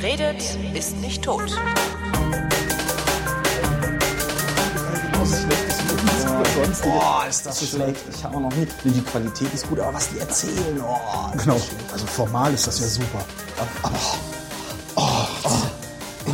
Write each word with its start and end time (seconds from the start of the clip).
Wer 0.00 0.12
redet, 0.12 0.42
ist 0.72 0.96
nicht 0.96 1.22
tot. 1.22 1.54
Boah, 6.82 7.26
ist 7.28 7.44
das 7.44 7.68
schlecht. 7.68 8.00
Ich 8.10 8.24
habe 8.24 8.40
noch 8.40 8.52
nicht. 8.54 8.72
Die 8.82 9.02
Qualität 9.02 9.52
ist 9.52 9.68
gut, 9.68 9.80
aber 9.80 9.92
was 9.92 10.08
die 10.08 10.18
erzählen, 10.18 10.80
oh. 10.82 11.36
Genau. 11.36 11.60
Also 11.92 12.06
formal 12.06 12.54
ist 12.54 12.66
das 12.66 12.80
ja 12.80 12.86
super. 12.86 13.24
Aber 13.82 14.00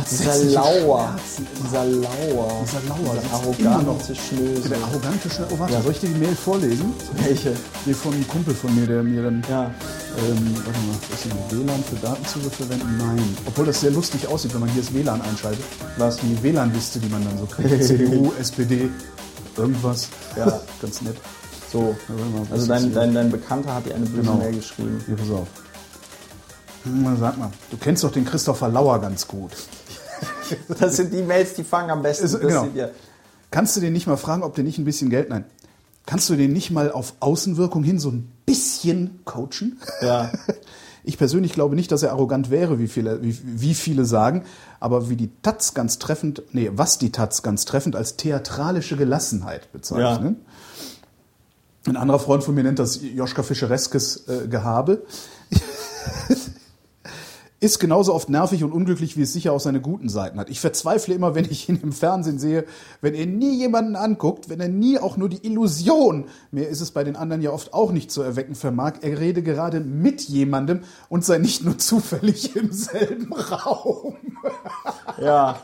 Dieser 0.09 0.37
Lauer. 0.45 1.15
Dieser 1.63 1.85
Lauer. 1.85 2.63
dieser 2.63 2.81
Lauer, 2.87 3.15
Dieser 3.57 3.69
arrogante 3.71 4.15
Schnösel. 4.15 4.69
der 4.69 4.77
arrogante 4.83 5.29
Schnell. 5.29 5.47
Oh, 5.51 5.59
warte, 5.59 5.73
Ja. 5.73 5.81
soll 5.81 5.91
ich 5.91 5.99
dir 5.99 6.09
die 6.09 6.19
Mail 6.19 6.35
vorlesen? 6.35 6.93
Welche? 7.23 7.53
Die 7.85 7.93
von 7.93 8.13
einem 8.13 8.27
Kumpel 8.27 8.53
von 8.55 8.73
mir, 8.75 8.87
der 8.87 9.03
mir 9.03 9.23
dann. 9.23 9.43
Ja. 9.49 9.63
Ähm, 9.65 10.55
warte 10.55 10.79
mal, 10.79 10.97
ist 11.13 11.23
hier 11.23 11.59
WLAN 11.59 11.83
für 11.83 11.95
Datenzugriff 11.97 12.53
verwenden? 12.55 12.97
Nein. 12.97 13.37
Obwohl 13.45 13.65
das 13.65 13.81
sehr 13.81 13.91
lustig 13.91 14.27
aussieht, 14.27 14.53
wenn 14.53 14.61
man 14.61 14.69
hier 14.69 14.81
das 14.81 14.93
WLAN 14.93 15.21
einschaltet. 15.21 15.63
Was? 15.97 16.17
Die 16.17 16.41
WLAN-Liste, 16.41 16.99
die 16.99 17.09
man 17.09 17.23
dann 17.25 17.37
so 17.37 17.45
kriegt. 17.45 17.83
CDU, 17.83 18.31
SPD, 18.39 18.89
irgendwas. 19.57 20.07
Ja. 20.35 20.59
Ganz 20.81 21.01
nett. 21.01 21.17
So. 21.71 21.95
Mal, 22.07 22.47
Also 22.51 22.65
dein, 22.67 22.93
dein, 22.93 23.13
dein 23.13 23.29
Bekannter 23.29 23.73
hat 23.75 23.85
dir 23.85 23.93
eine 23.95 24.05
böse 24.05 24.21
Genau. 24.21 24.35
Mail 24.37 24.55
geschrieben. 24.55 25.03
Hier, 25.05 25.17
pass 25.17 25.29
auf. 25.31 25.47
Hm, 26.83 27.17
Sag 27.19 27.37
mal, 27.37 27.51
du 27.69 27.77
kennst 27.77 28.03
doch 28.03 28.11
den 28.11 28.23
Christopher 28.25 28.69
Lauer 28.69 28.99
ganz 29.01 29.27
gut. 29.27 29.51
Das 30.79 30.95
sind 30.95 31.13
die 31.13 31.21
Mails, 31.21 31.53
die 31.55 31.63
fangen 31.63 31.89
am 31.91 32.01
besten. 32.01 32.25
Ist- 32.25 32.39
genau. 32.39 32.67
ja- 32.73 32.89
Kannst 33.51 33.75
du 33.77 33.81
den 33.81 33.93
nicht 33.93 34.07
mal 34.07 34.17
fragen, 34.17 34.43
ob 34.43 34.55
der 34.55 34.63
nicht 34.63 34.77
ein 34.77 34.85
bisschen 34.85 35.09
Geld. 35.09 35.29
Nein. 35.29 35.45
Kannst 36.05 36.29
du 36.29 36.35
den 36.35 36.51
nicht 36.53 36.69
mal 36.71 36.91
auf 36.91 37.13
Außenwirkung 37.21 37.83
hin 37.83 37.99
so 37.99 38.09
ein 38.09 38.29
bisschen 38.45 39.19
coachen? 39.25 39.79
Ja. 40.01 40.31
Ich 41.03 41.17
persönlich 41.17 41.53
glaube 41.53 41.75
nicht, 41.77 41.89
dass 41.93 42.03
er 42.03 42.11
arrogant 42.11 42.49
wäre, 42.49 42.79
wie 42.79 42.89
viele, 42.89 43.23
wie, 43.23 43.39
wie 43.41 43.75
viele 43.75 44.03
sagen, 44.03 44.43
aber 44.81 45.09
wie 45.09 45.15
die 45.15 45.29
Taz 45.41 45.73
ganz 45.73 45.99
treffend, 45.99 46.41
nee, 46.51 46.69
was 46.73 46.97
die 46.97 47.13
Taz 47.13 47.43
ganz 47.43 47.63
treffend 47.63 47.95
als 47.95 48.17
theatralische 48.17 48.97
Gelassenheit 48.97 49.71
bezeichnen. 49.71 50.41
Ein 51.85 51.95
anderer 51.95 52.19
Freund 52.19 52.43
von 52.43 52.55
mir 52.55 52.63
nennt 52.65 52.79
das 52.79 52.99
Joschka 53.01 53.41
Fischereskes 53.43 54.27
äh, 54.27 54.49
Gehabe. 54.49 55.03
Ist 57.59 57.79
genauso 57.79 58.13
oft 58.13 58.29
nervig 58.29 58.63
und 58.63 58.71
unglücklich, 58.71 59.17
wie 59.17 59.23
es 59.23 59.33
sicher 59.33 59.51
auch 59.51 59.59
seine 59.59 59.81
guten 59.81 60.09
Seiten 60.09 60.39
hat. 60.39 60.47
Ich 60.47 60.59
verzweifle 60.59 61.15
immer, 61.15 61.33
wenn 61.33 61.45
ich 61.45 61.67
ihn 61.67 61.79
im 61.81 61.91
Fernsehen 61.91 62.37
sehe, 62.37 62.65
wenn 63.01 63.15
er 63.15 63.25
nie 63.25 63.57
jemanden 63.57 63.95
anguckt, 63.95 64.47
wenn 64.47 64.59
er 64.59 64.67
nie 64.67 64.99
auch 64.99 65.17
nur 65.17 65.27
die 65.27 65.43
Illusion, 65.43 66.25
mehr 66.51 66.69
ist 66.69 66.81
es 66.81 66.91
bei 66.91 67.03
den 67.03 67.15
anderen 67.15 67.41
ja 67.41 67.49
oft 67.49 67.73
auch 67.73 67.91
nicht 67.91 68.11
zu 68.11 68.21
erwecken 68.21 68.53
vermag, 68.53 68.97
er 69.01 69.19
rede 69.19 69.41
gerade 69.41 69.79
mit 69.79 70.21
jemandem 70.21 70.81
und 71.09 71.25
sei 71.25 71.39
nicht 71.39 71.63
nur 71.65 71.79
zufällig 71.79 72.55
im 72.55 72.71
selben 72.71 73.33
Raum. 73.33 74.17
Ja, 75.19 75.57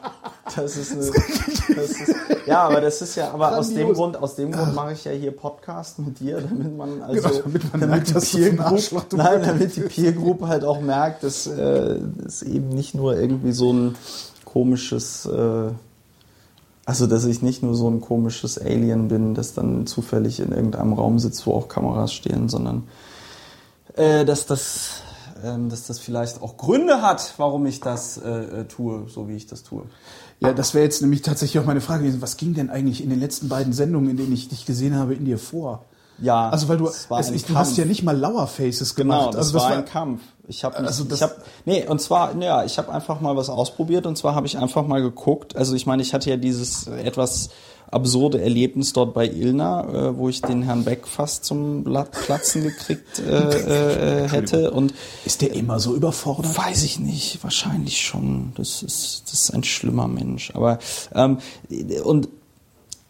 das 0.55 0.77
ist, 0.77 0.91
eine, 0.91 1.75
das 1.75 1.91
ist 1.91 2.15
ja, 2.45 2.63
aber 2.63 2.81
das 2.81 3.01
ist 3.01 3.15
ja, 3.15 3.31
aber 3.31 3.57
aus 3.57 3.73
dem. 3.73 3.93
Grund, 3.93 4.17
aus 4.17 4.35
dem 4.35 4.51
Grund 4.51 4.75
mache 4.75 4.93
ich 4.93 5.05
ja 5.05 5.11
hier 5.11 5.31
Podcast 5.31 5.99
mit 5.99 6.19
dir, 6.19 6.41
damit 6.41 6.77
man 6.77 7.01
also, 7.01 7.29
Genau, 7.29 7.39
damit 7.43 7.71
man 7.71 7.89
merkt, 7.89 8.09
die 8.09 8.37
Peer 8.37 8.53
Group, 8.53 9.13
nein, 9.13 9.41
damit 9.43 9.75
die 9.75 9.81
Peer 9.81 10.11
Group 10.11 10.41
halt 10.41 10.65
auch 10.65 10.81
merkt, 10.81 11.23
dass 11.23 11.47
äh, 11.47 11.99
es 12.25 12.41
eben 12.41 12.69
nicht 12.69 12.93
nur 12.93 13.17
irgendwie 13.17 13.53
so 13.53 13.71
ein 13.71 13.95
komisches, 14.45 15.25
äh, 15.25 15.71
also 16.85 17.07
dass 17.07 17.23
ich 17.23 17.41
nicht 17.41 17.63
nur 17.63 17.75
so 17.75 17.89
ein 17.89 18.01
komisches 18.01 18.59
Alien 18.59 19.07
bin, 19.07 19.35
das 19.35 19.53
dann 19.53 19.87
zufällig 19.87 20.41
in 20.41 20.51
irgendeinem 20.51 20.93
Raum 20.93 21.19
sitzt, 21.19 21.45
wo 21.47 21.53
auch 21.53 21.69
Kameras 21.69 22.13
stehen, 22.13 22.49
sondern 22.49 22.83
äh, 23.95 24.25
dass 24.25 24.45
das 24.45 25.03
ähm, 25.43 25.69
dass 25.69 25.87
das 25.87 25.99
vielleicht 25.99 26.41
auch 26.41 26.57
Gründe 26.57 27.01
hat, 27.01 27.33
warum 27.37 27.65
ich 27.65 27.81
das 27.81 28.17
äh, 28.17 28.29
äh, 28.29 28.63
tue, 28.65 29.09
so 29.09 29.27
wie 29.27 29.35
ich 29.35 29.45
das 29.45 29.63
tue. 29.63 29.83
Ja, 30.43 30.53
das 30.53 30.73
wäre 30.73 30.83
jetzt 30.83 31.01
nämlich 31.01 31.21
tatsächlich 31.21 31.61
auch 31.61 31.65
meine 31.65 31.81
Frage 31.81 32.03
gewesen. 32.03 32.21
Was 32.21 32.37
ging 32.37 32.53
denn 32.53 32.69
eigentlich 32.69 33.03
in 33.03 33.09
den 33.09 33.19
letzten 33.19 33.49
beiden 33.49 33.73
Sendungen, 33.73 34.09
in 34.11 34.17
denen 34.17 34.33
ich 34.33 34.49
dich 34.49 34.65
gesehen 34.65 34.95
habe, 34.95 35.13
in 35.15 35.25
dir 35.25 35.37
vor? 35.37 35.85
Ja, 36.19 36.49
Also 36.49 36.67
weil 36.69 36.77
du, 36.77 36.87
es 36.87 37.09
war 37.09 37.19
es, 37.19 37.31
ich, 37.31 37.45
du 37.45 37.55
hast 37.55 37.75
ja 37.77 37.85
nicht 37.85 38.03
mal 38.03 38.15
Lauer 38.15 38.45
Faces 38.47 38.93
Genau, 38.95 39.15
gemacht. 39.17 39.33
das, 39.35 39.47
also 39.47 39.59
war 39.59 39.67
ein 39.71 39.85
Kampf. 39.85 40.21
Ich 40.47 40.63
habe 40.63 40.77
Also 40.77 41.03
das- 41.05 41.19
ich 41.19 41.23
habe 41.23 41.35
nee, 41.65 41.87
und 41.87 41.99
zwar 42.01 42.37
ja, 42.39 42.63
ich 42.65 42.77
habe 42.77 42.91
einfach 42.93 43.19
mal 43.21 43.35
was 43.35 43.49
ausprobiert 43.49 44.05
und 44.05 44.17
zwar 44.17 44.35
habe 44.35 44.45
ich 44.45 44.57
einfach 44.57 44.85
mal 44.85 45.01
geguckt, 45.01 45.55
also 45.55 45.73
ich 45.73 45.85
meine, 45.87 46.01
ich 46.03 46.13
hatte 46.13 46.29
ja 46.29 46.37
dieses 46.37 46.85
etwas 46.87 47.49
absurde 47.93 48.41
Erlebnis 48.41 48.91
dort 48.93 49.13
bei 49.13 49.27
Ilna, 49.27 50.09
äh, 50.09 50.17
wo 50.17 50.29
ich 50.29 50.41
den 50.41 50.63
Herrn 50.63 50.83
Beck 50.83 51.07
fast 51.07 51.45
zum 51.45 51.83
Platzen 51.83 52.63
gekriegt 52.63 53.19
äh, 53.19 54.23
äh, 54.25 54.29
hätte 54.29 54.71
und 54.71 54.93
Ist 55.25 55.41
der 55.41 55.53
immer 55.53 55.79
so 55.79 55.95
überfordert? 55.95 56.57
Weiß 56.57 56.83
ich 56.83 56.99
nicht, 56.99 57.43
wahrscheinlich 57.43 58.01
schon. 58.01 58.53
Das 58.55 58.83
ist, 58.83 59.23
das 59.27 59.33
ist 59.33 59.53
ein 59.53 59.63
schlimmer 59.63 60.07
Mensch. 60.07 60.51
Aber 60.55 60.79
ähm, 61.13 61.37
und 62.03 62.29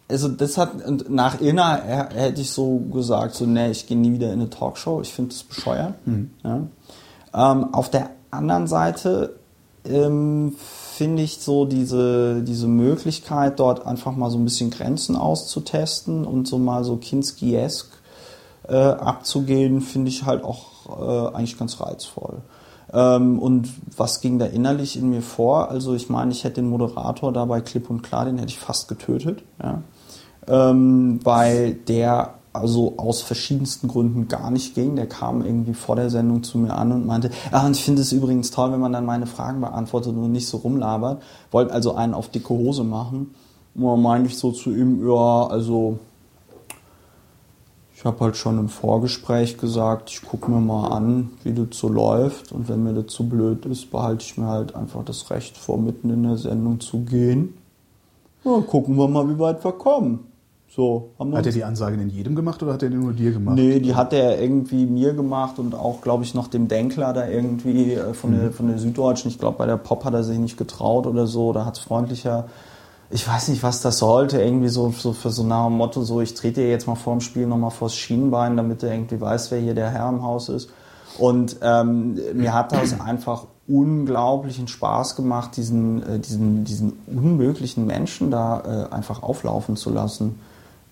also 0.10 0.28
das 0.28 0.58
hat 0.58 0.74
nach 1.10 1.42
Ilna 1.42 1.82
h- 1.82 2.10
hätte 2.14 2.42
ich 2.42 2.52
so 2.52 2.78
gesagt, 2.92 3.36
so 3.36 3.46
nee, 3.46 3.72
ich 3.72 3.88
gehe 3.88 3.98
nie 3.98 4.12
wieder 4.14 4.28
in 4.28 4.42
eine 4.42 4.50
Talkshow. 4.50 5.02
Ich 5.02 5.14
finde 5.14 5.32
das 5.34 5.44
bescheuert. 5.44 5.96
Ja. 6.44 6.60
Ähm, 7.34 7.74
auf 7.74 7.90
der 7.90 8.10
anderen 8.30 8.68
Seite 8.68 9.38
ähm, 9.86 10.56
finde 10.94 11.24
ich 11.24 11.40
so 11.40 11.66
diese, 11.66 12.44
diese 12.44 12.68
Möglichkeit, 12.68 13.59
dort 13.59 13.86
einfach 13.86 14.16
mal 14.16 14.30
so 14.30 14.38
ein 14.38 14.44
bisschen 14.44 14.70
Grenzen 14.70 15.16
auszutesten 15.16 16.26
und 16.26 16.48
so 16.48 16.59
mal 16.59 16.84
so 16.84 16.98
Kinski-esk 16.98 17.88
äh, 18.68 18.76
abzugehen, 18.76 19.81
finde 19.81 20.09
ich 20.09 20.26
halt 20.26 20.44
auch 20.44 21.31
äh, 21.31 21.36
eigentlich 21.36 21.58
ganz 21.58 21.81
reizvoll. 21.81 22.42
Ähm, 22.94 23.40
und 23.40 23.70
was 23.98 24.22
ging 24.22 24.38
da 24.38 24.46
innerlich 24.46 24.96
in 24.96 25.09
mir 25.09 25.24
vor? 25.24 25.72
Also 25.72 25.96
ich 25.96 26.09
meine, 26.09 26.31
ich 26.31 26.44
hätte 26.44 26.62
den 26.62 26.70
Moderator 26.70 27.34
da 27.34 27.46
bei 27.46 27.60
Klipp 27.60 27.90
und 27.90 28.04
Klar, 28.04 28.25
den 28.25 28.38
hätte 28.38 28.50
ich 28.50 28.60
fast 28.60 28.88
getötet, 28.88 29.42
ja. 29.62 29.81
ähm, 30.48 31.20
weil 31.24 31.74
der 31.74 32.36
also 32.53 32.94
aus 32.97 33.22
verschiedensten 33.22 33.88
Gründen 33.88 34.28
gar 34.28 34.52
nicht 34.52 34.75
ging. 34.75 34.96
Der 34.96 35.08
kam 35.08 35.44
irgendwie 35.44 35.74
vor 35.74 35.96
der 35.96 36.09
Sendung 36.09 36.44
zu 36.44 36.59
mir 36.59 36.75
an 36.75 36.91
und 36.91 37.06
meinte, 37.06 37.31
ah, 37.52 37.66
und 37.66 37.75
ich 37.75 37.84
finde 37.84 38.02
es 38.02 38.12
übrigens 38.12 38.52
toll, 38.52 38.72
wenn 38.72 38.80
man 38.80 38.94
dann 38.94 39.06
meine 39.06 39.25
Fragen 39.25 39.59
beantwortet 39.59 40.16
und 40.16 40.31
nicht 40.31 40.47
so 40.47 40.58
rumlabert. 40.58 41.22
Wollte 41.52 41.74
also 41.74 41.96
einen 41.96 42.13
auf 42.13 42.30
dicke 42.30 42.50
Hose 42.50 42.84
machen. 42.84 43.34
Und 43.75 43.84
dann 43.84 44.02
meinte 44.02 44.30
ich 44.30 44.38
so 44.38 44.52
zu 44.52 44.69
ihm, 44.69 45.06
ja, 45.08 45.47
also 45.47 45.97
ich 47.96 48.06
habe 48.06 48.19
halt 48.19 48.38
schon 48.38 48.59
im 48.59 48.69
Vorgespräch 48.69 49.58
gesagt, 49.58 50.12
ich 50.12 50.22
gucke 50.22 50.52
mir 50.52 50.59
mal 50.59 50.90
an, 50.90 51.31
wie 51.44 51.53
das 51.53 51.68
so 51.72 51.88
läuft. 51.88 52.52
Und 52.52 52.69
wenn 52.69 52.84
mir 52.84 52.94
das 52.94 53.08
zu 53.08 53.28
blöd 53.28 53.66
ist, 53.66 53.90
behalte 53.90 54.24
ich 54.25 54.38
mir 54.38 54.47
halt 54.47 54.75
einfach 54.75 55.03
das 55.06 55.31
Recht 55.31 55.58
vor, 55.58 55.80
mitten 55.80 56.09
in 56.09 56.24
der 56.24 56.38
Sendung 56.38 56.81
zu 56.81 57.00
gehen. 57.00 57.56
Ja, 58.44 58.59
gucken 58.59 58.97
wir 58.97 59.08
mal, 59.08 59.28
wie 59.30 59.40
weit 59.40 59.63
wir 59.63 59.72
kommen. 59.72 60.33
So, 60.76 61.12
Hat 61.20 61.46
er 61.46 61.52
die 61.52 61.64
Ansage 61.64 62.02
in 62.02 62.10
jedem 62.10 62.36
gemacht 62.36 62.64
oder 62.64 62.74
hat 62.74 62.82
er 62.82 62.90
die 62.90 62.96
nur 62.96 63.14
dir 63.14 63.32
gemacht? 63.32 63.56
Nee, 63.58 63.80
die 63.80 63.94
hat 63.94 64.12
er 64.12 64.42
irgendwie 64.42 64.88
mir 64.88 65.14
gemacht 65.14 65.60
und 65.60 65.76
auch, 65.76 66.02
glaube 66.02 66.24
ich, 66.24 66.34
noch 66.34 66.48
dem 66.48 66.68
Denkler 66.68 67.14
da 67.14 67.28
irgendwie 67.28 67.94
äh, 67.94 68.16
von, 68.16 68.32
der, 68.32 68.52
von 68.52 68.70
der 68.70 68.80
Süddeutschen. 68.80 69.30
Ich 69.30 69.38
glaube, 69.38 69.60
bei 69.60 69.68
der 69.68 69.78
Pop 69.78 70.04
hat 70.04 70.16
er 70.16 70.24
sich 70.24 70.40
nicht 70.40 70.58
getraut 70.58 71.06
oder 71.06 71.28
so. 71.28 71.54
Da 71.54 71.66
hat 71.66 71.78
es 71.78 71.84
freundlicher. 71.84 72.48
Ich 73.12 73.28
weiß 73.28 73.50
nicht, 73.50 73.62
was 73.62 73.82
das 73.82 74.00
sollte. 74.00 74.42
Irgendwie 74.42 74.70
so, 74.70 74.90
so 74.90 75.14
für 75.14 75.30
so 75.30 75.44
dem 75.44 75.74
Motto, 75.74 76.02
so 76.02 76.22
ich 76.22 76.34
trete 76.34 76.62
dir 76.62 76.70
jetzt 76.72 76.88
mal 76.88 76.96
vor 76.96 77.14
dem 77.14 77.22
Spiel 77.22 77.46
nochmal 77.46 77.70
vors 77.70 77.96
Schienbein, 77.96 78.58
damit 78.58 78.82
er 78.82 78.94
irgendwie 78.94 79.22
weiß, 79.22 79.52
wer 79.52 79.60
hier 79.60 79.76
der 79.76 79.92
Herr 79.92 80.10
im 80.10 80.24
Haus 80.24 80.50
ist. 80.50 80.72
Und 81.20 81.58
ähm, 81.62 82.18
mir 82.34 82.52
hat 82.52 82.72
das 82.72 83.00
einfach 83.06 83.46
unglaublichen 83.68 84.68
Spaß 84.68 85.16
gemacht, 85.18 85.56
diesen, 85.56 86.02
äh, 86.02 86.18
diesen, 86.18 86.64
diesen 86.64 86.94
unmöglichen 87.06 87.86
Menschen 87.86 88.32
da 88.32 88.88
äh, 88.90 88.92
einfach 88.92 89.22
auflaufen 89.22 89.76
zu 89.76 89.92
lassen. 89.92 90.40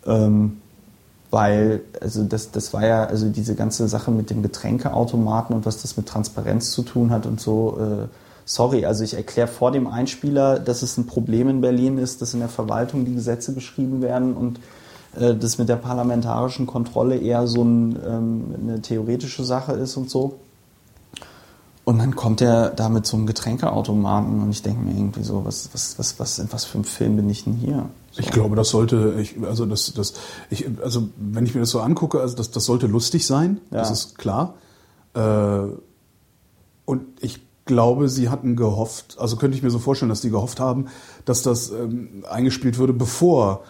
Ähm, 0.05 0.57
weil, 1.31 1.81
also 2.01 2.23
das, 2.23 2.51
das 2.51 2.73
war 2.73 2.85
ja, 2.85 3.05
also 3.05 3.29
diese 3.29 3.55
ganze 3.55 3.87
Sache 3.87 4.11
mit 4.11 4.29
dem 4.29 4.43
Getränkeautomaten 4.43 5.55
und 5.55 5.65
was 5.65 5.81
das 5.81 5.95
mit 5.95 6.05
Transparenz 6.07 6.71
zu 6.71 6.83
tun 6.83 7.09
hat 7.09 7.25
und 7.25 7.39
so, 7.39 7.79
äh, 7.79 8.07
sorry, 8.43 8.85
also 8.85 9.03
ich 9.03 9.13
erkläre 9.13 9.47
vor 9.47 9.71
dem 9.71 9.87
Einspieler, 9.87 10.59
dass 10.59 10.81
es 10.81 10.97
ein 10.97 11.07
Problem 11.07 11.47
in 11.47 11.61
Berlin 11.61 11.97
ist, 11.97 12.21
dass 12.21 12.33
in 12.33 12.41
der 12.41 12.49
Verwaltung 12.49 13.05
die 13.05 13.15
Gesetze 13.15 13.53
geschrieben 13.53 14.01
werden 14.01 14.33
und 14.35 14.59
äh, 15.17 15.33
das 15.33 15.57
mit 15.57 15.69
der 15.69 15.77
parlamentarischen 15.77 16.67
Kontrolle 16.67 17.15
eher 17.15 17.47
so 17.47 17.63
ein, 17.63 17.97
ähm, 18.05 18.55
eine 18.61 18.81
theoretische 18.81 19.45
Sache 19.45 19.71
ist 19.73 19.95
und 19.95 20.09
so. 20.09 20.39
Und 21.85 21.97
dann 21.99 22.15
kommt 22.15 22.41
er 22.41 22.69
da 22.69 22.89
mit 22.89 23.05
so 23.05 23.17
einem 23.17 23.25
Getränkeautomaten 23.25 24.41
und 24.41 24.51
ich 24.51 24.61
denke 24.61 24.81
mir 24.83 24.91
irgendwie 24.91 25.23
so, 25.23 25.45
was, 25.45 25.69
was, 25.73 25.97
was, 25.97 26.19
was, 26.19 26.45
was 26.51 26.65
für 26.65 26.75
einem 26.75 26.83
Film 26.83 27.15
bin 27.15 27.29
ich 27.29 27.45
denn 27.45 27.53
hier? 27.53 27.87
Ich 28.17 28.29
glaube, 28.31 28.55
das 28.55 28.69
sollte, 28.69 29.15
ich, 29.19 29.35
also 29.43 29.65
das, 29.65 29.93
das, 29.93 30.13
ich, 30.49 30.65
also 30.83 31.09
wenn 31.17 31.45
ich 31.45 31.53
mir 31.55 31.61
das 31.61 31.69
so 31.69 31.79
angucke, 31.79 32.19
also 32.19 32.35
das, 32.35 32.51
das 32.51 32.65
sollte 32.65 32.87
lustig 32.87 33.25
sein, 33.25 33.59
Ja. 33.71 33.79
das 33.79 33.91
ist 33.91 34.17
klar. 34.17 34.55
Äh, 35.13 35.61
und 36.85 37.03
ich 37.21 37.41
glaube, 37.65 38.09
sie 38.09 38.29
hatten 38.29 38.55
gehofft, 38.55 39.15
also 39.19 39.37
könnte 39.37 39.55
ich 39.55 39.63
mir 39.63 39.69
so 39.69 39.79
vorstellen, 39.79 40.09
dass 40.09 40.21
die 40.21 40.29
gehofft 40.29 40.59
haben, 40.59 40.87
dass 41.25 41.41
das 41.41 41.71
ähm, 41.71 42.23
eingespielt 42.29 42.77
würde, 42.77 42.91
bevor 42.93 43.61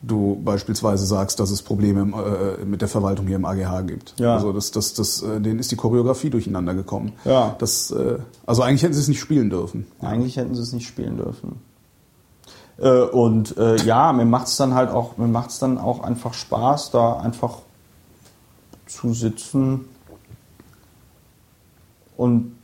du 0.00 0.40
beispielsweise 0.44 1.06
sagst, 1.06 1.40
dass 1.40 1.50
es 1.50 1.62
Probleme 1.62 2.02
im, 2.02 2.14
äh, 2.14 2.64
mit 2.64 2.82
der 2.82 2.88
Verwaltung 2.88 3.26
hier 3.26 3.34
im 3.34 3.44
AGH 3.44 3.82
gibt. 3.82 4.14
Ja. 4.20 4.34
Also 4.34 4.52
das, 4.52 4.70
das, 4.70 4.94
das, 4.94 5.22
äh, 5.22 5.40
denen 5.40 5.58
ist 5.58 5.72
die 5.72 5.76
Choreografie 5.76 6.30
durcheinander 6.30 6.74
gekommen. 6.74 7.14
Ja. 7.24 7.56
Das, 7.58 7.90
äh, 7.90 8.18
also 8.46 8.62
eigentlich 8.62 8.84
hätten 8.84 8.94
sie 8.94 9.00
es 9.00 9.08
nicht 9.08 9.18
spielen 9.18 9.50
dürfen. 9.50 9.88
Eigentlich 10.00 10.36
hätten 10.36 10.54
sie 10.54 10.62
es 10.62 10.72
nicht 10.72 10.86
spielen 10.86 11.16
dürfen. 11.16 11.56
Äh, 12.78 13.02
und 13.02 13.56
äh, 13.56 13.76
ja, 13.84 14.12
mir 14.12 14.24
macht 14.24 14.48
es 14.48 14.56
dann 14.56 14.74
halt 14.74 14.90
auch, 14.90 15.16
mir 15.16 15.28
macht 15.28 15.50
es 15.50 15.58
dann 15.58 15.78
auch 15.78 16.00
einfach 16.00 16.34
Spaß, 16.34 16.90
da 16.90 17.18
einfach 17.18 17.58
zu 18.86 19.12
sitzen 19.12 19.84
und 22.16 22.56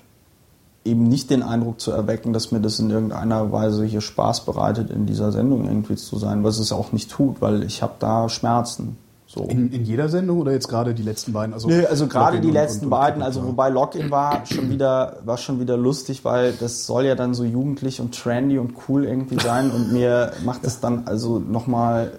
eben 0.84 1.04
nicht 1.04 1.30
den 1.30 1.42
Eindruck 1.42 1.80
zu 1.80 1.90
erwecken, 1.90 2.32
dass 2.32 2.52
mir 2.52 2.60
das 2.60 2.78
in 2.78 2.90
irgendeiner 2.90 3.52
Weise 3.52 3.84
hier 3.84 4.00
Spaß 4.00 4.44
bereitet, 4.44 4.90
in 4.90 5.06
dieser 5.06 5.32
Sendung 5.32 5.64
irgendwie 5.66 5.96
zu 5.96 6.18
sein, 6.18 6.44
was 6.44 6.58
es 6.58 6.72
auch 6.72 6.92
nicht 6.92 7.10
tut, 7.10 7.40
weil 7.40 7.62
ich 7.62 7.82
habe 7.82 7.94
da 7.98 8.28
Schmerzen. 8.28 8.98
So. 9.34 9.42
In, 9.44 9.72
in 9.72 9.84
jeder 9.84 10.08
Sendung 10.08 10.38
oder 10.38 10.52
jetzt 10.52 10.68
gerade 10.68 10.94
die 10.94 11.02
letzten 11.02 11.32
beiden? 11.32 11.52
Also, 11.54 11.66
Nö, 11.68 11.84
also 11.86 12.06
gerade 12.06 12.40
die 12.40 12.52
letzten 12.52 12.84
und- 12.84 12.90
beiden, 12.90 13.16
und- 13.20 13.26
also 13.26 13.40
ja. 13.40 13.46
wobei 13.46 13.68
Login 13.68 14.10
war 14.12 14.46
schon 14.46 14.70
wieder, 14.70 15.16
war 15.24 15.38
schon 15.38 15.58
wieder 15.58 15.76
lustig, 15.76 16.24
weil 16.24 16.52
das 16.52 16.86
soll 16.86 17.04
ja 17.04 17.16
dann 17.16 17.34
so 17.34 17.42
jugendlich 17.42 18.00
und 18.00 18.14
trendy 18.16 18.58
und 18.58 18.74
cool 18.88 19.04
irgendwie 19.04 19.40
sein 19.40 19.72
und 19.72 19.92
mir 19.92 20.30
macht 20.44 20.62
es 20.64 20.78
dann 20.78 21.02
also 21.06 21.40
nochmal 21.40 22.12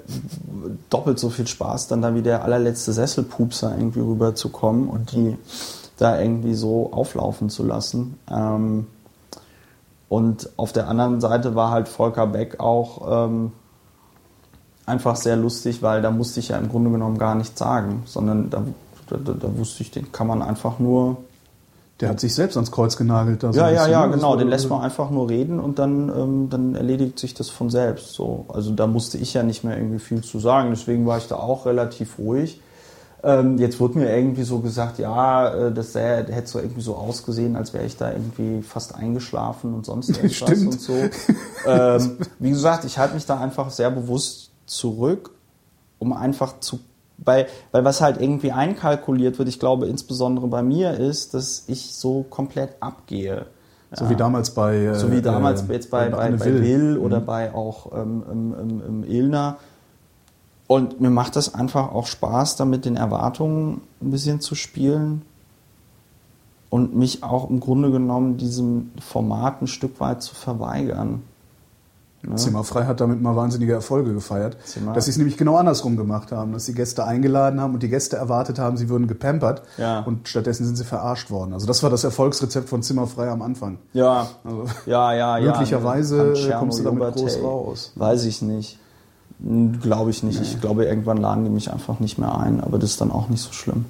doppelt 0.90 1.18
so 1.18 1.30
viel 1.30 1.48
Spaß, 1.48 1.88
dann 1.88 2.02
da 2.02 2.14
wie 2.16 2.22
der 2.22 2.44
allerletzte 2.44 2.92
Sesselpupser 2.92 3.74
irgendwie 3.78 4.02
rüberzukommen 4.02 4.90
und 4.90 5.14
die 5.14 5.38
da 5.98 6.20
irgendwie 6.20 6.54
so 6.56 6.92
auflaufen 6.92 7.50
zu 7.50 7.64
lassen. 7.64 8.18
Ähm, 8.30 8.88
und 10.10 10.50
auf 10.58 10.74
der 10.74 10.90
anderen 10.90 11.22
Seite 11.22 11.56
war 11.56 11.72
halt 11.72 11.88
Volker 11.88 12.28
Beck 12.28 12.60
auch 12.60 13.26
ähm, 13.28 13.54
einfach 14.86 15.16
sehr 15.16 15.36
lustig, 15.36 15.82
weil 15.82 16.02
da 16.02 16.12
musste 16.12 16.40
ich 16.40 16.50
ja 16.50 16.58
im 16.58 16.70
Grunde 16.70 16.92
genommen 16.92 17.18
gar 17.18 17.36
nichts 17.36 17.60
sagen, 17.60 18.04
sondern 18.06 18.50
da, 18.50 18.64
da, 19.08 19.18
da, 19.18 19.58
wusste 19.58 19.84
ich, 19.84 19.92
den 19.92 20.12
kann 20.12 20.28
man 20.28 20.42
einfach 20.42 20.80
nur. 20.80 21.18
Der 22.02 22.10
hat 22.10 22.20
sich 22.20 22.36
selbst 22.36 22.58
ans 22.58 22.72
Kreuz 22.72 22.98
genagelt. 22.98 23.42
Da 23.42 23.54
so 23.54 23.60
Ja, 23.60 23.70
ja, 23.70 23.88
ja, 23.88 24.06
ne? 24.06 24.16
Genau. 24.16 24.36
Den 24.36 24.50
lässt 24.50 24.70
man 24.70 24.82
einfach 24.82 25.10
nur 25.10 25.30
reden 25.30 25.62
und 25.62 25.80
dann, 25.80 26.10
ähm, 26.10 26.50
dann 26.50 26.76
erledigt 26.76 27.18
sich 27.20 27.34
das 27.34 27.50
von 27.50 27.70
selbst. 27.70 28.14
So. 28.14 28.46
Also 28.50 28.72
da 28.72 28.86
musste 28.86 29.18
ich 29.18 29.34
ja 29.34 29.44
nicht 29.44 29.64
mehr 29.64 29.78
irgendwie 29.78 30.00
viel 30.00 30.22
zu 30.22 30.40
sagen. 30.40 30.72
Deswegen 30.72 31.06
war 31.06 31.18
ich 31.20 31.28
da 31.28 31.36
auch 31.38 31.66
relativ 31.66 32.20
ruhig. 32.20 32.60
Ähm, 33.24 33.58
jetzt 33.58 33.80
wurde 33.80 33.98
mir 33.98 34.16
irgendwie 34.16 34.44
so 34.44 34.60
gesagt, 34.60 35.00
ja, 35.00 35.48
äh, 35.52 35.72
das 35.72 35.94
sähe, 35.94 36.28
hätte 36.30 36.48
so 36.48 36.60
irgendwie 36.60 36.82
so 36.82 36.96
ausgesehen, 36.96 37.56
als 37.56 37.74
wäre 37.74 37.86
ich 37.86 37.96
da 37.96 38.12
irgendwie 38.12 38.62
fast 38.62 38.94
eingeschlafen 38.94 39.74
und 39.74 39.86
sonst 39.86 40.10
irgendwas 40.18 40.36
Stimmt. 40.36 40.74
und 40.74 40.82
so. 40.82 40.94
ähm, 41.66 42.18
wie 42.40 42.50
gesagt, 42.50 42.84
ich 42.84 42.98
halte 42.98 43.16
mich 43.16 43.26
da 43.26 43.40
einfach 43.40 43.72
sehr 43.72 43.90
bewusst 43.90 44.45
zurück, 44.66 45.32
um 46.00 46.14
einfach 46.14 46.60
zu, 46.60 46.80
weil, 47.18 47.48
weil 47.72 47.86
was 47.86 48.02
halt 48.02 48.20
irgendwie 48.20 48.52
einkalkuliert 48.52 49.38
wird, 49.38 49.50
ich 49.50 49.60
glaube 49.60 49.88
insbesondere 49.88 50.48
bei 50.48 50.64
mir 50.64 50.94
ist, 50.94 51.34
dass 51.34 51.64
ich 51.68 51.94
so 51.96 52.24
komplett 52.30 52.76
abgehe. 52.80 53.46
So 53.92 54.10
wie 54.10 54.16
damals 54.16 54.52
bei. 54.52 54.76
Äh, 54.76 54.96
So 54.96 55.12
wie 55.12 55.22
damals 55.22 55.64
äh, 55.70 55.74
jetzt 55.74 55.90
bei, 55.90 56.10
bei, 56.10 56.32
bei 56.32 56.46
Will. 56.46 56.62
Will 56.62 56.98
oder 56.98 57.22
bei 57.22 57.54
auch 57.54 57.92
ähm, 57.94 58.24
ähm, 58.30 58.56
ähm, 58.60 58.84
ähm, 58.86 59.04
Ilna. 59.04 59.58
Und 60.68 61.00
mir 61.00 61.12
macht 61.12 61.36
das 61.36 61.54
einfach 61.54 61.94
auch 61.94 62.08
Spaß, 62.08 62.56
da 62.56 62.66
mit 62.66 62.86
den 62.86 62.96
Erwartungen 62.96 63.82
ein 64.02 64.12
bisschen 64.12 64.42
zu 64.42 64.56
spielen 64.56 65.22
und 66.72 66.96
mich 66.96 67.24
auch 67.24 67.50
im 67.50 67.60
Grunde 67.60 67.92
genommen 67.92 68.38
diesem 68.38 68.92
Format 69.00 69.62
ein 69.62 69.68
Stück 69.68 70.00
weit 70.00 70.24
zu 70.24 70.34
verweigern. 70.34 71.22
Ne? 72.28 72.36
Zimmerfrei 72.36 72.86
hat 72.86 73.02
damit 73.02 73.22
mal 73.22 73.36
wahnsinnige 73.36 73.74
Erfolge 73.74 74.14
gefeiert. 74.14 74.58
Zimmer- 74.66 74.94
Dass 74.94 75.06
sie 75.06 75.12
es 75.12 75.18
nämlich 75.18 75.38
genau 75.38 75.58
andersrum 75.58 75.96
gemacht 75.98 76.32
haben, 76.32 76.54
dass 76.54 76.66
sie 76.66 76.74
Gäste 76.74 77.06
eingeladen 77.06 77.60
haben 77.62 77.74
und 77.76 77.84
die 77.84 77.90
Gäste 77.90 78.16
erwartet 78.18 78.58
haben, 78.60 78.78
sie 78.78 78.90
würden 78.90 79.08
gepampert 79.08 79.62
Ja. 79.78 80.00
und 80.02 80.28
stattdessen 80.28 80.66
sind 80.66 80.76
sie 80.76 80.84
verarscht 80.86 81.30
worden. 81.32 81.54
Also 81.54 81.68
das 81.68 81.84
war 81.84 81.90
das 81.90 82.04
Erfolgsrezept 82.04 82.68
von 82.70 82.82
Zimmerfrei 82.84 83.30
am 83.30 83.42
Anfang. 83.42 83.78
Ja, 83.94 84.28
Also, 84.44 84.66
ja, 84.86 85.14
ja, 85.14 85.38
ja. 85.38 85.52
Möglicherweise 85.52 86.34
Tscherno 86.34 86.60
kommst 86.60 86.80
du 86.80 86.84
damit 86.84 87.16
groß 87.16 87.42
raus. 87.44 87.92
Weiß 87.96 88.26
ich 88.26 88.42
nicht. 88.42 88.80
Glaube 89.82 90.12
ich 90.12 90.24
nicht. 90.24 90.42
Ich 90.42 90.62
glaube, 90.62 90.86
irgendwann 90.86 91.18
laden 91.18 91.44
die 91.44 91.50
mich 91.50 91.72
einfach 91.72 92.00
nicht 92.00 92.18
mehr 92.18 92.38
ein, 92.38 92.62
aber 92.62 92.80
das 92.80 92.92
ist 92.92 93.02
dann 93.02 93.12
auch 93.12 93.28
nicht 93.30 93.42
so 93.44 93.52
schlimm. 93.52 93.86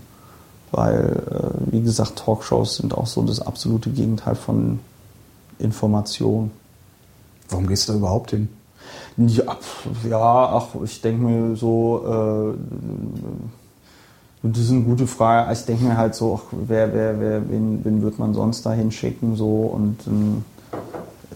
Weil, 0.71 1.21
äh, 1.29 1.71
wie 1.71 1.81
gesagt, 1.83 2.15
Talkshows 2.17 2.77
sind 2.77 2.97
auch 2.97 3.05
so 3.05 3.21
das 3.21 3.39
absolute 3.39 3.91
Gegenteil 3.91 4.35
von 4.35 4.79
Information. 5.59 6.51
Warum 7.50 7.68
gehst 7.68 7.88
du 7.88 7.94
da 7.94 8.00
überhaupt 8.00 8.31
hin? 8.31 8.50
Ja, 9.18 9.57
ja 10.09 10.50
ach, 10.57 10.68
ich 10.83 11.01
denke 11.01 11.24
mir 11.24 11.56
so, 11.56 12.53
äh, 12.53 12.57
das 14.44 14.59
ist 14.59 14.71
eine 14.71 14.81
gute 14.81 15.07
Frage. 15.07 15.51
Ich 15.53 15.65
denke 15.65 15.86
mir 15.86 15.97
halt 15.97 16.15
so, 16.15 16.39
ach, 16.39 16.47
wer, 16.51 16.94
wer, 16.94 17.19
wer, 17.19 17.50
wen, 17.50 17.83
wen 17.83 18.01
wird 18.01 18.19
man 18.19 18.33
sonst 18.33 18.65
da 18.65 18.74
hinschicken 18.74 19.36
so 19.36 19.62
und 19.74 20.06
ähm, 20.07 20.44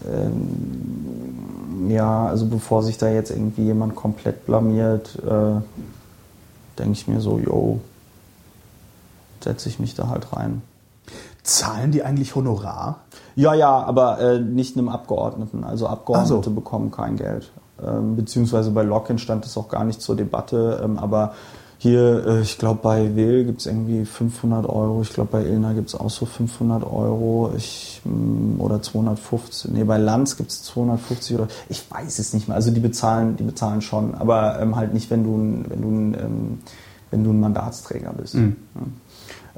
ähm, 0.08 1.90
ja, 1.90 2.26
also 2.26 2.46
bevor 2.46 2.82
sich 2.82 2.98
da 2.98 3.08
jetzt 3.08 3.30
irgendwie 3.30 3.64
jemand 3.64 3.96
komplett 3.96 4.46
blamiert, 4.46 5.18
äh, 5.24 5.60
denke 6.78 6.92
ich 6.92 7.08
mir 7.08 7.20
so, 7.20 7.38
yo, 7.38 7.80
setze 9.42 9.68
ich 9.68 9.80
mich 9.80 9.94
da 9.94 10.08
halt 10.08 10.32
rein. 10.32 10.62
Zahlen 11.50 11.90
die 11.90 12.02
eigentlich 12.02 12.34
Honorar? 12.34 13.00
Ja, 13.36 13.54
ja, 13.54 13.70
aber 13.82 14.20
äh, 14.20 14.38
nicht 14.40 14.76
einem 14.76 14.88
Abgeordneten. 14.88 15.64
Also 15.64 15.86
Abgeordnete 15.86 16.44
so. 16.50 16.50
bekommen 16.54 16.90
kein 16.90 17.16
Geld. 17.16 17.50
Ähm, 17.86 18.16
beziehungsweise 18.16 18.70
bei 18.70 18.82
Locken 18.82 19.18
stand 19.18 19.44
es 19.46 19.56
auch 19.56 19.68
gar 19.68 19.84
nicht 19.84 20.00
zur 20.00 20.16
Debatte. 20.16 20.80
Ähm, 20.84 20.98
aber 20.98 21.32
hier, 21.78 22.26
äh, 22.26 22.40
ich 22.42 22.58
glaube, 22.58 22.80
bei 22.82 23.16
Will 23.16 23.44
gibt 23.46 23.60
es 23.60 23.66
irgendwie 23.66 24.04
500 24.04 24.68
Euro. 24.68 25.00
Ich 25.00 25.12
glaube, 25.14 25.30
bei 25.32 25.44
Ilna 25.44 25.72
gibt 25.72 25.88
es 25.88 25.94
auch 25.94 26.10
so 26.10 26.26
500 26.26 26.84
Euro. 26.84 27.52
Ich, 27.56 28.02
mh, 28.04 28.62
oder 28.62 28.82
250. 28.82 29.70
Nee, 29.72 29.84
bei 29.84 29.96
Lanz 29.96 30.36
gibt 30.36 30.50
es 30.50 30.62
250 30.64 31.36
oder 31.36 31.48
ich 31.70 31.90
weiß 31.90 32.18
es 32.18 32.34
nicht 32.34 32.48
mehr. 32.48 32.56
Also 32.56 32.70
die 32.70 32.80
bezahlen, 32.80 33.36
die 33.36 33.44
bezahlen 33.44 33.80
schon, 33.80 34.14
aber 34.14 34.60
ähm, 34.60 34.76
halt 34.76 34.92
nicht, 34.92 35.10
wenn 35.10 35.24
du, 35.24 35.36
ein- 35.36 35.64
wenn 35.68 35.80
du, 35.82 36.18
ähm, 36.18 36.58
wenn 37.10 37.24
du 37.24 37.30
ein 37.30 37.40
Mandatsträger 37.40 38.12
bist. 38.12 38.34
Mhm. 38.34 38.56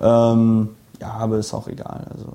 Ja. 0.01 0.33
Ähm, 0.33 0.69
ja, 1.03 1.11
aber 1.13 1.39
ist 1.39 1.53
auch 1.53 1.69
egal. 1.69 2.07
Also, 2.11 2.27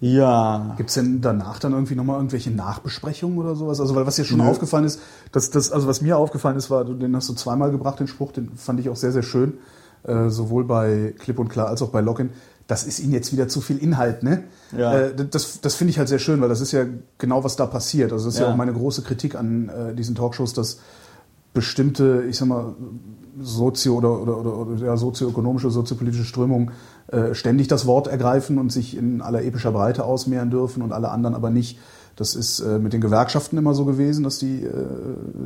äh, 0.00 0.06
ja. 0.06 0.58
ja. 0.68 0.74
Gibt 0.76 0.90
es 0.90 0.94
denn 0.94 1.20
danach 1.20 1.58
dann 1.58 1.72
irgendwie 1.72 1.94
nochmal 1.94 2.16
irgendwelche 2.16 2.50
Nachbesprechungen 2.50 3.38
oder 3.38 3.54
sowas? 3.56 3.80
Also, 3.80 3.94
weil 3.94 4.06
was 4.06 4.16
dir 4.16 4.24
schon 4.24 4.38
Nö. 4.38 4.44
aufgefallen 4.44 4.84
ist, 4.84 5.00
dass 5.32 5.50
das, 5.50 5.72
also 5.72 5.86
was 5.86 6.00
mir 6.00 6.18
aufgefallen 6.18 6.56
ist, 6.56 6.70
war, 6.70 6.84
du- 6.84 6.94
den 6.94 7.16
hast 7.16 7.28
du 7.28 7.34
zweimal 7.34 7.70
gebracht, 7.70 8.00
den 8.00 8.06
Spruch, 8.08 8.32
den 8.32 8.50
fand 8.56 8.80
ich 8.80 8.88
auch 8.88 8.96
sehr, 8.96 9.12
sehr 9.12 9.22
schön. 9.22 9.54
Äh, 10.04 10.28
sowohl 10.28 10.64
bei 10.64 11.14
Clip 11.18 11.38
und 11.38 11.48
Klar 11.48 11.68
als 11.68 11.80
auch 11.80 11.88
bei 11.88 12.02
Login. 12.02 12.30
Das 12.66 12.84
ist 12.84 12.98
ihnen 12.98 13.12
jetzt 13.12 13.32
wieder 13.32 13.48
zu 13.48 13.60
viel 13.62 13.78
Inhalt, 13.78 14.22
ne? 14.22 14.44
Ja. 14.76 14.94
Äh, 14.98 15.14
das 15.14 15.60
das 15.62 15.74
finde 15.76 15.90
ich 15.92 15.98
halt 15.98 16.08
sehr 16.08 16.18
schön, 16.18 16.40
weil 16.42 16.48
das 16.50 16.60
ist 16.60 16.72
ja 16.72 16.84
genau, 17.18 17.42
was 17.44 17.56
da 17.56 17.64
passiert. 17.66 18.12
Also 18.12 18.26
das 18.26 18.34
ist 18.34 18.40
ja, 18.40 18.46
Ja. 18.46 18.52
auch 18.52 18.56
meine 18.56 18.72
große 18.74 19.00
Kritik 19.02 19.34
an 19.34 19.68
äh, 19.70 19.94
diesen 19.94 20.14
Talkshows, 20.14 20.52
dass 20.54 20.78
bestimmte, 21.54 22.24
ich 22.28 22.36
sag 22.36 22.48
mal, 22.48 22.74
sozio- 23.40 23.96
oder, 23.96 24.20
oder, 24.20 24.38
oder, 24.38 24.56
oder 24.58 24.84
ja, 24.84 24.96
sozioökonomische, 24.96 25.70
soziopolitische 25.70 26.24
Strömungen 26.24 26.70
äh, 27.08 27.34
ständig 27.34 27.68
das 27.68 27.86
Wort 27.86 28.06
ergreifen 28.06 28.58
und 28.58 28.70
sich 28.70 28.96
in 28.96 29.22
aller 29.22 29.42
epischer 29.42 29.72
Breite 29.72 30.04
ausmehren 30.04 30.50
dürfen 30.50 30.82
und 30.82 30.92
alle 30.92 31.10
anderen 31.10 31.34
aber 31.34 31.50
nicht. 31.50 31.78
Das 32.16 32.36
ist 32.36 32.60
äh, 32.60 32.78
mit 32.78 32.92
den 32.92 33.00
Gewerkschaften 33.00 33.58
immer 33.58 33.74
so 33.74 33.84
gewesen, 33.84 34.22
dass 34.22 34.38
die 34.38 34.62
äh, 34.62 34.70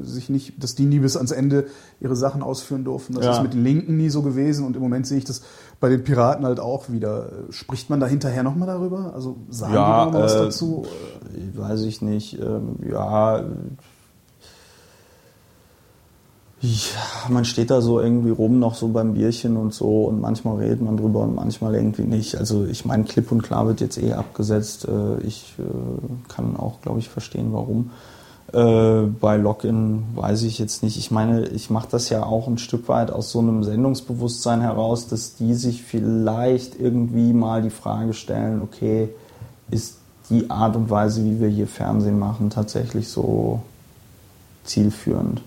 sich 0.02 0.28
nicht, 0.28 0.62
dass 0.62 0.74
die 0.74 0.84
nie 0.84 0.98
bis 0.98 1.16
ans 1.16 1.30
Ende 1.30 1.64
ihre 1.98 2.14
Sachen 2.14 2.42
ausführen 2.42 2.84
durften. 2.84 3.14
Das 3.14 3.24
Ja. 3.24 3.32
ist 3.32 3.42
mit 3.42 3.54
den 3.54 3.64
Linken 3.64 3.96
nie 3.96 4.10
so 4.10 4.20
gewesen 4.20 4.66
und 4.66 4.76
im 4.76 4.82
Moment 4.82 5.06
sehe 5.06 5.16
ich 5.16 5.24
das 5.24 5.40
bei 5.80 5.88
den 5.88 6.04
Piraten 6.04 6.44
halt 6.44 6.60
auch 6.60 6.90
wieder. 6.90 7.30
Spricht 7.48 7.88
man 7.88 8.00
da 8.00 8.06
hinterher 8.06 8.42
nochmal 8.42 8.68
darüber? 8.68 9.12
Also 9.14 9.38
sagen 9.48 9.72
Ja, 9.72 10.04
die 10.04 10.06
noch 10.10 10.12
mal 10.18 10.24
was 10.24 10.34
äh, 10.34 10.38
dazu? 10.40 10.84
Ich 11.34 11.58
weiß 11.58 11.80
ich 11.84 12.02
nicht. 12.02 12.38
Ähm, 12.38 12.76
ja. 12.86 13.44
Ja, 16.60 17.30
man 17.30 17.44
steht 17.44 17.70
da 17.70 17.80
so 17.80 18.00
irgendwie 18.00 18.30
rum 18.30 18.58
noch 18.58 18.74
so 18.74 18.88
beim 18.88 19.14
Bierchen 19.14 19.56
und 19.56 19.72
so 19.72 20.04
und 20.06 20.20
manchmal 20.20 20.56
redet 20.56 20.82
man 20.82 20.96
drüber 20.96 21.20
und 21.20 21.36
manchmal 21.36 21.76
irgendwie 21.76 22.02
nicht. 22.02 22.34
Also 22.36 22.64
ich 22.66 22.84
meine, 22.84 23.04
klipp 23.04 23.30
und 23.30 23.42
klar 23.42 23.68
wird 23.68 23.80
jetzt 23.80 23.96
eh 24.02 24.12
abgesetzt. 24.14 24.86
Äh, 24.88 25.24
Ich 25.24 25.54
äh, 25.58 25.62
kann 26.32 26.56
auch, 26.56 26.80
glaube 26.82 26.98
ich, 26.98 27.08
verstehen, 27.08 27.52
warum. 27.52 27.90
Äh, 28.52 29.06
Bei 29.20 29.36
Login 29.36 30.02
weiß 30.16 30.42
ich 30.42 30.58
jetzt 30.58 30.82
nicht. 30.82 30.96
Ich 30.98 31.12
meine, 31.12 31.46
ich 31.46 31.70
mache 31.70 31.88
das 31.92 32.08
ja 32.08 32.24
auch 32.24 32.48
ein 32.48 32.58
Stück 32.58 32.88
weit 32.88 33.12
aus 33.12 33.30
so 33.30 33.38
einem 33.38 33.62
Sendungsbewusstsein 33.62 34.60
heraus, 34.60 35.06
dass 35.06 35.36
die 35.36 35.54
sich 35.54 35.84
vielleicht 35.84 36.80
irgendwie 36.80 37.32
mal 37.34 37.62
die 37.62 37.70
Frage 37.70 38.14
stellen, 38.14 38.62
okay, 38.62 39.10
ist 39.70 39.98
die 40.28 40.50
Art 40.50 40.74
und 40.74 40.90
Weise, 40.90 41.24
wie 41.24 41.40
wir 41.40 41.48
hier 41.48 41.68
Fernsehen 41.68 42.18
machen, 42.18 42.50
tatsächlich 42.50 43.08
so 43.08 43.62
zielführend 44.64 45.40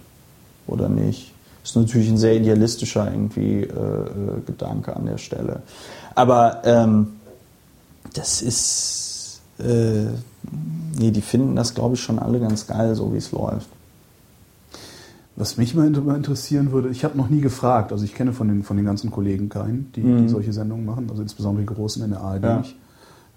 oder 0.72 0.90
nicht? 0.90 1.34
Ist 1.64 1.76
natürlich 1.76 2.10
ein 2.10 2.18
sehr 2.18 2.36
idealistischer 2.36 3.12
irgendwie 3.12 3.62
äh, 3.62 3.66
äh, 3.66 4.42
Gedanke 4.46 4.96
an 4.96 5.06
der 5.06 5.18
Stelle. 5.18 5.62
Aber 6.16 6.62
ähm, 6.66 7.08
das 8.14 8.42
ist, 8.42 9.42
äh, 9.60 10.06
nee, 10.98 11.12
die 11.12 11.22
finden 11.22 11.56
das, 11.56 11.76
glaube 11.76 11.96
ich, 11.96 12.02
schon 12.02 12.18
alle 12.18 12.40
ganz 12.40 12.66
geil, 12.66 12.96
so 12.96 13.14
wie 13.14 13.18
es 13.18 13.32
läuft. 13.32 13.68
Was 15.36 15.58
mich 15.58 15.76
mal 15.76 15.88
interessieren 15.88 16.72
würde, 16.72 16.90
ich 16.90 17.04
habe 17.04 17.18
noch 17.18 17.30
nie 17.30 17.42
gefragt, 17.42 17.92
also 17.92 18.04
ich 18.04 18.14
kenne 18.14 18.34
von 18.34 18.48
den, 18.48 18.64
von 18.64 18.76
den 18.76 18.86
ganzen 18.86 19.12
Kollegen 19.12 19.48
keinen, 19.50 19.92
die, 19.96 20.02
die 20.02 20.28
solche 20.28 20.52
Sendungen 20.52 20.86
machen, 20.86 21.08
also 21.10 21.22
insbesondere 21.22 21.66
die 21.66 21.74
großen 21.74 22.04
in 22.04 22.12
der 22.12 22.22
ARD 22.22 22.44
Ja. 22.44 22.58
nicht, 22.58 22.76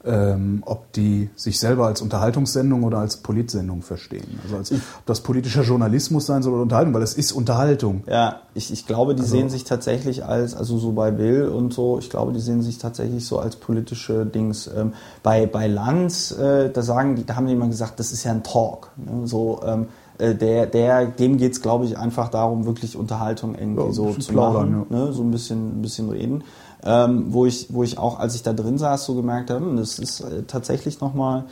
ähm, 0.06 0.62
ob 0.66 0.92
die 0.92 1.30
sich 1.34 1.58
selber 1.58 1.86
als 1.86 2.02
Unterhaltungssendung 2.02 2.82
oder 2.84 2.98
als 2.98 3.16
Politsendung 3.18 3.82
verstehen. 3.82 4.38
Also 4.44 4.56
als, 4.56 4.72
ob 4.72 5.06
das 5.06 5.20
politischer 5.20 5.62
Journalismus 5.62 6.26
sein 6.26 6.42
soll 6.42 6.52
oder 6.52 6.62
Unterhaltung, 6.62 6.92
weil 6.94 7.02
es 7.02 7.14
ist 7.14 7.32
Unterhaltung. 7.32 8.02
Ja, 8.06 8.40
ich, 8.54 8.72
ich 8.72 8.86
glaube, 8.86 9.14
die 9.14 9.22
Also- 9.22 9.32
sehen 9.36 9.48
sich 9.48 9.64
tatsächlich 9.64 10.24
als, 10.24 10.54
also 10.54 10.78
so 10.78 10.92
bei 10.92 11.16
Will 11.18 11.46
und 11.48 11.72
so, 11.72 11.98
ich 11.98 12.10
glaube, 12.10 12.32
die 12.32 12.40
sehen 12.40 12.62
sich 12.62 12.78
tatsächlich 12.78 13.26
so 13.26 13.38
als 13.38 13.56
politische 13.56 14.26
Dings. 14.26 14.68
Ähm, 14.76 14.92
bei, 15.22 15.46
bei 15.46 15.66
Lanz, 15.66 16.32
äh, 16.32 16.70
da 16.70 16.82
sagen 16.82 17.16
die, 17.16 17.24
da 17.24 17.36
haben 17.36 17.46
die 17.46 17.52
immer 17.54 17.68
gesagt, 17.68 17.98
das 17.98 18.12
ist 18.12 18.24
ja 18.24 18.32
ein 18.32 18.42
Talk. 18.42 18.90
Ne? 18.96 19.26
So, 19.26 19.60
ähm, 19.64 19.86
äh, 20.18 20.34
der, 20.34 20.66
der, 20.66 21.06
dem 21.06 21.38
geht's, 21.38 21.60
glaube 21.60 21.86
ich, 21.86 21.98
einfach 21.98 22.28
darum, 22.28 22.66
wirklich 22.66 22.96
Unterhaltung 22.96 23.54
irgendwie 23.56 23.82
Ja, 23.84 23.92
so 23.92 24.12
zu 24.12 24.32
plaudern, 24.32 24.70
machen, 24.80 24.86
ne? 24.90 25.12
so 25.12 25.22
ein 25.22 25.30
bisschen, 25.30 25.78
ein 25.78 25.82
bisschen 25.82 26.08
reden. 26.10 26.44
Ähm, 26.84 27.32
wo 27.32 27.46
ich, 27.46 27.72
wo 27.72 27.82
ich 27.82 27.96
auch, 27.96 28.18
als 28.18 28.34
ich 28.34 28.42
da 28.42 28.52
drin 28.52 28.76
saß, 28.76 29.06
so 29.06 29.14
gemerkt 29.14 29.50
habe, 29.50 29.64
hm, 29.64 29.76
das 29.76 29.98
ist 29.98 30.20
äh, 30.20 30.42
tatsächlich 30.42 31.00
nochmal 31.00 31.44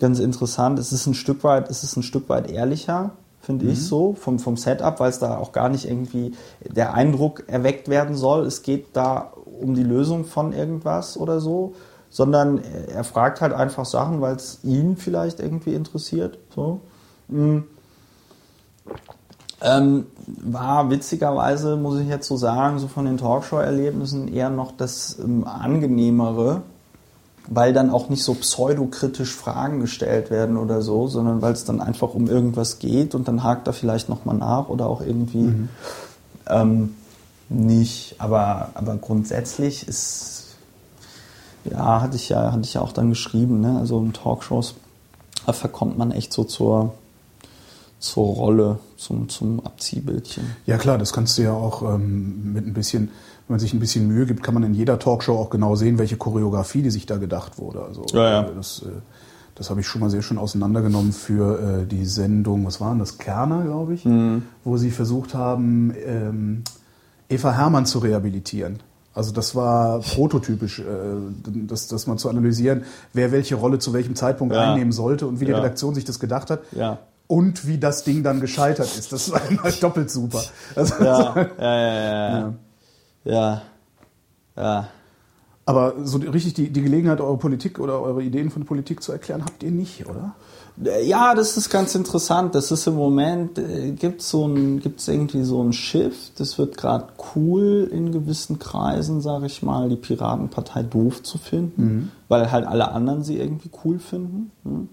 ganz 0.00 0.18
interessant. 0.18 0.78
Es 0.78 0.92
ist 0.92 1.06
ein 1.06 1.14
Stück 1.14 1.44
weit, 1.44 1.70
es 1.70 1.82
ist 1.82 1.96
ein 1.96 2.02
Stück 2.02 2.28
weit 2.28 2.50
ehrlicher, 2.50 3.10
finde 3.42 3.66
ich 3.66 3.84
so, 3.84 4.14
vom, 4.14 4.38
vom 4.38 4.56
Setup, 4.56 5.00
weil 5.00 5.10
es 5.10 5.18
da 5.18 5.38
auch 5.38 5.52
gar 5.52 5.68
nicht 5.68 5.86
irgendwie 5.86 6.32
der 6.62 6.94
Eindruck 6.94 7.44
erweckt 7.48 7.88
werden 7.88 8.14
soll, 8.14 8.46
es 8.46 8.62
geht 8.62 8.88
da 8.94 9.32
um 9.60 9.74
die 9.74 9.82
Lösung 9.82 10.24
von 10.24 10.52
irgendwas 10.52 11.16
oder 11.16 11.40
so, 11.40 11.74
sondern 12.10 12.62
er 12.62 13.04
fragt 13.04 13.40
halt 13.40 13.52
einfach 13.52 13.84
Sachen, 13.84 14.20
weil 14.20 14.36
es 14.36 14.60
ihn 14.64 14.96
vielleicht 14.96 15.40
irgendwie 15.40 15.74
interessiert. 15.74 16.38
So. 16.54 16.80
Mm. 17.28 17.60
Ähm, 19.60 20.06
war 20.26 20.88
witzigerweise, 20.88 21.76
muss 21.76 21.98
ich 21.98 22.08
jetzt 22.08 22.28
so 22.28 22.36
sagen, 22.36 22.78
so 22.78 22.86
von 22.86 23.06
den 23.06 23.16
Talkshow-Erlebnissen 23.16 24.28
eher 24.28 24.50
noch 24.50 24.70
das 24.70 25.18
ähm, 25.18 25.44
angenehmere, 25.46 26.62
weil 27.48 27.72
dann 27.72 27.90
auch 27.90 28.08
nicht 28.08 28.22
so 28.22 28.34
pseudokritisch 28.34 29.34
Fragen 29.34 29.80
gestellt 29.80 30.30
werden 30.30 30.56
oder 30.56 30.80
so, 30.80 31.08
sondern 31.08 31.42
weil 31.42 31.54
es 31.54 31.64
dann 31.64 31.80
einfach 31.80 32.14
um 32.14 32.28
irgendwas 32.28 32.78
geht 32.78 33.14
und 33.16 33.26
dann 33.26 33.42
hakt 33.42 33.66
er 33.66 33.72
vielleicht 33.72 34.08
nochmal 34.08 34.36
nach 34.36 34.68
oder 34.68 34.86
auch 34.86 35.00
irgendwie 35.00 35.52
ähm, 36.48 36.94
nicht. 37.48 38.16
Aber, 38.18 38.70
aber 38.74 38.96
grundsätzlich 38.96 39.88
ist, 39.88 40.56
ja, 41.64 42.00
hatte 42.00 42.16
ich 42.16 42.28
ja, 42.28 42.52
hatte 42.52 42.62
ich 42.62 42.74
ja 42.74 42.80
auch 42.80 42.92
dann 42.92 43.08
geschrieben, 43.08 43.60
ne? 43.60 43.78
also 43.78 43.98
in 43.98 44.12
Talkshows, 44.12 44.74
da 45.46 45.52
verkommt 45.52 45.96
man 45.98 46.12
echt 46.12 46.32
so 46.32 46.44
zur, 46.44 46.94
zur 47.98 48.26
Rolle, 48.26 48.78
zum, 48.96 49.28
zum 49.28 49.60
Abziehbildchen. 49.64 50.44
Ja 50.66 50.78
klar, 50.78 50.98
das 50.98 51.12
kannst 51.12 51.36
du 51.38 51.42
ja 51.42 51.52
auch 51.52 51.82
ähm, 51.94 52.52
mit 52.52 52.66
ein 52.66 52.72
bisschen, 52.74 53.08
wenn 53.46 53.54
man 53.54 53.58
sich 53.60 53.72
ein 53.74 53.80
bisschen 53.80 54.06
Mühe 54.06 54.26
gibt, 54.26 54.42
kann 54.42 54.54
man 54.54 54.62
in 54.62 54.74
jeder 54.74 54.98
Talkshow 54.98 55.36
auch 55.36 55.50
genau 55.50 55.74
sehen, 55.74 55.98
welche 55.98 56.16
Choreografie, 56.16 56.82
die 56.82 56.90
sich 56.90 57.06
da 57.06 57.16
gedacht 57.16 57.58
wurde. 57.58 57.82
Also 57.82 58.04
Ja, 58.12 58.30
ja. 58.30 58.42
äh, 58.42 58.54
das, 58.54 58.82
äh, 58.86 58.90
das 59.56 59.70
habe 59.70 59.80
ich 59.80 59.86
schon 59.88 60.00
mal 60.00 60.10
sehr 60.10 60.22
schön 60.22 60.38
auseinandergenommen 60.38 61.12
für 61.12 61.80
äh, 61.82 61.86
die 61.86 62.04
Sendung, 62.04 62.64
was 62.64 62.80
war 62.80 62.90
denn 62.90 63.00
das, 63.00 63.18
Kerner, 63.18 63.64
glaube 63.64 63.94
ich, 63.94 64.04
Mhm. 64.04 64.42
wo 64.64 64.76
sie 64.76 64.90
versucht 64.92 65.34
haben, 65.34 65.92
ähm, 66.06 66.62
Eva 67.28 67.52
Hermann 67.52 67.84
zu 67.84 67.98
rehabilitieren. 67.98 68.78
Also 69.12 69.32
das 69.32 69.56
war 69.56 69.98
prototypisch, 69.98 70.78
äh, 70.78 70.84
das, 71.66 71.88
das 71.88 72.06
mal 72.06 72.16
zu 72.18 72.28
analysieren, 72.28 72.84
wer 73.12 73.32
welche 73.32 73.56
Rolle 73.56 73.80
zu 73.80 73.92
welchem 73.92 74.14
Zeitpunkt 74.14 74.54
Ja. 74.54 74.70
einnehmen 74.70 74.92
sollte 74.92 75.26
und 75.26 75.40
wie 75.40 75.46
die. 75.46 75.52
Redaktion 75.52 75.94
sich 75.96 76.04
das 76.04 76.20
gedacht 76.20 76.50
hat. 76.50 76.60
Ja. 76.70 76.98
Und 77.28 77.66
wie 77.66 77.78
das 77.78 78.04
Ding 78.04 78.22
dann 78.22 78.40
gescheitert 78.40 78.88
ist. 78.98 79.12
Das 79.12 79.30
war 79.30 79.40
halt 79.62 79.82
doppelt 79.82 80.10
super. 80.10 80.42
Also, 80.74 80.94
Ja, 81.04 81.36
ja, 81.36 81.78
ja, 81.78 81.94
ja. 81.94 82.38
ja. 82.38 82.54
ja. 83.24 83.62
ja. 84.56 84.88
Aber 85.68 85.96
so 86.02 86.16
richtig 86.16 86.54
die, 86.54 86.70
die 86.70 86.80
Gelegenheit, 86.80 87.20
eure 87.20 87.36
Politik 87.36 87.78
oder 87.78 88.00
eure 88.00 88.22
Ideen 88.22 88.48
von 88.50 88.64
Politik 88.64 89.02
zu 89.02 89.12
erklären, 89.12 89.44
habt 89.44 89.62
ihr 89.62 89.70
nicht, 89.70 90.06
oder? 90.08 90.34
Ja, 91.02 91.34
das 91.34 91.58
ist 91.58 91.68
ganz 91.68 91.94
interessant. 91.94 92.54
Das 92.54 92.70
ist 92.70 92.86
im 92.86 92.94
Moment, 92.94 93.58
äh, 93.58 93.90
gibt 93.90 94.22
so 94.22 94.46
ein, 94.46 94.80
gibt's 94.80 95.08
irgendwie 95.08 95.42
so 95.42 95.62
ein 95.62 95.74
Shift. 95.74 96.40
Das 96.40 96.56
wird 96.56 96.78
gerade 96.78 97.08
cool 97.34 97.86
in 97.92 98.12
gewissen 98.12 98.58
Kreisen, 98.58 99.20
sage 99.20 99.44
ich 99.44 99.62
mal, 99.62 99.90
die 99.90 99.96
Piratenpartei 99.96 100.84
doof 100.84 101.22
zu 101.22 101.36
finden, 101.36 102.12
weil 102.28 102.50
halt 102.50 102.66
alle 102.66 102.92
anderen 102.92 103.22
sie 103.22 103.36
irgendwie 103.38 103.70
cool 103.84 103.98
finden. 103.98 104.50
ne? 104.64 104.88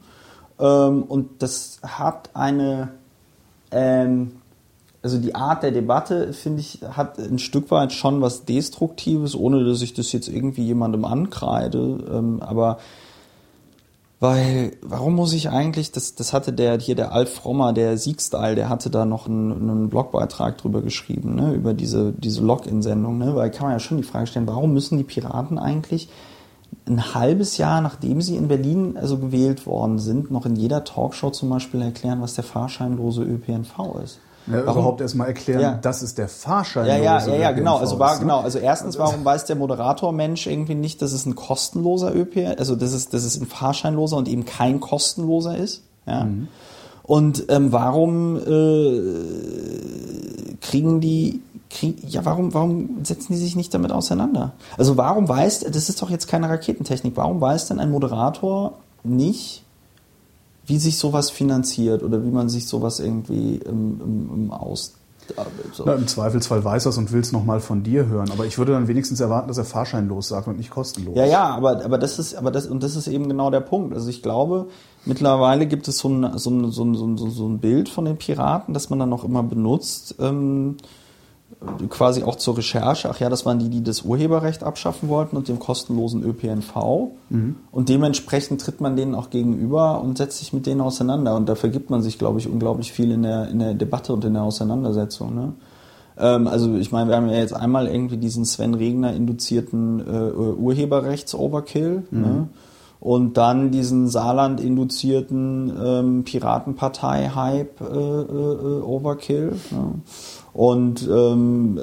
Ähm, 0.60 1.04
und 1.04 1.42
das 1.42 1.80
hat 1.84 2.30
eine, 2.34 2.90
ähm, 3.72 4.34
also 5.02 5.18
die 5.20 5.36
Art 5.36 5.64
der 5.64 5.72
Debatte, 5.72 6.34
finde 6.34 6.62
ich, 6.62 6.80
hat 6.90 7.20
ein 7.20 7.40
Stück 7.40 7.72
weit 7.72 7.94
schon 7.94 8.22
was 8.22 8.46
Destruktives, 8.46 9.36
ohne 9.36 9.64
dass 9.64 9.82
ich 9.82 9.94
das 9.94 10.12
jetzt 10.12 10.28
irgendwie 10.28 10.66
jemandem 10.66 11.06
ankreide. 11.06 12.04
Ähm, 12.12 12.42
aber 12.42 12.80
weil, 14.22 14.72
warum 14.82 15.14
muss 15.16 15.34
ich 15.34 15.50
eigentlich, 15.50 15.92
das, 15.92 16.16
das 16.16 16.32
hatte 16.32 16.54
der, 16.54 16.80
hier 16.80 16.96
der 16.96 17.12
Alf 17.12 17.34
Frommer, 17.34 17.74
der 17.74 17.98
Siegstyle, 17.98 18.56
der 18.56 18.70
hatte 18.70 18.90
da 18.90 19.06
noch 19.06 19.28
einen, 19.28 19.52
einen 19.52 19.90
Blogbeitrag 19.90 20.58
drüber 20.58 20.82
geschrieben, 20.82 21.36
ne, 21.36 21.54
über 21.54 21.74
diese, 21.74 22.14
diese 22.14 22.42
Login-Sendung, 22.42 23.18
ne, 23.18 23.36
weil 23.36 23.52
kann 23.52 23.68
man 23.68 23.74
ja 23.74 23.80
schon 23.80 23.98
die 23.98 24.04
Frage 24.04 24.28
stellen, 24.28 24.48
warum 24.48 24.74
müssen 24.74 24.98
die 24.98 25.04
Piraten 25.04 25.60
eigentlich 25.60 26.08
ein 26.88 27.14
halbes 27.16 27.58
Jahr, 27.58 27.82
nachdem 27.82 28.22
sie 28.22 28.36
in 28.36 28.48
Berlin 28.48 28.98
also 29.00 29.18
gewählt 29.18 29.66
worden 29.66 29.98
sind, 30.00 30.30
noch 30.32 30.46
in 30.46 30.56
jeder 30.56 30.84
Talkshow 30.84 31.32
zum 31.32 31.50
Beispiel 31.50 31.82
erklären, 31.82 32.22
was 32.22 32.36
der 32.36 32.44
fahrscheinlose 32.44 33.24
ÖPNV 33.24 33.96
ist? 34.04 34.20
Ja, 34.48 34.58
Warum- 34.66 34.74
überhaupt 34.74 35.02
erstmal 35.02 35.28
erklären, 35.28 35.62
Ja. 35.62 35.80
das 35.82 36.04
ist 36.04 36.20
der 36.20 36.28
Fahrschein. 36.28 36.86
ja, 36.86 36.98
ja, 36.98 37.26
ja, 37.26 37.36
ja, 37.36 37.52
genau. 37.52 37.78
Also 37.78 37.98
war 37.98 38.14
ne? 38.14 38.20
genau. 38.20 38.42
Also 38.42 38.60
erstens, 38.60 39.00
warum 39.00 39.26
weiß 39.26 39.46
der 39.46 39.56
Moderator-Mensch 39.56 40.46
irgendwie 40.46 40.76
nicht, 40.76 41.02
dass 41.02 41.14
es 41.14 41.26
ein 41.26 41.34
kostenloser 41.34 42.14
ÖPR, 42.16 42.60
also 42.60 42.76
dass 42.76 42.94
es, 42.94 43.10
dass 43.10 43.24
es 43.24 43.40
ein 43.42 43.48
fahrscheinloser 43.48 44.18
und 44.18 44.28
eben 44.28 44.46
kein 44.46 44.80
kostenloser 44.80 45.58
ist? 45.58 45.82
Ja. 46.06 46.26
Mhm. 46.26 46.48
Und 47.02 47.46
ähm, 47.50 47.72
warum 47.72 48.38
äh, 48.38 49.02
kriegen 50.62 51.02
die, 51.02 51.42
krieg, 51.76 51.98
ja, 52.08 52.26
warum, 52.26 52.54
warum 52.54 53.04
setzen 53.04 53.34
die 53.34 53.40
sich 53.40 53.56
nicht 53.56 53.74
damit 53.74 53.92
auseinander? 53.92 54.54
Also 54.78 54.98
warum 54.98 55.28
weiß, 55.28 55.62
das 55.72 55.90
ist 55.90 56.02
doch 56.02 56.10
jetzt 56.10 56.28
keine 56.28 56.50
Raketentechnik, 56.50 57.16
warum 57.16 57.42
weiß 57.42 57.68
denn 57.68 57.80
ein 57.80 57.92
Moderator 57.92 58.80
nicht, 59.04 59.64
wie 60.66 60.80
sich 60.80 60.98
sowas 60.98 61.30
finanziert 61.30 62.02
oder 62.02 62.24
wie 62.24 62.32
man 62.32 62.50
sich 62.50 62.68
sowas 62.68 63.00
irgendwie 63.00 63.58
im, 63.58 64.02
im, 64.02 64.30
im 64.34 64.52
aus 64.52 64.94
so. 65.74 65.84
Na, 65.86 65.96
Im 65.96 66.08
Zweifelsfall 66.08 66.64
weiß 66.64 66.86
er 66.86 66.90
es 66.90 66.98
und 66.98 67.12
will 67.12 67.22
es 67.22 67.32
nochmal 67.32 67.60
von 67.60 67.84
dir 67.84 68.06
hören. 68.08 68.30
Aber 68.32 68.46
ich 68.46 68.58
würde 68.58 68.74
dann 68.74 68.88
wenigstens 68.88 69.20
erwarten, 69.20 69.48
dass 69.48 69.58
er 69.58 69.66
fahrscheinlos 69.66 70.28
sagt 70.28 70.48
und 70.48 70.58
nicht 70.58 70.70
kostenlos. 70.70 71.16
Ja, 71.16 71.26
ja, 71.26 71.44
aber, 71.50 71.84
aber 71.84 71.98
das 71.98 72.20
ist, 72.20 72.36
aber 72.36 72.52
das, 72.52 72.68
und 72.68 72.84
das 72.84 72.96
ist 72.96 73.08
eben 73.08 73.28
genau 73.28 73.50
der 73.50 73.62
Punkt. 73.62 73.94
Also 73.94 74.10
ich 74.10 74.22
glaube, 74.22 74.68
mittlerweile 75.06 75.66
gibt 75.66 75.88
es 75.88 75.98
so 75.98 76.10
ein, 76.10 76.38
so 76.38 76.50
ein, 76.52 76.72
so 76.72 76.84
ein, 76.84 76.96
so 76.96 77.08
ein, 77.08 77.18
so 77.18 77.48
ein 77.48 77.60
Bild 77.60 77.90
von 77.90 78.06
den 78.06 78.18
Piraten, 78.18 78.74
das 78.74 78.90
man 78.90 79.00
dann 79.00 79.10
noch 79.10 79.24
immer 79.24 79.44
benutzt, 79.44 80.16
ähm, 80.20 80.78
quasi 81.90 82.24
auch 82.24 82.36
zur 82.36 82.58
Recherche. 82.58 83.10
Ach 83.10 83.20
ja, 83.20 83.30
das 83.30 83.46
waren 83.46 83.60
die, 83.60 83.70
die 83.70 83.84
das 83.84 84.02
Urheberrecht 84.02 84.64
abschaffen 84.64 85.10
wollten 85.10 85.38
und 85.38 85.48
den 85.48 85.60
kostenlosen 85.60 86.24
ÖPNV. 86.24 86.76
Und 87.72 87.90
dementsprechend 87.90 88.62
tritt 88.62 88.82
man 88.82 88.96
denen 88.96 89.16
auch 89.16 89.30
gegenüber 89.30 90.02
und 90.02 90.18
setzt 90.18 90.40
sich 90.40 90.54
mit 90.54 90.66
denen 90.66 90.82
auseinander. 90.82 91.36
Und 91.36 91.48
da 91.48 91.56
vergibt 91.56 91.90
man 91.90 92.02
sich, 92.02 92.18
glaube 92.18 92.40
ich, 92.40 92.48
unglaublich 92.48 92.92
viel 92.92 93.12
in 93.12 93.24
der, 93.24 93.50
in 93.50 93.60
der 93.60 93.74
Debatte 93.74 94.14
und 94.14 94.26
in 94.26 94.34
der 94.34 94.44
Auseinandersetzung. 94.44 95.36
Ne? 95.36 95.54
Ähm, 96.18 96.48
also 96.48 96.76
ich 96.76 96.92
meine, 96.92 97.10
wir 97.10 97.18
haben 97.18 97.30
ja 97.30 97.38
jetzt 97.38 97.56
einmal 97.56 97.88
irgendwie 97.88 98.18
diesen 98.18 98.46
Sven 98.46 98.74
Regner 98.74 99.14
induzierten 99.14 100.00
äh, 100.00 100.32
Urheberrechts-Overkill 100.34 102.04
ne? 102.12 102.48
und 103.00 103.38
dann 103.38 103.72
diesen 103.72 104.08
Saarland 104.08 104.62
induzierten 104.62 105.72
ähm, 105.84 106.24
Piratenpartei-Hype 106.24 107.82
äh, 107.82 107.86
äh, 107.86 108.82
Overkill. 108.82 109.54
Ne? 109.72 110.02
Und 110.56 111.06
ähm, 111.12 111.78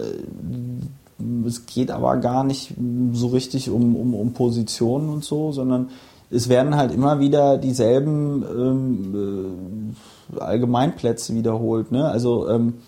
es 1.47 1.67
geht 1.67 1.91
aber 1.91 2.17
gar 2.17 2.43
nicht 2.43 2.73
so 3.13 3.27
richtig 3.27 3.69
um, 3.69 3.95
um, 3.95 4.15
um 4.15 4.33
Positionen 4.33 5.11
und 5.11 5.25
so, 5.25 5.53
sondern 5.53 5.91
es 6.31 6.49
werden 6.49 6.75
halt 6.75 6.91
immer 6.91 7.21
wieder 7.21 7.59
dieselben 7.59 8.43
ähm, 8.43 9.95
äh, 10.35 10.41
Allgemeinplätze 10.41 11.35
wiederholt. 11.35 11.93
Ne? 11.93 12.09
Also 12.09 12.49
ähm, 12.49 12.79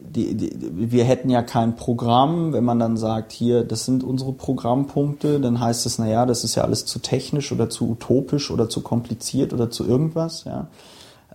die, 0.00 0.34
die, 0.34 0.50
wir 0.90 1.04
hätten 1.04 1.30
ja 1.30 1.42
kein 1.42 1.76
Programm, 1.76 2.52
wenn 2.52 2.64
man 2.64 2.80
dann 2.80 2.96
sagt, 2.96 3.30
hier, 3.30 3.62
das 3.62 3.84
sind 3.84 4.02
unsere 4.02 4.32
Programmpunkte, 4.32 5.38
dann 5.38 5.60
heißt 5.60 5.86
es, 5.86 6.00
naja, 6.00 6.26
das 6.26 6.42
ist 6.42 6.56
ja 6.56 6.64
alles 6.64 6.86
zu 6.86 6.98
technisch 6.98 7.52
oder 7.52 7.70
zu 7.70 7.88
utopisch 7.88 8.50
oder 8.50 8.68
zu 8.68 8.80
kompliziert 8.80 9.52
oder 9.52 9.70
zu 9.70 9.86
irgendwas, 9.86 10.42
ja. 10.42 10.66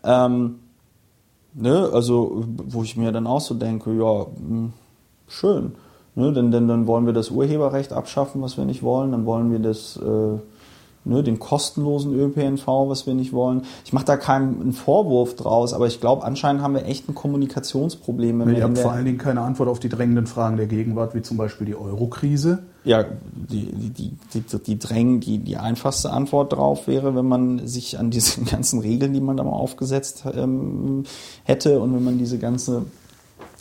Ähm, 0.03 0.55
ne, 1.53 1.89
also, 1.93 2.43
wo 2.47 2.83
ich 2.83 2.97
mir 2.97 3.11
dann 3.11 3.27
auch 3.27 3.41
so 3.41 3.55
denke, 3.55 3.91
ja, 3.93 4.25
mh, 4.25 4.69
schön, 5.27 5.73
ne, 6.15 6.33
denn, 6.33 6.51
denn 6.51 6.67
dann 6.67 6.87
wollen 6.87 7.05
wir 7.05 7.13
das 7.13 7.29
Urheberrecht 7.29 7.93
abschaffen, 7.93 8.41
was 8.41 8.57
wir 8.57 8.65
nicht 8.65 8.83
wollen, 8.83 9.11
dann 9.11 9.25
wollen 9.25 9.51
wir 9.51 9.59
das, 9.59 9.97
äh, 9.97 10.37
ne, 11.09 11.23
den 11.23 11.39
kostenlosen 11.39 12.13
ÖPNV, 12.13 12.65
was 12.87 13.05
wir 13.07 13.13
nicht 13.13 13.33
wollen. 13.33 13.63
Ich 13.83 13.91
mache 13.93 14.05
da 14.05 14.15
keinen 14.17 14.61
einen 14.61 14.73
Vorwurf 14.73 15.35
draus, 15.35 15.73
aber 15.73 15.87
ich 15.87 15.99
glaube, 15.99 16.23
anscheinend 16.23 16.61
haben 16.61 16.73
wir 16.75 16.85
echt 16.85 17.09
ein 17.09 17.15
Kommunikationsproblem. 17.15 18.39
wenn 18.39 18.49
Ihr 18.49 18.55
wir 18.57 18.63
habt 18.63 18.77
der- 18.77 18.83
vor 18.83 18.91
allen 18.93 19.05
Dingen 19.05 19.17
keine 19.17 19.41
Antwort 19.41 19.67
auf 19.69 19.79
die 19.79 19.89
drängenden 19.89 20.27
Fragen 20.27 20.57
der 20.57 20.67
Gegenwart, 20.67 21.15
wie 21.15 21.21
zum 21.21 21.37
Beispiel 21.37 21.65
die 21.67 21.75
Euro-Krise. 21.75 22.59
Ja, 22.85 23.03
die, 23.33 23.65
die, 23.73 23.89
die, 23.89 24.11
die, 24.41 24.57
die 24.65 24.79
drängen, 24.79 25.19
die, 25.19 25.39
die 25.39 25.57
einfachste 25.57 26.11
Antwort 26.11 26.53
drauf 26.53 26.87
wäre, 26.87 27.13
wenn 27.15 27.27
man 27.27 27.67
sich 27.67 27.99
an 27.99 28.09
diese 28.09 28.41
ganzen 28.49 28.79
Regeln, 28.79 29.11
die 29.13 29.19
man 29.21 29.35
da 29.35 29.43
mal 29.43 29.51
aufgesetzt 29.51 30.23
ähm, 30.33 31.03
hätte 31.43 31.79
und 31.81 31.93
wenn 31.93 32.03
man 32.03 32.17
diese 32.17 32.37
ganze 32.37 32.83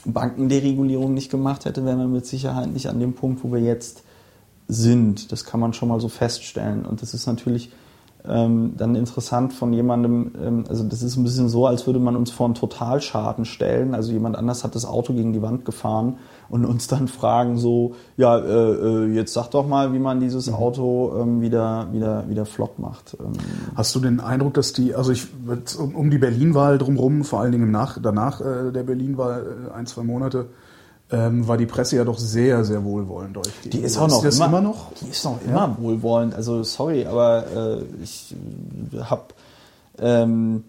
Bankenderegulierung 0.05 1.13
nicht 1.15 1.31
gemacht 1.31 1.65
hätte, 1.65 1.85
wären 1.85 1.99
wir 1.99 2.07
mit 2.07 2.27
Sicherheit 2.27 2.73
nicht 2.73 2.89
an 2.89 3.01
dem 3.01 3.13
Punkt, 3.15 3.43
wo 3.45 3.53
wir 3.53 3.61
jetzt 3.61 4.03
sind. 4.69 5.33
Das 5.33 5.45
kann 5.45 5.61
man 5.61 5.73
schon 5.73 5.89
mal 5.89 6.01
so 6.01 6.09
feststellen. 6.09 6.85
Und 6.85 7.03
das 7.03 7.15
ist 7.15 7.27
natürlich 7.27 7.71
ähm, 8.27 8.75
dann 8.77 8.95
interessant 8.95 9.53
von 9.53 9.73
jemandem, 9.73 10.33
ähm, 10.43 10.65
also 10.69 10.85
das 10.85 11.03
ist 11.03 11.17
ein 11.17 11.25
bisschen 11.25 11.49
so, 11.49 11.67
als 11.67 11.87
würde 11.87 11.99
man 11.99 12.17
uns 12.17 12.31
vor 12.31 12.47
einen 12.47 12.55
Totalschaden 12.55 13.45
stellen. 13.45 13.95
Also 13.95 14.13
jemand 14.13 14.37
anders 14.37 14.65
hat 14.65 14.75
das 14.75 14.85
Auto 14.85 15.15
gegen 15.15 15.33
die 15.33 15.41
Wand 15.41 15.65
gefahren 15.65 16.17
und 16.51 16.65
uns 16.65 16.89
dann 16.89 17.09
fragen 17.09 17.59
so, 17.59 17.95
ja, 18.17 18.37
äh, 18.39 18.73
äh, 18.73 19.15
jetzt 19.15 19.33
sag 19.33 19.49
doch 19.51 19.67
mal, 19.67 19.93
wie 19.93 19.99
man 19.99 20.21
dieses 20.21 20.53
Auto 20.53 21.17
ähm, 21.19 21.41
wieder, 21.41 21.89
wieder, 21.93 22.29
wieder 22.29 22.45
flott 22.45 22.79
macht. 22.79 23.17
Ähm, 23.19 23.33
Hast 23.75 23.95
du 23.95 24.01
den 24.01 24.21
Eindruck, 24.21 24.55
dass 24.55 24.73
die, 24.73 24.95
also 24.95 25.13
ich 25.13 25.29
um, 25.79 25.95
um 25.95 26.11
die 26.11 26.19
Berlin-Wahl 26.19 26.79
drumherum, 26.79 27.25
vor 27.25 27.41
allen 27.41 27.53
Dingen 27.53 27.65
im 27.65 27.71
nach, 27.71 27.99
danach 28.03 28.41
äh, 28.41 28.73
der 28.73 28.83
Berlin-Wahl, 28.83 29.69
äh, 29.71 29.75
ein, 29.75 29.87
zwei 29.87 30.03
Monate, 30.03 30.47
ähm, 31.11 31.49
war 31.49 31.57
die 31.57 31.67
Presse 31.67 31.97
ja 31.97 32.05
doch 32.05 32.19
sehr, 32.19 32.65
sehr 32.65 32.85
wohlwollend 32.85 33.39
euch. 33.39 33.53
Die 33.65 33.79
ist 33.79 33.97
auch 33.97 34.09
noch 34.09 34.23
das 34.23 34.37
immer, 34.37 34.47
immer 34.47 34.61
noch. 34.61 34.93
Die 35.01 35.09
ist 35.09 35.25
noch 35.25 35.41
immer 35.43 35.77
wohlwollend. 35.79 36.35
Also 36.35 36.63
sorry, 36.63 37.07
aber 37.07 37.47
äh, 37.81 38.03
ich 38.03 38.35
habe 39.01 39.25
ähm, 39.99 40.65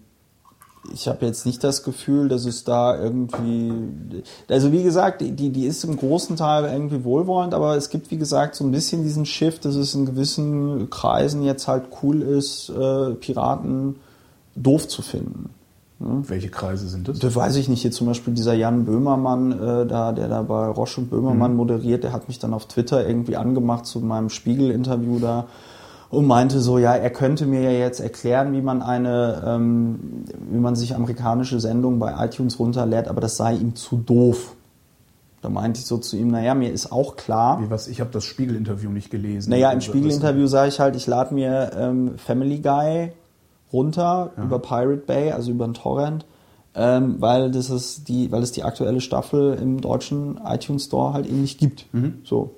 ich 0.94 1.08
habe 1.08 1.26
jetzt 1.26 1.44
nicht 1.44 1.62
das 1.62 1.82
Gefühl, 1.82 2.28
dass 2.28 2.46
es 2.46 2.64
da 2.64 2.98
irgendwie 2.98 4.22
also 4.48 4.72
wie 4.72 4.82
gesagt, 4.82 5.20
die 5.20 5.32
die 5.32 5.66
ist 5.66 5.84
im 5.84 5.96
großen 5.96 6.36
Teil 6.36 6.64
irgendwie 6.64 7.04
wohlwollend, 7.04 7.52
aber 7.52 7.76
es 7.76 7.90
gibt 7.90 8.10
wie 8.10 8.16
gesagt 8.16 8.54
so 8.54 8.64
ein 8.64 8.70
bisschen 8.70 9.02
diesen 9.02 9.26
Shift, 9.26 9.66
dass 9.66 9.74
es 9.74 9.94
in 9.94 10.06
gewissen 10.06 10.88
Kreisen 10.88 11.42
jetzt 11.42 11.68
halt 11.68 11.84
cool 12.02 12.22
ist, 12.22 12.70
äh, 12.70 13.10
Piraten 13.10 13.96
doof 14.56 14.88
zu 14.88 15.02
finden. 15.02 15.50
Welche 16.02 16.48
Kreise 16.48 16.88
sind 16.88 17.08
das? 17.08 17.18
Das 17.18 17.36
weiß 17.36 17.56
ich 17.56 17.68
nicht. 17.68 17.82
Hier 17.82 17.90
zum 17.90 18.06
Beispiel 18.06 18.32
dieser 18.32 18.54
Jan 18.54 18.86
Böhmermann, 18.86 19.52
äh, 19.52 19.86
da, 19.86 20.12
der 20.12 20.28
da 20.28 20.40
bei 20.42 20.66
Roche 20.66 21.02
und 21.02 21.10
Böhmermann 21.10 21.54
moderiert, 21.54 22.04
der 22.04 22.14
hat 22.14 22.26
mich 22.28 22.38
dann 22.38 22.54
auf 22.54 22.66
Twitter 22.66 23.06
irgendwie 23.06 23.36
angemacht 23.36 23.84
zu 23.84 24.00
meinem 24.00 24.30
Spiegel-Interview 24.30 25.18
da 25.18 25.46
und 26.08 26.26
meinte 26.26 26.60
so, 26.60 26.78
ja, 26.78 26.94
er 26.94 27.10
könnte 27.10 27.44
mir 27.44 27.60
ja 27.60 27.70
jetzt 27.70 28.00
erklären, 28.00 28.54
wie 28.54 28.62
man 28.62 28.80
eine, 28.82 29.42
ähm, 29.46 30.24
wie 30.50 30.58
man 30.58 30.74
sich 30.74 30.94
amerikanische 30.96 31.60
Sendungen 31.60 31.98
bei 31.98 32.14
iTunes 32.24 32.58
runterlädt, 32.58 33.06
aber 33.06 33.20
das 33.20 33.36
sei 33.36 33.54
ihm 33.54 33.76
zu 33.76 33.98
doof. 33.98 34.56
Da 35.42 35.50
meinte 35.50 35.80
ich 35.80 35.86
so 35.86 35.98
zu 35.98 36.16
ihm, 36.16 36.28
naja, 36.28 36.54
mir 36.54 36.72
ist 36.72 36.92
auch 36.92 37.16
klar, 37.16 37.62
Wie 37.62 37.70
was? 37.70 37.88
Ich 37.88 38.00
habe 38.00 38.10
das 38.10 38.24
Spiegel-Interview 38.24 38.90
nicht 38.90 39.10
gelesen. 39.10 39.50
naja, 39.50 39.70
im 39.70 39.76
Also, 39.76 39.90
Spiegel-Interview 39.90 40.46
sage 40.46 40.68
ich 40.70 40.80
halt, 40.80 40.96
ich 40.96 41.06
lade 41.06 41.34
mir 41.34 41.70
ähm, 41.78 42.12
Family 42.16 42.58
Guy 42.58 43.12
runter 43.72 44.32
über 44.44 44.58
Pirate 44.58 45.02
Bay, 45.06 45.32
also 45.32 45.50
über 45.50 45.64
einen 45.64 45.74
Torrent, 45.74 46.24
ähm, 46.74 47.16
weil 47.20 47.50
das 47.50 47.70
ist 47.70 48.08
die, 48.08 48.30
weil 48.32 48.42
es 48.42 48.52
die 48.52 48.62
aktuelle 48.62 49.00
Staffel 49.00 49.54
im 49.60 49.80
deutschen 49.80 50.40
iTunes 50.44 50.84
Store 50.84 51.12
halt 51.12 51.26
eben 51.26 51.40
nicht 51.40 51.58
gibt. 51.58 51.86
So. 52.24 52.50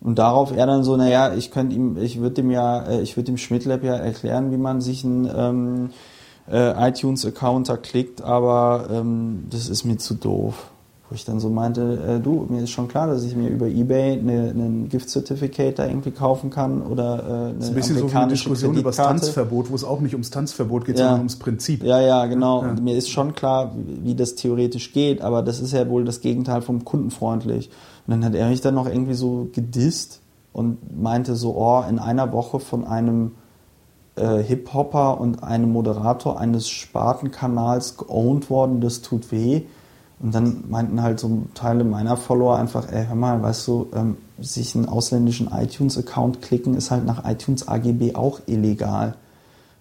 Und 0.00 0.18
darauf 0.18 0.56
er 0.56 0.66
dann 0.66 0.82
so, 0.82 0.96
naja, 0.96 1.34
ich 1.34 1.50
könnte 1.50 1.76
ihm, 1.76 1.98
ich 1.98 2.20
würde 2.20 2.36
dem 2.36 2.50
ja, 2.50 2.82
äh, 2.82 3.02
ich 3.02 3.16
würde 3.16 3.26
dem 3.26 3.36
Schmidtlab 3.36 3.84
ja 3.84 3.96
erklären, 3.96 4.50
wie 4.50 4.56
man 4.56 4.80
sich 4.80 5.04
einen 5.04 5.30
ähm, 5.34 5.90
äh, 6.50 6.88
iTunes-Account 6.88 7.68
da 7.68 7.76
klickt, 7.76 8.22
aber 8.22 8.88
ähm, 8.90 9.44
das 9.50 9.68
ist 9.68 9.84
mir 9.84 9.98
zu 9.98 10.14
doof. 10.14 10.70
Wo 11.10 11.16
ich 11.16 11.24
dann 11.24 11.40
so 11.40 11.50
meinte, 11.50 11.98
äh, 12.06 12.20
du, 12.20 12.46
mir 12.48 12.62
ist 12.62 12.70
schon 12.70 12.86
klar, 12.86 13.08
dass 13.08 13.24
ich 13.24 13.34
mir 13.34 13.48
über 13.48 13.66
Ebay 13.66 14.12
eine, 14.12 14.50
einen 14.50 14.88
Gift-Certificate 14.88 15.76
da 15.76 15.86
irgendwie 15.86 16.12
kaufen 16.12 16.50
kann 16.50 16.82
oder 16.82 17.18
äh, 17.18 17.32
eine 17.32 17.54
Das 17.54 17.64
ist 17.64 17.70
ein 17.70 17.74
bisschen 17.74 17.98
so 17.98 18.16
eine 18.16 18.28
Diskussion 18.28 18.76
über 18.76 18.90
das. 18.90 18.96
Tanzverbot, 18.96 19.70
wo 19.72 19.74
es 19.74 19.82
auch 19.82 19.98
nicht 20.00 20.12
ums 20.14 20.30
Tanzverbot 20.30 20.84
geht, 20.84 20.98
Ja. 20.98 21.06
sondern 21.06 21.18
ums 21.22 21.36
Prinzip. 21.36 21.82
Ja, 21.82 22.00
ja, 22.00 22.26
genau. 22.26 22.62
Ja. 22.62 22.70
Und 22.70 22.84
mir 22.84 22.96
ist 22.96 23.10
schon 23.10 23.34
klar, 23.34 23.72
wie 23.74 24.04
wie 24.04 24.14
das 24.14 24.36
theoretisch 24.36 24.92
geht, 24.92 25.20
aber 25.20 25.42
das 25.42 25.58
ist 25.60 25.72
ja 25.72 25.88
wohl 25.88 26.04
das 26.04 26.20
Gegenteil 26.20 26.62
vom 26.62 26.84
kundenfreundlich. 26.84 27.70
Und 28.06 28.12
dann 28.12 28.24
hat 28.24 28.36
er 28.36 28.48
mich 28.48 28.60
dann 28.60 28.74
noch 28.76 28.86
irgendwie 28.86 29.14
so 29.14 29.48
gedisst 29.52 30.20
und 30.52 30.78
meinte 30.96 31.34
so, 31.34 31.56
oh, 31.56 31.82
in 31.88 31.98
einer 31.98 32.32
Woche 32.32 32.60
von 32.60 32.84
einem 32.86 33.32
äh, 34.14 34.38
Hip-Hopper 34.44 35.20
und 35.20 35.42
einem 35.42 35.72
Moderator 35.72 36.38
eines 36.38 36.68
Spartenkanals 36.68 37.96
geowned 37.96 38.48
worden, 38.48 38.80
das 38.80 39.00
tut 39.02 39.32
weh. 39.32 39.62
Und 40.22 40.34
dann 40.34 40.64
meinten 40.68 41.02
halt 41.02 41.18
so 41.18 41.44
Teile 41.54 41.82
meiner 41.82 42.16
Follower 42.16 42.56
einfach, 42.56 42.90
ey, 42.92 43.06
hör 43.06 43.16
mal, 43.16 43.42
weißt 43.42 43.66
du, 43.68 43.88
ähm, 43.94 44.16
sich 44.38 44.74
einen 44.74 44.86
ausländischen 44.86 45.50
iTunes-Account 45.50 46.42
klicken 46.42 46.74
ist 46.74 46.90
halt 46.90 47.06
nach 47.06 47.24
iTunes 47.24 47.66
AGB 47.68 48.14
auch 48.14 48.40
illegal. 48.46 49.14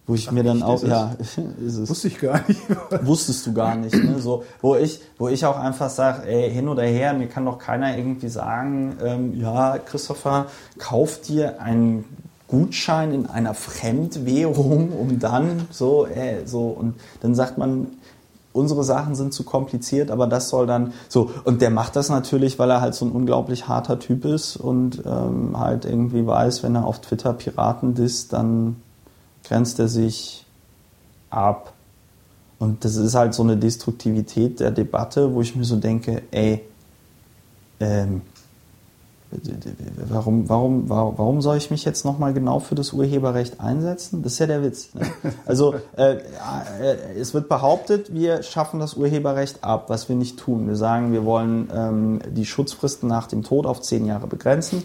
Wo 0.07 0.15
ich 0.15 0.31
mir 0.31 0.43
dann 0.43 0.63
auch, 0.63 0.81
ja, 0.81 1.13
ist 1.19 1.37
es. 1.77 1.89
Wusste 1.89 2.07
ich 2.07 2.19
gar 2.19 2.41
nicht. 2.47 2.59
Wusstest 3.03 3.45
du 3.45 3.53
gar 3.53 3.75
nicht, 3.75 3.93
ne? 3.93 4.19
So, 4.19 4.43
wo 4.61 4.75
ich, 4.75 5.01
wo 5.19 5.27
ich 5.27 5.45
auch 5.45 5.59
einfach 5.59 5.89
sage, 5.89 6.27
ey, 6.27 6.49
hin 6.49 6.67
oder 6.67 6.83
her, 6.83 7.13
mir 7.13 7.27
kann 7.27 7.45
doch 7.45 7.59
keiner 7.59 7.95
irgendwie 7.95 8.29
sagen, 8.29 8.97
ähm, 9.05 9.39
ja, 9.39 9.77
Christopher, 9.77 10.47
kauf 10.79 11.21
dir 11.21 11.61
einen 11.61 12.05
Gutschein 12.47 13.13
in 13.13 13.27
einer 13.27 13.53
Fremdwährung, 13.53 14.91
um 14.93 15.19
dann 15.19 15.67
so, 15.69 16.07
äh, 16.07 16.47
so, 16.47 16.69
und 16.69 16.95
dann 17.21 17.35
sagt 17.35 17.59
man, 17.59 17.87
unsere 18.51 18.83
Sachen 18.83 19.15
sind 19.15 19.33
zu 19.33 19.43
kompliziert, 19.43 20.11
aber 20.11 20.27
das 20.27 20.49
soll 20.49 20.65
dann 20.65 20.93
so. 21.07 21.29
Und 21.43 21.61
der 21.61 21.69
macht 21.69 21.95
das 21.95 22.09
natürlich, 22.09 22.57
weil 22.59 22.69
er 22.71 22.81
halt 22.81 22.95
so 22.95 23.05
ein 23.05 23.11
unglaublich 23.11 23.67
harter 23.67 23.99
Typ 23.99 24.25
ist 24.25 24.57
und 24.57 25.03
ähm, 25.05 25.57
halt 25.57 25.85
irgendwie 25.85 26.25
weiß, 26.25 26.63
wenn 26.63 26.75
er 26.75 26.85
auf 26.85 26.99
Twitter 26.99 27.33
Piraten 27.33 27.93
disst, 27.93 28.33
dann 28.33 28.77
grenzt 29.43 29.79
er 29.79 29.87
sich 29.87 30.45
ab. 31.29 31.73
Und 32.57 32.83
das 32.83 32.95
ist 32.95 33.15
halt 33.15 33.33
so 33.33 33.43
eine 33.43 33.55
Destruktivität 33.55 34.59
der 34.59 34.71
Debatte, 34.71 35.33
wo 35.33 35.41
ich 35.41 35.55
mir 35.55 35.63
so 35.63 35.77
denke, 35.77 36.23
ey, 36.31 36.61
ähm, 37.79 38.21
warum, 40.09 40.49
warum, 40.49 40.89
warum, 40.89 41.41
soll 41.41 41.57
ich 41.57 41.69
mich 41.71 41.85
jetzt 41.85 42.03
nochmal 42.05 42.33
genau 42.33 42.59
für 42.59 42.75
das 42.75 42.93
Urheberrecht 42.93 43.59
einsetzen? 43.59 44.23
Das 44.23 44.33
ist 44.33 44.39
ja 44.39 44.47
der 44.47 44.63
Witz. 44.63 44.93
Ne? 44.93 45.01
Also 45.45 45.75
äh, 45.97 46.15
äh, 46.15 47.19
es 47.19 47.33
wird 47.33 47.47
behauptet, 47.49 48.13
wir 48.13 48.43
schaffen 48.43 48.79
das 48.79 48.95
Urheberrecht 48.95 49.63
ab, 49.63 49.89
was 49.89 50.09
wir 50.09 50.15
nicht 50.15 50.39
tun. 50.39 50.67
Wir 50.67 50.75
sagen, 50.75 51.11
wir 51.11 51.25
wollen 51.25 51.69
ähm, 51.73 52.19
die 52.31 52.45
Schutzfristen 52.45 53.07
nach 53.07 53.27
dem 53.27 53.43
Tod 53.43 53.65
auf 53.65 53.81
zehn 53.81 54.05
Jahre 54.05 54.27
begrenzen. 54.27 54.83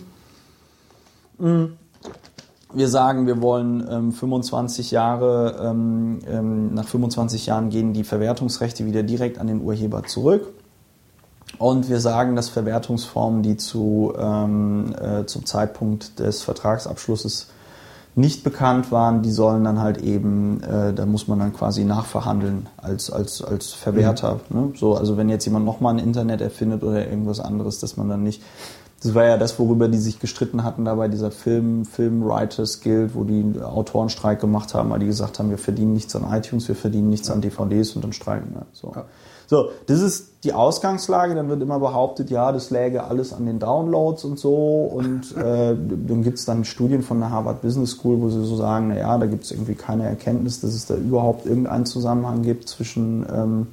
Wir 2.75 2.89
sagen, 2.89 3.27
wir 3.27 3.41
wollen 3.41 3.87
ähm, 3.89 4.13
25 4.13 4.91
Jahre, 4.91 5.61
ähm, 5.63 6.19
ähm, 6.29 6.75
nach 6.75 6.87
25 6.87 7.47
Jahren 7.47 7.71
gehen 7.71 7.93
die 7.93 8.05
Verwertungsrechte 8.05 8.85
wieder 8.87 9.03
direkt 9.03 9.39
an 9.39 9.47
den 9.47 9.61
Urheber 9.63 10.03
zurück. 10.05 10.54
Und 11.59 11.89
wir 11.89 12.01
sagen, 12.01 12.37
dass 12.37 12.49
Verwertungsformen, 12.49 13.43
die 13.43 13.57
zu, 13.57 14.13
ähm, 14.19 14.95
äh, 15.01 15.27
zum 15.27 15.47
Zeitpunkt 15.47 16.19
des 16.19 16.43
Vertragsabschlusses 16.43 17.49
nicht 18.17 18.45
bekannt 18.45 18.93
waren, 18.93 19.23
die 19.23 19.33
sollen 19.33 19.65
dann 19.65 19.81
halt 19.81 19.99
eben, 19.99 20.63
äh, 20.63 20.93
da 20.93 21.05
muss 21.05 21.27
man 21.27 21.41
dann 21.41 21.53
quasi 21.53 21.85
nachverhandeln 21.85 22.69
als, 22.77 23.11
als, 23.11 23.43
als 23.43 23.73
Verwerter. 23.73 24.41
Ne? 24.51 24.73
So, 24.77 24.95
also 24.95 25.17
wenn 25.17 25.29
jetzt 25.29 25.45
jemand 25.45 25.65
nochmal 25.65 25.95
ein 25.95 25.99
Internet 25.99 26.41
erfindet 26.41 26.85
oder 26.85 27.09
irgendwas 27.09 27.41
anderes, 27.41 27.81
dass 27.81 27.97
man 27.97 28.09
dann 28.09 28.23
nicht. 28.23 28.43
Das 29.03 29.15
war 29.15 29.25
ja 29.25 29.37
das, 29.37 29.59
worüber 29.59 29.89
die 29.89 29.99
sich 29.99 30.19
gestritten 30.19 30.65
hatten 30.65 30.85
da 30.85 30.95
bei 30.95 31.09
dieser 31.09 31.31
Film, 31.31 31.85
Film 31.85 32.25
Writers 32.25 32.81
Guild, 32.81 33.15
wo 33.15 33.25
die 33.25 33.61
Autorenstreik 33.61 34.41
gemacht 34.41 34.73
haben, 34.73 34.91
weil 34.91 35.01
die 35.01 35.07
gesagt 35.07 35.39
haben, 35.39 35.51
wir 35.51 35.59
verdienen 35.59 35.93
nichts 35.93 36.17
an 36.17 36.25
iTunes, 36.33 36.69
wir 36.69 36.77
verdienen 36.77 37.11
nichts 37.11 37.31
an 37.31 37.43
DVDs 37.43 37.97
und 37.97 38.05
dann 38.05 38.15
streiken 38.15 38.55
wir. 38.55 38.67
So. 38.73 38.93
Ja. 38.95 39.05
So, 39.47 39.69
das 39.87 40.01
ist 40.01 40.33
die 40.45 40.53
Ausgangslage. 40.53 41.35
Dann 41.35 41.49
wird 41.49 41.63
immer 41.63 41.79
behauptet, 41.79 42.31
ja, 42.31 42.51
das 42.53 42.71
läge 42.71 43.05
alles 43.05 43.33
an 43.33 43.47
den 43.47 43.59
Downloads 43.59 44.25
und 44.25 44.39
so. 44.39 44.85
Und 44.85 45.37
äh, 45.37 45.75
dann 45.77 46.23
gibt 46.23 46.39
es 46.39 46.45
dann 46.45 46.65
Studien 46.65 47.03
von 47.03 47.21
der 47.21 47.31
Harvard 47.31 47.63
Business 47.63 47.93
School, 47.93 48.21
wo 48.21 48.29
sie 48.31 48.45
so 48.45 48.57
sagen, 48.57 48.89
naja, 48.89 49.17
da 49.19 49.27
gibt 49.27 49.45
es 49.45 49.51
irgendwie 49.51 49.75
keine 49.75 50.05
Erkenntnis, 50.05 50.61
dass 50.61 50.75
es 50.75 50.87
da 50.87 50.95
überhaupt 50.97 51.47
irgendeinen 51.47 51.87
Zusammenhang 51.87 52.43
gibt 52.43 52.69
zwischen 52.69 53.27
ähm, 53.35 53.67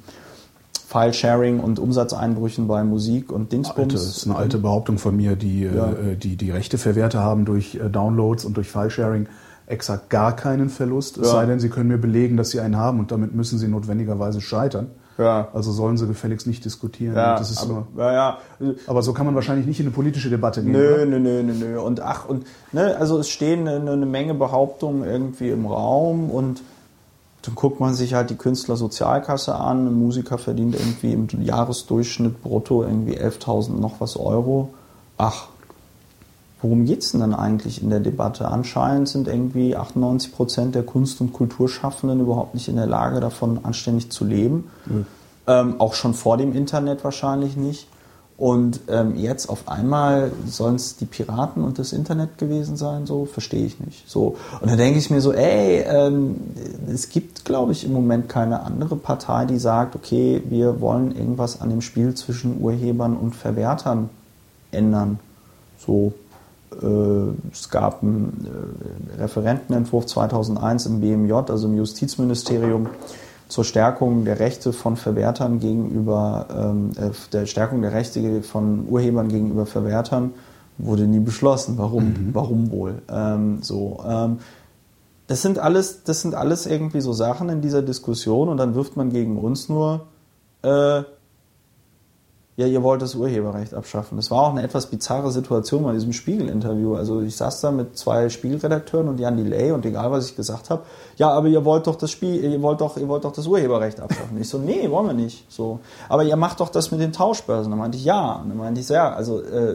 File-Sharing 0.86 1.60
und 1.60 1.78
Umsatzeinbrüchen 1.78 2.66
bei 2.68 2.84
Musik 2.84 3.32
und 3.32 3.50
Dingsbums. 3.52 3.94
Das 3.94 4.04
ist 4.04 4.26
eine 4.26 4.36
alte 4.36 4.58
Behauptung 4.58 4.98
von 4.98 5.16
mir, 5.16 5.36
die 5.36 5.62
Ja. 5.62 5.90
äh, 5.92 6.16
die, 6.16 6.36
die 6.36 6.50
Rechteverwerter 6.50 7.20
haben 7.20 7.44
durch 7.46 7.76
äh, 7.76 7.88
Downloads 7.88 8.44
und 8.44 8.56
durch 8.58 8.68
File-Sharing 8.68 9.26
exakt 9.66 10.10
gar 10.10 10.36
keinen 10.36 10.68
Verlust, 10.68 11.16
es 11.16 11.28
Ja. 11.28 11.32
sei 11.32 11.46
denn, 11.46 11.60
sie 11.60 11.70
können 11.70 11.88
mir 11.88 11.96
belegen, 11.96 12.36
dass 12.36 12.50
sie 12.50 12.60
einen 12.60 12.76
haben 12.76 12.98
und 13.00 13.10
damit 13.10 13.34
müssen 13.34 13.58
sie 13.58 13.68
notwendigerweise 13.68 14.42
scheitern. 14.42 14.88
Ja. 15.22 15.48
Also 15.52 15.72
sollen 15.72 15.96
sie 15.96 16.06
gefälligst 16.06 16.46
nicht 16.46 16.64
diskutieren. 16.64 17.14
Ja, 17.14 17.38
das 17.38 17.50
ist 17.50 17.62
aber, 17.62 17.86
immer, 17.94 18.04
ja, 18.04 18.12
ja. 18.12 18.38
aber 18.86 19.02
so 19.02 19.12
kann 19.12 19.26
man 19.26 19.34
wahrscheinlich 19.34 19.66
nicht 19.66 19.80
in 19.80 19.86
eine 19.86 19.94
politische 19.94 20.30
Debatte 20.30 20.62
gehen. 20.62 20.72
Nö, 20.72 20.94
oder? 20.94 21.06
nö, 21.06 21.18
nö, 21.18 21.42
nö, 21.42 21.52
nö. 21.54 21.80
Und 21.80 22.00
ach, 22.00 22.28
und 22.28 22.46
ne, 22.72 22.96
also 22.96 23.18
es 23.18 23.28
stehen 23.28 23.66
eine, 23.68 23.90
eine 23.90 24.06
Menge 24.06 24.34
Behauptungen 24.34 25.04
irgendwie 25.04 25.50
im 25.50 25.66
Raum 25.66 26.30
und 26.30 26.62
dann 27.42 27.54
guckt 27.56 27.80
man 27.80 27.94
sich 27.94 28.14
halt 28.14 28.30
die 28.30 28.36
Künstlersozialkasse 28.36 29.54
an. 29.54 29.88
Ein 29.88 29.94
Musiker 29.94 30.38
verdient 30.38 30.76
irgendwie 30.76 31.12
im 31.12 31.28
Jahresdurchschnitt 31.42 32.40
brutto 32.42 32.84
irgendwie 32.84 33.18
11.000 33.18 33.80
noch 33.80 34.00
was 34.00 34.16
Euro. 34.16 34.72
Ach, 35.18 35.48
worum 36.62 36.84
geht's 36.84 37.12
denn 37.12 37.20
dann 37.20 37.34
eigentlich 37.34 37.82
in 37.82 37.90
der 37.90 38.00
Debatte? 38.00 38.48
Anscheinend 38.48 39.08
sind 39.08 39.28
irgendwie 39.28 39.76
98 39.76 40.32
Prozent 40.32 40.74
der 40.74 40.84
Kunst- 40.84 41.20
und 41.20 41.32
Kulturschaffenden 41.32 42.20
überhaupt 42.20 42.54
nicht 42.54 42.68
in 42.68 42.76
der 42.76 42.86
Lage, 42.86 43.20
davon 43.20 43.64
anständig 43.64 44.10
zu 44.10 44.24
leben. 44.24 44.70
Ähm, 45.46 45.80
auch 45.80 45.94
schon 45.94 46.14
vor 46.14 46.36
dem 46.36 46.54
Internet 46.54 47.02
wahrscheinlich 47.02 47.56
nicht. 47.56 47.88
Und 48.38 48.80
ähm, 48.88 49.14
jetzt 49.16 49.48
auf 49.48 49.68
einmal 49.68 50.32
sollen 50.46 50.76
es 50.76 50.96
die 50.96 51.04
Piraten 51.04 51.62
und 51.62 51.78
das 51.78 51.92
Internet 51.92 52.38
gewesen 52.38 52.76
sein, 52.76 53.06
so 53.06 53.24
verstehe 53.24 53.64
ich 53.64 53.78
nicht. 53.78 54.10
So 54.10 54.36
und 54.60 54.68
dann 54.68 54.78
denke 54.78 54.98
ich 54.98 55.10
mir 55.10 55.20
so, 55.20 55.32
ey, 55.32 55.84
ähm, 55.86 56.40
es 56.92 57.08
gibt, 57.08 57.44
glaube 57.44 57.72
ich, 57.72 57.84
im 57.84 57.92
Moment 57.92 58.28
keine 58.28 58.62
andere 58.62 58.96
Partei, 58.96 59.44
die 59.44 59.58
sagt, 59.58 59.94
okay, 59.94 60.42
wir 60.48 60.80
wollen 60.80 61.14
irgendwas 61.14 61.60
an 61.60 61.70
dem 61.70 61.82
Spiel 61.82 62.14
zwischen 62.14 62.60
Urhebern 62.60 63.16
und 63.16 63.36
Verwertern 63.36 64.08
ändern. 64.72 65.20
So, 65.78 66.12
es 67.52 67.68
gab 67.70 68.02
einen 68.02 68.46
äh, 69.16 69.20
Referentenentwurf 69.22 70.06
2001 70.06 70.86
im 70.86 71.00
BMJ, 71.00 71.32
also 71.32 71.68
im 71.68 71.76
Justizministerium, 71.76 72.88
zur 73.48 73.64
Stärkung 73.64 74.24
der 74.24 74.40
Rechte 74.40 74.72
von 74.72 74.96
Verwertern 74.96 75.60
gegenüber, 75.60 76.46
ähm, 76.50 76.90
äh, 76.96 77.10
der 77.32 77.46
Stärkung 77.46 77.82
der 77.82 77.92
Rechte 77.92 78.42
von 78.42 78.88
Urhebern 78.88 79.28
gegenüber 79.28 79.66
Verwertern, 79.66 80.32
wurde 80.78 81.06
nie 81.06 81.20
beschlossen. 81.20 81.76
Warum? 81.76 82.30
Warum 82.32 82.70
wohl? 82.70 83.02
Ähm, 83.10 83.58
so, 83.62 84.02
ähm, 84.08 84.38
das 85.26 85.42
sind 85.42 85.58
alles, 85.58 86.02
das 86.04 86.22
sind 86.22 86.34
alles 86.34 86.66
irgendwie 86.66 87.00
so 87.00 87.12
Sachen 87.12 87.48
in 87.48 87.60
dieser 87.60 87.82
Diskussion 87.82 88.48
und 88.48 88.56
dann 88.56 88.74
wirft 88.74 88.96
man 88.96 89.10
gegen 89.10 89.38
uns 89.38 89.68
nur, 89.68 90.06
äh, 90.62 91.02
ja, 92.56 92.66
ihr 92.66 92.82
wollt 92.82 93.00
das 93.00 93.14
Urheberrecht 93.14 93.72
abschaffen. 93.72 94.16
Das 94.16 94.30
war 94.30 94.42
auch 94.42 94.50
eine 94.50 94.62
etwas 94.62 94.86
bizarre 94.86 95.30
Situation 95.30 95.84
bei 95.84 95.92
diesem 95.92 96.12
Spiegel-Interview. 96.12 96.94
Also 96.94 97.22
ich 97.22 97.34
saß 97.34 97.62
da 97.62 97.70
mit 97.70 97.96
zwei 97.96 98.28
Spiegelredakteuren 98.28 99.08
und 99.08 99.18
Jan 99.18 99.38
Delay 99.38 99.72
und 99.72 99.86
egal 99.86 100.10
was 100.10 100.28
ich 100.28 100.36
gesagt 100.36 100.68
habe, 100.68 100.82
ja, 101.16 101.30
aber 101.30 101.48
ihr 101.48 101.64
wollt 101.64 101.86
doch 101.86 101.96
das 101.96 102.10
Spiel, 102.10 102.44
ihr 102.44 102.60
wollt 102.60 102.82
doch, 102.82 102.98
ihr 102.98 103.08
wollt 103.08 103.24
doch 103.24 103.32
das 103.32 103.46
Urheberrecht 103.46 104.00
abschaffen. 104.00 104.38
Ich 104.38 104.50
so, 104.50 104.58
nee, 104.58 104.90
wollen 104.90 105.06
wir 105.06 105.14
nicht. 105.14 105.50
So, 105.50 105.80
aber 106.10 106.24
ihr 106.24 106.36
macht 106.36 106.60
doch 106.60 106.68
das 106.68 106.90
mit 106.90 107.00
den 107.00 107.12
Tauschbörsen. 107.12 107.70
Dann 107.70 107.78
meinte 107.78 107.96
ich 107.96 108.04
ja. 108.04 108.44
Dann 108.46 108.56
meinte 108.58 108.80
ich 108.80 108.86
so, 108.86 108.94
ja, 108.94 109.10
also, 109.14 109.40
äh, 109.40 109.74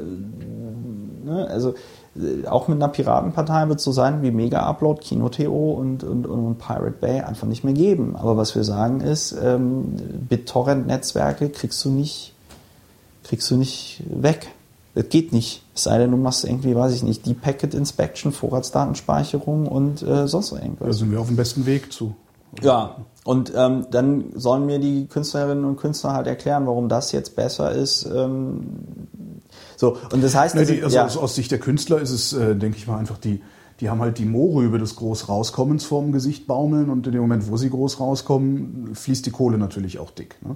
ne, 1.25 1.47
also 1.49 1.73
äh, 2.15 2.45
auch 2.45 2.67
mit 2.67 2.77
einer 2.77 2.89
Piratenpartei 2.89 3.69
wird 3.69 3.79
es 3.79 3.85
so 3.85 3.91
sein 3.91 4.21
wie 4.21 4.29
Mega 4.29 4.59
Upload, 4.59 5.01
Kino.to 5.01 5.71
und, 5.71 6.03
und, 6.03 6.27
und 6.27 6.59
Pirate 6.59 6.97
Bay 7.01 7.21
einfach 7.21 7.47
nicht 7.47 7.63
mehr 7.63 7.73
geben. 7.73 8.15
Aber 8.15 8.37
was 8.37 8.53
wir 8.53 8.63
sagen 8.63 9.01
ist, 9.01 9.35
ähm, 9.43 9.95
BitTorrent-Netzwerke 10.29 11.49
kriegst 11.49 11.83
du 11.83 11.89
nicht 11.89 12.35
kriegst 13.27 13.49
du 13.51 13.57
nicht 13.57 14.03
weg. 14.09 14.47
Das 14.95 15.09
geht 15.09 15.31
nicht. 15.31 15.63
Es 15.75 15.83
sei 15.83 15.99
denn, 15.99 16.09
du 16.11 16.17
machst 16.17 16.43
irgendwie, 16.43 16.75
weiß 16.75 16.93
ich 16.95 17.03
nicht, 17.03 17.25
die 17.27 17.33
Packet 17.35 17.73
Inspection, 17.75 18.31
Vorratsdatenspeicherung 18.31 19.67
und 19.67 20.01
äh, 20.01 20.27
sonst 20.27 20.51
Da 20.53 20.57
irgendwas. 20.57 20.97
sind 20.97 21.11
wir 21.11 21.19
auf 21.19 21.27
dem 21.27 21.35
besten 21.35 21.65
Weg 21.65 21.91
zu. 21.93 22.15
Ja, 22.63 22.95
und 23.25 23.51
ähm, 23.55 23.85
dann 23.91 24.25
sollen 24.35 24.65
mir 24.65 24.79
die 24.79 25.05
Künstlerinnen 25.05 25.65
und 25.65 25.75
Künstler 25.77 26.13
halt 26.13 26.27
erklären, 26.27 26.65
warum 26.65 26.89
das 26.89 27.11
jetzt 27.11 27.35
besser 27.35 27.71
ist. 27.73 28.05
Ähm, 28.05 28.61
so, 29.75 29.97
und 30.11 30.23
das 30.23 30.33
heißt, 30.33 30.55
Ne, 30.55 30.61
diese- 30.61 30.75
die, 30.75 30.83
also 30.83 30.95
ja, 30.95 31.05
aus, 31.05 31.17
aus 31.17 31.35
Sicht 31.35 31.51
der 31.51 31.59
Künstler 31.59 31.99
ist 32.01 32.11
es, 32.11 32.33
äh, 32.33 32.55
denke 32.55 32.77
ich 32.77 32.87
mal, 32.87 32.97
einfach 32.97 33.17
die, 33.17 33.41
die 33.81 33.89
haben 33.89 34.01
halt 34.01 34.17
die 34.17 34.25
Mohrrübe 34.25 34.79
des 34.79 34.95
Großrauskommens 34.95 35.83
vorm 35.85 36.11
Gesicht 36.11 36.47
baumeln 36.47 36.89
und 36.89 37.05
in 37.05 37.11
dem 37.13 37.21
Moment, 37.21 37.47
wo 37.51 37.57
sie 37.57 37.69
groß 37.69 37.99
rauskommen, 37.99 38.95
fließt 38.95 39.25
die 39.25 39.31
Kohle 39.31 39.57
natürlich 39.59 39.99
auch 39.99 40.09
dick. 40.09 40.37
Ne? 40.43 40.55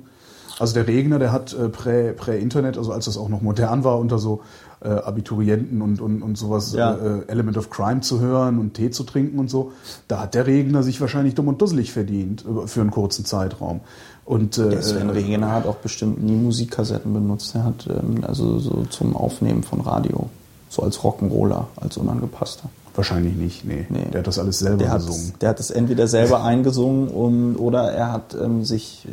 Also 0.61 0.73
der 0.75 0.87
Regner, 0.87 1.19
der 1.19 1.31
hat 1.31 1.53
äh, 1.53 1.65
prä- 1.65 2.13
prä-Internet, 2.13 2.77
also 2.77 2.91
als 2.91 3.05
das 3.05 3.17
auch 3.17 3.29
noch 3.29 3.41
modern 3.41 3.83
war, 3.83 3.97
unter 3.99 4.17
so 4.19 4.41
äh, 4.83 4.89
Abiturienten 4.89 5.81
und, 5.81 5.99
und, 6.01 6.21
und 6.21 6.37
sowas, 6.37 6.73
Ja. 6.73 6.93
äh, 6.93 7.25
Element 7.27 7.57
of 7.57 7.69
Crime 7.69 8.01
zu 8.01 8.19
hören 8.19 8.57
und 8.59 8.73
Tee 8.75 8.89
zu 8.91 9.03
trinken 9.03 9.39
und 9.39 9.49
so, 9.49 9.71
da 10.07 10.21
hat 10.21 10.33
der 10.33 10.47
Regner 10.47 10.83
sich 10.83 11.01
wahrscheinlich 11.01 11.35
dumm 11.35 11.47
und 11.49 11.61
dusselig 11.61 11.91
verdient 11.91 12.45
äh, 12.45 12.67
für 12.67 12.81
einen 12.81 12.91
kurzen 12.91 13.25
Zeitraum. 13.25 13.81
Und 14.25 14.57
äh, 14.57 14.81
Sven 14.81 15.09
äh, 15.09 15.13
Regener 15.13 15.51
hat 15.51 15.65
auch 15.65 15.77
bestimmt 15.77 16.23
nie 16.23 16.35
Musikkassetten 16.35 17.11
benutzt. 17.13 17.53
Er 17.55 17.63
hat 17.65 17.87
ähm, 17.89 18.23
also 18.25 18.59
so 18.59 18.85
zum 18.89 19.15
Aufnehmen 19.15 19.63
von 19.63 19.81
Radio, 19.81 20.29
so 20.69 20.83
als 20.83 20.99
Rock'n'Roller, 20.99 21.65
als 21.75 21.97
unangepasster. 21.97 22.69
wahrscheinlich 22.95 23.35
nicht, 23.35 23.65
nee. 23.65 23.85
Nee. 23.89 24.05
Der 24.11 24.19
hat 24.19 24.27
das 24.27 24.37
alles 24.39 24.59
selber 24.59 24.77
Der 24.77 24.91
hat, 24.91 25.05
gesungen. 25.05 25.33
der 25.41 25.49
hat 25.49 25.59
es 25.59 25.71
entweder 25.71 26.07
selber 26.07 26.43
eingesungen 26.43 27.07
um, 27.07 27.55
oder 27.57 27.91
er 27.91 28.11
hat 28.11 28.35
ähm, 28.39 28.63
sich 28.63 29.07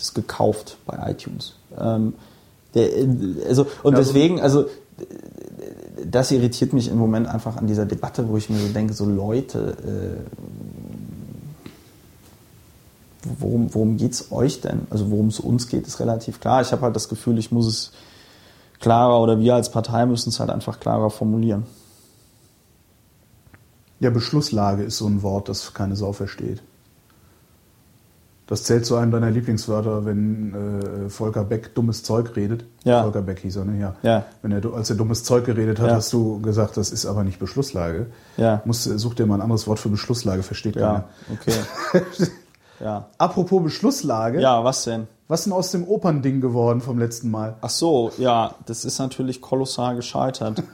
das 0.00 0.14
gekauft 0.14 0.76
bei 0.86 1.10
iTunes. 1.10 1.54
Ähm, 1.78 2.14
der, 2.74 2.88
also, 3.48 3.66
und 3.82 3.94
also- 3.94 4.12
deswegen, 4.12 4.40
also 4.40 4.66
das 6.04 6.30
irritiert 6.30 6.72
mich 6.72 6.88
im 6.88 6.98
Moment 6.98 7.26
einfach 7.26 7.56
an 7.56 7.66
dieser 7.66 7.86
Debatte, 7.86 8.28
wo 8.28 8.36
ich 8.36 8.50
mir 8.50 8.58
so 8.58 8.68
denke, 8.68 8.92
so 8.94 9.04
Leute, 9.04 9.76
äh, 9.86 10.40
worum, 13.38 13.72
worum 13.74 13.96
geht 13.96 14.12
es 14.12 14.32
euch 14.32 14.60
denn? 14.60 14.86
Also 14.90 15.10
worum 15.10 15.28
es 15.28 15.40
uns 15.40 15.68
geht, 15.68 15.86
ist 15.86 16.00
relativ 16.00 16.40
klar. 16.40 16.62
Ich 16.62 16.72
habe 16.72 16.82
halt 16.82 16.96
das 16.96 17.08
Gefühl, 17.08 17.38
ich 17.38 17.52
muss 17.52 17.66
es 17.66 17.92
klarer 18.80 19.20
oder 19.20 19.38
wir 19.38 19.54
als 19.54 19.70
Partei 19.70 20.06
müssen 20.06 20.30
es 20.30 20.40
halt 20.40 20.50
einfach 20.50 20.80
klarer 20.80 21.10
formulieren. 21.10 21.64
Ja, 24.00 24.08
Beschlusslage 24.08 24.82
ist 24.82 24.96
so 24.96 25.06
ein 25.06 25.22
Wort, 25.22 25.50
das 25.50 25.74
keine 25.74 25.96
Sau 25.96 26.12
versteht. 26.12 26.62
Das 28.50 28.64
zählt 28.64 28.84
zu 28.84 28.96
einem 28.96 29.12
deiner 29.12 29.30
Lieblingswörter, 29.30 30.04
wenn 30.04 30.54
äh, 31.06 31.08
Volker 31.08 31.44
Beck 31.44 31.74
dummes 31.74 32.02
Zeug 32.02 32.34
redet. 32.36 32.64
Ja. 32.84 33.02
Volker 33.04 33.22
Beck 33.22 33.38
hieß 33.38 33.56
er, 33.56 33.64
ne? 33.64 33.80
Ja. 33.80 33.94
Ja. 34.02 34.24
Wenn 34.42 34.50
er, 34.52 34.74
als 34.74 34.90
er 34.90 34.96
dummes 34.96 35.22
Zeug 35.24 35.44
geredet 35.46 35.78
hat, 35.78 35.88
Ja. 35.88 35.94
hast 35.94 36.12
du 36.12 36.40
gesagt, 36.42 36.76
das 36.76 36.90
ist 36.90 37.06
aber 37.06 37.22
nicht 37.24 37.38
Beschlusslage. 37.38 38.06
Ja. 38.36 38.60
Muss, 38.64 38.84
such 38.84 39.14
dir 39.14 39.24
mal 39.26 39.36
ein 39.36 39.40
anderes 39.40 39.66
Wort 39.68 39.78
für 39.78 39.88
Beschlusslage, 39.88 40.42
versteht 40.42 40.74
Ja, 40.76 41.04
keiner. 41.28 41.40
okay. 41.40 42.26
ja. 42.80 43.06
Apropos 43.18 43.62
Beschlusslage, 43.62 44.40
Ja, 44.40 44.64
was 44.64 44.82
denn? 44.84 45.06
was 45.28 45.40
ist 45.40 45.44
denn 45.44 45.52
aus 45.52 45.70
dem 45.70 45.84
Opernding 45.86 46.40
geworden 46.40 46.80
vom 46.80 46.98
letzten 46.98 47.30
Mal? 47.30 47.54
Ach 47.60 47.70
so, 47.70 48.10
ja, 48.18 48.56
das 48.66 48.84
ist 48.84 48.98
natürlich 48.98 49.40
kolossal 49.40 49.94
gescheitert. 49.94 50.62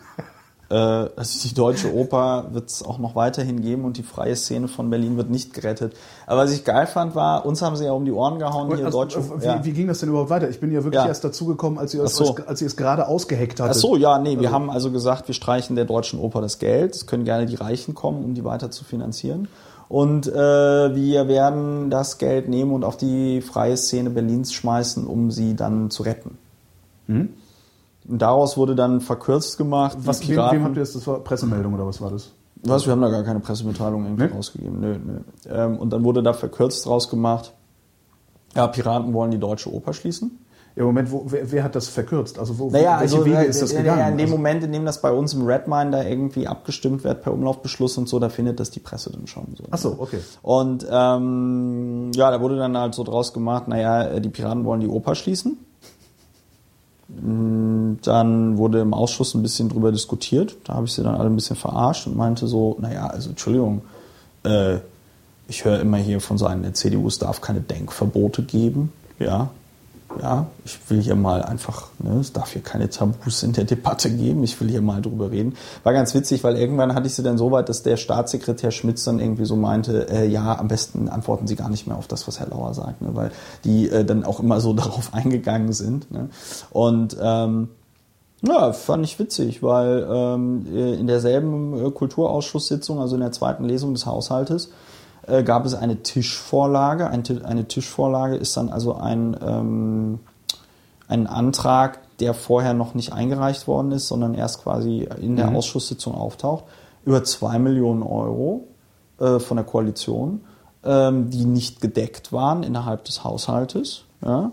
also 0.75 1.49
die 1.49 1.55
deutsche 1.55 1.95
Oper 1.95 2.49
wird 2.53 2.69
es 2.71 2.83
auch 2.83 2.99
noch 2.99 3.15
weiterhin 3.15 3.63
geben 3.63 3.85
und 3.85 3.99
die 3.99 4.03
freie 4.03 4.35
Szene 4.35 4.67
von 4.67 4.91
Berlin 4.91 5.17
wird 5.17 5.31
nicht 5.31 5.55
gerettet. 5.55 5.95
Aber 6.27 6.43
was 6.43 6.53
ich 6.53 6.65
geil 6.65 6.89
fand, 6.89 7.15
war, 7.15 7.47
uns 7.47 7.63
haben 7.63 7.77
sie 7.77 7.85
ja 7.85 7.93
um 7.93 8.05
die 8.05 8.11
Ohren 8.11 8.41
gehauen, 8.41 8.75
hier 8.75 8.85
Also, 8.85 8.99
deutsche 8.99 9.19
äh, 9.21 9.41
wie, 9.41 9.45
ja. 9.45 9.65
wie 9.65 9.73
ging 9.73 9.87
das 9.87 10.01
denn 10.01 10.09
überhaupt 10.09 10.31
weiter? 10.31 10.49
Ich 10.51 10.59
bin 10.59 10.73
ja 10.73 10.83
wirklich 10.83 11.01
Ja. 11.03 11.07
erst 11.07 11.23
dazugekommen, 11.23 11.79
als 11.79 11.95
ihr 11.95 12.03
es, 12.03 12.17
so. 12.17 12.35
als 12.47 12.61
ihr 12.63 12.67
es 12.67 12.77
gerade 12.77 13.07
ausgeheckt 13.07 13.61
hattet. 13.61 13.77
Ach 13.77 13.81
so, 13.81 13.97
ja, 13.97 14.19
nee, 14.19 14.41
wir 14.41 14.51
haben 14.51 14.69
also 14.69 14.91
gesagt, 14.91 15.29
wir 15.29 15.35
streichen 15.37 15.77
der 15.77 15.85
deutschen 15.85 16.19
Oper 16.19 16.41
das 16.41 16.59
Geld. 16.59 16.97
Es 16.97 17.07
können 17.07 17.25
gerne 17.25 17.47
die 17.47 17.55
Reichen 17.55 17.95
kommen, 17.95 18.25
um 18.25 18.35
die 18.35 18.45
weiter 18.45 18.71
zu 18.73 18.85
finanzieren. 18.85 19.47
Und 19.89 20.27
äh, 20.27 20.33
wir 20.35 21.29
werden 21.29 21.91
das 21.91 22.19
Geld 22.19 22.49
nehmen 22.49 22.73
und 22.73 22.83
auf 22.83 22.97
die 22.97 23.41
freie 23.41 23.77
Szene 23.77 24.11
Berlins 24.11 24.53
schmeißen, 24.53 25.07
um 25.07 25.31
sie 25.31 25.55
dann 25.55 25.91
zu 25.91 26.03
retten. 26.03 26.39
Und 27.07 27.29
daraus 28.09 28.57
wurde 28.57 28.75
dann 28.75 29.01
verkürzt 29.01 29.59
gemacht. 29.59 29.97
Was, 30.01 30.21
wem, 30.21 30.29
Piraten- 30.37 30.57
wem 30.59 30.64
habt 30.64 30.77
ihr 30.77 30.81
das? 30.81 30.92
Das 30.95 31.07
war 31.07 31.21
Pressemeldung 31.21 31.75
oder 31.75 31.87
was 31.87 32.01
war 32.01 32.11
das? 32.11 32.33
Was? 32.62 32.87
Wir 32.87 32.92
haben 32.92 33.03
da 33.03 33.11
gar 33.11 33.23
keine 33.23 33.40
Pressemitteilung 33.40 34.05
irgendwie 34.05 34.25
Nee? 34.25 34.33
rausgegeben. 34.35 34.81
Nö, 34.81 34.99
nö. 34.99 35.19
Ähm, 35.49 35.77
und 35.79 35.90
dann 35.92 36.05
wurde 36.05 36.23
da 36.23 36.33
verkürzt 36.33 36.87
draus 36.87 37.09
gemacht. 37.09 37.53
Ja, 38.55 38.66
Piraten 38.69 39.12
wollen 39.12 39.31
die 39.31 39.38
deutsche 39.38 39.73
Oper 39.73 39.92
schließen. 39.92 40.38
Ja, 40.75 40.85
Moment, 40.85 41.11
wo, 41.11 41.25
wer, 41.27 41.51
wer 41.53 41.64
hat 41.64 41.75
das 41.75 41.88
verkürzt? 41.88 42.38
Also 42.38 42.59
wo, 42.59 42.71
Naja, 42.71 42.99
welche 43.01 43.14
also 43.16 43.25
Wege 43.25 43.38
äh, 43.38 43.47
ist 43.47 43.62
das 43.62 43.73
äh, 43.73 43.79
gegangen? 43.79 43.99
Ja, 44.01 44.09
in 44.09 44.19
dem 44.19 44.25
Also- 44.27 44.37
Moment, 44.37 44.62
in 44.64 44.73
dem 44.73 44.85
das 44.85 45.01
bei 45.01 45.11
uns 45.11 45.33
im 45.33 45.47
Redmine 45.47 45.90
da 45.90 46.03
irgendwie 46.03 46.47
abgestimmt 46.47 47.03
wird 47.05 47.23
per 47.23 47.33
Umlaufbeschluss 47.33 47.97
und 47.99 48.09
so, 48.11 48.19
da 48.19 48.29
findet 48.29 48.61
das 48.61 48.71
die 48.71 48.81
Presse 48.81 49.11
dann 49.11 49.27
schon 49.27 49.55
so. 49.57 49.64
Ach 49.71 49.79
so, 49.79 49.97
okay. 49.99 50.19
Und 50.42 50.87
ähm, 50.90 52.11
ja, 52.14 52.31
da 52.31 52.40
wurde 52.42 52.57
dann 52.59 52.77
halt 52.77 52.95
so 52.95 53.05
draus 53.05 53.33
gemacht, 53.33 53.69
naja, 53.69 54.05
äh, 54.05 54.21
die 54.21 54.29
Piraten 54.29 54.64
wollen 54.64 54.81
die 54.81 54.88
Oper 54.88 55.14
schließen. 55.14 55.59
Mm, 57.09 57.95
Dann 58.03 58.59
wurde 58.59 58.81
im 58.81 58.95
Ausschuss 58.95 59.35
ein 59.35 59.42
bisschen 59.42 59.69
drüber 59.69 59.92
diskutiert. 59.92 60.57
Da 60.64 60.75
habe 60.75 60.87
ich 60.87 60.92
sie 60.92 61.03
dann 61.03 61.14
alle 61.14 61.29
ein 61.29 61.37
bisschen 61.37 61.57
verarscht 61.57 62.07
und 62.07 62.16
meinte 62.16 62.47
so, 62.47 62.77
naja, 62.81 63.07
also 63.07 63.31
Entschuldigung, 63.31 63.83
äh, 64.45 64.79
ich 65.49 65.64
höre 65.64 65.81
immer 65.81 65.99
hier 65.99 66.21
von 66.21 66.38
Seiten 66.38 66.62
der 66.62 66.75
CDU, 66.75 67.07
es 67.07 67.19
darf 67.19 67.40
keine 67.40 67.61
Denkverbote 67.61 68.42
geben. 68.42 68.92
Ja, 69.19 69.51
ja, 70.21 70.47
ich 70.64 70.79
will 70.88 71.03
hier 71.03 71.16
mal 71.16 71.42
einfach, 71.42 71.88
ne, 71.99 72.19
es 72.21 72.33
darf 72.33 72.53
hier 72.53 72.62
keine 72.62 72.88
Tabus 72.88 73.42
in 73.42 73.53
der 73.53 73.64
Debatte 73.64 74.11
geben, 74.11 74.42
ich 74.45 74.59
will 74.61 74.69
hier 74.69 74.83
mal 74.83 75.03
drüber 75.03 75.31
reden. 75.31 75.57
War 75.83 75.92
ganz 75.92 76.14
witzig, 76.14 76.42
weil 76.45 76.57
irgendwann 76.57 76.95
hatte 76.95 77.07
ich 77.07 77.14
sie 77.14 77.23
dann 77.23 77.38
so 77.38 77.51
weit, 77.51 77.69
dass 77.69 77.83
der 77.83 77.97
Staatssekretär 77.97 78.71
Schmitz 78.71 79.05
dann 79.05 79.21
irgendwie 79.21 79.45
so 79.45 79.57
meinte, 79.57 80.09
äh, 80.09 80.27
ja, 80.27 80.59
am 80.59 80.69
besten 80.69 81.09
antworten 81.09 81.47
Sie 81.47 81.57
gar 81.57 81.69
nicht 81.69 81.87
mehr 81.87 81.97
auf 81.97 82.07
das, 82.07 82.27
was 82.27 82.40
Herr 82.40 82.49
Lauer 82.49 82.73
sagt, 82.75 83.03
ne, 83.03 83.11
weil 83.12 83.31
die 83.64 83.88
äh, 83.88 84.05
dann 84.05 84.25
auch 84.25 84.40
immer 84.40 84.61
so 84.61 84.73
darauf 84.75 85.12
eingegangen 85.12 85.73
sind. 85.73 86.11
Ne. 86.11 86.31
Und 86.71 87.16
ähm, 87.21 87.69
ja, 88.42 88.73
fand 88.73 89.05
ich 89.05 89.19
witzig, 89.19 89.62
weil 89.62 90.07
ähm, 90.11 90.66
in 90.75 91.07
derselben 91.07 91.87
äh, 91.87 91.90
Kulturausschusssitzung, 91.90 93.01
also 93.01 93.16
in 93.16 93.23
der 93.23 93.33
zweiten 93.33 93.64
Lesung 93.64 93.95
des 93.95 94.07
Haushaltes, 94.07 94.71
äh, 95.27 95.43
gab 95.43 95.65
es 95.67 95.75
eine 95.75 96.03
Tischvorlage. 96.03 97.09
Ein, 97.09 97.23
eine 97.45 97.67
Tischvorlage 97.67 98.37
ist 98.37 98.57
dann 98.57 98.69
also 98.69 98.95
ein, 98.95 99.37
ähm, 99.43 100.21
ein 101.09 101.27
Antrag, 101.27 102.01
der 102.19 102.35
vorher 102.35 102.75
noch 102.75 102.95
nicht 102.95 103.12
eingereicht 103.12 103.67
worden 103.69 103.93
ist, 103.93 104.09
sondern 104.09 104.35
erst 104.35 104.62
quasi 104.62 105.09
in 105.21 105.37
der 105.37 105.51
mhm. 105.51 105.57
Ausschusssitzung 105.57 106.15
auftaucht, 106.15 106.65
über 107.05 107.23
zwei 107.25 107.59
Millionen 107.59 108.03
Euro 108.03 108.69
äh, 109.19 109.39
von 109.39 109.57
der 109.57 109.67
Koalition, 109.67 110.41
ähm, 110.85 111.31
die 111.31 111.45
nicht 111.45 111.81
gedeckt 111.81 112.33
waren 112.33 112.62
innerhalb 112.62 113.05
des 113.05 113.25
Haushaltes. 113.25 114.05
Ja. 114.25 114.53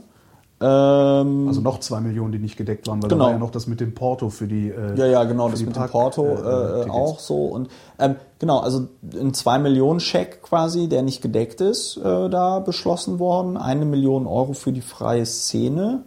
Ähm, 0.64 1.48
also 1.50 1.60
noch 1.60 1.82
zwei 1.82 2.00
Millionen, 2.00 2.32
die 2.32 2.40
nicht 2.40 2.56
gedeckt 2.56 2.88
waren, 2.88 3.04
weil 3.04 3.10
genau. 3.10 3.24
da 3.24 3.26
war 3.26 3.34
ja 3.34 3.38
noch 3.38 3.52
das 3.52 3.68
mit 3.68 3.82
dem 3.82 3.94
Porto 3.94 4.30
für 4.30 4.48
die. 4.48 4.70
Äh, 4.70 4.96
ja, 4.96 5.06
ja, 5.08 5.24
genau, 5.26 5.50
das 5.50 5.62
mit 5.62 5.74
Park, 5.74 5.90
dem 5.90 5.92
Porto 5.92 6.26
äh, 6.26 6.84
äh, 6.84 6.90
auch 6.90 7.20
so. 7.20 7.48
Und 7.48 7.68
ähm, 8.00 8.16
genau, 8.40 8.60
also 8.60 8.88
ein 9.14 9.34
zwei 9.34 9.60
Millionen 9.60 10.00
Scheck 10.00 10.42
quasi, 10.42 10.88
der 10.88 11.02
nicht 11.02 11.22
gedeckt 11.22 11.60
ist, 11.60 11.98
äh, 11.98 12.30
da 12.30 12.60
beschlossen 12.60 13.20
worden. 13.20 13.58
Eine 13.58 13.84
Million 13.84 14.26
Euro 14.26 14.54
für 14.54 14.72
die 14.72 14.82
freie 14.82 15.26
Szene, 15.26 16.04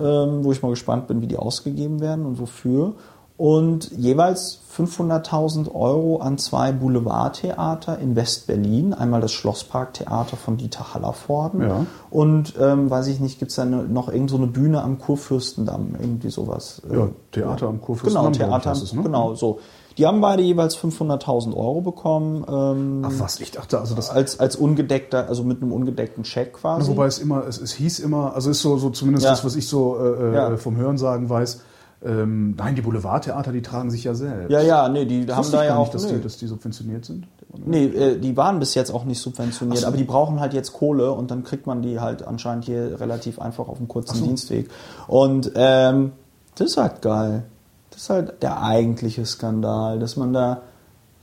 ähm, 0.00 0.42
wo 0.42 0.50
ich 0.50 0.62
mal 0.62 0.70
gespannt 0.70 1.06
bin, 1.06 1.20
wie 1.20 1.28
die 1.28 1.36
ausgegeben 1.36 2.00
werden 2.00 2.26
und 2.26 2.40
wofür 2.40 2.94
und 3.36 3.90
jeweils 3.92 4.60
500.000 4.76 5.74
Euro 5.74 6.18
an 6.18 6.38
zwei 6.38 6.72
Boulevardtheater 6.72 7.98
in 7.98 8.16
West-Berlin. 8.16 8.92
Einmal 8.92 9.20
das 9.20 9.32
Schlossparktheater 9.32 10.36
von 10.36 10.56
Dieter 10.56 10.94
Hallervorden 10.94 11.62
ja. 11.62 11.86
und, 12.10 12.54
ähm, 12.60 12.90
weiß 12.90 13.06
ich 13.08 13.20
nicht, 13.20 13.38
gibt 13.38 13.50
es 13.50 13.56
da 13.56 13.64
noch 13.64 14.08
irgend 14.08 14.30
so 14.30 14.36
eine 14.36 14.46
Bühne 14.46 14.82
am 14.82 14.98
Kurfürstendamm, 14.98 15.96
irgendwie 15.98 16.30
sowas. 16.30 16.82
Ja, 16.90 17.08
Theater 17.32 17.68
am 17.68 17.80
Kurfürstendamm. 17.80 18.32
Genau, 18.32 18.46
Theater, 18.46 18.72
es, 18.72 18.92
ne? 18.92 19.02
genau, 19.02 19.34
so. 19.34 19.60
Die 19.98 20.06
haben 20.06 20.20
beide 20.20 20.42
jeweils 20.42 20.76
500.000 20.76 21.56
Euro 21.56 21.80
bekommen. 21.80 22.44
Ähm, 22.46 23.02
Ach 23.02 23.12
was, 23.18 23.40
ich 23.40 23.50
dachte 23.52 23.80
also 23.80 23.94
das 23.94 24.10
als 24.10 24.38
als 24.38 24.54
ungedeckter, 24.54 25.26
also 25.26 25.42
mit 25.42 25.62
einem 25.62 25.72
ungedeckten 25.72 26.22
Check 26.22 26.52
quasi. 26.52 26.90
Na, 26.90 26.96
wobei 26.96 27.06
es 27.06 27.18
immer, 27.18 27.46
es, 27.46 27.58
es 27.58 27.72
hieß 27.72 28.00
immer, 28.00 28.34
also 28.34 28.50
ist 28.50 28.60
so 28.60 28.76
so 28.76 28.90
zumindest 28.90 29.24
ja. 29.24 29.30
das, 29.30 29.42
was 29.42 29.56
ich 29.56 29.66
so 29.66 29.96
äh, 29.98 30.32
äh 30.32 30.34
ja. 30.34 30.56
vom 30.58 30.76
Hörensagen 30.76 31.30
weiß 31.30 31.62
ähm, 32.04 32.54
nein, 32.56 32.74
die 32.74 32.82
Boulevardtheater, 32.82 33.52
die 33.52 33.62
tragen 33.62 33.90
sich 33.90 34.04
ja 34.04 34.14
selbst. 34.14 34.50
Ja, 34.50 34.60
ja, 34.60 34.88
nee, 34.88 35.06
die 35.06 35.26
haben 35.32 35.50
da 35.50 35.64
ja 35.64 35.76
auch. 35.76 35.84
Nicht, 35.84 35.94
dass, 35.94 36.06
die, 36.06 36.20
dass 36.20 36.36
die 36.36 36.46
subventioniert 36.46 37.04
sind? 37.04 37.26
Nee, 37.64 37.86
äh, 37.86 38.18
die 38.18 38.36
waren 38.36 38.58
bis 38.58 38.74
jetzt 38.74 38.90
auch 38.90 39.04
nicht 39.04 39.18
subventioniert, 39.18 39.80
so. 39.80 39.86
aber 39.86 39.96
die 39.96 40.04
brauchen 40.04 40.38
halt 40.40 40.52
jetzt 40.52 40.74
Kohle 40.74 41.12
und 41.12 41.30
dann 41.30 41.42
kriegt 41.42 41.66
man 41.66 41.80
die 41.80 41.98
halt 41.98 42.26
anscheinend 42.26 42.66
hier 42.66 43.00
relativ 43.00 43.40
einfach 43.40 43.68
auf 43.68 43.78
einem 43.78 43.88
kurzen 43.88 44.16
so. 44.16 44.26
Dienstweg. 44.26 44.68
Und 45.08 45.52
ähm, 45.54 46.12
das 46.56 46.72
ist 46.72 46.76
halt 46.76 47.00
geil. 47.00 47.44
Das 47.90 48.02
ist 48.02 48.10
halt 48.10 48.42
der 48.42 48.62
eigentliche 48.62 49.24
Skandal, 49.24 49.98
dass 49.98 50.16
man 50.16 50.34
da, 50.34 50.62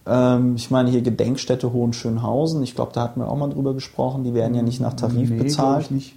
ähm, 0.08 0.56
ich 0.56 0.72
meine 0.72 0.90
hier 0.90 1.04
Gedenkstätte 1.04 1.72
Hohenschönhausen, 1.72 2.64
ich 2.64 2.74
glaube, 2.74 2.94
da 2.94 3.04
hatten 3.04 3.20
wir 3.20 3.30
auch 3.30 3.38
mal 3.38 3.50
drüber 3.50 3.76
gesprochen, 3.76 4.24
die 4.24 4.34
werden 4.34 4.56
ja 4.56 4.64
nicht 4.64 4.82
nach 4.82 4.94
Tarif 4.94 5.30
nee, 5.30 5.38
bezahlt. 5.38 5.84
Ich 5.86 5.92
nicht. 5.92 6.16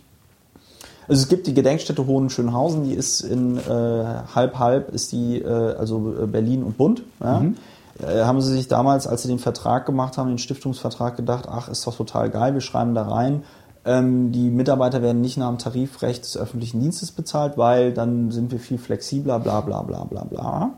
Also 1.09 1.23
es 1.23 1.29
gibt 1.29 1.47
die 1.47 1.55
Gedenkstätte 1.55 2.07
Hohenschönhausen, 2.07 2.85
die 2.85 2.95
ist 2.95 3.21
in 3.21 3.59
äh, 3.59 4.05
halb 4.35 4.59
halb 4.59 4.92
ist 4.92 5.12
die 5.12 5.40
äh, 5.40 5.75
also 5.77 6.14
äh, 6.23 6.27
Berlin 6.27 6.62
und 6.62 6.77
Bund. 6.77 7.03
Ja? 7.21 7.40
Mhm. 7.40 7.57
Äh, 8.03 8.25
haben 8.25 8.40
sie 8.40 8.53
sich 8.53 8.69
damals, 8.69 9.07
als 9.07 9.23
sie 9.23 9.29
den 9.29 9.38
Vertrag 9.38 9.87
gemacht 9.87 10.19
haben, 10.19 10.29
den 10.29 10.38
Stiftungsvertrag 10.38 11.16
gedacht, 11.16 11.47
ach 11.49 11.69
ist 11.69 11.87
doch 11.87 11.97
total 11.97 12.31
geil, 12.31 12.55
wir 12.55 12.61
schreiben 12.61 12.95
da 12.95 13.03
rein. 13.09 13.45
Ähm, 13.85 14.33
die 14.33 14.51
Mitarbeiter 14.51 15.01
werden 15.01 15.21
nicht 15.21 15.37
nach 15.37 15.49
dem 15.49 15.59
Tarifrecht 15.59 16.25
des 16.25 16.37
öffentlichen 16.37 16.81
Dienstes 16.81 17.12
bezahlt, 17.12 17.57
weil 17.57 17.95
dann 17.95 18.33
sind 18.33 18.51
wir 18.51 18.59
viel 18.59 18.79
flexibler, 18.79 19.38
bla 19.38 19.61
bla 19.61 19.83
bla 19.83 20.05
bla 20.05 20.25
bla. 20.25 20.71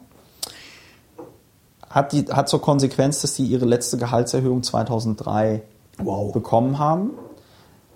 Hat, 1.88 2.12
die, 2.12 2.26
hat 2.26 2.50
zur 2.50 2.60
Konsequenz, 2.60 3.22
dass 3.22 3.34
die 3.34 3.46
ihre 3.46 3.64
letzte 3.64 3.96
Gehaltserhöhung 3.96 4.62
2003 4.62 5.62
wow. 5.96 6.32
bekommen 6.32 6.78
haben. 6.78 7.12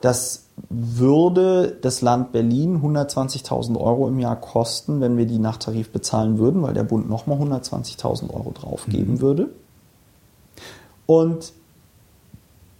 Das 0.00 0.46
würde 0.68 1.76
das 1.82 2.00
Land 2.00 2.32
Berlin 2.32 2.82
120.000 2.82 3.78
Euro 3.78 4.08
im 4.08 4.18
Jahr 4.18 4.36
kosten, 4.36 5.00
wenn 5.00 5.16
wir 5.16 5.26
die 5.26 5.38
nach 5.38 5.56
Tarif 5.56 5.90
bezahlen 5.90 6.38
würden, 6.38 6.62
weil 6.62 6.74
der 6.74 6.84
Bund 6.84 7.08
nochmal 7.08 7.38
120.000 7.38 8.32
Euro 8.32 8.52
draufgeben 8.52 9.14
mhm. 9.14 9.20
würde. 9.20 9.48
Und 11.06 11.52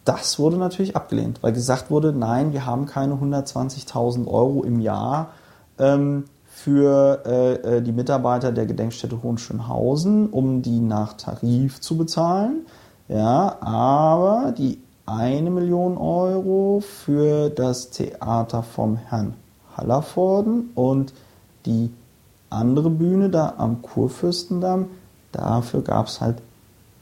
das 0.05 0.38
wurde 0.38 0.57
natürlich 0.57 0.97
abgelehnt, 0.97 1.42
weil 1.42 1.53
gesagt 1.53 1.90
wurde, 1.90 2.12
nein, 2.12 2.53
wir 2.53 2.66
haben 2.66 2.87
keine 2.87 3.14
120.000 3.14 4.27
Euro 4.27 4.64
im 4.64 4.81
Jahr 4.81 5.31
ähm, 5.79 6.25
für 6.47 7.23
äh, 7.25 7.77
äh, 7.77 7.83
die 7.83 7.92
Mitarbeiter 7.92 8.53
der 8.53 8.66
Gedenkstätte 8.66 9.23
Hohenschönhausen, 9.23 10.29
um 10.29 10.62
die 10.62 10.81
nach 10.81 11.14
Tarif 11.14 11.81
zu 11.81 11.97
bezahlen. 11.97 12.66
Ja, 13.09 13.57
aber 13.61 14.53
die 14.57 14.79
eine 15.07 15.51
Million 15.51 15.99
Euro 15.99 16.81
für 16.81 17.51
das 17.51 17.91
Theater 17.91 18.62
vom 18.62 18.97
Herrn 18.97 19.35
Hallervorden 19.77 20.71
und 20.75 21.12
die 21.67 21.91
andere 22.51 22.91
Bühne 22.91 23.31
da 23.31 23.55
am 23.57 23.83
Kurfürstendamm, 23.83 24.87
dafür 25.33 25.83
gab 25.83 26.07
es 26.07 26.21
halt 26.21 26.38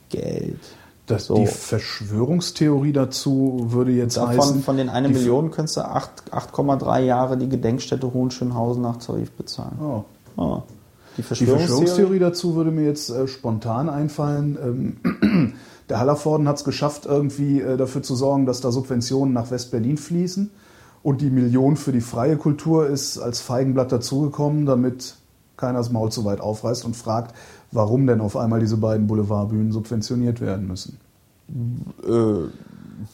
Geld. 0.09 0.61
Das, 1.07 1.27
so. 1.27 1.35
Die 1.35 1.47
Verschwörungstheorie 1.47 2.93
dazu 2.93 3.67
würde 3.71 3.91
jetzt 3.91 4.17
Davon, 4.17 4.39
heißen... 4.39 4.63
Von 4.63 4.77
den 4.77 4.89
eine 4.89 5.09
Million 5.09 5.51
könntest 5.51 5.77
du 5.77 5.81
8,3 5.81 7.01
Jahre 7.01 7.37
die 7.37 7.49
Gedenkstätte 7.49 8.13
Hohenschönhausen 8.13 8.83
nach 8.83 8.99
Tarif 8.99 9.33
bezahlen. 9.33 9.77
Oh. 9.81 10.05
Oh. 10.37 10.63
Die, 11.17 11.23
Verschwörungstheorie? 11.23 11.59
die 11.59 11.67
Verschwörungstheorie 11.67 12.19
dazu 12.21 12.55
würde 12.55 12.71
mir 12.71 12.85
jetzt 12.85 13.11
äh, 13.11 13.27
spontan 13.27 13.89
einfallen. 13.89 14.59
Ähm, 14.63 15.55
der 15.91 15.99
Hallervorden 15.99 16.49
hat 16.49 16.57
es 16.57 16.65
geschafft, 16.65 17.05
irgendwie 17.05 17.61
äh, 17.61 17.77
dafür 17.77 18.03
zu 18.03 18.15
sorgen, 18.15 18.47
dass 18.47 18.61
da 18.61 18.71
Subventionen 18.71 19.35
nach 19.35 19.51
West-Berlin 19.51 19.99
fließen. 19.99 20.51
Und 21.03 21.21
die 21.21 21.31
Million 21.31 21.77
für 21.77 21.93
die 21.93 22.01
freie 22.01 22.37
Kultur 22.37 22.87
ist 22.87 23.19
als 23.19 23.41
Feigenblatt 23.41 23.91
dazugekommen, 23.91 24.67
damit 24.67 25.17
keiner 25.57 25.79
das 25.79 25.91
Maul 25.91 26.13
zu 26.13 26.25
weit 26.25 26.41
aufreißt 26.41 26.85
und 26.85 26.97
fragt, 26.97 27.35
warum 27.73 28.07
denn 28.07 28.21
auf 28.21 28.37
einmal 28.37 28.61
diese 28.61 28.77
beiden 28.77 29.07
Boulevardbühnen 29.07 29.73
subventioniert 29.73 30.41
werden 30.41 30.67
müssen. 30.67 30.99
Äh, 32.07 32.49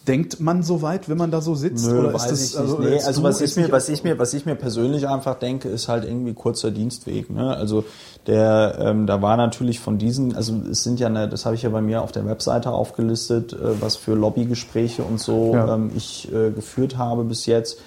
Denkt 0.07 0.41
man 0.41 0.63
so 0.63 0.83
weit, 0.83 1.09
wenn 1.09 1.19
man 1.19 1.31
da 1.31 1.41
so 1.41 1.55
sitzt? 1.55 1.87
Nö, 1.87 2.01
oder 2.01 2.15
ist 2.15 2.31
das, 2.31 2.51
ich 2.51 2.59
also, 2.59 2.79
nee, 2.79 3.01
also 3.01 3.23
was 3.23 3.41
ich, 3.41 3.57
mir, 3.57 3.71
was, 3.71 3.89
ich 3.89 4.03
mir, 4.05 4.19
was 4.19 4.35
ich 4.35 4.47
mir 4.47 4.55
persönlich 4.55 5.07
einfach 5.09 5.39
denke, 5.39 5.69
ist 5.69 5.89
halt 5.89 6.05
irgendwie 6.05 6.35
kurzer 6.35 6.71
Dienstweg. 6.71 7.31
Ne? 7.31 7.57
Also 7.57 7.85
der, 8.27 8.79
ähm, 8.81 9.07
da 9.07 9.23
war 9.23 9.37
natürlich 9.37 9.81
von 9.81 9.99
diesen, 9.99 10.35
also 10.35 10.55
es 10.71 10.83
sind 10.83 10.99
ja, 10.99 11.07
eine, 11.07 11.29
das 11.29 11.47
habe 11.47 11.55
ich 11.55 11.63
ja 11.63 11.71
bei 11.71 11.83
mir 11.83 12.03
auf 12.03 12.13
der 12.13 12.27
Webseite 12.27 12.71
aufgelistet, 12.71 13.53
äh, 13.53 13.81
was 13.81 13.97
für 13.97 14.15
Lobbygespräche 14.15 15.03
und 15.03 15.21
so 15.21 15.53
ja. 15.55 15.75
ähm, 15.75 15.91
ich 15.95 16.33
äh, 16.33 16.51
geführt 16.51 16.99
habe 16.99 17.25
bis 17.25 17.47
jetzt. 17.47 17.79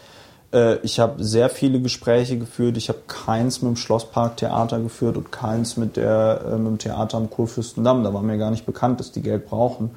Äh, 0.54 0.78
ich 0.78 1.00
habe 1.00 1.24
sehr 1.24 1.50
viele 1.50 1.82
Gespräche 1.82 2.38
geführt. 2.38 2.78
Ich 2.78 2.90
habe 2.90 3.00
keins 3.08 3.62
mit 3.62 3.70
dem 3.70 3.76
Schlossparktheater 3.76 4.80
geführt 4.80 5.18
und 5.18 5.32
keins 5.32 5.78
mit, 5.78 5.98
der, 5.98 6.42
äh, 6.46 6.58
mit 6.58 6.68
dem 6.68 6.78
Theater 6.78 7.18
am 7.18 7.30
Kurfürstendamm. 7.30 8.04
Da 8.04 8.14
war 8.14 8.22
mir 8.22 8.38
gar 8.38 8.52
nicht 8.52 8.66
bekannt, 8.66 9.00
dass 9.00 9.12
die 9.12 9.22
Geld 9.22 9.48
brauchen. 9.48 9.92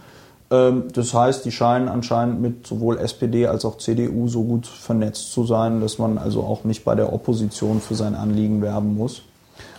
Ähm, 0.52 0.84
das 0.92 1.14
heißt, 1.14 1.44
die 1.46 1.50
scheinen 1.50 1.88
anscheinend 1.88 2.40
mit 2.42 2.66
sowohl 2.66 2.98
SPD 2.98 3.46
als 3.46 3.64
auch 3.64 3.78
CDU 3.78 4.28
so 4.28 4.44
gut 4.44 4.66
vernetzt 4.66 5.32
zu 5.32 5.44
sein, 5.44 5.80
dass 5.80 5.98
man 5.98 6.18
also 6.18 6.42
auch 6.42 6.64
nicht 6.64 6.84
bei 6.84 6.94
der 6.94 7.12
Opposition 7.12 7.80
für 7.80 7.94
sein 7.94 8.14
Anliegen 8.14 8.60
werben 8.60 8.94
muss. 8.94 9.22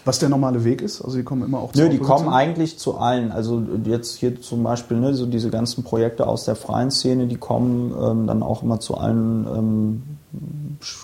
Was 0.05 0.19
der 0.19 0.29
normale 0.29 0.65
Weg 0.65 0.81
ist? 0.81 1.01
Also 1.01 1.15
die 1.15 1.23
kommen 1.23 1.43
immer 1.43 1.59
auch 1.59 1.71
zu 1.71 1.79
Nö, 1.79 1.89
die 1.89 1.99
kommen 1.99 2.27
eigentlich 2.27 2.77
zu 2.77 2.97
allen. 2.97 3.31
Also 3.31 3.63
jetzt 3.86 4.15
hier 4.15 4.41
zum 4.41 4.63
Beispiel 4.63 4.97
ne, 4.97 5.13
so 5.13 5.25
diese 5.25 5.49
ganzen 5.49 5.83
Projekte 5.83 6.27
aus 6.27 6.43
der 6.43 6.55
freien 6.55 6.91
Szene, 6.91 7.27
die 7.27 7.38
kommen 7.38 7.93
ähm, 7.97 8.27
dann 8.27 8.43
auch 8.43 8.63
immer 8.63 8.79
zu 8.79 8.97
allen 8.97 9.47
ähm, 9.47 10.03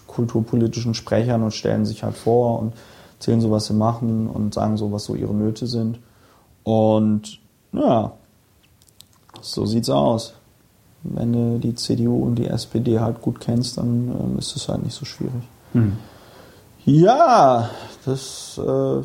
kulturpolitischen 0.07 0.95
Sprechern 0.95 1.43
und 1.43 1.53
stellen 1.53 1.85
sich 1.85 2.03
halt 2.03 2.17
vor 2.17 2.59
und 2.59 2.73
erzählen 3.19 3.39
so, 3.39 3.51
was 3.51 3.67
sie 3.67 3.73
machen 3.73 4.27
und 4.27 4.53
sagen 4.53 4.75
so, 4.75 4.91
was 4.91 5.05
so 5.05 5.15
ihre 5.15 5.33
Nöte 5.33 5.67
sind. 5.67 5.99
Und 6.63 7.39
ja, 7.71 8.13
so 9.41 9.65
sieht's 9.65 9.89
aus. 9.89 10.33
Wenn 11.03 11.31
du 11.31 11.59
die 11.59 11.75
CDU 11.75 12.23
und 12.25 12.35
die 12.35 12.47
SPD 12.47 12.99
halt 12.99 13.21
gut 13.21 13.39
kennst, 13.39 13.77
dann 13.77 14.09
ähm, 14.09 14.37
ist 14.37 14.55
es 14.55 14.67
halt 14.67 14.83
nicht 14.83 14.95
so 14.95 15.05
schwierig. 15.05 15.43
Hm. 15.73 15.93
Ja, 16.85 17.69
das 18.05 18.57
äh, 18.57 19.01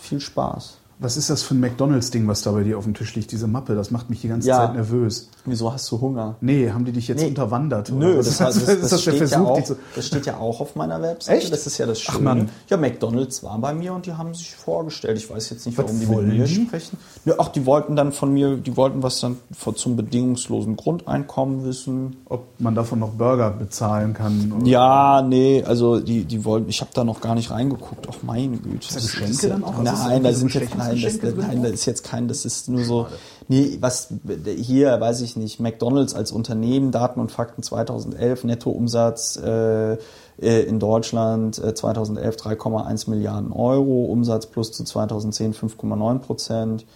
viel 0.00 0.20
Spaß. 0.20 0.78
Was 1.00 1.16
ist 1.16 1.30
das 1.30 1.42
für 1.42 1.54
ein 1.54 1.60
McDonalds-Ding, 1.60 2.26
was 2.26 2.42
da 2.42 2.50
bei 2.50 2.64
dir 2.64 2.76
auf 2.78 2.84
dem 2.84 2.94
Tisch 2.94 3.14
liegt? 3.14 3.30
Diese 3.30 3.46
Mappe, 3.46 3.76
das 3.76 3.92
macht 3.92 4.10
mich 4.10 4.20
die 4.20 4.28
ganze 4.28 4.48
Ja. 4.48 4.56
Zeit 4.56 4.74
nervös. 4.74 5.28
Wieso 5.44 5.72
hast 5.72 5.90
du 5.90 6.00
Hunger? 6.00 6.36
Nee, 6.40 6.70
haben 6.70 6.84
die 6.84 6.92
dich 6.92 7.08
jetzt 7.08 7.20
Nee. 7.22 7.28
unterwandert? 7.28 7.90
oder 7.90 7.98
Nö, 8.08 8.18
was 8.18 8.36
das, 8.38 8.56
ist 8.56 8.68
das, 8.68 8.74
ist 8.78 8.92
das, 8.92 9.02
steht 9.02 9.30
ja 9.30 9.40
auch, 9.42 9.56
dich 9.56 9.64
zu. 9.66 9.76
das 9.94 10.06
steht 10.06 10.26
ja 10.26 10.36
auch 10.38 10.60
auf 10.60 10.76
meiner 10.76 11.00
Webseite. 11.00 11.38
Echt? 11.38 11.52
Das 11.52 11.66
ist 11.66 11.78
ja 11.78 11.86
das 11.86 11.98
Ach, 12.08 12.12
Schöne. 12.14 12.24
Mann. 12.24 12.48
Ja, 12.68 12.76
McDonalds 12.76 13.42
war 13.42 13.58
bei 13.58 13.72
mir 13.72 13.94
und 13.94 14.06
die 14.06 14.12
haben 14.12 14.34
sich 14.34 14.54
vorgestellt. 14.54 15.16
Ich 15.16 15.30
weiß 15.30 15.50
jetzt 15.50 15.64
nicht, 15.66 15.78
Was 15.78 15.84
warum 15.86 16.00
die 16.00 16.06
mit 16.06 16.14
wollen 16.14 16.28
mir 16.36 16.46
sprechen. 16.46 16.98
Ja, 17.24 17.34
ach, 17.38 17.48
die 17.48 17.64
wollten 17.66 17.96
dann 17.96 18.12
von 18.12 18.32
mir, 18.32 18.56
die 18.56 18.76
wollten 18.76 19.02
was 19.02 19.20
dann 19.20 19.36
zum 19.74 19.96
bedingungslosen 19.96 20.76
Grundeinkommen 20.76 21.64
wissen. 21.64 22.16
Ob 22.26 22.44
man 22.58 22.74
davon 22.74 22.98
noch 22.98 23.10
Burger 23.10 23.50
bezahlen 23.50 24.14
kann? 24.14 24.52
oder- 24.56 24.66
Ja, 24.66 25.22
nee, 25.22 25.62
also 25.64 26.00
die, 26.00 26.24
die 26.24 26.44
wollten, 26.44 26.68
ich 26.68 26.80
habe 26.80 26.90
da 26.94 27.04
noch 27.04 27.20
gar 27.20 27.34
nicht 27.34 27.50
reingeguckt. 27.50 28.06
Ach 28.10 28.22
meine 28.22 28.56
Güte. 28.58 28.88
da 28.88 28.94
Das 28.94 29.02
Geschenke 29.12 29.42
ja- 29.46 29.48
dann 29.54 29.64
auch? 29.64 29.78
Also 29.78 29.92
ist 29.92 29.98
Nein, 30.08 30.22
da 30.24 30.32
sind 30.32 30.54
jetzt, 30.54 30.76
nein, 30.76 30.98
nein, 31.36 31.62
da 31.62 31.68
ist 31.68 31.86
jetzt 31.86 32.04
kein, 32.04 32.28
das 32.28 32.44
ist 32.44 32.68
nur 32.68 32.84
so, 32.84 33.06
nee, 33.48 33.78
was, 33.80 34.12
hier, 34.56 35.00
weiß 35.00 35.22
ich 35.22 35.36
nicht, 35.36 35.60
McDonalds 35.60 36.14
als 36.14 36.32
Unternehmen, 36.32 36.92
Daten 36.92 37.20
und 37.20 37.32
Fakten 37.32 37.62
2011, 37.62 38.44
Nettoumsatz 38.44 39.36
äh, 39.36 39.94
äh, 39.94 39.98
in 40.38 40.78
Deutschland 40.78 41.58
äh, 41.58 41.74
2011 41.74 42.36
3,1 42.36 43.10
Milliarden 43.10 43.52
Euro, 43.52 44.04
Umsatz 44.04 44.46
plus 44.46 44.72
zu 44.72 44.84
2010 44.84 45.54
5,9 45.54 46.18
Prozent. 46.18 46.86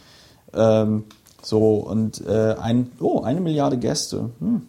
Ähm, 0.55 1.05
so, 1.43 1.77
und 1.77 2.25
äh, 2.27 2.55
ein, 2.61 2.93
oh, 3.01 3.23
eine 3.23 3.41
Milliarde 3.41 3.79
Gäste. 3.79 4.31
Hm, 4.39 4.63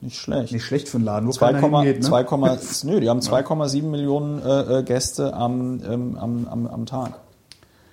nicht 0.00 0.18
schlecht. 0.18 0.52
Nicht 0.52 0.64
schlecht 0.64 0.88
für 0.88 0.96
einen 0.96 1.04
Laden, 1.04 1.28
wo 1.28 1.32
2, 1.32 1.52
keiner 1.52 1.80
hingeht, 1.82 2.02
ne? 2.02 2.08
2, 2.08 2.58
nö, 2.84 3.00
die 3.00 3.08
haben 3.08 3.20
2,7 3.20 3.82
Millionen 3.82 4.42
äh, 4.42 4.78
äh, 4.78 4.82
Gäste 4.82 5.34
am, 5.34 5.80
ähm, 5.88 6.18
am, 6.18 6.48
am, 6.48 6.66
am 6.66 6.86
Tag. 6.86 7.20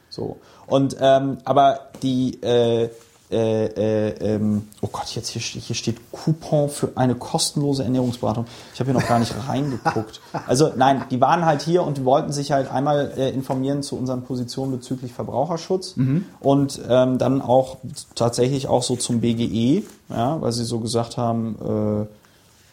So. 0.10 0.38
Und 0.68 0.98
ähm, 1.00 1.38
aber 1.44 1.80
die 2.02 2.42
äh, 2.42 2.90
äh, 3.32 3.66
äh, 3.66 4.36
ähm, 4.36 4.68
oh 4.82 4.88
Gott, 4.92 5.08
jetzt 5.16 5.30
hier, 5.30 5.42
hier 5.42 5.76
steht 5.76 5.98
Coupon 6.12 6.70
für 6.70 6.92
eine 6.96 7.16
kostenlose 7.16 7.84
Ernährungsberatung. 7.84 8.46
Ich 8.74 8.80
habe 8.80 8.92
hier 8.92 9.00
noch 9.00 9.08
gar 9.08 9.18
nicht 9.18 9.34
reingeguckt. 9.48 10.22
Also 10.46 10.72
nein, 10.76 11.06
die 11.10 11.20
waren 11.20 11.44
halt 11.44 11.64
hier 11.64 11.84
und 11.84 11.98
die 11.98 12.06
wollten 12.06 12.32
sich 12.32 12.52
halt 12.52 12.72
einmal 12.72 13.14
äh, 13.18 13.30
informieren 13.32 13.82
zu 13.82 13.98
unseren 13.98 14.22
Positionen 14.24 14.74
bezüglich 14.74 15.12
Verbraucherschutz 15.12 15.96
und 16.40 16.80
ähm, 16.88 17.18
dann 17.18 17.42
auch 17.42 17.78
tatsächlich 18.14 18.68
auch 18.68 18.84
so 18.84 18.96
zum 18.96 19.22
BGE, 19.22 19.84
ja, 20.10 20.40
weil 20.40 20.52
sie 20.52 20.64
so 20.64 20.80
gesagt 20.80 21.18
haben, 21.18 21.56
äh, 21.62 22.06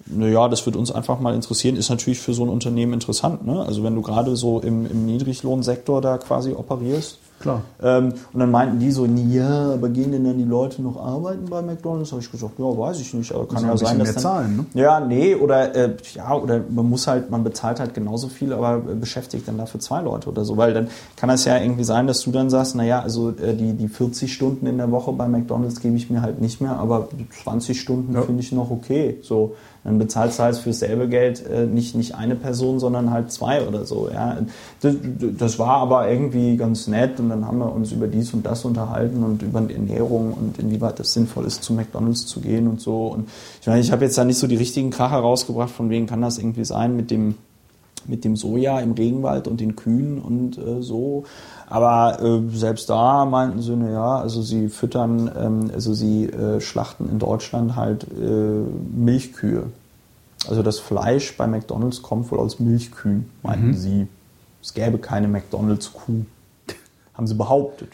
naja, 0.06 0.48
das 0.48 0.66
wird 0.66 0.76
uns 0.76 0.92
einfach 0.92 1.18
mal 1.18 1.34
interessieren, 1.34 1.76
ist 1.76 1.88
natürlich 1.88 2.20
für 2.20 2.34
so 2.34 2.44
ein 2.44 2.48
Unternehmen 2.48 2.92
interessant. 2.92 3.46
Ne? 3.46 3.64
Also 3.64 3.82
wenn 3.82 3.94
du 3.94 4.02
gerade 4.02 4.36
so 4.36 4.60
im, 4.60 4.84
im 4.84 5.06
Niedriglohnsektor 5.06 6.00
da 6.00 6.18
quasi 6.18 6.52
operierst. 6.52 7.18
Klar. 7.42 7.62
Ähm, 7.82 8.14
und 8.32 8.40
dann 8.40 8.50
meinten 8.50 8.78
die 8.78 8.90
so, 8.90 9.04
ja, 9.04 9.72
aber 9.74 9.88
gehen 9.88 10.12
denn 10.12 10.24
dann 10.24 10.38
die 10.38 10.44
Leute 10.44 10.80
noch 10.80 10.96
arbeiten 10.96 11.46
bei 11.50 11.60
McDonalds? 11.60 12.12
Habe 12.12 12.22
ich 12.22 12.30
gesagt, 12.30 12.58
ja, 12.58 12.64
weiß 12.64 13.00
ich 13.00 13.12
nicht, 13.14 13.32
aber 13.34 13.46
kann 13.46 13.64
ja 13.64 13.72
ein 13.72 13.78
sein, 13.78 13.98
dass 13.98 14.14
dann, 14.14 14.14
mehr 14.14 14.22
zahlen, 14.22 14.56
ne? 14.56 14.80
Ja, 14.80 15.00
nee, 15.00 15.34
oder 15.34 15.74
äh, 15.74 15.96
ja, 16.14 16.34
oder 16.34 16.60
man 16.70 16.88
muss 16.88 17.06
halt, 17.06 17.30
man 17.30 17.44
bezahlt 17.44 17.80
halt 17.80 17.94
genauso 17.94 18.28
viel, 18.28 18.52
aber 18.52 18.78
beschäftigt 18.78 19.46
dann 19.48 19.58
dafür 19.58 19.80
zwei 19.80 20.00
Leute 20.00 20.28
oder 20.28 20.44
so, 20.44 20.56
weil 20.56 20.72
dann 20.72 20.88
kann 21.16 21.28
es 21.30 21.44
ja 21.44 21.58
irgendwie 21.58 21.84
sein, 21.84 22.06
dass 22.06 22.22
du 22.22 22.30
dann 22.30 22.48
sagst, 22.48 22.76
naja, 22.76 23.00
also 23.00 23.30
äh, 23.30 23.54
die, 23.54 23.72
die 23.72 23.88
40 23.88 24.32
Stunden 24.32 24.66
in 24.66 24.78
der 24.78 24.90
Woche 24.90 25.12
bei 25.12 25.26
McDonalds 25.26 25.80
gebe 25.80 25.96
ich 25.96 26.08
mir 26.10 26.22
halt 26.22 26.40
nicht 26.40 26.60
mehr, 26.60 26.76
aber 26.76 27.08
die 27.12 27.28
20 27.28 27.80
Stunden 27.80 28.14
Ja. 28.14 28.22
finde 28.22 28.40
ich 28.40 28.52
noch 28.52 28.70
okay. 28.70 29.18
So, 29.22 29.54
dann 29.84 29.98
bezahlst 29.98 30.38
du 30.38 30.44
halt 30.44 30.56
für 30.56 30.70
dasselbe 30.70 31.08
Geld 31.08 31.44
äh, 31.46 31.66
nicht, 31.66 31.96
nicht 31.96 32.14
eine 32.14 32.36
Person, 32.36 32.78
sondern 32.78 33.10
halt 33.10 33.32
zwei 33.32 33.66
oder 33.66 33.84
so. 33.84 34.08
Ja. 34.12 34.38
Das, 34.80 34.94
das 35.38 35.58
war 35.58 35.78
aber 35.78 36.08
irgendwie 36.08 36.56
ganz 36.56 36.86
nett 36.86 37.18
und 37.18 37.30
dann 37.30 37.46
haben 37.46 37.58
wir 37.58 37.72
uns 37.72 37.90
über 37.90 38.06
dies 38.06 38.32
und 38.32 38.46
das 38.46 38.64
unterhalten 38.64 39.24
und 39.24 39.42
über 39.42 39.60
die 39.60 39.74
Ernährung 39.74 40.34
und 40.34 40.58
inwieweit 40.58 41.00
das 41.00 41.12
sinnvoll 41.12 41.46
ist, 41.46 41.64
zu 41.64 41.72
McDonalds 41.72 42.26
zu 42.26 42.40
gehen 42.40 42.68
und 42.68 42.80
so. 42.80 43.08
Und 43.08 43.28
ich 43.60 43.66
meine, 43.66 43.80
ich 43.80 43.90
habe 43.90 44.04
jetzt 44.04 44.16
da 44.16 44.24
nicht 44.24 44.38
so 44.38 44.46
die 44.46 44.56
richtigen 44.56 44.90
Kracher 44.90 45.16
rausgebracht, 45.16 45.70
von 45.70 45.90
wegen 45.90 46.06
kann 46.06 46.22
das 46.22 46.38
irgendwie 46.38 46.64
sein 46.64 46.96
mit 46.96 47.10
dem 47.10 47.34
mit 48.04 48.24
dem 48.24 48.34
Soja 48.34 48.80
im 48.80 48.92
Regenwald 48.92 49.46
und 49.46 49.60
den 49.60 49.76
Kühen 49.76 50.18
und 50.18 50.58
äh, 50.58 50.82
so. 50.82 51.24
Aber 51.72 52.20
äh, 52.22 52.54
selbst 52.54 52.90
da 52.90 53.24
meinten 53.24 53.62
sie, 53.62 53.74
na 53.74 53.90
ja, 53.90 54.16
also 54.18 54.42
sie 54.42 54.68
füttern, 54.68 55.30
ähm, 55.34 55.70
also 55.72 55.94
sie 55.94 56.26
äh, 56.26 56.60
schlachten 56.60 57.08
in 57.08 57.18
Deutschland 57.18 57.76
halt 57.76 58.04
äh, 58.12 58.64
Milchkühe. 58.94 59.70
Also 60.46 60.62
das 60.62 60.78
Fleisch 60.80 61.34
bei 61.38 61.46
McDonalds 61.46 62.02
kommt 62.02 62.30
wohl 62.30 62.40
aus 62.40 62.60
Milchkühen, 62.60 63.30
meinten 63.42 63.72
sie. 63.72 64.06
Es 64.60 64.74
gäbe 64.74 64.98
keine 64.98 65.28
McDonalds-Kuh. 65.28 66.26
Haben 67.14 67.26
sie 67.26 67.34
behauptet. 67.36 67.88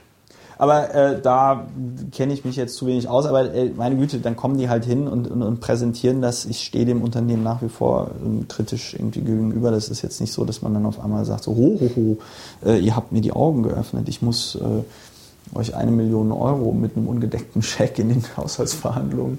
Aber 0.58 0.92
äh, 0.92 1.20
da 1.22 1.68
kenne 2.10 2.34
ich 2.34 2.44
mich 2.44 2.56
jetzt 2.56 2.76
zu 2.76 2.86
wenig 2.86 3.08
aus. 3.08 3.26
Aber 3.26 3.54
äh, 3.54 3.70
meine 3.76 3.96
Güte, 3.96 4.18
dann 4.18 4.34
kommen 4.36 4.58
die 4.58 4.68
halt 4.68 4.84
hin 4.84 5.06
und, 5.06 5.30
und, 5.30 5.42
und 5.42 5.60
präsentieren 5.60 6.20
das. 6.20 6.44
Ich 6.44 6.64
stehe 6.64 6.84
dem 6.84 7.02
Unternehmen 7.02 7.44
nach 7.44 7.62
wie 7.62 7.68
vor 7.68 8.10
ähm, 8.24 8.46
kritisch 8.48 8.94
irgendwie 8.94 9.20
gegenüber. 9.20 9.70
Das 9.70 9.88
ist 9.88 10.02
jetzt 10.02 10.20
nicht 10.20 10.32
so, 10.32 10.44
dass 10.44 10.60
man 10.60 10.74
dann 10.74 10.84
auf 10.84 11.00
einmal 11.00 11.24
sagt, 11.24 11.44
so, 11.44 11.52
ho, 11.54 11.78
ho, 11.80 11.90
ho, 11.96 12.18
äh, 12.66 12.78
ihr 12.78 12.96
habt 12.96 13.12
mir 13.12 13.20
die 13.20 13.32
Augen 13.32 13.62
geöffnet. 13.62 14.08
Ich 14.08 14.20
muss 14.20 14.56
äh, 14.56 15.56
euch 15.56 15.76
eine 15.76 15.92
Million 15.92 16.32
Euro 16.32 16.72
mit 16.72 16.96
einem 16.96 17.06
ungedeckten 17.06 17.62
Scheck 17.62 17.98
in 18.00 18.08
den 18.08 18.24
Haushaltsverhandlungen 18.36 19.38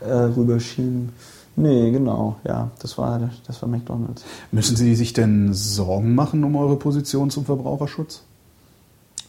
äh, 0.00 0.12
rüberschieben. 0.12 1.12
Nee, 1.58 1.90
genau, 1.90 2.36
ja, 2.44 2.70
das 2.82 2.98
war, 2.98 3.30
das 3.46 3.62
war 3.62 3.68
McDonalds. 3.68 4.24
Müssen 4.52 4.76
Sie 4.76 4.94
sich 4.94 5.14
denn 5.14 5.54
Sorgen 5.54 6.14
machen 6.14 6.44
um 6.44 6.54
eure 6.54 6.76
Position 6.76 7.30
zum 7.30 7.46
Verbraucherschutz? 7.46 8.22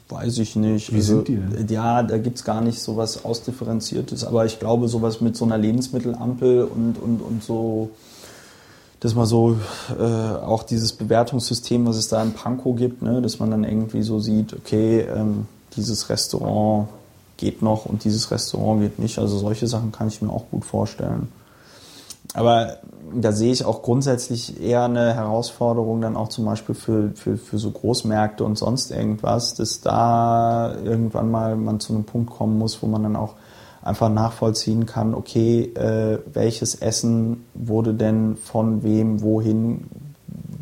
Weiß 0.10 0.38
ich 0.38 0.56
nicht. 0.56 0.94
Wie 0.94 1.02
sind 1.02 1.28
die 1.28 1.36
denn? 1.36 1.68
Ja, 1.68 2.02
da 2.02 2.18
gibt's 2.18 2.46
gar 2.46 2.62
nicht 2.62 2.80
so 2.80 2.96
was 2.96 3.26
Ausdifferenziertes, 3.26 4.24
aber 4.24 4.46
ich 4.46 4.60
glaube, 4.60 4.88
sowas 4.88 5.20
mit 5.20 5.36
so 5.36 5.44
einer 5.44 5.58
Lebensmittelampel 5.58 6.64
und, 6.64 6.98
und, 6.98 7.20
und 7.20 7.44
so, 7.44 7.90
dass 9.02 9.16
man 9.16 9.26
so 9.26 9.58
äh, 10.00 10.02
auch 10.02 10.64
dieses 10.64 10.94
Bewertungssystem, 10.94 11.86
was 11.86 11.98
es 11.98 12.08
da 12.08 12.24
in 12.24 12.34
Pankow 12.34 12.76
gibt, 12.76 13.02
ne, 13.02 13.22
dass 13.22 13.40
man 13.40 13.52
dann 13.52 13.66
irgendwie 13.66 14.02
so 14.02 14.20
sieht, 14.20 14.54
okay, 14.54 15.02
ähm, 15.02 15.46
dieses 15.76 16.10
Restaurant 16.10 16.88
geht 17.36 17.62
noch 17.62 17.86
und 17.86 18.06
dieses 18.06 18.32
Restaurant 18.32 18.82
geht 18.82 19.00
nicht. 19.00 19.20
Also 19.20 19.38
solche 19.38 19.68
Sachen 19.68 19.92
kann 19.92 20.08
ich 20.08 20.22
mir 20.22 20.32
auch 20.32 20.46
gut 20.50 20.64
vorstellen. 20.64 21.28
Aber 22.38 22.78
da 23.16 23.32
sehe 23.32 23.52
ich 23.52 23.66
auch 23.66 23.82
grundsätzlich 23.82 24.62
eher 24.62 24.84
eine 24.84 25.16
Herausforderung 25.16 26.02
dann 26.02 26.16
auch 26.16 26.28
zum 26.28 26.46
Beispiel 26.46 26.76
für, 26.76 27.10
für, 27.16 27.36
für 27.36 27.58
so 27.58 27.72
Großmärkte 27.72 28.44
und 28.44 28.60
sonst 28.60 28.92
irgendwas, 28.92 29.56
dass 29.56 29.82
da 29.82 30.76
irgendwann 30.84 31.32
mal 31.32 31.56
man 31.56 31.80
zu 31.80 31.94
einem 31.94 32.04
Punkt 32.04 32.30
kommen 32.30 32.60
muss, 32.60 32.84
wo 32.84 32.86
man 32.86 33.02
dann 33.02 33.16
auch 33.16 33.34
einfach 33.82 34.10
nachvollziehen 34.10 34.86
kann, 34.86 35.16
okay, 35.16 35.64
äh, 35.74 36.20
welches 36.32 36.76
Essen 36.76 37.44
wurde 37.56 37.96
denn 37.96 38.36
von 38.36 38.84
wem 38.84 39.24
wohin 39.24 39.86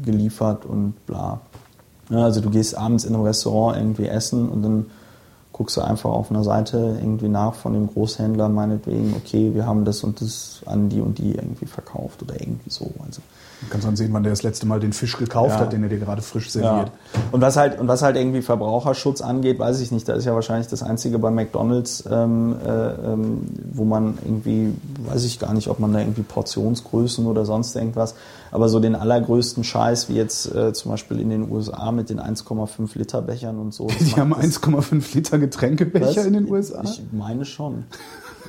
geliefert 0.06 0.66
und 0.66 1.06
bla. 1.06 1.42
Ja, 2.10 2.24
also 2.24 2.40
du 2.40 2.52
gehst 2.52 2.78
abends 2.78 3.04
in 3.04 3.16
einem 3.16 3.26
Restaurant 3.26 3.76
irgendwie 3.78 4.08
essen 4.08 4.48
und 4.48 4.64
dann 4.64 4.86
guckst 5.56 5.78
du 5.78 5.82
einfach 5.82 6.10
auf 6.10 6.32
einer 6.32 6.44
Seite 6.44 6.98
irgendwie 7.00 7.30
nach 7.30 7.54
von 7.54 7.72
dem 7.72 7.88
Großhändler 7.88 8.50
meinetwegen, 8.50 9.14
okay, 9.16 9.54
wir 9.54 9.66
haben 9.66 9.86
das 9.86 10.04
und 10.04 10.20
das 10.20 10.62
an 10.66 10.90
die 10.90 11.00
und 11.00 11.18
die 11.18 11.32
irgendwie 11.32 11.66
verkauft 11.66 12.22
oder 12.24 12.34
irgendwie 12.34 12.70
so. 12.70 12.92
Also 13.06 13.22
Du 13.62 13.68
kannst 13.70 13.88
dann 13.88 13.96
sehen, 13.96 14.12
wann 14.14 14.24
der 14.24 14.32
das 14.32 14.44
letzte 14.44 14.66
Mal 14.68 14.80
den 14.80 14.94
Fisch 14.94 15.18
gekauft 15.18 15.52
Ja. 15.56 15.60
hat, 15.62 15.74
den 15.74 15.82
er 15.84 15.90
dir 15.90 15.98
gerade 15.98 16.22
frisch 16.22 16.46
ja. 16.48 16.52
serviert. 16.62 16.92
Und 17.32 17.42
was 17.42 17.56
halt 17.58 17.80
und 17.80 17.88
was 17.88 18.02
halt 18.02 18.16
irgendwie 18.18 18.42
Verbraucherschutz 18.42 19.22
angeht, 19.22 19.58
weiß 19.60 19.80
ich 19.80 19.92
nicht. 19.92 20.08
Da 20.08 20.14
ist 20.14 20.26
ja 20.26 20.34
wahrscheinlich 20.34 20.68
das 20.68 20.84
einzige 20.84 21.18
bei 21.20 21.32
McDonald's, 21.32 22.04
ähm, 22.12 22.56
äh, 22.66 22.70
ähm, 22.70 23.42
wo 23.74 23.86
man 23.86 24.18
irgendwie, 24.24 24.74
weiß 25.10 25.24
ich 25.24 25.40
gar 25.40 25.54
nicht, 25.54 25.68
ob 25.70 25.80
man 25.80 25.94
da 25.94 26.00
irgendwie 26.00 26.22
Portionsgrößen 26.24 27.26
oder 27.26 27.46
sonst 27.46 27.76
irgendwas, 27.76 28.16
aber 28.52 28.70
so 28.70 28.80
den 28.80 28.96
allergrößten 28.96 29.64
Scheiß 29.64 30.10
wie 30.10 30.14
jetzt 30.16 30.54
äh, 30.54 30.74
zum 30.74 30.92
Beispiel 30.92 31.20
in 31.20 31.30
den 31.30 31.50
USA 31.52 31.92
mit 31.92 32.10
den 32.10 32.20
1,5 32.20 32.98
Liter 32.98 33.22
Bechern 33.22 33.58
und 33.60 33.74
so. 33.74 33.88
Die 33.88 34.14
haben 34.20 34.30
das- 34.32 34.40
1,5 34.62 35.16
Liter 35.16 35.40
Getränkebecher 35.40 36.08
Was? 36.18 36.26
in 36.26 36.34
den 36.34 36.50
USA. 36.52 36.82
Ich 36.84 37.02
meine 37.12 37.46
schon. 37.46 37.86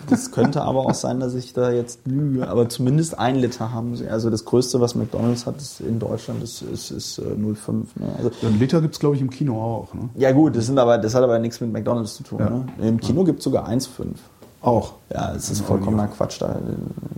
Das 0.09 0.30
könnte 0.30 0.62
aber 0.62 0.80
auch 0.87 0.94
sein, 0.94 1.18
dass 1.20 1.35
ich 1.35 1.52
da 1.52 1.70
jetzt 1.70 2.00
lüge. 2.06 2.48
Aber 2.48 2.68
zumindest 2.68 3.18
ein 3.18 3.37
Liter 3.37 3.72
haben 3.72 3.96
sie. 3.96 4.09
Also 4.09 4.30
das 4.30 4.44
Größte, 4.44 4.80
was 4.80 4.94
McDonalds 4.94 5.46
hat, 5.46 5.56
ist 5.56 5.80
in 5.80 5.98
Deutschland, 5.98 6.42
ist, 6.42 6.62
ist, 6.62 6.90
ist 6.90 7.18
äh, 7.18 7.22
0,5. 7.22 7.72
Ne? 7.96 8.06
Also, 8.18 8.30
So 8.40 8.46
ein 8.46 8.59
Liter 8.59 8.80
gibt 8.80 8.94
es, 8.94 9.00
glaube 9.00 9.16
ich, 9.16 9.20
im 9.22 9.30
Kino 9.30 9.61
auch. 9.61 9.92
Ne? 9.94 10.09
ja 10.16 10.30
gut, 10.32 10.56
das, 10.56 10.66
sind 10.66 10.78
aber, 10.78 10.98
das 10.98 11.14
hat 11.14 11.22
aber 11.24 11.38
nichts 11.38 11.61
mit 11.61 11.72
McDonalds 11.72 12.14
zu 12.14 12.22
tun. 12.22 12.38
Ja. 12.38 12.50
Ne? 12.50 12.88
Im 12.88 13.00
Kino 13.00 13.24
gibt 13.24 13.38
es 13.38 13.44
sogar 13.44 13.68
1,5. 13.68 13.88
Auch. 14.62 14.94
Ja, 15.12 15.32
es 15.35 15.50
ist 15.50 15.61
vollkommener 15.62 16.09
Quatsch. 16.09 16.40
Da 16.40 16.56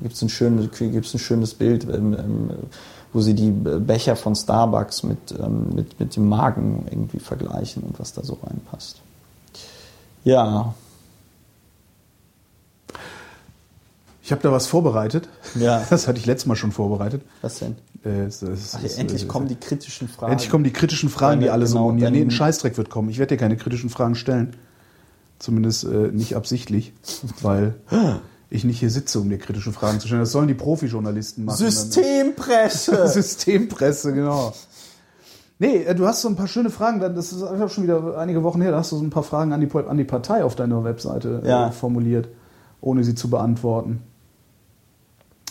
gibt 0.03 0.15
es 0.15 0.23
ein, 0.23 0.29
schönes- 0.29 0.71
gibt's 0.79 1.15
ein 1.15 1.19
schönes 1.19 1.55
Bild, 1.55 1.85
ähm, 1.85 2.15
ähm, 2.19 2.51
wo 3.13 3.21
sie 3.23 3.33
die 3.35 3.51
Becher 3.51 4.17
von 4.17 4.35
Starbucks 4.35 5.03
mit, 5.03 5.19
ähm, 5.39 5.69
mit, 5.75 5.99
mit 5.99 6.15
dem 6.17 6.29
Magen 6.29 6.87
irgendwie 6.91 7.21
vergleichen 7.21 7.83
und 7.85 7.99
was 7.99 8.13
da 8.13 8.23
so 8.23 8.37
reinpasst. 8.43 9.01
Ja, 10.25 10.75
Ich 14.29 14.33
habe 14.33 14.43
da 14.43 14.53
was 14.53 14.67
vorbereitet. 14.67 15.27
Ja. 15.55 15.83
Das 15.91 16.07
hatte 16.07 16.19
ich 16.19 16.27
letztes 16.27 16.45
Mal 16.47 16.55
schon 16.55 16.71
vorbereitet. 16.71 17.23
Was 17.41 17.61
denn? 17.61 17.77
Äh, 18.05 18.25
es- 18.27 18.43
es- 18.43 18.75
Ach, 18.77 18.85
es- 18.85 18.99
endlich 18.99 19.27
kommen 19.27 19.49
die 19.49 19.57
kritischen 19.57 20.07
Fragen. 20.07 20.33
Endlich 20.33 20.51
kommen 20.51 20.65
die 20.65 20.71
kritischen 20.71 21.09
Fragen, 21.09 21.41
die 21.41 21.47
Deine- 21.47 21.55
alle 21.55 21.67
so 21.67 21.77
genau, 21.77 21.87
monieren. 21.89 22.13
Nee, 22.13 22.21
ein 22.21 22.31
Scheißdreck 22.31 22.77
wird 22.77 22.91
kommen. 22.91 23.09
Ich 23.09 23.19
werde 23.19 23.35
dir 23.37 23.41
keine 23.41 23.57
kritischen 23.57 23.89
Fragen 23.89 24.17
stellen. 24.17 24.55
Zumindest 25.39 25.85
äh, 25.85 26.11
nicht 26.13 26.37
absichtlich, 26.37 26.93
weil 27.43 27.73
ich 28.51 28.65
nicht 28.65 28.81
hier 28.81 28.91
sitze, 28.91 29.19
um 29.19 29.31
dir 29.31 29.39
kritische 29.39 29.73
Fragen 29.73 29.99
zu 29.99 30.09
stellen. 30.09 30.21
Das 30.21 30.33
sollen 30.33 30.49
die 30.49 30.53
Profijournalisten 30.55 31.47
machen. 31.47 31.57
Systempresse! 31.57 33.09
Systempresse, 33.15 34.13
genau. 34.13 34.53
Nee, 35.59 35.85
äh, 35.85 35.95
du 35.95 36.07
hast 36.07 36.21
so 36.21 36.29
ein 36.29 36.37
paar 36.37 36.49
schöne 36.49 36.69
Fragen, 36.69 37.01
das 37.01 37.33
ist 37.33 37.43
einfach 37.43 37.71
schon 37.71 37.85
wieder 37.85 38.19
einige 38.19 38.43
Wochen 38.43 38.61
her, 38.61 38.73
da 38.73 38.77
hast 38.79 38.93
du 38.93 38.97
so 38.99 39.03
ein 39.03 39.09
paar 39.11 39.23
Fragen 39.23 39.55
an 39.55 39.61
die, 39.63 39.75
an 39.75 39.97
die 39.97 40.05
Partei 40.05 40.45
auf 40.45 40.55
deiner 40.55 40.85
Webseite 40.85 41.41
Ja. 41.47 41.69
äh, 41.69 41.73
formuliert, 41.73 42.29
ohne 42.83 43.03
sie 43.05 43.15
zu 43.15 43.31
beantworten. 43.31 44.03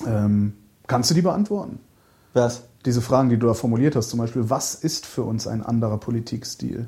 Ähm, 0.06 0.54
kannst 0.88 1.10
du 1.10 1.16
die 1.16 1.22
beantworten? 1.22 1.80
Was? 2.34 2.64
Diese 2.86 3.02
Fragen, 3.02 3.30
die 3.30 3.38
du 3.38 3.48
da 3.48 3.54
formuliert 3.54 3.96
hast, 3.96 4.10
zum 4.10 4.20
Beispiel, 4.20 4.50
was 4.50 4.76
ist 4.76 5.06
für 5.06 5.24
uns 5.24 5.48
ein 5.48 5.64
anderer 5.64 5.98
Politikstil? 5.98 6.88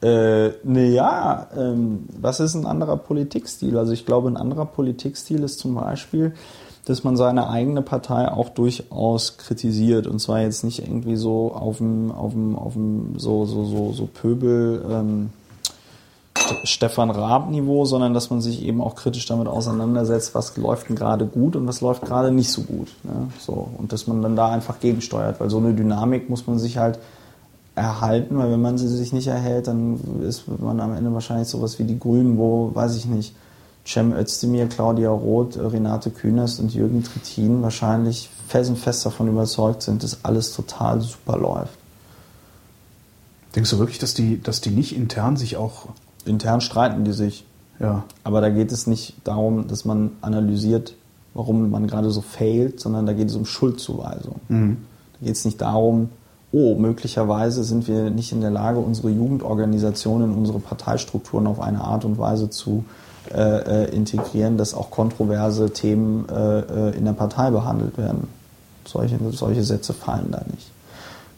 Äh, 0.00 0.50
naja, 0.62 1.48
ähm, 1.56 2.06
was 2.20 2.38
ist 2.38 2.54
ein 2.54 2.66
anderer 2.66 2.96
Politikstil? 2.96 3.76
Also 3.76 3.92
ich 3.92 4.06
glaube, 4.06 4.28
ein 4.28 4.36
anderer 4.36 4.66
Politikstil 4.66 5.42
ist 5.42 5.58
zum 5.58 5.74
Beispiel, 5.74 6.34
dass 6.84 7.02
man 7.02 7.16
seine 7.16 7.50
eigene 7.50 7.82
Partei 7.82 8.30
auch 8.30 8.48
durchaus 8.48 9.38
kritisiert. 9.38 10.06
Und 10.06 10.20
zwar 10.20 10.40
jetzt 10.40 10.62
nicht 10.62 10.80
irgendwie 10.80 11.16
so 11.16 11.52
auf 11.52 11.78
dem, 11.78 12.12
auf 12.12 12.32
dem, 12.32 12.56
auf 12.56 12.74
dem 12.74 13.18
so, 13.18 13.44
so, 13.44 13.64
so, 13.64 13.92
so 13.92 14.06
Pöbel, 14.06 14.84
ähm, 14.88 15.30
Stefan 16.64 17.10
Raab-Niveau, 17.10 17.84
sondern 17.84 18.14
dass 18.14 18.30
man 18.30 18.40
sich 18.40 18.62
eben 18.62 18.80
auch 18.80 18.94
kritisch 18.94 19.26
damit 19.26 19.48
auseinandersetzt, 19.48 20.34
was 20.34 20.56
läuft 20.56 20.88
denn 20.88 20.96
gerade 20.96 21.26
gut 21.26 21.56
und 21.56 21.66
was 21.66 21.80
läuft 21.80 22.04
gerade 22.04 22.30
nicht 22.30 22.50
so 22.50 22.62
gut. 22.62 22.88
Ne? 23.02 23.28
So, 23.38 23.68
und 23.78 23.92
dass 23.92 24.06
man 24.06 24.22
dann 24.22 24.36
da 24.36 24.50
einfach 24.50 24.80
gegensteuert, 24.80 25.40
weil 25.40 25.50
so 25.50 25.58
eine 25.58 25.74
Dynamik 25.74 26.28
muss 26.30 26.46
man 26.46 26.58
sich 26.58 26.78
halt 26.78 26.98
erhalten, 27.74 28.36
weil 28.38 28.50
wenn 28.50 28.60
man 28.60 28.76
sie 28.76 28.88
sich 28.88 29.12
nicht 29.12 29.28
erhält, 29.28 29.68
dann 29.68 30.00
ist 30.22 30.44
man 30.60 30.80
am 30.80 30.94
Ende 30.94 31.12
wahrscheinlich 31.14 31.48
sowas 31.48 31.78
wie 31.78 31.84
die 31.84 31.98
Grünen, 31.98 32.38
wo, 32.38 32.70
weiß 32.74 32.96
ich 32.96 33.06
nicht, 33.06 33.34
Cem 33.86 34.12
Özdemir, 34.12 34.66
Claudia 34.66 35.08
Roth, 35.08 35.56
Renate 35.56 36.10
Künast 36.10 36.60
und 36.60 36.74
Jürgen 36.74 37.02
Trittin 37.02 37.62
wahrscheinlich 37.62 38.28
felsenfest 38.46 39.06
davon 39.06 39.28
überzeugt 39.28 39.82
sind, 39.82 40.02
dass 40.02 40.24
alles 40.24 40.52
total 40.52 41.00
super 41.00 41.38
läuft. 41.38 41.78
Denkst 43.56 43.70
du 43.70 43.78
wirklich, 43.78 43.98
dass 43.98 44.12
die, 44.12 44.42
dass 44.42 44.60
die 44.60 44.70
nicht 44.70 44.94
intern 44.94 45.36
sich 45.36 45.56
auch, 45.56 45.86
Intern 46.28 46.60
streiten 46.60 47.04
die 47.04 47.12
sich, 47.12 47.44
ja, 47.80 48.04
aber 48.24 48.40
da 48.40 48.50
geht 48.50 48.72
es 48.72 48.86
nicht 48.86 49.14
darum, 49.24 49.68
dass 49.68 49.84
man 49.84 50.12
analysiert, 50.20 50.94
warum 51.34 51.70
man 51.70 51.86
gerade 51.86 52.10
so 52.10 52.20
failt, 52.20 52.80
sondern 52.80 53.06
da 53.06 53.12
geht 53.12 53.28
es 53.28 53.36
um 53.36 53.44
Schuldzuweisung. 53.44 54.40
Mhm. 54.48 54.78
Da 55.20 55.26
geht 55.26 55.36
es 55.36 55.44
nicht 55.44 55.60
darum, 55.60 56.10
oh, 56.52 56.74
möglicherweise 56.76 57.64
sind 57.64 57.88
wir 57.88 58.10
nicht 58.10 58.32
in 58.32 58.40
der 58.40 58.50
Lage, 58.50 58.78
unsere 58.78 59.10
Jugendorganisationen, 59.10 60.34
unsere 60.34 60.58
Parteistrukturen 60.58 61.46
auf 61.46 61.60
eine 61.60 61.82
Art 61.82 62.04
und 62.04 62.18
Weise 62.18 62.50
zu 62.50 62.84
äh, 63.30 63.84
äh, 63.84 63.94
integrieren, 63.94 64.56
dass 64.56 64.72
auch 64.72 64.90
kontroverse 64.90 65.70
Themen 65.70 66.26
äh, 66.30 66.60
äh, 66.60 66.96
in 66.96 67.04
der 67.04 67.12
Partei 67.12 67.50
behandelt 67.50 67.98
werden. 67.98 68.28
Solche, 68.86 69.18
solche 69.32 69.62
Sätze 69.62 69.92
fallen 69.92 70.30
da 70.30 70.42
nicht. 70.50 70.70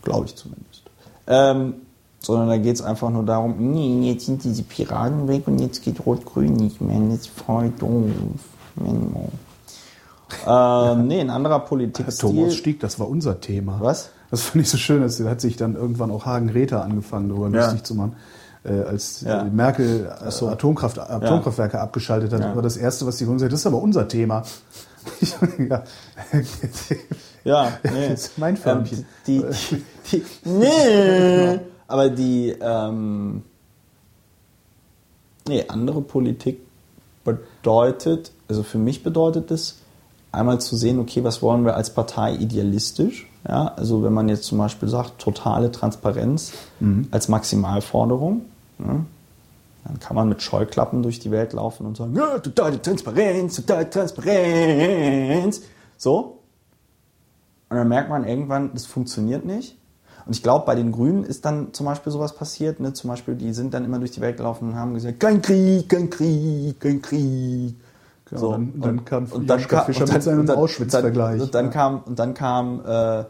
Glaube 0.03 0.27
ich 0.27 0.37
zumindest. 0.37 0.83
Ähm, 1.27 1.75
sondern 2.21 2.49
da 2.49 2.59
geht 2.59 2.77
es 2.77 2.83
einfach 2.83 3.11
nur 3.11 3.25
darum, 3.25 3.55
nee, 3.73 4.11
jetzt 4.11 4.27
sind 4.27 4.45
diese 4.45 4.63
Piraten 4.63 5.27
weg 5.29 5.43
und 5.47 5.59
jetzt 5.59 5.83
geht 5.83 6.05
Rot-Grün 6.05 6.53
nicht 6.55 6.81
mehr. 6.81 7.01
Ist 7.15 7.29
voll 7.29 7.71
doof. 7.79 8.11
Ähm, 10.47 11.07
nee, 11.07 11.21
ein 11.21 11.31
anderer 11.31 11.61
Politikstil. 11.61 12.31
Thomas 12.31 12.55
Stieg, 12.55 12.81
das 12.81 12.99
war 13.01 13.09
unser 13.09 13.41
Thema. 13.41 13.79
Was? 13.81 14.11
Das 14.31 14.43
fand 14.43 14.63
ich 14.63 14.71
so 14.71 14.77
schön, 14.79 15.03
dass 15.03 15.19
da 15.19 15.29
hat 15.29 15.41
sich 15.41 15.57
dann 15.57 15.75
irgendwann 15.75 16.11
auch 16.11 16.25
Hagen 16.25 16.51
Räther 16.51 16.85
angefangen, 16.85 17.29
darüber 17.29 17.49
Ja. 17.49 17.65
lustig 17.65 17.83
zu 17.85 17.95
machen. 17.95 18.15
Äh, 18.63 18.81
als 18.83 19.23
Ja. 19.23 19.43
Merkel 19.45 20.13
äh, 20.25 20.31
so. 20.31 20.49
Atomkraft, 20.49 20.99
Atomkraftwerke 20.99 21.81
abgeschaltet 21.81 22.33
hat, 22.33 22.41
Ja. 22.41 22.55
war 22.55 22.63
das 22.63 22.77
Erste, 22.77 23.07
was 23.07 23.17
die 23.17 23.25
Grünen 23.25 23.39
gesagt 23.39 23.53
das 23.53 23.61
ist 23.61 23.67
aber 23.67 23.81
unser 23.83 24.07
Thema. 24.09 24.43
Ja. 25.59 25.83
Ja, 27.43 27.73
nee. 27.83 28.09
Das 28.11 28.21
ist 28.27 28.39
mein 28.39 28.57
Förmchen. 28.59 28.99
Ähm, 28.99 29.05
die, 29.27 29.45
die, 29.71 29.83
die, 30.13 30.23
nee. 30.45 31.59
Aber 31.91 32.09
die, 32.09 32.55
ähm, 32.61 33.43
nee, 35.49 35.65
andere 35.69 36.01
Politik 36.01 36.61
bedeutet, 37.25 38.33
also 38.49 38.63
für 38.63 38.79
mich 38.79 39.03
bedeutet 39.03 39.51
es, 39.51 39.81
einmal 40.33 40.61
zu 40.61 40.77
sehen, 40.77 41.01
okay, 41.01 41.25
was 41.25 41.43
wollen 41.43 41.65
wir 41.65 41.75
als 41.75 41.93
Partei 41.93 42.35
idealistisch? 42.35 43.29
Ja, 43.49 43.75
also 43.77 44.03
wenn 44.05 44.13
man 44.13 44.29
jetzt 44.29 44.45
zum 44.45 44.59
Beispiel 44.59 44.89
sagt, 44.89 45.19
totale 45.21 45.73
Transparenz 45.73 46.53
als 47.11 47.29
Maximalforderung, 47.29 48.43
ne? 48.79 49.07
dann 49.85 49.99
kann 49.99 50.15
man 50.15 50.29
mit 50.29 50.43
Scheuklappen 50.43 51.03
durch 51.03 51.19
die 51.19 51.31
Welt 51.31 51.55
laufen 51.55 51.87
und 51.87 51.97
sagen, 51.97 52.15
ja, 52.15 52.39
totale 52.39 52.81
Transparenz, 52.81 53.57
totale 53.57 53.91
Transparenz. 53.91 55.63
So, 55.97 56.39
und 57.69 57.77
dann 57.77 57.89
merkt 57.89 58.11
man 58.11 58.25
irgendwann, 58.25 58.73
das 58.75 58.87
funktioniert 58.87 59.45
nicht. 59.45 59.77
Und 60.27 60.35
ich 60.37 60.43
glaube, 60.43 60.67
bei 60.67 60.75
den 60.75 60.93
Grünen 60.93 61.25
ist 61.25 61.45
dann 61.45 61.73
zum 61.73 61.87
Beispiel 61.87 62.13
sowas 62.13 62.35
passiert. 62.35 62.81
Ne? 62.81 62.93
Zum 62.93 63.09
Beispiel, 63.09 63.35
die 63.35 63.53
sind 63.53 63.75
dann 63.75 63.85
immer 63.85 63.99
durch 63.99 64.11
die 64.13 64.21
Welt 64.21 64.37
gelaufen 64.37 64.71
und 64.71 64.77
haben 64.77 64.95
gesagt, 64.95 65.21
kein 65.21 65.41
Krieg, 65.43 65.89
kein 65.89 66.11
Krieg, 66.11 66.79
kein 66.81 67.01
Krieg. 67.03 67.75
Genau, 68.29 68.53
dann- 68.53 68.73
dann 68.81 69.05
kam 69.05 69.25
Joschka 69.27 69.77
kam- 69.79 69.87
Fischer 69.87 70.05
und 70.05 70.13
mit 70.13 70.23
seinem 70.23 70.41
und 70.41 70.47
dann- 70.49 70.57
Auschwitz-Vergleich. 70.59 71.41
Und 71.41 71.55
dann 71.55 71.65
Ja. 71.67 71.71
kam, 71.73 72.03
und 72.07 72.19
dann 72.19 72.35
kam 72.35 72.81
äh, 72.87 73.25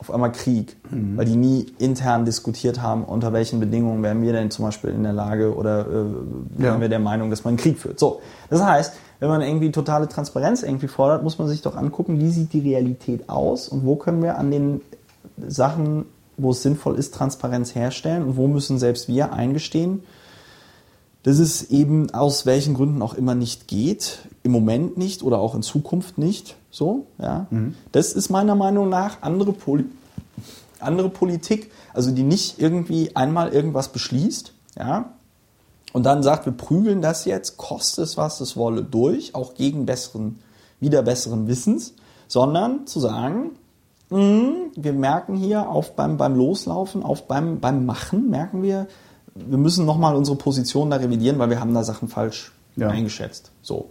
auf 0.00 0.12
einmal 0.14 0.30
Krieg, 0.30 0.76
Mhm. 0.92 1.16
weil 1.16 1.24
die 1.24 1.34
nie 1.34 1.66
intern 1.78 2.24
diskutiert 2.24 2.80
haben, 2.80 3.02
unter 3.02 3.32
welchen 3.32 3.58
Bedingungen 3.58 4.00
wären 4.04 4.22
wir 4.22 4.32
denn 4.32 4.48
zum 4.52 4.64
Beispiel 4.66 4.90
in 4.90 5.02
der 5.02 5.12
Lage 5.12 5.52
oder 5.56 5.80
äh, 5.80 5.92
Ja. 5.92 6.04
wären 6.58 6.80
wir 6.80 6.88
der 6.88 7.00
Meinung, 7.00 7.30
dass 7.30 7.42
man 7.42 7.52
einen 7.52 7.58
Krieg 7.58 7.78
führt. 7.80 7.98
So, 7.98 8.20
das 8.48 8.62
heißt, 8.62 8.92
wenn 9.18 9.28
man 9.28 9.42
irgendwie 9.42 9.72
totale 9.72 10.06
Transparenz 10.06 10.62
irgendwie 10.62 10.86
fordert, 10.86 11.24
muss 11.24 11.36
man 11.40 11.48
sich 11.48 11.62
doch 11.62 11.74
angucken, 11.74 12.20
wie 12.20 12.30
sieht 12.30 12.52
die 12.52 12.60
Realität 12.60 13.28
aus 13.28 13.68
und 13.68 13.84
wo 13.84 13.96
können 13.96 14.22
wir 14.22 14.38
an 14.38 14.52
den 14.52 14.80
Sachen, 15.48 16.04
wo 16.38 16.52
es 16.52 16.62
sinnvoll 16.62 16.96
ist, 16.96 17.14
Transparenz 17.14 17.74
herstellen 17.74 18.24
und 18.24 18.36
wo 18.36 18.46
müssen 18.46 18.78
selbst 18.78 19.08
wir 19.08 19.32
eingestehen, 19.32 20.02
dass 21.24 21.38
es 21.38 21.70
eben 21.70 22.14
aus 22.14 22.46
welchen 22.46 22.74
Gründen 22.74 23.02
auch 23.02 23.14
immer 23.14 23.34
nicht 23.34 23.68
geht, 23.68 24.20
im 24.42 24.52
Moment 24.52 24.96
nicht 24.96 25.22
oder 25.22 25.38
auch 25.38 25.54
in 25.54 25.62
Zukunft 25.62 26.16
nicht. 26.16 26.56
So, 26.70 27.06
ja. 27.18 27.46
Das 27.92 28.12
ist 28.12 28.30
meiner 28.30 28.54
Meinung 28.54 28.88
nach 28.88 29.22
andere, 29.22 29.52
Poli 29.52 29.84
andere 30.80 31.08
Politik, 31.08 31.70
also 31.92 32.12
die 32.12 32.22
nicht 32.22 32.60
irgendwie 32.60 33.16
einmal 33.16 33.52
irgendwas 33.52 33.90
beschließt, 33.90 34.52
ja, 34.78 35.12
und 35.92 36.04
dann 36.04 36.22
sagt, 36.22 36.46
wir 36.46 36.52
prügeln 36.52 37.02
das 37.02 37.24
jetzt, 37.24 37.56
koste 37.56 38.02
es 38.02 38.16
was 38.16 38.40
es 38.40 38.56
wolle, 38.56 38.82
durch, 38.82 39.34
auch 39.34 39.54
gegen 39.54 39.86
besseren, 39.86 40.38
wieder 40.80 41.02
besseren 41.02 41.48
Wissens, 41.48 41.94
sondern 42.28 42.86
zu 42.86 43.00
sagen, 43.00 43.50
wir 44.10 44.92
merken 44.92 45.36
hier 45.36 45.68
auf 45.68 45.94
beim, 45.94 46.16
beim 46.16 46.34
Loslaufen, 46.34 47.02
auf 47.02 47.26
beim, 47.28 47.60
beim 47.60 47.84
Machen, 47.84 48.30
merken 48.30 48.62
wir, 48.62 48.86
wir 49.34 49.58
müssen 49.58 49.84
nochmal 49.84 50.16
unsere 50.16 50.36
Position 50.36 50.90
da 50.90 50.96
revidieren, 50.96 51.38
weil 51.38 51.50
wir 51.50 51.60
haben 51.60 51.74
da 51.74 51.84
Sachen 51.84 52.08
falsch 52.08 52.52
Ja. 52.76 52.88
eingeschätzt. 52.88 53.50
So. 53.60 53.90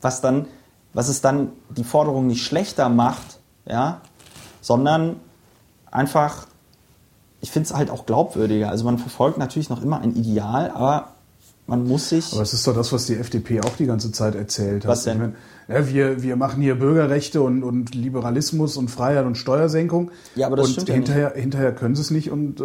Was 0.00 0.20
dann, 0.20 0.46
was 0.92 1.08
es 1.08 1.20
dann 1.20 1.52
die 1.70 1.84
Forderung 1.84 2.26
nicht 2.26 2.42
schlechter 2.44 2.88
macht, 2.88 3.38
ja, 3.64 4.00
sondern 4.60 5.16
einfach, 5.90 6.46
ich 7.40 7.50
finde 7.50 7.68
es 7.68 7.74
halt 7.74 7.90
auch 7.90 8.06
glaubwürdiger. 8.06 8.70
Also 8.70 8.84
man 8.84 8.98
verfolgt 8.98 9.38
natürlich 9.38 9.70
noch 9.70 9.82
immer 9.82 10.00
ein 10.00 10.14
Ideal, 10.16 10.70
aber 10.70 11.10
man 11.66 11.86
muss 11.86 12.08
sich. 12.08 12.32
Aber 12.32 12.40
das 12.40 12.52
ist 12.52 12.66
doch 12.66 12.74
das, 12.74 12.92
was 12.92 13.06
die 13.06 13.14
FDP 13.14 13.60
auch 13.60 13.76
die 13.78 13.86
ganze 13.86 14.10
Zeit 14.12 14.34
erzählt 14.34 14.84
hat. 14.84 14.90
Was 14.90 15.04
denn? 15.04 15.18
Meine, 15.18 15.34
ja, 15.68 15.88
wir, 15.88 16.22
wir 16.22 16.36
machen 16.36 16.60
hier 16.60 16.74
Bürgerrechte 16.74 17.40
und, 17.40 17.62
und 17.62 17.94
Liberalismus 17.94 18.76
und 18.76 18.90
Freiheit 18.90 19.24
und 19.24 19.36
Steuersenkung. 19.36 20.10
Ja, 20.34 20.48
aber 20.48 20.56
das 20.56 20.66
und 20.66 20.72
stimmt 20.72 20.88
ja 20.88 20.94
hinterher, 20.94 21.32
hinterher 21.36 21.72
können 21.72 21.94
sie 21.94 22.02
es 22.02 22.10
nicht 22.10 22.30
und 22.30 22.60
äh, 22.60 22.64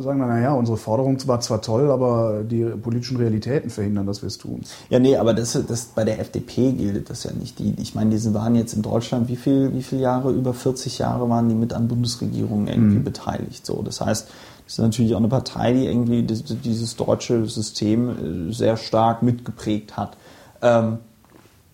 sagen 0.00 0.20
dann, 0.20 0.28
naja, 0.28 0.52
unsere 0.54 0.78
Forderung 0.78 1.18
war 1.28 1.40
zwar 1.40 1.60
toll, 1.60 1.90
aber 1.90 2.42
die 2.42 2.64
politischen 2.64 3.18
Realitäten 3.18 3.68
verhindern, 3.68 4.06
dass 4.06 4.22
wir 4.22 4.28
es 4.28 4.38
tun. 4.38 4.62
Ja, 4.88 4.98
nee, 4.98 5.16
aber 5.16 5.34
das, 5.34 5.58
das 5.68 5.84
bei 5.86 6.04
der 6.04 6.18
FDP 6.18 6.72
gilt 6.72 7.10
das 7.10 7.24
ja 7.24 7.30
nicht. 7.32 7.58
Die, 7.58 7.74
ich 7.78 7.94
meine, 7.94 8.10
diese 8.10 8.32
waren 8.32 8.54
jetzt 8.54 8.72
in 8.72 8.82
Deutschland, 8.82 9.28
wie 9.28 9.36
viel, 9.36 9.74
wie 9.74 9.82
viele 9.82 10.00
Jahre, 10.00 10.32
über 10.32 10.54
40 10.54 10.98
Jahre 10.98 11.28
waren 11.28 11.48
die 11.50 11.54
mit 11.54 11.74
an 11.74 11.88
Bundesregierungen 11.88 12.68
irgendwie 12.68 13.00
beteiligt. 13.00 13.66
So, 13.66 13.82
das 13.82 14.00
heißt, 14.00 14.28
ist 14.66 14.78
natürlich 14.78 15.14
auch 15.14 15.18
eine 15.18 15.28
Partei, 15.28 15.72
die 15.72 15.86
irgendwie 15.86 16.22
dieses 16.22 16.96
deutsche 16.96 17.46
System 17.46 18.48
äh, 18.48 18.52
sehr 18.52 18.76
stark 18.76 19.22
mitgeprägt 19.22 19.96
hat. 19.96 20.16
Ähm, 20.62 20.98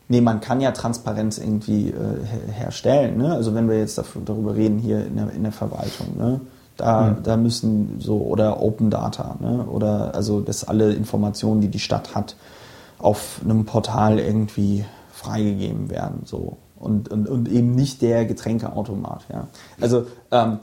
nee, 0.09 0.21
man 0.21 0.41
kann 0.41 0.61
ja 0.61 0.73
Transparenz 0.73 1.39
irgendwie 1.39 1.89
äh, 1.89 1.93
her 1.93 2.53
herstellen. 2.53 3.19
Ne? 3.19 3.33
Also 3.33 3.55
wenn 3.55 3.69
wir 3.69 3.79
jetzt 3.79 3.97
dafür, 3.97 4.23
darüber 4.25 4.57
reden 4.57 4.79
hier 4.79 5.07
in 5.07 5.17
der, 5.17 5.31
in 5.31 5.43
der 5.43 5.53
Verwaltung, 5.53 6.17
ne? 6.19 6.41
da, 6.77 7.17
da 7.23 7.37
müssen 7.37 8.01
so 8.01 8.19
oder 8.19 8.63
Open 8.63 8.91
Data, 8.91 9.37
ne? 9.39 9.65
oder 9.67 10.15
also 10.15 10.41
dass 10.41 10.65
alle 10.65 10.93
Informationen, 10.93 11.61
die 11.61 11.69
die 11.69 11.79
Stadt 11.79 12.15
hat, 12.15 12.37
auf 12.99 13.41
einem 13.45 13.65
Portal 13.65 14.19
irgendwie 14.19 14.85
freigegeben 15.13 15.91
werden. 15.91 16.23
So. 16.25 16.57
Und, 16.79 17.11
und, 17.11 17.29
und 17.29 17.49
eben 17.49 17.75
nicht 17.75 18.01
der 18.03 18.25
Getränkeautomat. 18.25 19.27
Ja. 19.31 19.49
Also 19.81 20.07
ähm, 20.31 20.59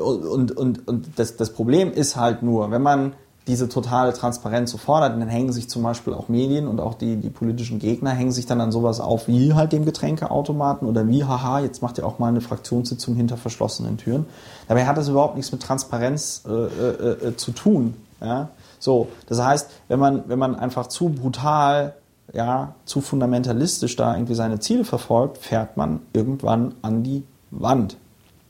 und, 0.00 0.52
und, 0.56 0.88
und 0.88 1.08
das, 1.16 1.36
das 1.36 1.52
Problem 1.52 1.92
ist 1.92 2.16
halt 2.16 2.42
nur, 2.42 2.70
wenn 2.70 2.82
man 2.82 3.14
diese 3.46 3.68
totale 3.68 4.12
Transparenz 4.12 4.70
so 4.70 4.78
fordert, 4.78 5.12
dann 5.12 5.28
hängen 5.28 5.52
sich 5.52 5.68
zum 5.68 5.82
Beispiel 5.82 6.12
auch 6.12 6.28
Medien 6.28 6.68
und 6.68 6.80
auch 6.80 6.94
die, 6.94 7.16
die 7.16 7.30
politischen 7.30 7.78
Gegner 7.78 8.10
hängen 8.10 8.32
sich 8.32 8.46
dann 8.46 8.60
an 8.60 8.70
sowas 8.70 9.00
auf 9.00 9.28
wie 9.28 9.54
halt 9.54 9.72
dem 9.72 9.84
Getränkeautomaten 9.84 10.86
oder 10.86 11.08
wie, 11.08 11.24
haha, 11.24 11.60
jetzt 11.60 11.82
macht 11.82 11.98
ihr 11.98 12.06
auch 12.06 12.18
mal 12.18 12.28
eine 12.28 12.42
Fraktionssitzung 12.42 13.16
hinter 13.16 13.36
verschlossenen 13.36 13.96
Türen. 13.96 14.26
Dabei 14.68 14.86
hat 14.86 14.96
das 14.98 15.08
überhaupt 15.08 15.36
nichts 15.36 15.50
mit 15.52 15.62
Transparenz 15.62 16.44
äh, 16.46 16.50
äh, 16.52 17.28
äh, 17.28 17.36
zu 17.36 17.52
tun. 17.52 17.94
Ja? 18.20 18.50
So, 18.78 19.08
das 19.26 19.42
heißt, 19.42 19.70
wenn 19.88 19.98
man, 19.98 20.24
wenn 20.28 20.38
man 20.38 20.54
einfach 20.54 20.86
zu 20.86 21.08
brutal, 21.08 21.94
ja, 22.32 22.74
zu 22.84 23.00
fundamentalistisch 23.00 23.96
da 23.96 24.14
irgendwie 24.14 24.34
seine 24.34 24.60
Ziele 24.60 24.84
verfolgt, 24.84 25.38
fährt 25.38 25.76
man 25.76 26.00
irgendwann 26.12 26.74
an 26.82 27.02
die 27.02 27.24
Wand. 27.50 27.96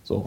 So. 0.02 0.24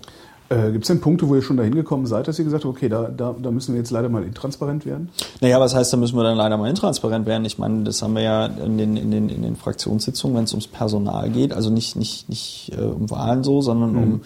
Äh, 0.49 0.71
Gibt 0.71 0.83
es 0.83 0.87
denn 0.87 1.01
Punkte, 1.01 1.27
wo 1.27 1.35
ihr 1.35 1.41
schon 1.41 1.57
dahin 1.57 1.73
gekommen 1.73 2.05
seid, 2.05 2.27
dass 2.27 2.37
ihr 2.37 2.45
gesagt 2.45 2.65
habt, 2.65 2.75
okay, 2.75 2.89
da, 2.89 3.03
da, 3.03 3.35
da 3.41 3.51
müssen 3.51 3.73
wir 3.73 3.79
jetzt 3.79 3.91
leider 3.91 4.09
mal 4.09 4.23
intransparent 4.23 4.85
werden? 4.85 5.09
Naja, 5.41 5.59
was 5.59 5.73
heißt, 5.73 5.91
da 5.93 5.97
müssen 5.97 6.15
wir 6.15 6.23
dann 6.23 6.37
leider 6.37 6.57
mal 6.57 6.69
intransparent 6.69 7.25
werden? 7.25 7.45
Ich 7.45 7.57
meine, 7.57 7.83
das 7.83 8.01
haben 8.01 8.15
wir 8.15 8.23
ja 8.23 8.45
in 8.45 8.77
den, 8.77 8.97
in 8.97 9.11
den, 9.11 9.29
in 9.29 9.41
den 9.41 9.55
Fraktionssitzungen, 9.55 10.35
wenn 10.37 10.43
es 10.43 10.51
ums 10.51 10.67
Personal 10.67 11.29
geht, 11.29 11.53
also 11.53 11.69
nicht, 11.69 11.95
nicht, 11.95 12.29
nicht 12.29 12.71
äh, 12.77 12.81
um 12.81 13.09
Wahlen 13.09 13.43
so, 13.43 13.61
sondern 13.61 13.91
mhm. 13.91 13.97
um 13.97 14.21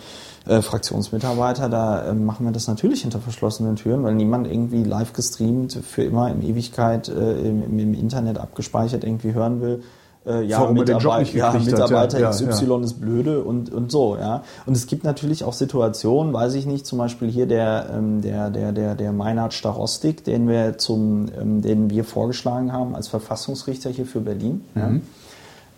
äh, 0.48 0.62
Fraktionsmitarbeiter, 0.62 1.70
da 1.70 2.10
äh, 2.10 2.14
machen 2.14 2.46
wir 2.46 2.52
das 2.52 2.68
natürlich 2.68 3.02
hinter 3.02 3.20
verschlossenen 3.20 3.76
Türen, 3.76 4.04
weil 4.04 4.16
niemand 4.16 4.48
irgendwie 4.48 4.84
live 4.84 5.14
gestreamt 5.14 5.74
für 5.74 6.04
immer 6.04 6.32
in 6.32 6.42
Ewigkeit 6.42 7.10
äh, 7.10 7.42
im, 7.42 7.80
im 7.80 7.94
Internet 7.94 8.38
abgespeichert 8.38 9.04
irgendwie 9.04 9.34
hören 9.34 9.62
will, 9.62 9.84
äh, 10.28 10.44
ja, 10.44 10.60
Warum 10.60 10.76
Mitarbeit, 10.76 11.34
ja, 11.34 11.54
Mitarbeiter 11.54 12.18
hat, 12.18 12.40
ja, 12.42 12.50
XY 12.50 12.66
ja, 12.66 12.80
ist 12.82 13.00
blöde 13.00 13.44
und, 13.44 13.72
und 13.72 13.92
so, 13.92 14.18
ja. 14.18 14.44
Und 14.66 14.76
es 14.76 14.88
gibt 14.88 15.04
natürlich 15.04 15.44
auch 15.44 15.54
Situationen, 15.54 16.34
weiß 16.34 16.56
ich 16.56 16.66
nicht, 16.66 16.86
zum 16.86 16.98
Beispiel 16.98 17.30
hier 17.30 17.48
der, 17.48 17.90
ähm, 17.94 18.22
der, 18.22 18.50
der, 18.50 18.74
der, 18.74 18.96
der 18.96 19.14
Meinhard 19.14 19.54
Starostik, 19.54 20.24
den 20.26 20.48
wir 20.48 20.78
zum, 20.78 21.28
ähm, 21.40 21.62
den 21.62 21.90
wir 21.90 22.04
vorgeschlagen 22.04 22.74
haben 22.74 22.94
als 22.94 23.08
Verfassungsrichter 23.08 23.90
hier 23.90 24.06
für 24.06 24.20
Berlin. 24.20 24.66
Mhm. 24.76 24.82
Ja. 24.82 24.92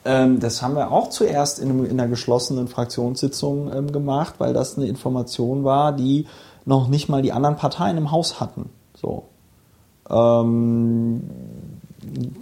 Ähm, 0.06 0.40
das 0.40 0.62
haben 0.62 0.76
wir 0.76 0.92
auch 0.92 1.10
zuerst 1.10 1.60
in, 1.60 1.86
in 1.86 2.00
einer 2.00 2.10
geschlossenen 2.10 2.68
Fraktionssitzung 2.68 3.72
ähm, 3.72 3.92
gemacht, 3.92 4.36
weil 4.40 4.54
das 4.54 4.78
eine 4.78 4.88
Information 4.88 5.64
war, 5.64 5.92
die 5.92 6.26
noch 6.66 6.88
nicht 6.88 7.10
mal 7.10 7.22
die 7.22 7.34
anderen 7.34 7.56
Parteien 7.56 7.98
im 7.98 8.12
Haus 8.12 8.40
hatten. 8.40 8.70
So. 8.96 9.26
Ähm, 10.10 11.22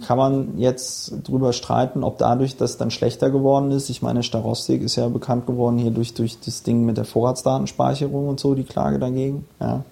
kann 0.06 0.18
man 0.18 0.58
jetzt 0.58 1.12
drüber 1.24 1.52
streiten, 1.52 2.04
ob 2.04 2.18
dadurch 2.18 2.56
das 2.56 2.76
dann 2.76 2.90
schlechter 2.90 3.30
geworden 3.30 3.70
ist. 3.70 3.90
Ich 3.90 4.02
meine, 4.02 4.22
Starostik 4.22 4.82
ist 4.82 4.96
ja 4.96 5.08
bekannt 5.08 5.46
geworden 5.46 5.78
hier 5.78 5.90
durch, 5.90 6.14
durch 6.14 6.38
das 6.40 6.62
Ding 6.62 6.84
mit 6.84 6.96
der 6.96 7.04
Vorratsdatenspeicherung 7.04 8.28
und 8.28 8.40
so, 8.40 8.54
die 8.54 8.64
Klage 8.64 8.98
dagegen. 8.98 9.46
Ja. 9.60 9.84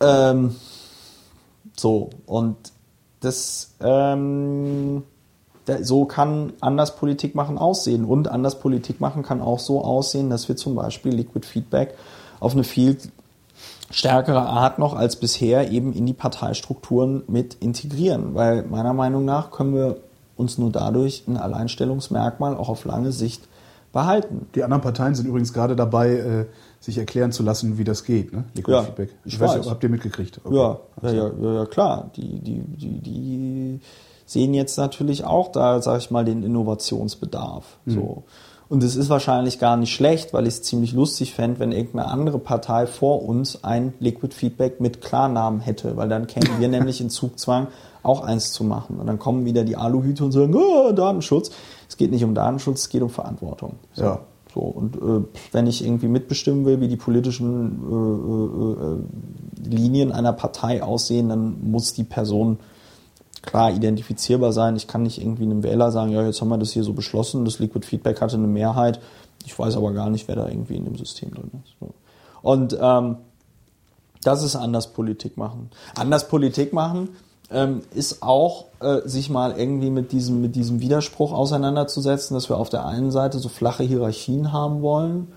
Ähm, 0.00 0.56
so, 1.76 2.10
und 2.26 2.56
das, 3.20 3.74
ähm, 3.80 5.02
so 5.82 6.04
kann 6.04 6.52
anders 6.60 6.96
Politik 6.96 7.34
machen 7.34 7.58
aussehen. 7.58 8.04
Und 8.04 8.28
anders 8.28 8.58
Politik 8.58 9.00
machen 9.00 9.22
kann 9.22 9.40
auch 9.40 9.58
so 9.58 9.84
aussehen, 9.84 10.30
dass 10.30 10.48
wir 10.48 10.56
zum 10.56 10.74
Beispiel 10.74 11.14
Liquid 11.14 11.46
Feedback 11.46 11.94
auf 12.40 12.52
eine 12.52 12.64
viel 12.64 12.96
stärkere 13.90 14.42
Art 14.42 14.78
noch 14.78 14.94
als 14.94 15.16
bisher 15.16 15.70
eben 15.70 15.92
in 15.92 16.06
die 16.06 16.14
Parteistrukturen 16.14 17.22
mit 17.26 17.54
integrieren. 17.54 18.34
Weil 18.34 18.62
meiner 18.62 18.94
Meinung 18.94 19.24
nach 19.24 19.50
können 19.50 19.74
wir 19.74 19.98
uns 20.36 20.58
nur 20.58 20.70
dadurch 20.70 21.24
ein 21.28 21.36
Alleinstellungsmerkmal 21.36 22.56
auch 22.56 22.68
auf 22.68 22.84
lange 22.84 23.12
Sicht 23.12 23.48
behalten. 23.92 24.46
Die 24.54 24.62
anderen 24.62 24.82
Parteien 24.82 25.14
sind 25.14 25.26
übrigens 25.26 25.52
gerade 25.52 25.76
dabei, 25.76 26.12
äh, 26.14 26.46
sich 26.78 26.96
erklären 26.96 27.32
zu 27.32 27.42
lassen, 27.42 27.76
wie 27.76 27.84
das 27.84 28.04
geht, 28.04 28.32
ne? 28.32 28.44
Liquid 28.54 28.72
ja, 28.72 28.82
Feedback. 28.82 29.10
Ich, 29.24 29.34
ich 29.34 29.40
weiß, 29.40 29.58
weiß. 29.58 29.70
habt 29.70 29.82
ihr 29.82 29.90
mitgekriegt? 29.90 30.40
Okay. 30.44 30.56
Ja, 30.56 30.78
ja, 31.02 31.12
ja, 31.12 31.52
ja, 31.54 31.66
klar. 31.66 32.10
Die, 32.16 32.38
die, 32.38 32.60
die, 32.60 33.00
die 33.00 33.80
sehen 34.24 34.54
jetzt 34.54 34.78
natürlich 34.78 35.24
auch 35.24 35.50
da, 35.50 35.82
sag 35.82 35.98
ich 35.98 36.10
mal, 36.10 36.24
den 36.24 36.42
Innovationsbedarf. 36.42 37.64
Mhm. 37.84 37.92
So. 37.92 38.24
Und 38.70 38.84
es 38.84 38.94
ist 38.94 39.08
wahrscheinlich 39.08 39.58
gar 39.58 39.76
nicht 39.76 39.92
schlecht, 39.92 40.32
weil 40.32 40.46
ich 40.46 40.54
es 40.54 40.62
ziemlich 40.62 40.92
lustig 40.92 41.34
fände, 41.34 41.58
wenn 41.58 41.72
irgendeine 41.72 42.06
andere 42.06 42.38
Partei 42.38 42.86
vor 42.86 43.24
uns 43.24 43.64
ein 43.64 43.94
Liquid 43.98 44.32
Feedback 44.32 44.80
mit 44.80 45.00
Klarnamen 45.00 45.58
hätte, 45.58 45.96
weil 45.96 46.08
dann 46.08 46.28
kämen 46.28 46.60
wir 46.60 46.68
nämlich 46.68 47.00
in 47.00 47.10
Zugzwang, 47.10 47.66
auch 48.04 48.22
eins 48.22 48.52
zu 48.52 48.62
machen. 48.62 49.00
Und 49.00 49.08
dann 49.08 49.18
kommen 49.18 49.44
wieder 49.44 49.64
die 49.64 49.74
Aluhüte 49.74 50.24
und 50.24 50.30
sagen, 50.30 50.54
oh, 50.54 50.92
Datenschutz. 50.92 51.50
Es 51.88 51.96
geht 51.96 52.12
nicht 52.12 52.22
um 52.22 52.32
Datenschutz, 52.32 52.82
es 52.82 52.88
geht 52.88 53.02
um 53.02 53.10
Verantwortung. 53.10 53.74
So. 53.92 54.04
Ja. 54.04 54.20
So, 54.54 54.60
und 54.60 54.96
äh, 54.96 55.26
wenn 55.50 55.66
ich 55.66 55.84
irgendwie 55.84 56.08
mitbestimmen 56.08 56.64
will, 56.64 56.80
wie 56.80 56.88
die 56.88 56.96
politischen 56.96 57.80
äh, 57.90 59.66
äh, 59.66 59.74
äh 59.74 59.76
Linien 59.76 60.12
einer 60.12 60.32
Partei 60.32 60.82
aussehen, 60.82 61.28
dann 61.28 61.70
muss 61.70 61.92
die 61.92 62.04
Person 62.04 62.58
klar 63.42 63.72
identifizierbar 63.72 64.52
sein. 64.52 64.76
Ich 64.76 64.86
kann 64.86 65.02
nicht 65.02 65.20
irgendwie 65.20 65.44
einem 65.44 65.62
Wähler 65.62 65.92
sagen, 65.92 66.12
ja, 66.12 66.24
jetzt 66.24 66.40
haben 66.40 66.48
wir 66.48 66.58
das 66.58 66.72
hier 66.72 66.84
so 66.84 66.92
beschlossen, 66.92 67.44
das 67.44 67.58
Liquid 67.58 67.86
Feedback 67.86 68.20
hatte 68.20 68.36
eine 68.36 68.46
Mehrheit. 68.46 69.00
Ich 69.46 69.58
weiß 69.58 69.76
aber 69.76 69.92
gar 69.92 70.10
nicht, 70.10 70.28
wer 70.28 70.36
da 70.36 70.48
irgendwie 70.48 70.76
in 70.76 70.84
dem 70.84 70.96
System 70.96 71.32
drin 71.32 71.50
ist. 71.64 71.74
Und 72.42 72.76
ähm, 72.80 73.16
das 74.22 74.42
ist 74.42 74.56
anders 74.56 74.92
Politik 74.92 75.36
machen. 75.36 75.70
Anders 75.94 76.28
Politik 76.28 76.72
machen 76.72 77.10
ähm, 77.50 77.80
ist 77.94 78.22
auch, 78.22 78.66
äh, 78.80 79.00
sich 79.06 79.30
mal 79.30 79.58
irgendwie 79.58 79.90
mit 79.90 80.12
diesem, 80.12 80.40
mit 80.40 80.56
diesem 80.56 80.80
Widerspruch 80.80 81.32
auseinanderzusetzen, 81.32 82.34
dass 82.34 82.48
wir 82.48 82.58
auf 82.58 82.68
der 82.68 82.86
einen 82.86 83.10
Seite 83.10 83.38
so 83.38 83.48
flache 83.48 83.82
Hierarchien 83.82 84.52
haben 84.52 84.82
wollen, 84.82 85.28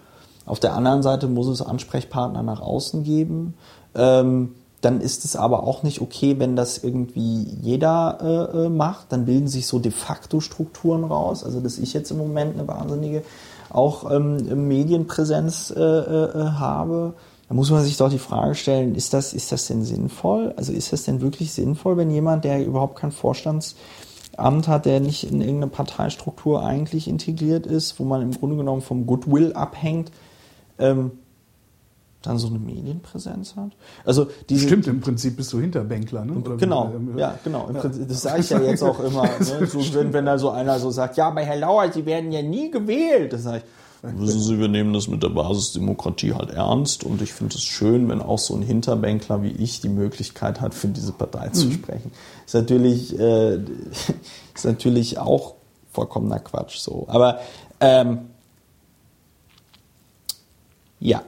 auf 0.45 0.60
der 0.60 0.74
anderen 0.74 1.04
Seite 1.04 1.28
muss 1.28 1.47
es 1.47 1.62
Ansprechpartner 1.62 2.43
nach 2.43 2.60
außen 2.60 3.04
geben. 3.04 3.54
Ähm, 3.95 4.56
dann 4.84 5.00
ist 5.00 5.24
es 5.24 5.38
aber 5.38 5.64
auch 5.64 5.84
nicht 5.84 6.02
okay, 6.02 6.40
wenn 6.40 6.58
das 6.58 6.78
irgendwie 6.78 7.44
jeder 7.62 8.52
äh, 8.54 8.66
äh, 8.66 8.70
macht. 8.70 9.14
Dann 9.14 9.26
bilden 9.26 9.48
sich 9.48 9.66
so 9.66 9.80
de 9.80 9.94
facto 9.94 10.42
Strukturen 10.42 11.06
raus. 11.06 11.46
Also 11.46 11.62
dass 11.62 11.78
ich 11.78 11.94
jetzt 11.94 12.12
im 12.12 12.18
Moment 12.18 12.56
eine 12.58 12.68
wahnsinnige 12.68 13.24
auch 13.70 14.12
ähm, 14.12 14.68
Medienpräsenz 14.68 15.74
äh, 15.76 15.80
äh, 15.80 16.52
habe. 16.52 17.14
Da 17.48 17.56
muss 17.56 17.72
man 17.72 17.84
sich 17.84 17.96
doch 17.96 18.10
die 18.10 18.20
Frage 18.20 18.56
stellen, 18.56 18.94
ist 18.94 19.14
das, 19.14 19.34
ist 19.34 19.54
das 19.54 19.68
denn 19.68 19.84
sinnvoll? 19.84 20.54
Also 20.58 20.74
ist 20.74 20.92
das 20.92 21.04
denn 21.04 21.22
wirklich 21.22 21.54
sinnvoll, 21.54 21.96
wenn 21.96 22.12
jemand, 22.12 22.44
der 22.44 22.66
überhaupt 22.66 22.98
kein 23.00 23.12
Vorstandsamt 23.12 24.68
hat, 24.68 24.86
der 24.86 25.00
nicht 25.00 25.24
in 25.24 25.40
irgendeine 25.40 25.72
Parteistruktur 25.72 26.66
eigentlich 26.66 27.08
integriert 27.08 27.66
ist, 27.66 28.00
wo 28.00 28.04
man 28.04 28.22
im 28.22 28.32
Grunde 28.32 28.58
genommen 28.58 28.82
vom 28.82 29.06
Goodwill 29.06 29.54
abhängt, 29.54 30.12
ähm, 30.78 31.12
dann 32.24 32.39
so 32.39 32.47
eine 32.47 32.57
Medienpräsenz 32.57 33.55
hat. 33.55 33.71
Also 34.05 34.28
diese, 34.49 34.65
Stimmt, 34.67 34.88
im 34.88 35.01
Prinzip 35.01 35.38
bist 35.38 35.53
du 35.53 35.59
Hinterbänkler, 35.59 36.26
ne? 36.26 36.34
Oder 36.34 36.57
genau, 36.57 36.91
wie, 36.97 37.19
ja, 37.19 37.38
genau. 37.43 37.67
Im 37.67 37.76
Prinzip, 37.76 38.07
das 38.07 38.21
sage 38.21 38.39
ich 38.41 38.49
ja 38.49 38.59
jetzt 38.61 38.82
auch 38.82 38.99
immer. 38.99 39.24
Ne? 39.24 39.67
So, 39.74 39.80
wenn, 39.93 40.13
wenn 40.13 40.26
da 40.26 40.38
so 40.38 40.49
einer 40.49 40.80
so 40.80 40.89
sagt, 40.89 41.17
ja, 41.17 41.30
bei 41.30 41.45
Herr 41.45 41.57
Lauer, 41.57 41.91
Sie 41.91 42.05
werden 42.05 42.32
ja 42.32 42.41
nie 42.41 42.71
gewählt. 42.71 43.34
Das 43.34 43.43
sage 43.43 43.57
ich, 43.57 43.63
Wissen 44.03 44.41
Sie, 44.41 44.59
wir 44.59 44.67
nehmen 44.67 44.91
das 44.91 45.07
mit 45.07 45.24
der 45.24 45.30
Basisdemokratie 45.30 46.34
halt 46.34 46.49
ernst 46.49 47.05
und 47.05 47.21
ich 47.21 47.32
finde 47.32 47.55
es 47.55 47.63
schön, 47.63 48.09
wenn 48.09 48.21
auch 48.21 48.38
so 48.38 48.53
ein 48.53 48.61
Hinterbänkler 48.61 49.43
wie 49.43 49.51
ich 49.51 49.80
die 49.80 49.88
Möglichkeit 49.88 50.59
hat, 50.59 50.74
für 50.74 50.89
diese 50.89 51.13
Partei 51.13 51.47
mhm. 51.47 51.53
zu 51.53 51.71
sprechen. 51.71 52.11
Ist 52.45 52.53
natürlich, 52.53 53.17
äh, 53.17 53.55
ist 54.53 54.65
natürlich 54.65 55.19
auch 55.19 55.53
vollkommener 55.93 56.39
Quatsch 56.39 56.80
so. 56.80 57.05
Aber 57.07 57.39
ähm, 57.80 58.19
ja, 60.99 61.24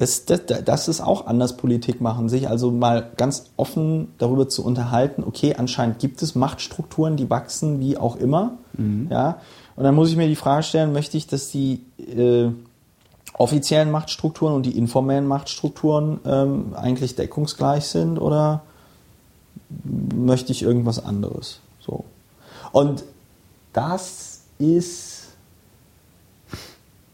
das, 0.00 0.24
das, 0.24 0.40
das 0.64 0.88
ist 0.88 1.02
auch 1.02 1.26
anders 1.26 1.58
Politik 1.58 2.00
machen, 2.00 2.30
sich 2.30 2.48
also 2.48 2.70
mal 2.70 3.10
ganz 3.18 3.50
offen 3.58 4.08
darüber 4.16 4.48
zu 4.48 4.64
unterhalten, 4.64 5.22
okay, 5.22 5.56
anscheinend 5.58 5.98
gibt 5.98 6.22
es 6.22 6.34
Machtstrukturen, 6.34 7.18
die 7.18 7.28
wachsen 7.28 7.80
wie 7.80 7.98
auch 7.98 8.16
immer. 8.16 8.54
Mhm. 8.78 9.08
Ja? 9.10 9.42
Und 9.76 9.84
dann 9.84 9.94
muss 9.94 10.08
ich 10.08 10.16
mir 10.16 10.26
die 10.26 10.36
Frage 10.36 10.62
stellen, 10.62 10.94
möchte 10.94 11.18
ich, 11.18 11.26
dass 11.26 11.50
die 11.50 11.82
äh, 11.98 12.48
offiziellen 13.34 13.90
Machtstrukturen 13.90 14.54
und 14.54 14.64
die 14.64 14.78
informellen 14.78 15.26
Machtstrukturen 15.26 16.20
ähm, 16.24 16.74
eigentlich 16.74 17.14
deckungsgleich 17.14 17.84
sind 17.84 18.18
oder 18.18 18.62
möchte 19.84 20.50
ich 20.50 20.62
irgendwas 20.62 21.04
anderes? 21.04 21.60
So. 21.78 22.04
Und 22.72 23.04
das 23.74 24.44
ist 24.58 25.19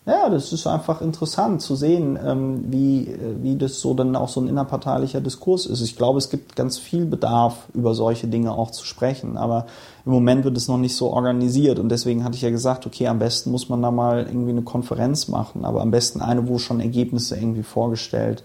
ja, 0.07 0.31
das 0.31 0.53
ist 0.53 0.69
einfach 0.69 1.01
interessant 1.01 1.61
zu 1.63 1.75
sehen, 1.75 2.17
ähm, 2.25 2.65
wie, 2.69 3.09
äh, 3.09 3.43
wie 3.43 3.57
das 3.57 3.81
so 3.81 3.93
dann 3.93 4.15
auch 4.15 4.29
so 4.29 4.41
ein 4.41 4.47
innerparteilicher 4.47 5.21
Diskurs 5.21 5.67
ist. 5.67 5.81
Ich 5.81 5.97
glaube, 5.97 6.19
es 6.19 6.31
gibt 6.31 6.55
ganz 6.55 6.79
viel 6.79 7.07
Bedarf, 7.07 7.67
über 7.75 7.93
solche 7.93 8.29
Dinge 8.29 8.53
auch 8.53 8.71
zu 8.71 8.87
sprechen, 8.87 9.37
aber 9.37 9.67
im 10.05 10.13
Moment 10.13 10.45
wird 10.45 10.57
es 10.57 10.69
noch 10.69 10.79
nicht 10.79 10.95
so 10.95 11.11
organisiert 11.11 11.81
und 11.81 11.89
deswegen 11.89 12.23
hatte 12.23 12.37
ich 12.37 12.43
ja 12.43 12.51
gesagt, 12.51 12.87
okay, 12.87 13.09
am 13.09 13.19
besten 13.19 13.51
muss 13.51 13.69
man 13.69 13.83
da 13.83 13.91
mal 13.91 14.27
irgendwie 14.29 14.51
eine 14.51 14.63
Konferenz 14.63 15.27
machen, 15.27 15.65
aber 15.65 15.83
am 15.83 15.91
besten 15.91 16.21
eine, 16.21 16.47
wo 16.47 16.59
schon 16.59 16.79
Ergebnisse 16.79 17.37
irgendwie 17.37 17.65
vorgestellt 17.65 18.45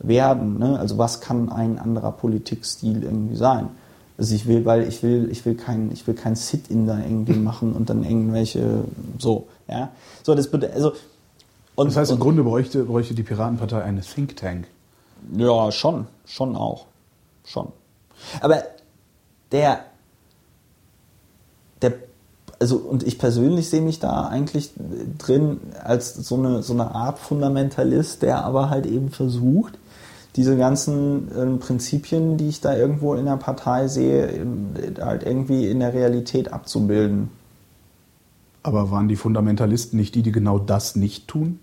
werden. 0.00 0.58
Ne? 0.58 0.78
Also 0.78 0.98
was 0.98 1.22
kann 1.22 1.50
ein 1.50 1.78
anderer 1.78 2.12
Politikstil 2.12 3.02
irgendwie 3.02 3.36
sein? 3.36 3.70
Also 4.18 4.34
ich 4.34 4.46
will, 4.46 4.64
weil 4.66 4.86
ich 4.86 5.02
will, 5.02 5.28
ich 5.30 5.46
will 5.46 5.54
kein, 5.54 5.90
ich 5.92 6.06
will 6.06 6.14
kein 6.14 6.34
Sit-in 6.34 6.86
da 6.86 6.98
irgendwie 6.98 7.38
machen 7.38 7.72
und 7.72 7.88
dann 7.88 8.04
irgendwelche 8.04 8.84
so, 9.18 9.46
ja. 9.68 9.90
So, 10.22 10.34
das 10.34 10.52
also 10.52 10.92
und, 11.74 11.86
Das 11.88 11.96
heißt, 11.96 12.10
im 12.10 12.16
und, 12.16 12.20
Grunde 12.20 12.42
bräuchte, 12.42 12.84
bräuchte 12.84 13.14
die 13.14 13.22
Piratenpartei 13.22 13.82
eine 13.82 14.00
Think 14.00 14.36
Tank. 14.36 14.66
ja, 15.36 15.70
schon, 15.70 16.08
schon 16.26 16.56
auch, 16.56 16.86
schon. 17.44 17.68
Aber 18.40 18.64
der, 19.52 19.84
der, 21.80 21.94
also 22.58 22.78
und 22.78 23.04
ich 23.04 23.18
persönlich 23.18 23.70
sehe 23.70 23.80
mich 23.80 24.00
da 24.00 24.26
eigentlich 24.26 24.72
drin 25.18 25.60
als 25.84 26.14
so 26.14 26.34
eine 26.34 26.62
so 26.64 26.72
eine 26.72 26.92
Art 26.94 27.20
Fundamentalist, 27.20 28.22
der 28.22 28.44
aber 28.44 28.70
halt 28.70 28.86
eben 28.86 29.10
versucht, 29.10 29.78
diese 30.34 30.56
ganzen 30.56 31.30
ähm, 31.36 31.58
Prinzipien, 31.60 32.36
die 32.36 32.48
ich 32.48 32.60
da 32.60 32.76
irgendwo 32.76 33.14
in 33.14 33.26
der 33.26 33.36
Partei 33.36 33.86
sehe, 33.88 34.44
halt 35.00 35.22
irgendwie 35.22 35.68
in 35.68 35.80
der 35.80 35.94
Realität 35.94 36.52
abzubilden. 36.52 37.30
Aber 38.62 38.90
waren 38.90 39.08
die 39.08 39.16
Fundamentalisten 39.16 39.98
nicht 39.98 40.14
die, 40.14 40.22
die 40.22 40.32
genau 40.32 40.58
das 40.58 40.96
nicht 40.96 41.28
tun? 41.28 41.60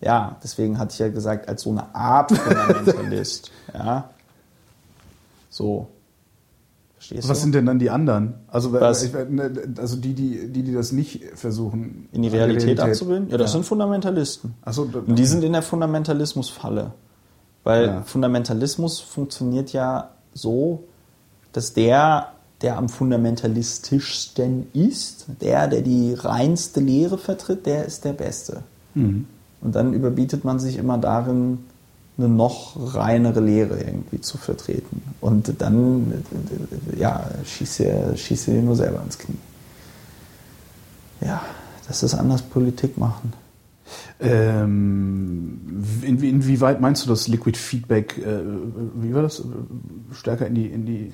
Ja, 0.00 0.36
deswegen 0.42 0.78
hatte 0.78 0.92
ich 0.94 0.98
ja 0.98 1.08
gesagt, 1.08 1.48
als 1.48 1.62
so 1.62 1.70
eine 1.70 1.94
Art 1.94 2.32
Fundamentalist. 2.32 3.50
ja. 3.74 4.10
So. 5.50 5.88
Verstehst 6.96 7.28
Was 7.28 7.38
du? 7.38 7.42
sind 7.44 7.54
denn 7.54 7.66
dann 7.66 7.78
die 7.78 7.90
anderen? 7.90 8.34
Also, 8.48 8.72
Was? 8.72 9.02
ich- 9.04 9.14
also 9.14 9.96
die, 9.96 10.14
die, 10.14 10.48
die, 10.52 10.62
die 10.62 10.72
das 10.72 10.92
nicht 10.92 11.22
versuchen. 11.34 12.08
in 12.12 12.22
die 12.22 12.28
an 12.28 12.34
Realität, 12.34 12.80
abzubilden? 12.80 13.28
Ja, 13.28 13.36
das 13.38 13.52
sind 13.52 13.64
Fundamentalisten. 13.64 14.54
Achso, 14.62 14.82
Und 14.82 15.16
die 15.18 15.26
sind 15.26 15.42
in 15.44 15.52
der 15.52 15.62
Fundamentalismusfalle. 15.62 16.92
Weil 17.64 17.86
Ja. 17.86 18.02
Fundamentalismus 18.02 18.98
funktioniert 19.00 19.72
ja 19.72 20.10
so, 20.34 20.84
dass 21.52 21.72
der, 21.74 22.32
der 22.62 22.78
am 22.78 22.88
fundamentalistischsten 22.88 24.66
ist, 24.72 25.26
der, 25.40 25.68
der 25.68 25.82
die 25.82 26.14
reinste 26.14 26.80
Lehre 26.80 27.18
vertritt, 27.18 27.66
der 27.66 27.84
ist 27.84 28.04
der 28.04 28.12
Beste. 28.12 28.62
Mhm. 28.94 29.26
Und 29.60 29.74
dann 29.74 29.92
überbietet 29.92 30.44
man 30.44 30.58
sich 30.58 30.76
immer 30.76 30.98
darin, 30.98 31.58
eine 32.18 32.28
noch 32.28 32.94
reinere 32.94 33.40
Lehre 33.40 33.78
irgendwie 33.78 34.20
zu 34.20 34.36
vertreten. 34.36 35.02
Und 35.20 35.54
dann, 35.60 36.24
ja, 36.96 37.26
schießt 37.44 37.80
ihr, 37.80 38.16
schießt 38.16 38.48
ihr 38.48 38.62
nur 38.62 38.76
selber 38.76 39.02
ins 39.02 39.18
Knie. 39.18 39.38
Ja, 41.20 41.42
das 41.88 42.02
ist 42.02 42.14
anders 42.14 42.42
Politik 42.42 42.98
machen. 42.98 43.32
Ähm, 44.20 45.60
in, 46.02 46.22
inwieweit 46.22 46.80
meinst 46.80 47.04
du 47.04 47.08
das 47.08 47.28
Liquid 47.28 47.58
Feedback, 47.58 48.18
äh, 48.18 48.40
wie 48.94 49.14
war 49.14 49.22
das, 49.22 49.42
stärker 50.12 50.46
in 50.46 50.54
die, 50.54 50.66
in 50.66 50.86
die 50.86 51.12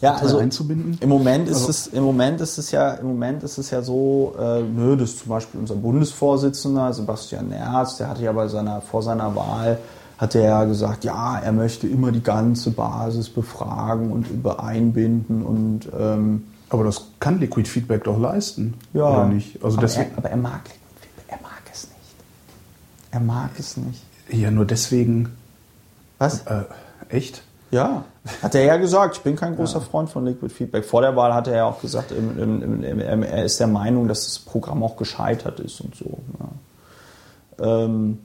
Ja, 0.00 0.14
also 0.16 0.38
einzubinden? 0.38 0.98
Im 1.00 1.08
Moment 1.08 1.48
ist 1.48 1.56
Also- 1.56 1.70
es, 1.70 1.86
im 1.88 2.04
Moment 2.04 2.40
ist 2.40 2.58
es 2.58 2.70
ja, 2.70 2.92
im 2.94 3.06
Moment 3.06 3.42
ist 3.42 3.56
es 3.58 3.70
ja 3.70 3.80
so, 3.82 4.34
äh, 4.38 4.62
nö, 4.62 4.96
dass 4.96 5.16
zum 5.18 5.28
Beispiel 5.30 5.58
unser 5.60 5.74
Bundesvorsitzender 5.76 6.92
Sebastian 6.92 7.48
Nerz, 7.48 7.96
der 7.96 8.08
hatte 8.10 8.22
ja 8.22 8.32
bei 8.32 8.46
seiner, 8.48 8.80
vor 8.82 9.02
seiner 9.02 9.34
Wahl, 9.34 9.78
hat 10.18 10.34
er 10.34 10.42
ja 10.42 10.64
gesagt, 10.64 11.04
ja, 11.04 11.38
er 11.38 11.52
möchte 11.52 11.86
immer 11.86 12.10
die 12.12 12.22
ganze 12.22 12.70
Basis 12.70 13.28
befragen 13.30 14.12
und 14.12 14.28
übereinbinden 14.30 15.42
und 15.44 15.88
ähm, 15.98 16.44
Aber 16.68 16.84
das 16.84 17.02
kann 17.20 17.38
Liquid 17.38 17.68
Feedback 17.68 18.04
doch 18.04 18.18
leisten, 18.18 18.74
ja. 18.92 19.04
oder 19.08 19.26
nicht? 19.26 19.62
Also 19.62 19.76
aber, 19.78 19.86
deswegen, 19.86 20.10
er, 20.12 20.18
aber 20.18 20.30
er 20.30 20.36
mag, 20.36 20.62
er 21.28 21.38
mag 21.42 21.62
es 21.72 21.84
nicht. 21.84 22.14
Er 23.12 23.20
mag 23.20 23.50
es 23.58 23.76
nicht. 23.76 24.02
ja, 24.30 24.50
nur 24.50 24.64
deswegen, 24.64 25.28
Was? 26.18 26.40
äh, 26.46 26.64
echt? 27.08 27.42
Ja, 27.70 28.04
hat 28.42 28.54
er 28.54 28.64
ja 28.64 28.76
gesagt. 28.76 29.16
Ich 29.16 29.22
bin 29.22 29.36
kein 29.36 29.56
großer 29.56 29.80
Freund 29.80 30.08
von 30.08 30.24
Liquid 30.24 30.52
Feedback. 30.52 30.84
Vor 30.84 31.02
der 31.02 31.16
Wahl 31.16 31.34
hat 31.34 31.48
er 31.48 31.56
ja 31.56 31.64
auch 31.64 31.80
gesagt, 31.80 32.12
im, 32.12 32.38
im, 32.38 32.82
im, 32.84 33.22
er 33.22 33.44
ist 33.44 33.58
der 33.58 33.66
Meinung, 33.66 34.08
dass 34.08 34.24
das 34.24 34.38
Programm 34.38 34.82
auch 34.82 34.96
gescheitert 34.96 35.58
ist 35.60 35.80
und 35.80 35.94
so. 35.94 36.18
Ja. 36.38 37.84
Ähm, 37.84 38.18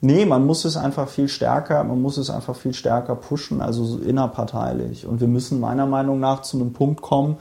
nee, 0.00 0.26
man 0.26 0.44
muss 0.44 0.64
es 0.64 0.76
einfach 0.76 1.08
viel 1.08 1.28
stärker, 1.28 1.82
man 1.84 2.02
muss 2.02 2.18
es 2.18 2.28
einfach 2.28 2.54
viel 2.54 2.74
stärker 2.74 3.14
pushen, 3.14 3.62
also 3.62 3.84
so 3.84 3.98
innerparteilich. 3.98 5.06
Und 5.06 5.20
wir 5.20 5.28
müssen 5.28 5.58
meiner 5.58 5.86
Meinung 5.86 6.20
nach 6.20 6.42
zu 6.42 6.58
einem 6.58 6.72
Punkt 6.74 7.00
kommen, 7.00 7.38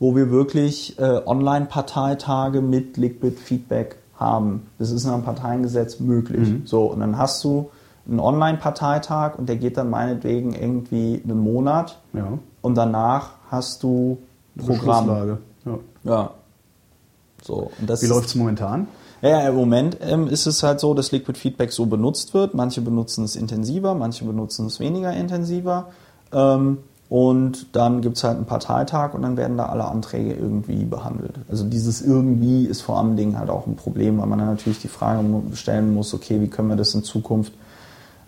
wo 0.00 0.16
wir 0.16 0.30
wirklich 0.30 0.98
äh, 0.98 1.20
Online-Parteitage 1.26 2.60
mit 2.60 2.96
Liquid 2.96 3.36
Feedback 3.36 3.96
haben. 4.16 4.66
Das 4.78 4.90
ist 4.90 5.04
in 5.04 5.10
einem 5.10 5.24
Parteiengesetz 5.24 6.00
möglich. 6.00 6.48
So, 6.64 6.86
und 6.86 7.00
dann 7.00 7.18
hast 7.18 7.44
du 7.44 7.70
einen 8.08 8.20
Online-Parteitag 8.20 9.38
und 9.38 9.48
der 9.48 9.56
geht 9.56 9.76
dann 9.76 9.90
meinetwegen 9.90 10.54
irgendwie 10.54 11.22
einen 11.24 11.38
Monat 11.38 12.00
Ja. 12.12 12.38
und 12.60 12.74
danach 12.76 13.30
hast 13.50 13.82
du 13.82 14.18
Programm. 14.58 15.38
Ja. 15.64 15.78
Ja. 16.04 16.30
So, 17.42 17.70
und 17.80 17.88
das 17.90 18.02
Wie 18.02 18.06
läuft 18.06 18.28
es 18.28 18.34
momentan? 18.34 18.88
ja, 19.22 19.40
im 19.48 19.54
Moment 19.54 19.98
ähm, 20.00 20.26
ist 20.28 20.46
es 20.46 20.62
halt 20.62 20.80
so, 20.80 20.94
dass 20.94 21.12
Liquid 21.12 21.38
Feedback 21.38 21.72
so 21.72 21.86
benutzt 21.86 22.34
wird. 22.34 22.54
Manche 22.54 22.80
benutzen 22.80 23.24
es 23.24 23.36
intensiver, 23.36 23.94
manche 23.94 24.24
benutzen 24.24 24.66
es 24.66 24.80
weniger 24.80 25.12
intensiver. 25.12 25.86
Ähm, 26.32 26.78
und 27.08 27.76
dann 27.76 28.00
gibt 28.00 28.16
es 28.16 28.24
halt 28.24 28.36
einen 28.36 28.46
Parteitag 28.46 29.12
und 29.12 29.20
dann 29.22 29.36
werden 29.36 29.58
da 29.58 29.66
alle 29.66 29.84
Anträge 29.84 30.32
irgendwie 30.32 30.84
behandelt. 30.84 31.34
Also 31.50 31.64
dieses 31.64 32.00
irgendwie 32.00 32.64
ist 32.64 32.80
vor 32.80 32.98
allem 32.98 33.16
Dingen 33.16 33.38
halt 33.38 33.50
auch 33.50 33.66
ein 33.66 33.76
Problem, 33.76 34.18
weil 34.18 34.26
man 34.26 34.38
dann 34.38 34.48
natürlich 34.48 34.80
die 34.80 34.88
Frage 34.88 35.22
stellen 35.54 35.92
muss, 35.92 36.14
okay, 36.14 36.40
wie 36.40 36.48
können 36.48 36.68
wir 36.68 36.76
das 36.76 36.94
in 36.94 37.02
Zukunft 37.02 37.52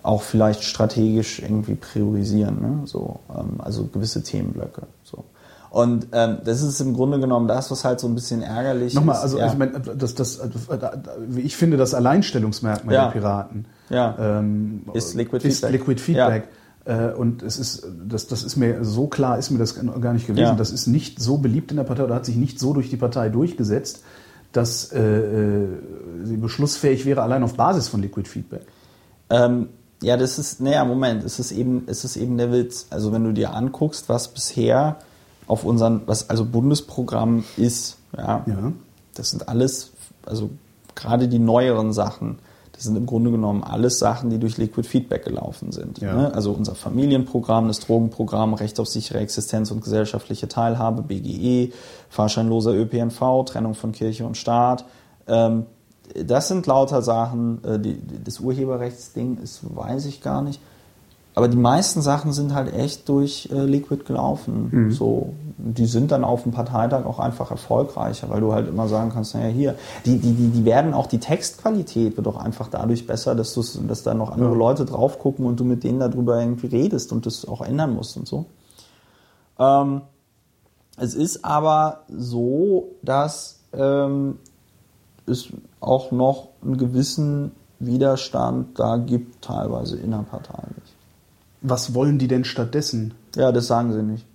auch 0.04 0.22
vielleicht 0.22 0.62
strategisch 0.62 1.40
irgendwie 1.40 1.74
priorisieren, 1.74 2.60
ne? 2.60 2.80
so, 2.84 3.20
ähm, 3.36 3.54
also 3.58 3.84
gewisse 3.86 4.22
Themenblöcke. 4.22 4.82
So. 5.02 5.24
Und 5.70 6.08
ähm, 6.12 6.38
das 6.44 6.62
ist 6.62 6.78
im 6.80 6.94
Grunde 6.94 7.18
genommen 7.18 7.48
das, 7.48 7.70
was 7.70 7.84
halt 7.84 7.98
so 7.98 8.06
ein 8.06 8.14
bisschen 8.14 8.42
ärgerlich 8.42 8.94
Nochmal, 8.94 9.16
ist. 9.16 9.22
also 9.22 9.38
ja. 9.38 9.46
ich, 9.48 9.56
meine, 9.58 9.80
das, 9.80 10.14
das, 10.14 10.40
wie 11.26 11.40
ich 11.40 11.56
finde, 11.56 11.78
das 11.78 11.94
Alleinstellungsmerkmal 11.94 12.94
Ja. 12.94 13.04
der 13.06 13.12
Piraten 13.12 13.64
Ja. 13.88 14.14
ähm, 14.20 14.82
Ist 14.92 15.14
Liquid 15.14 15.38
ist 15.48 15.60
Feedback. 15.60 15.72
Liquid 15.80 16.00
Feedback. 16.00 16.48
Äh, 16.84 17.12
Und 17.14 17.42
es 17.42 17.58
ist, 17.58 17.86
das, 18.06 18.26
das 18.26 18.42
ist 18.44 18.56
mir 18.56 18.84
so 18.84 19.06
klar, 19.06 19.38
ist 19.38 19.50
mir 19.50 19.58
das 19.58 19.74
gar 19.74 20.12
nicht 20.12 20.26
gewesen. 20.26 20.58
Das 20.58 20.70
ist 20.70 20.86
nicht 20.86 21.18
so 21.20 21.38
beliebt 21.38 21.70
in 21.70 21.78
der 21.78 21.84
Partei 21.84 22.04
oder 22.04 22.14
hat 22.14 22.26
sich 22.26 22.36
nicht 22.36 22.60
so 22.60 22.74
durch 22.74 22.90
die 22.90 22.98
Partei 22.98 23.30
durchgesetzt, 23.30 24.02
dass 24.52 24.92
äh, 24.92 25.00
äh, 25.02 25.66
sie 26.24 26.36
beschlussfähig 26.36 27.06
wäre, 27.06 27.22
allein 27.22 27.42
auf 27.42 27.54
Basis 27.54 27.88
von 27.88 28.02
Liquid 28.02 28.28
Feedback. 28.28 28.66
Ähm, 29.30 29.70
ja, 30.04 30.16
das 30.16 30.38
ist, 30.38 30.60
naja, 30.60 30.84
Moment, 30.84 31.24
es 31.24 31.38
ist 31.38 31.52
eben, 31.52 31.84
es 31.86 32.04
ist 32.04 32.16
eben 32.16 32.36
der 32.38 32.52
Witz. 32.52 32.86
Also 32.90 33.12
wenn 33.12 33.24
du 33.24 33.32
dir 33.32 33.54
anguckst, 33.54 34.08
was 34.08 34.28
bisher 34.28 34.96
auf 35.46 35.64
unseren, 35.64 36.02
was 36.06 36.30
also 36.30 36.44
Bundesprogramm 36.44 37.44
ist, 37.56 37.96
ja, 38.16 38.44
Ja. 38.46 38.72
das 39.14 39.30
sind 39.30 39.48
alles, 39.48 39.92
also 40.24 40.50
gerade 40.94 41.28
die 41.28 41.38
neueren 41.38 41.92
Sachen, 41.92 42.38
das 42.72 42.84
sind 42.84 42.96
im 42.96 43.06
Grunde 43.06 43.30
genommen 43.30 43.62
alles 43.62 43.98
Sachen, 43.98 44.30
die 44.30 44.38
durch 44.38 44.58
Liquid 44.58 44.86
Feedback 44.88 45.24
gelaufen 45.24 45.70
sind. 45.70 46.00
Ja. 46.00 46.14
Ne? 46.14 46.34
Also 46.34 46.50
unser 46.52 46.74
Familienprogramm, 46.74 47.68
das 47.68 47.78
Drogenprogramm, 47.80 48.54
Recht 48.54 48.80
auf 48.80 48.88
sichere 48.88 49.18
Existenz 49.18 49.70
und 49.70 49.82
gesellschaftliche 49.82 50.48
Teilhabe, 50.48 51.02
BGE, 51.02 51.72
fahrscheinloser 52.08 52.74
ÖPNV, 52.74 53.44
Trennung 53.46 53.74
von 53.74 53.92
Kirche 53.92 54.26
und 54.26 54.36
Staat. 54.36 54.84
Ähm, 55.28 55.66
das 56.24 56.48
sind 56.48 56.66
lauter 56.66 57.02
Sachen, 57.02 57.62
äh, 57.64 57.78
die, 57.78 57.98
das 58.24 58.40
Urheberrechtsding 58.40 59.38
ist, 59.42 59.60
weiß 59.74 60.06
ich 60.06 60.22
gar 60.22 60.42
nicht. 60.42 60.60
Aber 61.36 61.48
die 61.48 61.56
meisten 61.56 62.00
Sachen 62.00 62.32
sind 62.32 62.54
halt 62.54 62.72
echt 62.72 63.08
durch 63.08 63.48
äh, 63.52 63.64
Liquid 63.64 64.04
gelaufen. 64.04 64.92
So, 64.92 65.32
die 65.58 65.86
sind 65.86 66.12
dann 66.12 66.22
auf 66.22 66.44
dem 66.44 66.52
Parteitag 66.52 67.06
auch 67.06 67.18
einfach 67.18 67.50
erfolgreicher, 67.50 68.30
weil 68.30 68.40
du 68.40 68.52
halt 68.52 68.68
immer 68.68 68.86
sagen 68.86 69.10
kannst, 69.12 69.34
naja, 69.34 69.48
hier, 69.48 69.74
die, 70.04 70.18
die, 70.18 70.32
die, 70.32 70.50
die 70.50 70.64
werden 70.64 70.94
auch, 70.94 71.08
die 71.08 71.18
Textqualität 71.18 72.16
wird 72.16 72.28
auch 72.28 72.36
einfach 72.36 72.68
dadurch 72.68 73.08
besser, 73.08 73.34
dass, 73.34 73.58
dass 73.88 74.02
da 74.04 74.14
noch 74.14 74.30
andere 74.30 74.52
Ja. 74.52 74.56
Leute 74.56 74.84
drauf 74.84 75.18
gucken 75.18 75.46
und 75.46 75.58
du 75.58 75.64
mit 75.64 75.82
denen 75.82 75.98
darüber 75.98 76.38
irgendwie 76.38 76.68
redest 76.68 77.10
und 77.10 77.26
das 77.26 77.44
auch 77.48 77.62
ändern 77.62 77.94
musst 77.94 78.16
und 78.16 78.28
so. 78.28 78.46
Ähm, 79.58 80.02
es 80.98 81.16
ist 81.16 81.44
aber 81.44 82.02
so, 82.08 82.92
dass 83.02 83.58
ähm, 83.72 84.38
es 85.26 85.48
auch 85.84 86.10
noch 86.10 86.48
einen 86.62 86.76
gewissen 86.76 87.52
Widerstand 87.78 88.78
da 88.78 88.96
gibt, 88.96 89.42
teilweise 89.42 89.96
innerparteilich. 89.96 90.94
Was 91.60 91.94
wollen 91.94 92.18
die 92.18 92.28
denn 92.28 92.44
stattdessen? 92.44 93.14
Ja, 93.36 93.52
das 93.52 93.66
sagen 93.66 93.92
sie 93.92 94.02
nicht. 94.02 94.26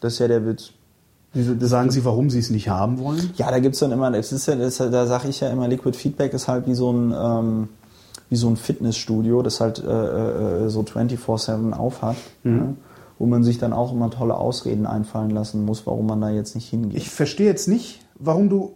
Das 0.00 0.14
ist 0.14 0.18
ja 0.18 0.28
der 0.28 0.46
Witz. 0.46 0.70
Das, 1.34 1.70
Sagen 1.70 1.90
sie, 1.90 2.04
warum 2.04 2.28
sie 2.28 2.40
es 2.40 2.50
nicht 2.50 2.68
haben 2.68 2.98
wollen? 2.98 3.30
ja, 3.36 3.50
da 3.50 3.58
gibt's 3.58 3.78
dann 3.78 3.90
immer, 3.90 4.10
das 4.10 4.32
ist 4.32 4.46
ja, 4.46 4.54
das, 4.54 4.76
da 4.76 5.06
sage 5.06 5.28
ich 5.28 5.40
ja 5.40 5.48
immer, 5.48 5.66
Liquid 5.66 5.96
Feedback 5.96 6.34
ist 6.34 6.46
halt 6.46 6.66
wie 6.66 6.74
so 6.74 6.92
ein, 6.92 7.14
ähm, 7.16 7.68
wie 8.28 8.36
so 8.36 8.48
ein 8.48 8.56
Fitnessstudio, 8.56 9.42
das 9.42 9.60
halt 9.60 9.82
äh, 9.82 10.64
äh, 10.64 10.68
so 10.68 10.82
24-7 10.82 11.72
aufhat, 11.72 12.16
ne? 12.44 12.76
wo 13.18 13.24
man 13.26 13.44
sich 13.44 13.58
dann 13.58 13.72
auch 13.72 13.92
immer 13.92 14.10
tolle 14.10 14.34
Ausreden 14.34 14.86
einfallen 14.86 15.30
lassen 15.30 15.64
muss, 15.64 15.86
warum 15.86 16.06
man 16.06 16.20
da 16.20 16.28
jetzt 16.28 16.54
nicht 16.54 16.68
hingeht. 16.68 16.98
Ich 16.98 17.08
verstehe 17.08 17.46
jetzt 17.46 17.66
nicht, 17.66 18.00
warum 18.18 18.50
du 18.50 18.72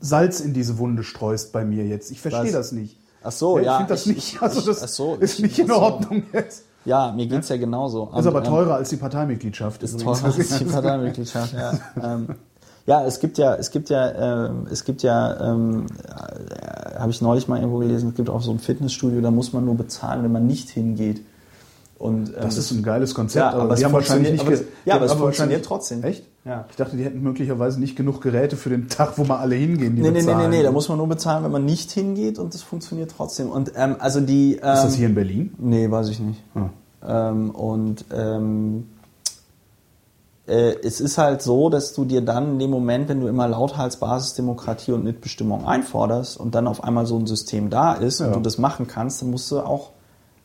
Salz 0.00 0.40
in 0.40 0.52
diese 0.54 0.78
Wunde 0.78 1.02
streust 1.02 1.52
bei 1.52 1.64
mir 1.64 1.84
jetzt. 1.86 2.10
Ich 2.10 2.20
verstehe 2.20 2.52
das 2.52 2.72
nicht. 2.72 2.96
Ach 3.22 3.32
so, 3.32 3.58
ich 3.58 3.66
ja, 3.66 3.78
finde 3.78 3.92
das 3.94 4.06
ich- 4.06 4.14
nicht. 4.16 4.34
ich- 4.34 4.42
Also 4.42 4.60
ich- 4.60 4.66
das 4.66 4.82
ach 4.82 4.88
so, 4.88 5.14
ist 5.16 5.34
ich- 5.34 5.42
nicht 5.42 5.58
in 5.58 5.70
ach 5.70 5.74
so. 5.74 5.80
Ordnung 5.82 6.22
jetzt. 6.32 6.64
Ja, 6.84 7.12
mir 7.12 7.26
geht's 7.26 7.48
ja, 7.48 7.56
genauso. 7.56 8.08
Ist 8.16 8.26
aber 8.26 8.38
ähm, 8.38 8.44
teurer 8.44 8.74
als 8.76 8.88
die 8.90 8.96
Parteimitgliedschaft. 8.96 9.82
ist 9.82 10.00
übrigens. 10.00 10.20
teurer 10.20 10.34
als 10.34 10.58
die 10.58 10.64
Parteimitgliedschaft, 10.64 11.52
ja. 11.52 11.72
ähm, 12.02 12.28
ja, 12.86 13.04
es 13.04 13.20
gibt 13.20 13.36
ja, 13.36 13.56
es 13.56 13.70
gibt 13.70 13.90
ja, 13.90 14.46
ähm, 14.46 14.66
es 14.70 14.84
gibt 14.84 15.02
ja, 15.02 15.52
ähm, 15.52 15.86
äh, 16.06 16.98
habe 16.98 17.10
ich 17.10 17.20
neulich 17.20 17.46
mal 17.48 17.58
irgendwo 17.58 17.78
gelesen, 17.78 18.10
es 18.10 18.14
gibt 18.14 18.30
auch 18.30 18.40
so 18.40 18.52
ein 18.52 18.58
Fitnessstudio, 18.60 19.20
da 19.20 19.30
muss 19.30 19.52
man 19.52 19.64
nur 19.66 19.74
bezahlen, 19.74 20.22
wenn 20.22 20.32
man 20.32 20.46
nicht 20.46 20.70
hingeht. 20.70 21.20
Und, 21.98 22.28
ähm, 22.28 22.34
Das 22.42 22.56
ist 22.56 22.70
ein 22.70 22.84
geiles 22.84 23.12
Konzept, 23.12 23.44
Ja, 23.44 23.50
aber, 23.50 23.62
aber 23.62 23.74
die 23.74 23.80
es 23.80 23.84
haben 23.84 23.92
wahrscheinlich 23.92 24.30
nicht. 24.32 24.40
aber 24.42 24.52
es- 24.52 24.62
ja, 24.84 24.94
aber 24.94 25.06
es 25.06 25.12
funktioniert 25.14 25.64
trotzdem. 25.64 26.04
Echt? 26.04 26.24
Ja. 26.44 26.64
Ich 26.70 26.76
dachte, 26.76 26.96
die 26.96 27.04
hätten 27.04 27.20
möglicherweise 27.22 27.80
nicht 27.80 27.96
genug 27.96 28.20
Geräte 28.20 28.56
für 28.56 28.70
den 28.70 28.88
Tag, 28.88 29.18
wo 29.18 29.24
mal 29.24 29.38
alle 29.38 29.56
hingehen. 29.56 29.96
Die 29.96 30.02
Nee, 30.02 30.10
nee, 30.12 30.22
nee, 30.22 30.34
nee, 30.34 30.48
nee, 30.48 30.62
da 30.62 30.70
muss 30.70 30.88
man 30.88 30.96
nur 30.96 31.08
bezahlen, 31.08 31.42
wenn 31.42 31.50
man 31.50 31.64
nicht 31.64 31.90
hingeht 31.90 32.38
und 32.38 32.54
das 32.54 32.62
funktioniert 32.62 33.12
trotzdem. 33.16 33.50
Und 33.50 33.72
ähm, 33.74 33.96
also 33.98 34.20
die. 34.20 34.52
Ähm, 34.62 34.74
Ist 34.74 34.84
das 34.84 34.94
hier 34.94 35.08
in 35.08 35.14
Berlin? 35.16 35.54
Nee, 35.58 35.90
weiß 35.90 36.08
ich 36.10 36.20
nicht. 36.20 36.40
Ah. 36.54 36.68
Ähm, 37.30 37.50
und 37.50 38.04
ähm, 38.14 38.86
äh, 40.46 40.76
es 40.82 41.00
ist 41.00 41.18
halt 41.18 41.42
so, 41.42 41.68
dass 41.68 41.92
du 41.94 42.04
dir 42.04 42.20
dann 42.20 42.52
in 42.52 42.58
dem 42.60 42.70
Moment, 42.70 43.08
wenn 43.08 43.20
du 43.20 43.26
immer 43.26 43.48
lauthals 43.48 43.96
Basisdemokratie 43.96 44.92
und 44.92 45.04
Mitbestimmung 45.04 45.66
einforderst 45.66 46.38
und 46.38 46.54
dann 46.54 46.66
auf 46.66 46.84
einmal 46.84 47.06
so 47.06 47.18
ein 47.18 47.26
System 47.26 47.70
da 47.70 47.94
ist 47.94 48.20
Ja. 48.20 48.26
und 48.28 48.36
du 48.36 48.40
das 48.40 48.56
machen 48.58 48.86
kannst, 48.86 49.20
dann 49.22 49.30
musst 49.30 49.50
du 49.50 49.58
auch 49.60 49.90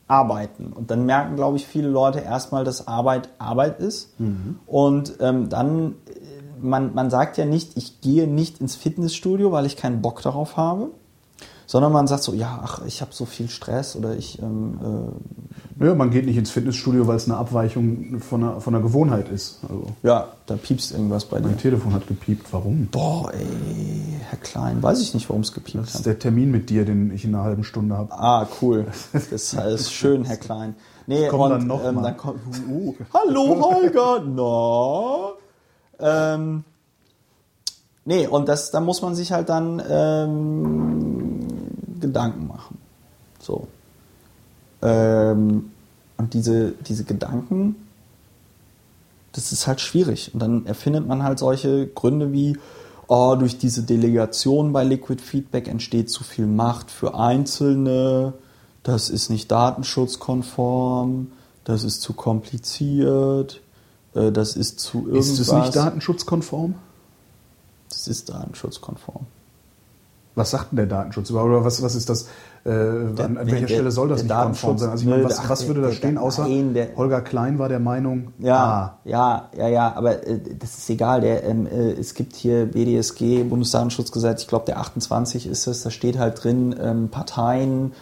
arbeiten. 0.06 0.72
Und 0.72 0.90
dann 0.90 1.06
merken, 1.06 1.36
glaube 1.36 1.56
ich, 1.56 1.66
viele 1.66 1.88
Leute 1.88 2.20
erstmal, 2.20 2.64
dass 2.64 2.86
Arbeit 2.88 3.30
Arbeit 3.38 3.80
ist. 3.80 4.14
Und 4.66 5.14
ähm, 5.20 5.48
dann, 5.48 5.94
äh, 6.06 6.60
man, 6.60 6.94
man 6.94 7.10
sagt 7.10 7.36
ja 7.38 7.44
nicht, 7.44 7.76
ich 7.76 8.00
gehe 8.00 8.26
nicht 8.26 8.60
ins 8.60 8.76
Fitnessstudio, 8.76 9.52
weil 9.52 9.66
ich 9.66 9.76
keinen 9.76 10.02
Bock 10.02 10.22
darauf 10.22 10.56
habe. 10.56 10.90
Sondern 11.66 11.92
man 11.92 12.06
sagt 12.06 12.22
so, 12.22 12.34
ja, 12.34 12.60
ach, 12.62 12.82
ich 12.86 13.00
habe 13.00 13.12
so 13.14 13.24
viel 13.24 13.48
Stress 13.48 13.96
oder 13.96 14.14
ich 14.14 14.38
ähm, 14.42 14.78
äh, 15.80 15.84
Ja, 15.86 15.94
man 15.94 16.10
geht 16.10 16.26
nicht 16.26 16.36
ins 16.36 16.50
Fitnessstudio, 16.50 17.06
weil 17.06 17.16
es 17.16 17.24
eine 17.26 17.38
Abweichung 17.38 18.20
von 18.20 18.42
einer, 18.44 18.60
von 18.60 18.74
einer 18.74 18.82
Gewohnheit 18.82 19.28
ist. 19.30 19.60
Also, 19.62 19.86
Ja, 20.02 20.28
da 20.46 20.56
piepst 20.56 20.92
irgendwas 20.92 21.24
bei 21.24 21.38
dir. 21.40 21.46
mein 21.48 21.56
Telefon 21.58 21.94
hat 21.94 22.06
gepiept. 22.06 22.52
Warum? 22.52 22.88
Boah, 22.92 23.32
ey, 23.32 23.46
Herr 24.28 24.38
Klein, 24.40 24.82
weiß 24.82 25.00
ich 25.00 25.14
nicht, 25.14 25.28
warum 25.30 25.40
es 25.42 25.52
gepiept 25.52 25.82
Das 25.84 25.90
ist 25.94 25.98
hat. 26.00 26.06
der 26.06 26.18
Termin 26.18 26.50
mit 26.50 26.68
dir, 26.68 26.84
den 26.84 27.10
ich 27.12 27.24
in 27.24 27.34
einer 27.34 27.44
halben 27.44 27.64
Stunde 27.64 27.96
habe. 27.96 28.12
Ah, 28.12 28.46
cool. 28.60 28.86
Das 29.30 29.52
ist 29.54 29.92
schön, 29.92 30.24
Herr 30.24 30.36
Klein. 30.36 30.74
Nee, 31.06 31.28
Komm 31.30 31.40
und, 31.40 31.50
dann 31.50 31.66
noch 31.66 31.82
ähm, 31.84 32.02
dann 32.02 32.16
kommt, 32.16 32.40
uh, 32.68 32.94
hallo 33.12 33.60
Holger, 33.62 34.22
na? 34.24 35.32
Ähm, 36.34 36.64
nee, 38.04 38.26
und 38.26 38.48
das, 38.48 38.70
da 38.70 38.80
muss 38.80 39.00
man 39.02 39.14
sich 39.14 39.32
halt 39.32 39.48
dann 39.50 39.82
ähm, 39.88 41.23
Gedanken 42.06 42.46
machen. 42.46 42.78
So. 43.38 43.68
Ähm, 44.82 45.70
und 46.16 46.34
diese, 46.34 46.72
diese 46.72 47.04
Gedanken, 47.04 47.76
das 49.32 49.52
ist 49.52 49.66
halt 49.66 49.80
schwierig. 49.80 50.32
Und 50.32 50.40
dann 50.40 50.66
erfindet 50.66 51.06
man 51.06 51.22
halt 51.22 51.38
solche 51.38 51.86
Gründe 51.88 52.32
wie, 52.32 52.56
oh, 53.08 53.36
durch 53.38 53.58
diese 53.58 53.82
Delegation 53.82 54.72
bei 54.72 54.84
Liquid 54.84 55.22
Feedback 55.22 55.68
entsteht 55.68 56.10
zu 56.10 56.24
viel 56.24 56.46
Macht 56.46 56.90
für 56.90 57.14
Einzelne, 57.14 58.34
das 58.82 59.08
ist 59.08 59.30
nicht 59.30 59.50
datenschutzkonform, 59.50 61.32
das 61.64 61.84
ist 61.84 62.02
zu 62.02 62.12
kompliziert, 62.12 63.62
äh, 64.14 64.30
das 64.30 64.56
ist 64.56 64.78
zu 64.78 64.98
irgendwas. 64.98 65.28
Ist 65.28 65.38
es 65.40 65.52
nicht 65.52 65.74
datenschutzkonform? 65.74 66.74
Das 67.88 68.06
ist 68.08 68.28
datenschutzkonform. 68.28 69.26
Was 70.36 70.50
sagt 70.50 70.72
denn 70.72 70.76
der 70.78 70.86
Datenschutz 70.86 71.30
überhaupt? 71.30 71.50
Oder 71.50 71.64
was, 71.64 71.80
was 71.82 71.94
ist 71.94 72.08
das? 72.10 72.26
Äh, 72.64 72.70
an, 72.70 73.18
an 73.18 73.32
nee, 73.44 73.52
welcher 73.52 73.66
der- 73.66 73.74
Stelle 73.74 73.90
soll 73.92 74.08
das 74.08 74.26
der 74.26 74.36
nicht 74.36 74.44
konform 74.46 74.76
Datenschutz- 74.76 74.80
sein? 74.80 74.90
Also 74.90 75.04
ich 75.04 75.10
meine, 75.10 75.24
was, 75.24 75.48
was 75.48 75.66
würde 75.68 75.80
da 75.82 75.86
der- 75.88 75.94
stehen, 75.94 76.14
der- 76.14 76.22
außer 76.22 76.42
nein, 76.48 76.74
der- 76.74 76.96
Holger 76.96 77.20
Klein 77.20 77.58
war 77.58 77.68
der 77.68 77.78
Meinung, 77.78 78.32
Ja, 78.40 78.56
ah, 78.56 78.98
ja, 79.04 79.48
ja, 79.56 79.68
ja, 79.68 79.92
aber 79.94 80.26
äh, 80.26 80.40
das 80.58 80.76
ist 80.78 80.90
egal. 80.90 81.20
Der, 81.20 81.44
ähm, 81.44 81.66
äh, 81.66 81.92
es 81.92 82.14
gibt 82.14 82.34
hier 82.34 82.66
BDSG, 82.66 83.44
Bundesdatenschutzgesetz, 83.44 84.42
ich 84.42 84.48
glaube 84.48 84.64
der 84.66 84.78
28 84.80 85.46
ist 85.46 85.66
es, 85.68 85.82
da 85.82 85.90
steht 85.90 86.18
halt 86.18 86.42
drin, 86.42 86.74
ähm, 86.82 87.08
Parteien 87.10 87.92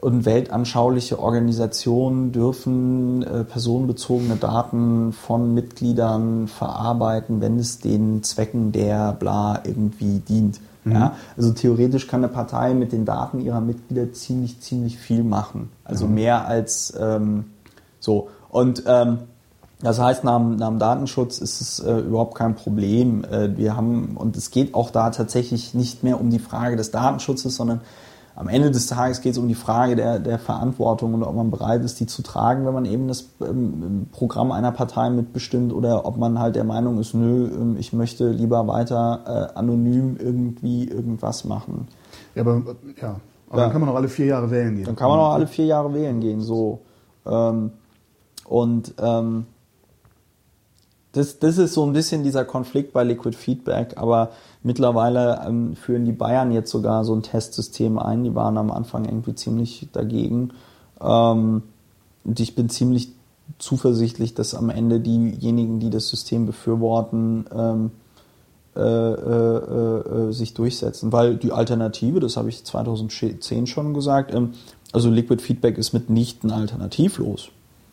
und 0.00 0.24
weltanschauliche 0.24 1.18
Organisationen 1.18 2.32
dürfen 2.32 3.22
äh, 3.22 3.44
personenbezogene 3.44 4.36
Daten 4.36 5.12
von 5.12 5.52
Mitgliedern 5.54 6.48
verarbeiten, 6.48 7.40
wenn 7.40 7.58
es 7.58 7.78
den 7.80 8.22
Zwecken 8.22 8.72
der 8.72 9.12
bla 9.12 9.60
irgendwie 9.64 10.20
dient. 10.20 10.60
Ja, 10.84 11.14
also 11.36 11.52
theoretisch 11.52 12.08
kann 12.08 12.24
eine 12.24 12.32
Partei 12.32 12.74
mit 12.74 12.90
den 12.90 13.04
Daten 13.04 13.40
ihrer 13.40 13.60
Mitglieder 13.60 14.12
ziemlich, 14.12 14.60
ziemlich 14.60 14.98
viel 14.98 15.22
machen. 15.22 15.70
Also 15.84 16.08
mehr 16.08 16.46
als 16.48 16.92
ähm, 16.98 17.44
so. 18.00 18.30
Und 18.48 18.82
ähm, 18.86 19.18
das 19.80 20.00
heißt, 20.00 20.24
nach, 20.24 20.38
dem- 20.38 20.56
nach 20.56 20.68
dem 20.68 20.78
Datenschutz 20.80 21.38
ist 21.38 21.60
es 21.60 21.78
äh, 21.80 21.98
überhaupt 21.98 22.34
kein 22.36 22.56
Problem. 22.56 23.24
Äh, 23.24 23.56
wir 23.56 23.76
haben, 23.76 24.16
und 24.16 24.36
es 24.36 24.50
geht 24.50 24.74
auch 24.74 24.90
da 24.90 25.10
tatsächlich 25.10 25.72
nicht 25.74 26.02
mehr 26.02 26.20
um 26.20 26.30
die 26.30 26.38
Frage 26.40 26.74
des 26.76 26.90
Datenschutzes, 26.90 27.54
sondern 27.54 27.80
am 28.34 28.48
Ende 28.48 28.70
des 28.70 28.86
Tages 28.86 29.20
geht 29.20 29.32
es 29.32 29.38
um 29.38 29.46
die 29.46 29.54
Frage 29.54 29.94
der, 29.94 30.18
der 30.18 30.38
Verantwortung 30.38 31.12
und 31.14 31.22
ob 31.22 31.34
man 31.34 31.50
bereit 31.50 31.84
ist, 31.84 32.00
die 32.00 32.06
zu 32.06 32.22
tragen, 32.22 32.64
wenn 32.64 32.72
man 32.72 32.86
eben 32.86 33.06
das 33.08 33.28
ähm, 33.42 34.06
Programm 34.10 34.52
einer 34.52 34.72
Partei 34.72 35.10
mitbestimmt 35.10 35.72
oder 35.72 36.06
ob 36.06 36.16
man 36.16 36.38
halt 36.38 36.56
der 36.56 36.64
Meinung 36.64 36.98
ist, 36.98 37.12
nö, 37.14 37.46
ähm, 37.48 37.76
ich 37.78 37.92
möchte 37.92 38.30
lieber 38.30 38.66
weiter 38.66 39.50
äh, 39.54 39.58
anonym 39.58 40.16
irgendwie 40.18 40.88
irgendwas 40.88 41.44
machen. 41.44 41.88
ja, 42.34 42.40
aber, 42.42 42.62
ja. 43.00 43.16
aber 43.50 43.58
Ja. 43.58 43.64
dann 43.64 43.72
kann 43.72 43.80
man 43.82 43.90
noch 43.90 43.96
alle 43.96 44.08
vier 44.08 44.26
Jahre 44.26 44.50
wählen 44.50 44.76
gehen. 44.76 44.84
Dann 44.86 44.96
kann 44.96 45.08
man 45.10 45.18
auch 45.18 45.32
alle 45.34 45.46
vier 45.46 45.66
Jahre 45.66 45.92
wählen 45.92 46.20
gehen, 46.20 46.40
so. 46.40 46.80
Ähm, 47.26 47.72
und 48.46 48.94
ähm, 48.98 49.46
das, 51.12 51.38
das 51.38 51.58
ist 51.58 51.74
so 51.74 51.84
ein 51.84 51.92
bisschen 51.92 52.22
dieser 52.22 52.44
Konflikt 52.46 52.94
bei 52.94 53.04
Liquid 53.04 53.36
Feedback, 53.36 53.94
aber 53.96 54.30
mittlerweile 54.62 55.42
ähm, 55.46 55.76
führen 55.76 56.04
die 56.04 56.12
Bayern 56.12 56.52
jetzt 56.52 56.70
sogar 56.70 57.04
so 57.04 57.14
ein 57.14 57.22
Testsystem 57.22 57.98
ein. 57.98 58.24
Die 58.24 58.34
waren 58.34 58.58
am 58.58 58.70
Anfang 58.70 59.04
irgendwie 59.04 59.34
ziemlich 59.34 59.88
dagegen. 59.92 60.50
Ähm, 61.00 61.62
und 62.24 62.40
ich 62.40 62.54
bin 62.54 62.68
ziemlich 62.68 63.10
zuversichtlich, 63.58 64.34
dass 64.34 64.54
am 64.54 64.70
Ende 64.70 65.00
diejenigen, 65.00 65.80
die 65.80 65.90
das 65.90 66.08
System 66.08 66.46
befürworten, 66.46 67.46
ähm, 67.54 67.90
äh, 68.74 68.80
äh, 68.80 70.28
äh, 70.28 70.32
sich 70.32 70.54
durchsetzen. 70.54 71.12
Weil 71.12 71.36
die 71.36 71.52
Alternative, 71.52 72.20
das 72.20 72.36
habe 72.36 72.48
ich 72.48 72.64
2010 72.64 73.66
schon 73.66 73.92
gesagt, 73.92 74.34
ähm, 74.34 74.52
also 74.92 75.10
Liquid 75.10 75.42
Feedback 75.42 75.76
ist 75.76 75.92
mitnichten 75.92 76.50
alternativlos. 76.50 77.50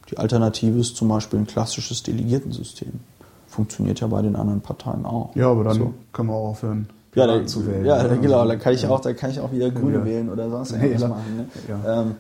Die 0.10 0.18
Alternative 0.18 0.80
ist 0.80 0.96
zum 0.96 1.10
Beispiel 1.10 1.40
ein 1.40 1.48
klassisches 1.48 2.04
Delegiertensystem. 2.04 3.02
Funktioniert 3.50 4.00
ja 4.00 4.08
bei 4.08 4.22
den 4.22 4.36
anderen 4.36 4.62
Parteien 4.62 5.06
auch. 5.06 5.36
Ja, 5.36 5.50
aber 5.52 5.64
dann 5.64 5.74
So. 5.78 5.94
können 6.14 6.30
wir 6.30 6.36
auch 6.36 6.50
aufhören, 6.50 6.88
Ja, 7.16 7.26
da, 7.28 7.46
zu 7.46 7.66
wählen. 7.66 7.86
ja, 7.86 8.04
ne? 8.04 8.18
genau, 8.20 8.46
da 8.48 8.56
kann 8.56 8.74
ich 8.74 8.84
ja. 8.84 8.90
auch, 8.90 9.00
da 9.02 9.14
kann 9.14 9.32
ich 9.32 9.40
auch 9.40 9.52
wieder 9.52 9.70
Grüne 9.72 9.98
Ja. 10.00 10.06
wählen 10.06 10.30
oder 10.30 10.50
sonst 10.50 10.72
Nee, 10.74 10.86
irgendwas 10.88 11.10
machen. 11.10 11.38
Ne? 11.38 11.46
Ja. 11.84 12.02
Ähm, 12.02 12.16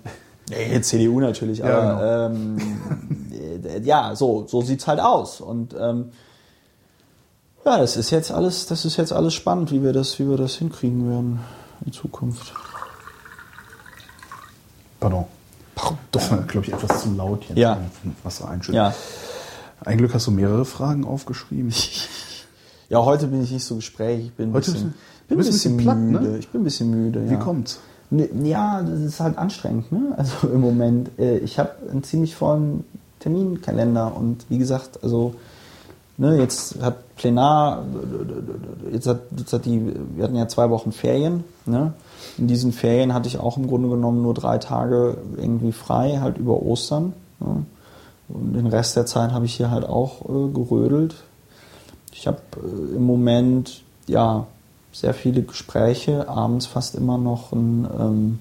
nee, 0.49 0.81
CDU 0.81 1.19
natürlich, 1.19 1.59
Ja, 1.59 1.79
aber 1.79 2.31
ähm, 2.31 2.57
äh, 3.63 3.79
ja, 3.83 4.15
so, 4.15 4.45
so 4.47 4.61
sieht's 4.61 4.87
halt 4.87 4.99
aus. 4.99 5.39
Und 5.39 5.75
ähm, 5.79 6.05
ja, 7.65 7.77
das 7.77 7.95
ist 7.97 8.09
jetzt 8.09 8.31
alles, 8.31 8.65
das 8.65 8.85
ist 8.85 8.97
jetzt 8.97 9.13
alles 9.13 9.33
spannend, 9.35 9.71
wie 9.71 9.83
wir 9.83 9.93
das, 9.93 10.17
wie 10.17 10.27
wir 10.27 10.37
das 10.37 10.55
hinkriegen 10.55 11.07
werden 11.09 11.39
in 11.85 11.91
Zukunft. 11.91 12.53
Pardon. 14.99 15.25
Das 16.11 16.23
war, 16.23 16.29
Pardon. 16.39 16.47
glaube 16.47 16.67
ich, 16.67 16.73
etwas 16.73 17.03
zu 17.03 17.13
laut 17.15 17.43
jetzt. 17.47 17.57
Ja. 17.57 17.77
Wasser 18.23 18.49
einschütten. 18.49 18.75
Ja. 18.75 18.93
Ein 19.85 19.97
Glück 19.97 20.13
hast 20.13 20.27
du 20.27 20.31
mehrere 20.31 20.65
Fragen 20.65 21.05
aufgeschrieben. 21.05 21.73
Ja, 22.91 23.05
heute 23.05 23.27
bin 23.27 23.43
ich 23.43 23.51
nicht 23.51 23.65
so 23.65 23.75
gesprächig. 23.75 24.25
Ich 24.25 24.33
bin 24.33 24.49
ein 24.49 24.53
Heute 24.55 24.71
bisschen, 24.71 24.95
bin 25.27 25.37
ein 25.37 25.45
bisschen 25.45 25.77
platt, 25.77 25.97
ne? 25.99 26.19
müde. 26.19 26.37
Ich 26.39 26.49
bin 26.49 26.61
ein 26.61 26.63
bisschen 26.63 26.89
müde. 26.89 27.29
Wie 27.29 27.33
ja. 27.33 27.39
kommt's? 27.39 27.79
Ne, 28.09 28.27
Ja, 28.43 28.81
das 28.81 29.01
ist 29.01 29.19
halt 29.19 29.37
anstrengend. 29.37 29.91
Ne? 29.91 30.13
Also 30.17 30.47
im 30.47 30.59
Moment. 30.59 31.11
Äh, 31.19 31.37
ich 31.37 31.59
habe 31.59 31.69
einen 31.91 32.01
ziemlich 32.01 32.35
vollen 32.35 32.83
Terminkalender 33.19 34.17
und 34.17 34.43
wie 34.49 34.57
gesagt, 34.57 35.03
also 35.03 35.35
ne, 36.17 36.39
jetzt 36.39 36.81
hat 36.81 37.15
Plenar, 37.15 37.85
jetzt 38.91 39.05
hat, 39.05 39.21
jetzt 39.37 39.53
hat 39.53 39.65
die, 39.65 39.93
wir 40.15 40.23
hatten 40.23 40.35
ja 40.35 40.47
zwei 40.47 40.71
Wochen 40.71 40.91
Ferien. 40.91 41.43
Ne? 41.67 41.93
In 42.39 42.47
diesen 42.47 42.71
Ferien 42.71 43.13
hatte 43.13 43.27
ich 43.27 43.37
auch 43.37 43.57
im 43.57 43.67
Grunde 43.67 43.89
genommen 43.89 44.23
nur 44.23 44.33
drei 44.33 44.57
Tage 44.57 45.17
irgendwie 45.37 45.73
frei, 45.73 46.19
halt 46.21 46.39
über 46.39 46.63
Ostern. 46.63 47.13
Ne? 47.39 47.65
Und 48.29 48.53
den 48.53 48.67
Rest 48.67 48.95
der 48.95 49.05
Zeit 49.05 49.31
habe 49.31 49.45
ich 49.45 49.55
hier 49.55 49.71
halt 49.71 49.85
auch 49.85 50.21
äh, 50.29 50.51
gerödelt. 50.53 51.15
Ich 52.13 52.27
habe 52.27 52.39
äh, 52.57 52.95
im 52.95 53.03
Moment 53.03 53.81
ja 54.07 54.45
sehr 54.91 55.13
viele 55.13 55.41
Gespräche, 55.43 56.27
abends 56.29 56.65
fast 56.65 56.95
immer 56.95 57.17
noch 57.17 57.51
ein, 57.51 57.87
ähm, 57.99 58.39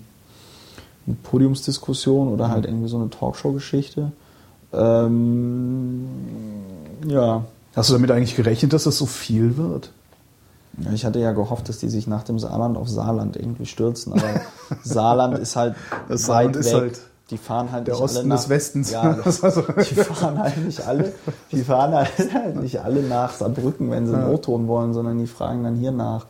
eine 1.06 1.16
Podiumsdiskussion 1.22 2.28
oder 2.28 2.48
halt 2.50 2.64
irgendwie 2.66 2.88
so 2.88 2.96
eine 2.98 3.10
Talkshow-Geschichte. 3.10 4.12
Ähm, 4.72 6.06
ja. 7.06 7.44
Hast 7.74 7.88
du 7.90 7.94
damit 7.94 8.10
eigentlich 8.10 8.36
gerechnet, 8.36 8.72
dass 8.72 8.84
das 8.84 8.98
so 8.98 9.06
viel 9.06 9.56
wird? 9.56 9.90
Ja, 10.78 10.92
Ich 10.92 11.04
hatte 11.04 11.18
ja 11.20 11.32
gehofft, 11.32 11.68
dass 11.68 11.78
die 11.78 11.88
sich 11.88 12.06
nach 12.06 12.22
dem 12.24 12.38
Saarland 12.38 12.76
auf 12.76 12.88
Saarland 12.88 13.36
irgendwie 13.36 13.66
stürzen, 13.66 14.12
aber 14.12 14.40
Saarland 14.82 15.38
ist 15.38 15.56
halt 15.56 15.74
Das 16.08 16.28
weit 16.28 16.54
Saarland 16.54 16.56
ist 16.56 16.66
weg. 16.66 16.74
halt 16.74 17.00
die 17.30 17.38
fahren 17.38 17.72
halt 17.72 17.86
Der 17.86 17.94
nicht 17.94 18.02
Osten 18.02 18.18
alle 18.18 18.28
nach, 18.28 18.36
des 18.36 18.48
Westens. 18.48 18.90
Ja, 18.90 19.12
die 19.22 19.94
fahren 19.94 20.38
halt 20.38 20.64
nicht 20.64 20.86
alle, 20.86 21.12
die 21.52 21.62
fahren 21.62 21.94
halt 21.94 22.56
nicht 22.62 22.80
alle 22.80 23.02
nach 23.02 23.32
Saarbrücken, 23.32 23.90
wenn 23.90 24.06
sie 24.06 24.14
einen 24.14 24.32
O-Ton 24.32 24.66
wollen, 24.66 24.94
sondern 24.94 25.18
die 25.18 25.26
fragen 25.26 25.64
dann 25.64 25.76
hier 25.76 25.92
nach. 25.92 26.26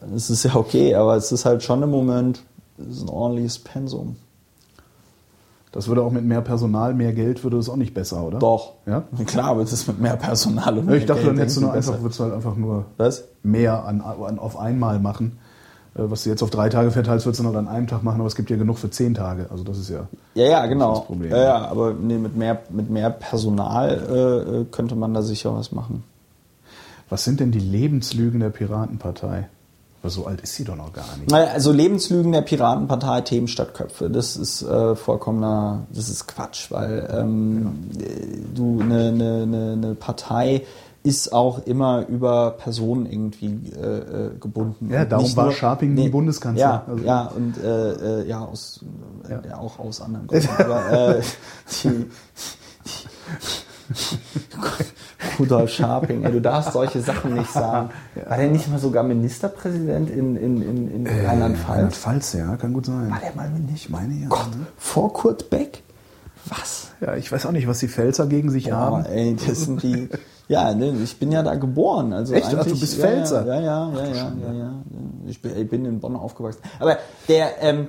Das 0.00 0.30
ist 0.30 0.44
ja 0.44 0.54
okay, 0.54 0.94
aber 0.94 1.16
es 1.16 1.32
ist 1.32 1.44
halt 1.44 1.62
schon 1.62 1.82
im 1.82 1.90
Moment 1.90 2.42
es 2.78 2.98
ist 2.98 3.02
ein 3.02 3.08
ordentliches 3.08 3.58
Pensum. 3.58 4.16
Das 5.72 5.88
würde 5.88 6.02
auch 6.02 6.10
mit 6.10 6.24
mehr 6.24 6.40
Personal, 6.40 6.94
mehr 6.94 7.12
Geld, 7.12 7.44
würde 7.44 7.58
es 7.58 7.68
auch 7.68 7.76
nicht 7.76 7.92
besser, 7.92 8.22
oder? 8.22 8.38
Doch. 8.38 8.74
Ja? 8.86 9.04
Klar, 9.26 9.50
aber 9.50 9.60
das 9.60 9.72
ist 9.72 9.86
mit 9.86 10.00
mehr 10.00 10.16
Personal 10.16 10.78
und 10.78 10.86
mehr 10.86 10.96
ich 10.96 11.06
dachte, 11.06 11.22
Geld 11.22 11.32
dann 11.32 11.38
hättest 11.38 11.58
du 11.58 11.60
nur 11.62 11.72
einfach, 11.72 12.00
würdest 12.00 12.20
du 12.20 12.24
halt 12.24 12.34
einfach 12.34 12.56
nur 12.56 12.86
Was? 12.96 13.24
mehr 13.42 13.84
an, 13.84 14.00
an, 14.00 14.38
auf 14.38 14.58
einmal 14.58 14.98
machen. 14.98 15.38
Äh, 15.94 16.02
Was 16.10 16.24
du 16.24 16.30
jetzt 16.30 16.42
auf 16.42 16.50
drei 16.50 16.68
Tage 16.68 16.90
verteilst, 16.90 17.26
würdest 17.26 17.40
du 17.40 17.44
dann 17.44 17.56
an 17.56 17.68
einem 17.68 17.86
Tag 17.86 18.02
machen, 18.02 18.20
aber 18.20 18.26
es 18.26 18.36
gibt 18.36 18.50
ja 18.50 18.56
genug 18.56 18.78
für 18.78 18.90
zehn 18.90 19.14
Tage. 19.14 19.46
Also 19.50 19.64
das 19.64 19.78
ist 19.78 19.90
ja. 19.90 20.08
Ja, 20.34 20.44
ja, 20.46 20.66
genau. 20.66 20.94
das 20.96 21.04
Problem. 21.06 21.30
ja, 21.30 21.42
ja, 21.42 21.68
aber 21.68 21.92
nee, 21.94 22.18
mit 22.18 22.36
mehr, 22.36 22.60
mit 22.70 22.90
mehr 22.90 23.10
Personal 23.10 23.90
äh, 24.10 24.60
äh, 24.60 24.64
könnte 24.70 24.94
man 24.94 25.14
da 25.14 25.22
sicher 25.22 25.54
was 25.54 25.72
machen. 25.72 26.04
Was 27.08 27.24
sind 27.24 27.40
denn 27.40 27.52
die 27.52 27.60
Lebenslügen 27.60 28.40
der 28.40 28.50
Piratenpartei? 28.50 29.48
Weil 30.02 30.10
so 30.12 30.26
alt 30.26 30.40
ist 30.42 30.54
sie 30.54 30.62
doch 30.62 30.76
noch 30.76 30.92
gar 30.92 31.16
nicht. 31.16 31.30
Naja, 31.30 31.50
also 31.52 31.72
Lebenslügen 31.72 32.30
der 32.30 32.42
Piratenpartei, 32.42 33.22
Themen 33.22 33.48
statt 33.48 33.74
Köpfe, 33.74 34.08
das 34.08 34.36
ist 34.36 34.62
äh, 34.62 34.94
vollkommener, 34.94 35.86
das 35.92 36.08
ist 36.08 36.28
Quatsch, 36.28 36.70
weil 36.70 37.08
ähm, 37.12 37.90
äh, 37.98 38.54
du 38.54 38.80
eine 38.80 39.10
ne, 39.10 39.46
ne, 39.46 39.76
ne 39.76 39.94
Partei 39.96 40.62
ist 41.08 41.32
auch 41.32 41.66
immer 41.66 42.06
über 42.08 42.50
Personen 42.52 43.06
irgendwie 43.06 43.72
äh, 43.72 43.80
äh, 44.26 44.30
gebunden. 44.38 44.90
Ja, 44.90 45.02
Und 45.02 45.12
darum 45.12 45.36
war 45.36 45.50
Scharping 45.52 45.94
nie 45.94 46.08
Bundeskanzler. 46.10 46.60
Ja, 46.60 46.84
Also- 46.86 47.04
ja 47.04 47.22
und 47.34 47.56
äh, 47.62 48.20
äh, 48.22 48.28
ja, 48.28 48.40
aus, 48.44 48.84
äh, 49.26 49.32
Ja. 49.32 49.42
ja. 49.48 49.58
auch 49.58 49.78
aus 49.78 50.00
anderen 50.00 50.26
Gründen. 50.26 50.48
aber 50.58 51.16
äh, 51.18 51.22
die, 51.82 52.06
Rudolf 55.38 55.70
Scharping, 55.70 56.24
ey, 56.24 56.32
du 56.32 56.40
darfst 56.40 56.72
solche 56.72 57.00
Sachen 57.00 57.34
nicht 57.34 57.50
sagen. 57.50 57.90
War 58.26 58.36
der 58.36 58.48
nicht 58.50 58.68
mal 58.68 58.78
sogar 58.78 59.02
Ministerpräsident 59.02 60.10
in, 60.10 60.36
in, 60.36 60.62
in, 60.62 60.88
in 60.94 61.06
Rheinland-Pfalz? 61.06 61.68
Rheinland-Pfalz, 61.68 62.32
ja, 62.34 62.56
kann 62.56 62.72
gut 62.72 62.86
sein. 62.86 63.10
War 63.10 63.20
der 63.20 63.34
mal 63.34 63.48
nicht? 63.50 63.74
Ich 63.84 63.88
meine 63.88 64.14
ja. 64.14 64.28
Gott, 64.28 64.48
vor 64.76 65.12
Kurt 65.12 65.48
Beck? 65.50 65.82
Was? 66.46 66.88
Ja, 67.00 67.14
ich 67.14 67.30
weiß 67.30 67.46
auch 67.46 67.52
nicht, 67.52 67.66
was 67.68 67.78
die 67.78 67.88
Pfälzer 67.88 68.26
gegen 68.26 68.50
sich 68.50 68.66
Ja, 68.66 68.76
haben. 68.76 69.04
ey, 69.06 69.36
das 69.46 69.62
sind 69.62 69.82
die. 69.82 70.08
Ja, 70.48 70.72
ne, 70.74 70.94
ich 71.04 71.18
bin 71.18 71.30
ja 71.30 71.42
da 71.42 71.54
geboren. 71.56 72.12
Also 72.12 72.34
Echt? 72.34 72.46
Ach, 72.54 72.64
du 72.64 72.78
bist 72.78 72.96
ja, 72.96 73.04
Pfälzer? 73.04 73.46
Ja, 73.46 73.60
ja, 73.60 73.92
ja, 73.92 74.06
ja, 74.06 74.06
ja, 74.14 74.32
ja, 74.46 74.52
ja. 74.52 74.74
Ich 75.26 75.42
bin, 75.42 75.56
ich 75.56 75.68
bin 75.68 75.84
in 75.84 76.00
Bonn 76.00 76.16
aufgewachsen. 76.16 76.60
Aber 76.80 76.96
der, 77.28 77.62
ähm, 77.62 77.88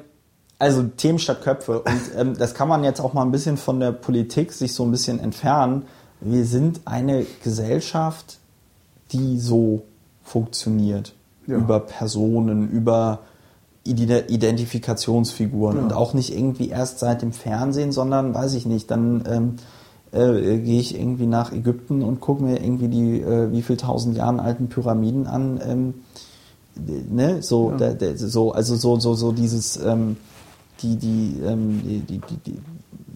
also 0.60 0.84
Themen 0.84 1.20
statt 1.20 1.42
Köpfe. 1.42 1.80
Und 1.80 2.02
ähm, 2.18 2.38
das 2.38 2.54
kann 2.54 2.68
man 2.68 2.84
jetzt 2.84 3.00
auch 3.00 3.14
mal 3.14 3.22
ein 3.24 3.32
bisschen 3.32 3.56
von 3.58 3.80
der 3.80 3.94
Politik 3.94 4.52
sich 4.52 4.74
so 4.74 4.84
ein 4.84 4.92
bisschen 4.92 5.20
entfernen. 5.20 5.84
Wir 6.20 6.44
sind 6.44 6.82
eine 6.84 7.26
Gesellschaft, 7.44 8.40
die 9.14 9.40
so 9.40 9.84
funktioniert. 10.22 11.14
Ja. 11.48 11.56
Über 11.56 11.80
Personen, 11.80 12.70
über 12.70 13.20
Ide- 13.86 14.26
Identifikationsfiguren 14.28 15.78
und 15.80 15.94
auch 15.94 16.14
nicht 16.14 16.36
irgendwie 16.38 16.70
erst 16.70 17.00
seit 17.00 17.22
dem 17.22 17.32
Fernsehen, 17.32 17.92
sondern 17.92 18.34
weiß 18.34 18.54
ich 18.54 18.66
nicht, 18.66 18.92
dann 18.92 19.24
ähm, 19.28 19.56
äh, 20.12 20.58
gehe 20.60 20.80
ich 20.80 20.98
irgendwie 21.00 21.28
nach 21.28 21.52
Ägypten 21.52 22.02
und 22.02 22.20
gucke 22.20 22.44
mir 22.44 22.62
irgendwie 22.62 22.88
die 22.88 23.22
äh, 23.22 23.52
wie 23.52 23.62
viel 23.62 23.78
tausend 23.78 24.18
Jahren 24.18 24.40
alten 24.40 24.70
Pyramiden 24.70 25.28
an. 25.28 25.60
Ähm, 25.64 25.94
ne, 27.10 27.42
so, 27.42 27.72
der, 27.72 27.94
der, 27.94 28.18
so, 28.18 28.52
also 28.52 28.76
so, 28.76 29.00
so, 29.00 29.14
so 29.14 29.32
dieses, 29.32 29.78
ähm, 29.78 30.18
die, 30.82 30.96
die, 30.96 31.40
ähm, 31.46 31.82
die, 31.84 32.00
die, 32.00 32.20
die, 32.20 32.38
die, 32.38 32.60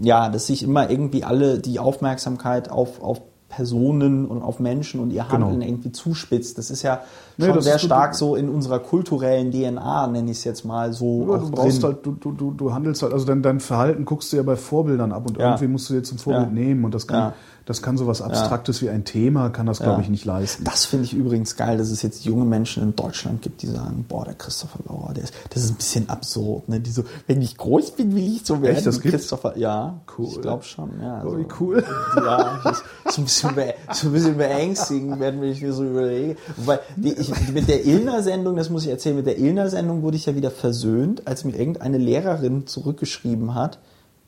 ja, 0.02 0.30
dass 0.30 0.48
sich 0.48 0.64
immer 0.64 0.90
irgendwie 0.90 1.24
alle 1.24 1.60
die 1.60 1.80
Aufmerksamkeit 1.80 2.70
auf, 2.70 3.02
auf 3.02 3.22
Personen 3.56 4.26
und 4.26 4.42
auf 4.42 4.60
Menschen 4.60 5.00
und 5.00 5.12
ihr 5.12 5.30
Handeln 5.30 5.60
Genau. 5.60 5.66
irgendwie 5.72 5.92
zuspitzt. 5.92 6.58
Das 6.58 6.72
ist 6.72 6.82
ja 6.82 7.02
Nee, 7.38 7.46
schon 7.46 7.56
das 7.56 7.64
sehr 7.66 7.80
stark 7.80 8.16
so 8.16 8.36
in 8.36 8.50
unserer 8.50 8.80
kulturellen 8.80 9.52
DNA, 9.52 10.08
nenne 10.08 10.32
ich 10.32 10.38
es 10.38 10.44
jetzt 10.44 10.66
mal 10.66 10.94
so. 10.94 11.28
Ja, 11.32 11.38
du 11.38 11.52
brauchst 11.52 11.82
drin. 11.84 11.90
halt, 11.90 12.06
du, 12.06 12.12
du, 12.12 12.32
du, 12.32 12.52
du 12.52 12.74
handelst 12.74 13.02
halt, 13.04 13.14
also 13.14 13.26
dein, 13.26 13.42
dein 13.42 13.60
Verhalten 13.60 14.06
guckst 14.06 14.32
du 14.34 14.38
ja 14.38 14.44
bei 14.44 14.56
Vorbildern 14.56 15.12
ab 15.12 15.28
und 15.28 15.38
Ja. 15.38 15.46
irgendwie 15.52 15.68
musst 15.68 15.90
du 15.90 15.94
dir 15.94 16.04
zum 16.04 16.18
Vorbild 16.18 16.48
Ja. 16.48 16.54
nehmen 16.54 16.84
und 16.86 16.94
das 16.94 17.08
kann. 17.08 17.34
Das 17.66 17.82
kann 17.82 17.98
sowas 17.98 18.22
Abstraktes 18.22 18.82
wie 18.82 18.90
ein 18.90 19.06
Thema, 19.06 19.50
kann 19.50 19.66
das, 19.66 19.80
glaube 19.80 19.98
Ja. 19.98 20.02
ich, 20.02 20.10
nicht 20.10 20.26
leisten. 20.26 20.64
Das 20.66 20.86
finde 20.86 21.06
ich 21.06 21.14
übrigens 21.14 21.56
geil, 21.56 21.78
dass 21.78 21.92
es 21.92 22.02
jetzt 22.02 22.26
junge 22.26 22.44
Menschen 22.44 22.84
in 22.84 22.96
Deutschland 22.96 23.42
gibt, 23.42 23.62
die 23.62 23.68
sagen, 23.68 24.06
boah, 24.08 24.26
der 24.26 24.34
Christopher 24.34 24.80
Lauer, 24.88 25.14
der 25.14 25.24
ist, 25.24 25.34
das 25.52 25.64
ist 25.64 25.72
ein 25.72 25.76
bisschen 25.76 26.10
absurd, 26.10 26.68
ne? 26.68 26.80
Die 26.82 26.90
so, 26.92 27.04
wenn 27.28 27.42
ich 27.42 27.56
groß 27.58 27.92
bin, 27.92 28.16
will 28.16 28.36
ich 28.36 28.46
so 28.46 28.62
werden. 28.62 28.76
Echt, 28.76 28.86
das 28.86 29.00
gibt's? 29.00 29.18
Christopher, 29.18 29.58
ja, 29.58 30.02
Cool. 30.18 30.28
ich 30.30 30.42
glaube 30.42 30.64
schon, 30.64 30.90
ja. 31.02 31.24
Oh, 31.26 31.38
wie 31.38 31.44
so. 31.44 31.48
cool. 31.62 31.84
Ja, 32.18 32.62
so 33.10 33.22
ein 33.22 33.24
bisschen, 33.26 33.52
so 33.94 34.08
ein 34.08 34.14
bisschen 34.14 34.38
beängstigend, 34.38 35.20
wenn 35.20 35.42
ich 35.44 35.62
mir 35.62 35.72
so 35.74 35.86
überlege. 35.86 36.36
Wobei, 36.58 36.80
die, 36.98 37.14
ich, 37.14 37.52
mit 37.54 37.68
der 37.70 37.86
Illner-Sendung, 37.86 38.56
das 38.58 38.70
muss 38.70 38.84
ich 38.84 38.90
erzählen, 38.92 39.16
mit 39.16 39.26
der 39.26 39.38
Illner-Sendung 39.38 40.02
wurde 40.02 40.18
ich 40.18 40.26
ja 40.26 40.36
wieder 40.36 40.52
versöhnt, 40.52 41.28
als 41.28 41.44
mir 41.46 41.56
irgendeine 41.58 41.98
Lehrerin 41.98 42.68
zurückgeschrieben 42.68 43.56
hat, 43.56 43.80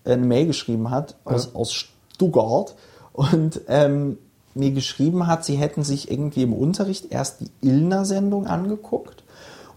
äh, 0.05 0.13
eine 0.13 0.25
Mail 0.25 0.47
geschrieben 0.47 0.89
hat 0.89 1.15
aus, 1.25 1.53
aus 1.53 1.73
Stuttgart 1.73 2.75
und 3.15 3.61
ähm, 3.67 4.17
mir 4.53 4.71
geschrieben 4.71 5.27
hat, 5.27 5.45
sie 5.45 5.55
hätten 5.55 5.83
sich 5.83 6.11
irgendwie 6.11 6.43
im 6.43 6.53
Unterricht 6.53 7.11
erst 7.11 7.41
die 7.41 7.51
Illner-Sendung 7.61 8.47
angeguckt 8.47 9.23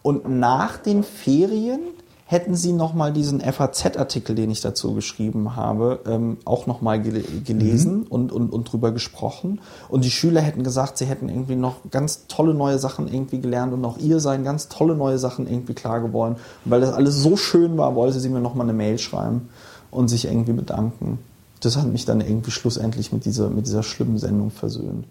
und 0.02 0.28
nach 0.28 0.76
den 0.76 1.02
Ferien 1.02 1.80
hätten 2.28 2.54
sie 2.54 2.74
nochmal 2.74 3.10
diesen 3.10 3.40
FAZ-Artikel, 3.40 4.34
den 4.34 4.50
ich 4.50 4.60
dazu 4.60 4.92
geschrieben 4.92 5.56
habe, 5.56 6.00
ähm, 6.06 6.36
auch 6.44 6.66
nochmal 6.66 7.00
gel 7.00 7.24
gelesen 7.42 8.02
und, 8.06 8.32
und, 8.32 8.52
und 8.52 8.70
drüber 8.70 8.92
gesprochen. 8.92 9.62
Und 9.88 10.04
die 10.04 10.10
Schüler 10.10 10.42
hätten 10.42 10.62
gesagt, 10.62 10.98
sie 10.98 11.06
hätten 11.06 11.30
irgendwie 11.30 11.56
noch 11.56 11.76
ganz 11.90 12.26
tolle 12.26 12.52
neue 12.52 12.78
Sachen 12.78 13.08
irgendwie 13.08 13.40
gelernt 13.40 13.72
und 13.72 13.82
auch 13.86 13.96
ihr 13.96 14.20
seien 14.20 14.44
ganz 14.44 14.68
tolle 14.68 14.94
neue 14.94 15.18
Sachen 15.18 15.50
irgendwie 15.50 15.72
klar 15.72 16.00
geworden. 16.00 16.36
Und 16.66 16.70
weil 16.70 16.82
das 16.82 16.92
alles 16.92 17.14
so 17.16 17.38
schön 17.38 17.78
war, 17.78 17.94
wollte 17.94 18.20
sie 18.20 18.28
mir 18.28 18.40
nochmal 18.40 18.66
eine 18.66 18.76
Mail 18.76 18.98
schreiben 18.98 19.48
und 19.90 20.08
sich 20.08 20.26
irgendwie 20.26 20.52
bedanken. 20.52 21.18
Das 21.60 21.76
hat 21.76 21.86
mich 21.86 22.04
dann 22.04 22.20
irgendwie 22.20 22.50
schlussendlich 22.50 23.12
mit 23.12 23.24
dieser, 23.24 23.50
mit 23.50 23.66
dieser 23.66 23.82
schlimmen 23.82 24.18
Sendung 24.18 24.50
versöhnt. 24.50 25.06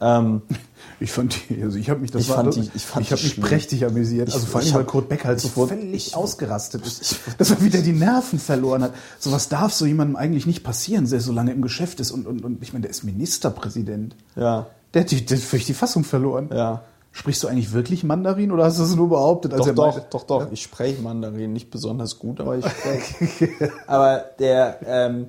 Ähm, 0.00 0.42
Ich 1.00 1.10
fand 1.10 1.34
die, 1.50 1.60
also 1.62 1.78
ich 1.78 1.90
habe 1.90 2.00
mich, 2.00 2.10
das 2.12 2.22
Ich 2.22 2.28
war, 2.28 2.36
fand 2.36 2.54
die- 2.54 2.70
ich 2.74 2.84
fand 2.84 3.04
ich 3.06 3.12
habe 3.12 3.22
mich 3.22 3.32
schlimm. 3.32 3.44
prächtig 3.46 3.84
amüsiert. 3.84 4.28
Ich- 4.28 4.34
Also 4.34 4.46
vor 4.46 4.60
allem, 4.60 4.74
weil 4.74 4.84
Kurt 4.84 5.08
Beck 5.08 5.24
halt 5.24 5.40
so 5.40 5.48
völlig 5.48 6.08
ich- 6.08 6.16
ausgerastet 6.16 6.86
ist. 6.86 7.16
Dass 7.38 7.50
er 7.50 7.60
wieder 7.60 7.80
die 7.80 7.92
Nerven 7.92 8.38
verloren 8.38 8.82
hat. 8.84 8.92
Sowas 9.18 9.48
darf 9.48 9.72
so 9.72 9.84
jemandem 9.86 10.14
eigentlich 10.16 10.46
nicht 10.46 10.62
passieren, 10.62 11.08
der 11.08 11.20
so 11.20 11.32
lange 11.32 11.50
im 11.52 11.62
Geschäft 11.62 11.98
ist 12.00 12.10
und, 12.12 12.26
und, 12.26 12.44
und 12.44 12.62
ich 12.62 12.72
meine, 12.72 12.82
der 12.82 12.90
ist 12.90 13.02
Ministerpräsident. 13.04 14.14
ja, 14.36 14.66
Der 14.94 15.02
hat, 15.02 15.10
die, 15.10 15.24
der 15.24 15.38
hat 15.38 15.44
völlig 15.44 15.66
die 15.66 15.74
Fassung 15.74 16.04
verloren. 16.04 16.50
ja. 16.54 16.82
Sprichst 17.14 17.42
du 17.42 17.48
eigentlich 17.48 17.72
wirklich 17.72 18.04
Mandarin 18.04 18.52
oder 18.52 18.64
hast 18.64 18.78
du 18.78 18.84
es 18.84 18.94
nur 18.96 19.10
behauptet? 19.10 19.52
als 19.52 19.60
Doch, 19.60 19.66
er 19.66 19.74
doch, 19.74 19.92
meinte- 19.96 20.06
doch, 20.10 20.24
doch. 20.24 20.50
Ich 20.50 20.62
spreche 20.62 21.02
Mandarin 21.02 21.52
nicht 21.52 21.70
besonders 21.70 22.18
gut, 22.18 22.40
aber 22.40 22.56
ich 22.56 22.64
spreche. 22.70 23.70
aber 23.86 24.24
der, 24.38 24.78
ähm, 24.86 25.26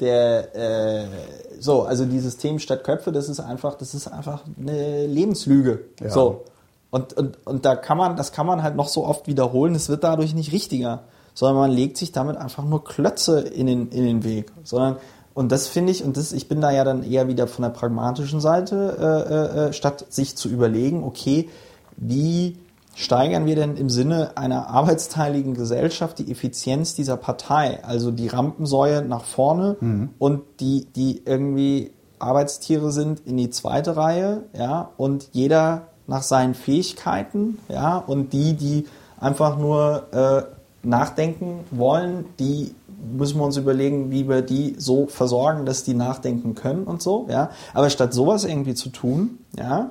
der, 0.00 0.54
äh, 0.54 1.06
so, 1.58 1.82
also 1.82 2.04
dieses 2.04 2.36
Themen 2.36 2.58
statt 2.58 2.84
Köpfe, 2.84 3.12
das 3.12 3.28
ist 3.28 3.40
einfach, 3.40 3.74
das 3.76 3.94
ist 3.94 4.08
einfach 4.08 4.42
eine 4.60 5.06
Lebenslüge. 5.06 5.80
Ja. 6.00 6.10
So. 6.10 6.44
Und, 6.90 7.14
und, 7.14 7.38
und 7.46 7.64
da 7.64 7.76
kann 7.76 7.98
man, 7.98 8.16
das 8.16 8.32
kann 8.32 8.46
man 8.46 8.62
halt 8.62 8.76
noch 8.76 8.88
so 8.88 9.04
oft 9.06 9.26
wiederholen, 9.26 9.74
es 9.74 9.88
wird 9.88 10.04
dadurch 10.04 10.34
nicht 10.34 10.52
richtiger, 10.52 11.04
sondern 11.34 11.56
man 11.56 11.70
legt 11.70 11.96
sich 11.96 12.12
damit 12.12 12.36
einfach 12.36 12.64
nur 12.64 12.84
Klötze 12.84 13.40
in 13.40 13.66
den, 13.66 13.88
in 13.88 14.04
den 14.04 14.24
Weg. 14.24 14.52
Sondern, 14.64 14.96
und 15.34 15.52
das 15.52 15.66
finde 15.68 15.92
ich, 15.92 16.04
und 16.04 16.16
das, 16.16 16.32
ich 16.32 16.48
bin 16.48 16.60
da 16.60 16.70
ja 16.70 16.84
dann 16.84 17.02
eher 17.02 17.28
wieder 17.28 17.46
von 17.46 17.62
der 17.62 17.70
pragmatischen 17.70 18.40
Seite, 18.40 18.96
äh, 18.98 19.34
äh, 19.34 19.68
äh, 19.68 19.72
statt 19.72 20.06
sich 20.08 20.36
zu 20.36 20.48
überlegen, 20.48 21.02
okay, 21.04 21.50
wie 21.96 22.58
steigern 22.96 23.44
wir 23.44 23.54
denn 23.54 23.76
im 23.76 23.90
Sinne 23.90 24.36
einer 24.36 24.68
arbeitsteiligen 24.68 25.54
Gesellschaft 25.54 26.18
die 26.18 26.32
Effizienz 26.32 26.94
dieser 26.94 27.18
Partei, 27.18 27.84
also 27.84 28.10
die 28.10 28.26
Rampensäue 28.26 29.02
nach 29.02 29.24
vorne 29.24 29.76
und 30.18 30.42
die, 30.60 30.86
die 30.96 31.22
irgendwie 31.26 31.92
Arbeitstiere 32.18 32.90
sind 32.90 33.20
in 33.26 33.36
die 33.36 33.50
zweite 33.50 33.96
Reihe, 33.98 34.44
ja, 34.58 34.90
und 34.96 35.28
jeder 35.32 35.88
nach 36.06 36.22
seinen 36.22 36.54
Fähigkeiten, 36.54 37.58
ja, 37.68 37.98
und 37.98 38.32
die, 38.32 38.54
die 38.54 38.86
einfach 39.20 39.58
nur 39.58 40.06
äh, 40.12 40.42
nachdenken 40.86 41.60
wollen, 41.70 42.24
die 42.38 42.74
müssen 43.12 43.38
wir 43.38 43.44
uns 43.44 43.58
überlegen, 43.58 44.10
wie 44.10 44.26
wir 44.26 44.40
die 44.40 44.74
so 44.78 45.06
versorgen, 45.06 45.66
dass 45.66 45.84
die 45.84 45.94
nachdenken 45.94 46.54
können 46.54 46.84
und 46.84 47.02
so, 47.02 47.26
ja. 47.28 47.50
Aber 47.74 47.90
statt 47.90 48.14
sowas 48.14 48.44
irgendwie 48.44 48.74
zu 48.74 48.88
tun, 48.88 49.38
ja, 49.58 49.90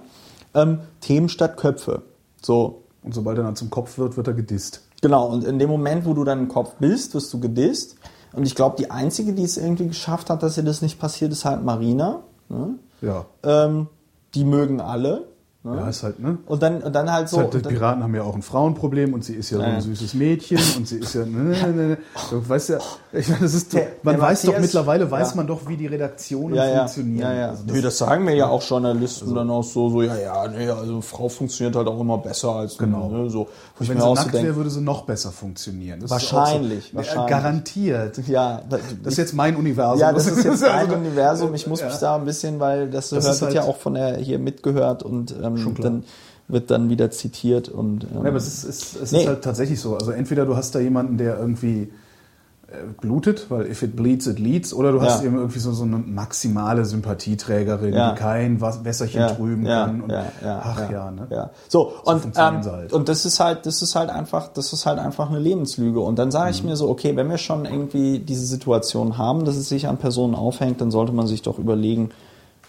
ähm, 0.55 0.79
Themen 1.01 1.29
statt 1.29 1.57
Köpfe. 1.57 2.01
So, 2.41 2.81
Und 3.05 3.13
sobald 3.13 3.37
er 3.37 3.43
dann 3.43 3.55
zum 3.55 3.69
Kopf 3.69 3.99
wird, 3.99 4.17
wird 4.17 4.27
er 4.27 4.33
gedisst. 4.33 4.81
genau. 4.99 5.27
Und 5.27 5.43
in 5.45 5.59
dem 5.59 5.69
Moment, 5.69 6.05
wo 6.05 6.13
du 6.13 6.23
dann 6.23 6.39
im 6.39 6.47
Kopf 6.47 6.73
bist, 6.79 7.13
wirst 7.13 7.31
du 7.31 7.39
gedisst. 7.39 7.97
Und 8.33 8.45
ich 8.45 8.55
glaube, 8.55 8.75
die 8.77 8.89
einzige, 8.89 9.33
die 9.33 9.43
es 9.43 9.57
irgendwie 9.57 9.87
geschafft 9.87 10.29
hat, 10.29 10.41
dass 10.41 10.57
ihr 10.57 10.63
das 10.63 10.81
nicht 10.81 10.99
passiert, 10.99 11.31
ist 11.31 11.45
halt 11.45 11.63
Marina. 11.63 12.23
Ne? 12.49 12.75
Ja. 13.01 13.25
Ähm, 13.43 13.87
die 14.33 14.43
mögen 14.43 14.81
alle. 14.81 15.27
Ne? 15.65 15.77
Ja, 15.77 15.89
ist 15.89 16.03
halt, 16.03 16.19
ne? 16.19 16.37
Und 16.45 16.61
dann, 16.61 16.81
und 16.83 16.93
dann 16.93 17.11
halt 17.11 17.27
so. 17.27 17.37
Halt, 17.37 17.53
die 17.53 17.57
und 17.57 17.65
dann, 17.65 17.73
Piraten 17.73 18.03
haben 18.03 18.13
ja 18.13 18.21
auch 18.21 18.35
ein 18.35 18.43
Frauenproblem 18.43 19.13
und 19.15 19.23
sie 19.25 19.33
ist 19.33 19.49
ja 19.49 19.57
so 19.57 19.63
Ja. 19.63 19.69
ein 19.69 19.81
süßes 19.81 20.13
Mädchen 20.13 20.59
und 20.77 20.87
sie 20.87 20.99
ist 20.99 21.15
ja. 21.15 21.25
Ne, 21.25 21.43
ne, 21.43 21.67
ne, 21.73 21.87
ne. 21.87 21.97
Du 22.29 22.47
weißt 22.47 22.69
ja, 22.69 22.77
ich 23.11 23.27
meine, 23.27 23.41
das 23.41 23.53
ist, 23.55 23.73
Der- 23.73 23.87
man 24.03 24.15
der 24.15 24.21
weiß 24.23 24.43
doch 24.43 24.59
mittlerweile, 24.59 25.09
weiß 25.09 25.31
ja. 25.31 25.35
man 25.37 25.47
doch, 25.47 25.67
wie 25.67 25.75
die 25.75 25.87
Redaktionen 25.87 26.53
ja, 26.55 26.65
ja, 26.67 26.77
funktionieren. 26.79 27.19
ja, 27.31 27.33
ja. 27.33 27.49
Also 27.49 27.63
das, 27.65 27.81
das 27.81 27.97
sagen 27.97 28.25
mir 28.25 28.35
ja 28.35 28.47
auch 28.47 28.61
Journalisten 28.61 29.33
dann 29.33 29.49
auch 29.49 29.63
so, 29.63 29.89
so, 29.89 30.01
ja, 30.03 30.15
ja, 30.15 30.47
nee, 30.47 30.69
also 30.69 31.01
Frau 31.01 31.27
funktioniert 31.29 31.75
halt 31.75 31.87
auch 31.87 31.99
immer 31.99 32.19
besser 32.19 32.51
als 32.51 32.77
Genau. 32.77 33.09
Ne, 33.09 33.29
so, 33.31 33.47
wo 33.77 33.83
ich 33.83 33.89
wenn 33.89 33.97
mir 33.97 34.03
sie 34.03 34.13
nackt 34.13 34.33
wäre, 34.33 34.55
würde 34.55 34.69
sie 34.69 34.81
noch 34.81 35.01
besser 35.05 35.31
funktionieren. 35.31 35.99
Das 35.99 36.11
Wahrscheinlich, 36.11 36.89
so, 36.91 36.97
wahrscheinlich. 36.97 37.29
Garantiert. 37.29 38.19
ja, 38.27 38.61
Das 38.69 38.81
ist 39.05 39.17
jetzt 39.17 39.33
mein 39.33 39.55
Universum. 39.55 39.99
ja, 39.99 40.13
das 40.13 40.27
ist 40.27 40.43
jetzt 40.43 40.61
mein 40.61 40.71
Also, 40.71 40.95
Universum. 40.95 41.53
Ich 41.55 41.65
muss 41.65 41.79
ja. 41.81 41.87
mich 41.87 41.95
da 41.95 42.15
ein 42.17 42.25
bisschen, 42.25 42.59
weil 42.59 42.89
das, 42.89 43.09
Das 43.09 43.23
hört, 43.25 43.33
ist 43.35 43.41
wird 43.41 43.53
ja 43.53 43.61
halt- 43.61 43.69
auch 43.71 43.77
von 43.77 43.95
der 43.95 44.17
hier 44.17 44.37
mitgehört 44.39 45.01
und 45.03 45.33
ähm, 45.41 45.54
Klar. 45.57 45.73
dann 45.91 46.03
wird 46.47 46.69
dann 46.69 46.89
wieder 46.89 47.09
zitiert 47.09 47.69
und 47.69 48.03
ähm, 48.03 48.09
Ja, 48.23 48.29
aber 48.29 48.35
es 48.37 48.47
ist, 48.47 48.63
es, 48.65 48.95
es 49.01 49.11
Nee. 49.11 49.21
ist 49.21 49.27
halt 49.27 49.43
tatsächlich 49.43 49.79
so. 49.79 49.95
Also 49.95 50.11
entweder 50.11 50.45
du 50.45 50.55
hast 50.55 50.75
da 50.75 50.79
jemanden, 50.79 51.17
der 51.17 51.39
irgendwie 51.39 51.91
äh, 52.67 52.77
blutet, 53.01 53.47
weil 53.49 53.65
if 53.67 53.81
it 53.81 53.95
bleeds, 53.95 54.27
it 54.27 54.37
leads, 54.37 54.71
oder 54.73 54.91
du 54.91 55.01
hast 55.01 55.21
Ja. 55.21 55.27
eben 55.27 55.37
irgendwie 55.37 55.57
so, 55.59 55.71
so 55.71 55.83
eine 55.85 55.97
maximale 55.97 56.85
Sympathieträgerin, 56.85 57.93
Ja. 57.95 58.11
die 58.11 58.17
kein 58.19 58.61
Wässerchen 58.61 59.21
ja, 59.21 59.31
trüben 59.31 59.63
kann. 59.65 60.01
Und, 60.01 60.13
ach 60.13 60.91
ja, 60.91 61.09
ne? 61.11 61.27
ja. 61.31 61.49
So, 61.67 61.93
und, 62.03 62.21
funktionieren 62.21 62.63
ähm, 62.63 62.71
halt. 62.71 62.93
und 62.93 63.09
das 63.09 63.25
ist 63.25 63.39
halt, 63.39 63.65
das 63.65 63.81
ist 63.81 63.95
halt 63.95 64.09
einfach, 64.11 64.47
das 64.49 64.71
ist 64.73 64.85
halt 64.85 64.99
einfach 64.99 65.29
eine 65.29 65.39
Lebenslüge. 65.39 65.99
Und 65.99 66.19
dann 66.19 66.29
sage 66.31 66.51
ich 66.51 66.61
Mhm. 66.63 66.69
mir 66.69 66.75
so, 66.75 66.89
okay, 66.89 67.15
wenn 67.15 67.29
wir 67.29 67.37
schon 67.39 67.65
irgendwie 67.65 68.19
diese 68.19 68.45
Situation 68.45 69.17
haben, 69.17 69.45
dass 69.45 69.55
es 69.57 69.67
sich 69.69 69.87
an 69.87 69.97
Personen 69.97 70.35
aufhängt, 70.35 70.79
dann 70.81 70.91
sollte 70.91 71.11
man 71.11 71.25
sich 71.27 71.41
doch 71.41 71.57
überlegen, 71.59 72.09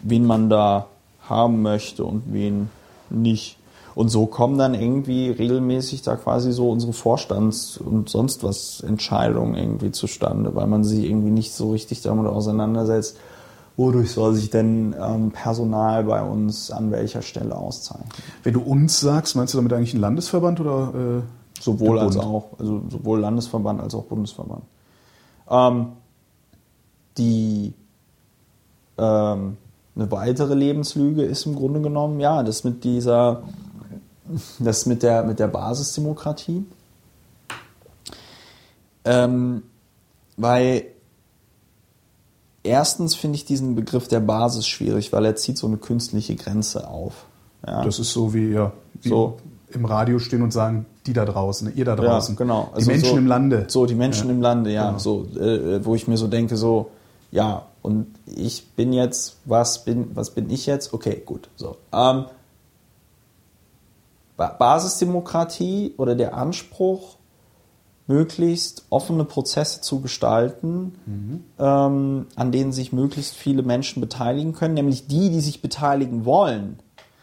wen 0.00 0.24
man 0.26 0.48
da 0.50 0.86
haben 1.28 1.62
möchte 1.62 2.04
und 2.04 2.22
wen 2.32 2.70
nicht. 3.10 3.58
Und 3.94 4.10
so 4.10 4.26
kommen 4.26 4.58
dann 4.58 4.74
irgendwie 4.74 5.30
regelmäßig 5.30 6.02
da 6.02 6.16
quasi 6.16 6.52
so 6.52 6.70
unsere 6.70 6.92
Vorstands- 6.92 7.78
und 7.78 8.10
sonst 8.10 8.44
was 8.44 8.80
Entscheidungen 8.80 9.54
irgendwie 9.54 9.90
zustande, 9.90 10.54
weil 10.54 10.66
man 10.66 10.84
sich 10.84 11.04
irgendwie 11.04 11.30
nicht 11.30 11.52
so 11.52 11.70
richtig 11.70 12.02
damit 12.02 12.26
auseinandersetzt, 12.26 13.16
wodurch 13.78 14.10
soll 14.10 14.34
sich 14.34 14.50
denn 14.50 14.94
ähm, 15.00 15.30
Personal 15.30 16.04
bei 16.04 16.22
uns 16.22 16.70
an 16.70 16.90
welcher 16.90 17.22
Stelle 17.22 17.56
auszeichnen. 17.56 18.08
Wenn 18.42 18.52
du 18.52 18.60
uns 18.60 19.00
sagst, 19.00 19.34
meinst 19.34 19.54
du 19.54 19.58
damit 19.58 19.72
eigentlich 19.72 19.94
einen 19.94 20.02
Landesverband 20.02 20.60
oder 20.60 20.92
äh, 20.94 21.22
Sowohl 21.60 21.98
als 21.98 22.16
auch, 22.16 22.50
also 22.58 22.82
sowohl 22.88 23.20
Landesverband 23.20 23.80
als 23.80 23.94
auch 23.94 24.04
Bundesverband. 24.04 24.62
Ähm, 25.48 25.92
die 27.16 27.72
ähm, 28.98 29.56
eine 29.96 30.10
weitere 30.10 30.54
Lebenslüge 30.54 31.22
ist 31.22 31.46
im 31.46 31.56
Grunde 31.56 31.80
genommen, 31.80 32.20
ja, 32.20 32.42
das 32.42 32.64
mit 32.64 32.84
dieser, 32.84 33.42
das 34.58 34.86
mit 34.86 35.02
der, 35.02 35.24
mit 35.24 35.38
der 35.38 35.48
Basisdemokratie. 35.48 36.64
Ähm, 39.04 39.62
weil 40.36 40.84
erstens 42.62 43.14
finde 43.14 43.36
ich 43.36 43.44
diesen 43.44 43.74
Begriff 43.74 44.08
der 44.08 44.20
Basis 44.20 44.66
schwierig, 44.66 45.12
weil 45.12 45.24
er 45.24 45.36
zieht 45.36 45.56
so 45.56 45.66
eine 45.66 45.76
künstliche 45.76 46.36
Grenze 46.36 46.88
auf. 46.88 47.24
Ja? 47.66 47.84
Das 47.84 47.98
ist 47.98 48.12
so 48.12 48.34
wie, 48.34 48.50
ja, 48.50 48.72
wie 49.00 49.08
So. 49.08 49.38
im 49.70 49.84
Radio 49.84 50.18
stehen 50.18 50.42
und 50.42 50.52
sagen, 50.52 50.86
die 51.06 51.12
da 51.12 51.24
draußen, 51.24 51.74
ihr 51.76 51.84
da 51.84 51.94
draußen. 51.94 52.34
Ja, 52.34 52.38
genau. 52.38 52.72
Die 52.78 52.84
Menschen 52.84 53.08
so, 53.10 53.16
im 53.16 53.26
Lande. 53.26 53.64
So, 53.68 53.86
die 53.86 53.94
Menschen 53.94 54.28
Ja. 54.28 54.34
im 54.34 54.42
Lande, 54.42 54.72
ja. 54.72 54.88
Genau. 54.88 54.98
So, 54.98 55.24
äh, 55.38 55.84
wo 55.84 55.94
ich 55.94 56.08
mir 56.08 56.16
so 56.16 56.26
denke, 56.26 56.56
so, 56.56 56.90
ja, 57.30 57.62
und 57.86 58.06
ich 58.26 58.70
bin 58.72 58.92
jetzt, 58.92 59.36
was 59.44 59.84
bin, 59.84 60.14
was 60.14 60.30
bin 60.30 60.50
ich 60.50 60.66
jetzt? 60.66 60.92
Okay, 60.92 61.22
gut. 61.24 61.48
So. 61.56 61.76
Ähm, 61.92 62.26
Ba- 64.36 64.54
Basisdemokratie 64.58 65.94
oder 65.96 66.14
der 66.14 66.34
Anspruch, 66.36 67.16
möglichst 68.08 68.84
offene 68.90 69.24
Prozesse 69.24 69.80
zu 69.80 70.00
gestalten, 70.00 70.92
Mhm. 71.06 71.44
ähm, 71.58 72.26
an 72.36 72.52
denen 72.52 72.72
sich 72.72 72.92
möglichst 72.92 73.34
viele 73.34 73.62
Menschen 73.62 74.00
beteiligen 74.00 74.52
können, 74.52 74.74
nämlich 74.74 75.08
die, 75.08 75.30
die 75.30 75.40
sich 75.40 75.60
beteiligen 75.62 76.24
wollen. 76.24 76.78